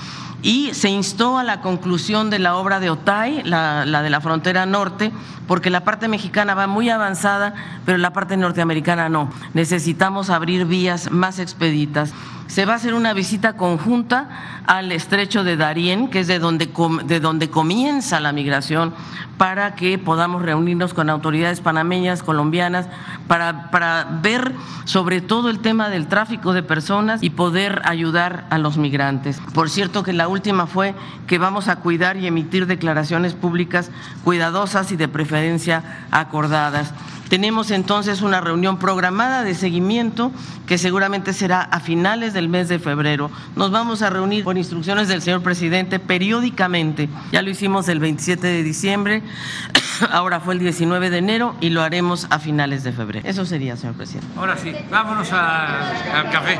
y 0.47 0.73
se 0.73 0.87
instó 0.87 1.37
a 1.37 1.43
la 1.43 1.59
conclusión 1.59 2.29
de 2.29 2.39
la 2.39 2.55
obra 2.55 2.79
de 2.79 2.89
Otay, 2.89 3.43
la, 3.43 3.83
de 3.83 4.09
la 4.09 4.21
frontera 4.21 4.65
norte, 4.65 5.11
porque 5.45 5.69
la 5.69 5.83
parte 5.83 6.07
mexicana 6.07 6.55
va 6.55 6.67
muy 6.67 6.89
avanzada, 6.89 7.53
pero 7.85 7.97
la 7.97 8.13
parte 8.13 8.37
norteamericana 8.37 9.09
no. 9.09 9.29
Necesitamos 9.53 10.29
abrir 10.29 10.63
vías 10.63 11.11
más 11.11 11.39
expeditas. 11.39 12.13
Se 12.47 12.65
va 12.65 12.73
a 12.73 12.75
hacer 12.77 12.93
una 12.93 13.13
visita 13.13 13.53
conjunta 13.53 14.29
al 14.65 14.91
estrecho 14.91 15.43
de 15.43 15.57
Darién, 15.57 16.09
que 16.09 16.21
es 16.21 16.27
de 16.27 16.39
donde, 16.39 16.69
de 17.05 17.19
donde 17.19 17.49
comienza 17.49 18.19
la 18.19 18.31
migración, 18.31 18.93
para 19.37 19.75
que 19.75 19.97
podamos 19.97 20.41
reunirnos 20.41 20.93
con 20.93 21.09
autoridades 21.09 21.61
panameñas, 21.61 22.23
colombianas, 22.23 22.87
para, 23.27 23.69
para 23.69 24.07
ver 24.21 24.53
sobre 24.85 25.21
todo 25.21 25.49
el 25.49 25.59
tema 25.59 25.89
del 25.89 26.07
tráfico 26.07 26.53
de 26.53 26.63
personas 26.63 27.21
y 27.21 27.29
poder 27.29 27.81
ayudar 27.85 28.45
a 28.49 28.57
los 28.57 28.77
migrantes. 28.77 29.39
Por 29.53 29.69
cierto 29.69 30.03
que 30.03 30.13
la 30.13 30.27
última 30.27 30.65
fue 30.67 30.95
que 31.27 31.37
vamos 31.37 31.67
a 31.67 31.77
cuidar 31.77 32.17
y 32.17 32.27
emitir 32.27 32.65
declaraciones 32.65 33.33
públicas 33.33 33.91
cuidadosas 34.23 34.91
y 34.91 34.95
de 34.95 35.07
preferencia 35.07 35.83
acordadas. 36.11 36.93
Tenemos 37.29 37.71
entonces 37.71 38.21
una 38.21 38.41
reunión 38.41 38.77
programada 38.77 39.43
de 39.43 39.53
seguimiento 39.55 40.31
que 40.65 40.77
seguramente 40.77 41.33
será 41.33 41.61
a 41.61 41.79
finales 41.79 42.33
del 42.33 42.49
mes 42.49 42.69
de 42.69 42.79
febrero. 42.79 43.29
Nos 43.55 43.71
vamos 43.71 44.01
a 44.01 44.09
reunir 44.09 44.43
por 44.43 44.57
instrucciones 44.57 45.07
del 45.07 45.21
señor 45.21 45.41
presidente 45.41 45.99
periódicamente. 45.99 47.09
Ya 47.31 47.41
lo 47.41 47.49
hicimos 47.49 47.87
el 47.89 47.99
27 47.99 48.47
de 48.47 48.63
diciembre, 48.63 49.23
ahora 50.11 50.39
fue 50.39 50.53
el 50.53 50.59
19 50.59 51.09
de 51.09 51.17
enero 51.17 51.55
y 51.59 51.69
lo 51.69 51.81
haremos 51.81 52.27
a 52.29 52.39
finales 52.39 52.83
de 52.83 52.91
febrero. 52.91 53.27
Eso 53.27 53.45
sería, 53.45 53.75
señor 53.75 53.95
presidente. 53.95 54.27
Ahora 54.37 54.57
sí, 54.57 54.73
vámonos 54.89 55.31
al 55.31 56.29
café. 56.31 56.59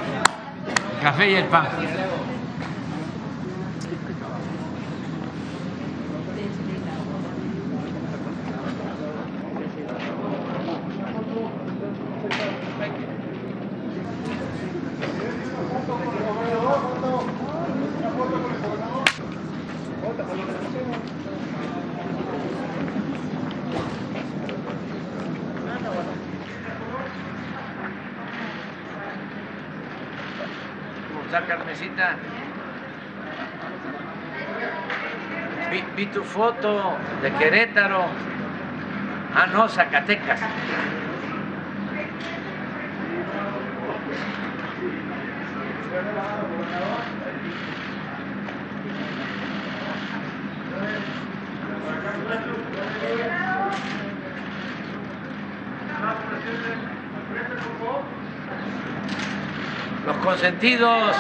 Café 1.02 1.32
y 1.32 1.36
el 1.36 1.46
pan. 1.46 1.68
Foto 36.38 36.96
de 37.24 37.32
Querétaro. 37.34 38.06
Ah, 39.34 39.48
no, 39.48 39.68
Zacatecas. 39.68 40.40
Los 60.06 60.18
consentidos. 60.18 61.16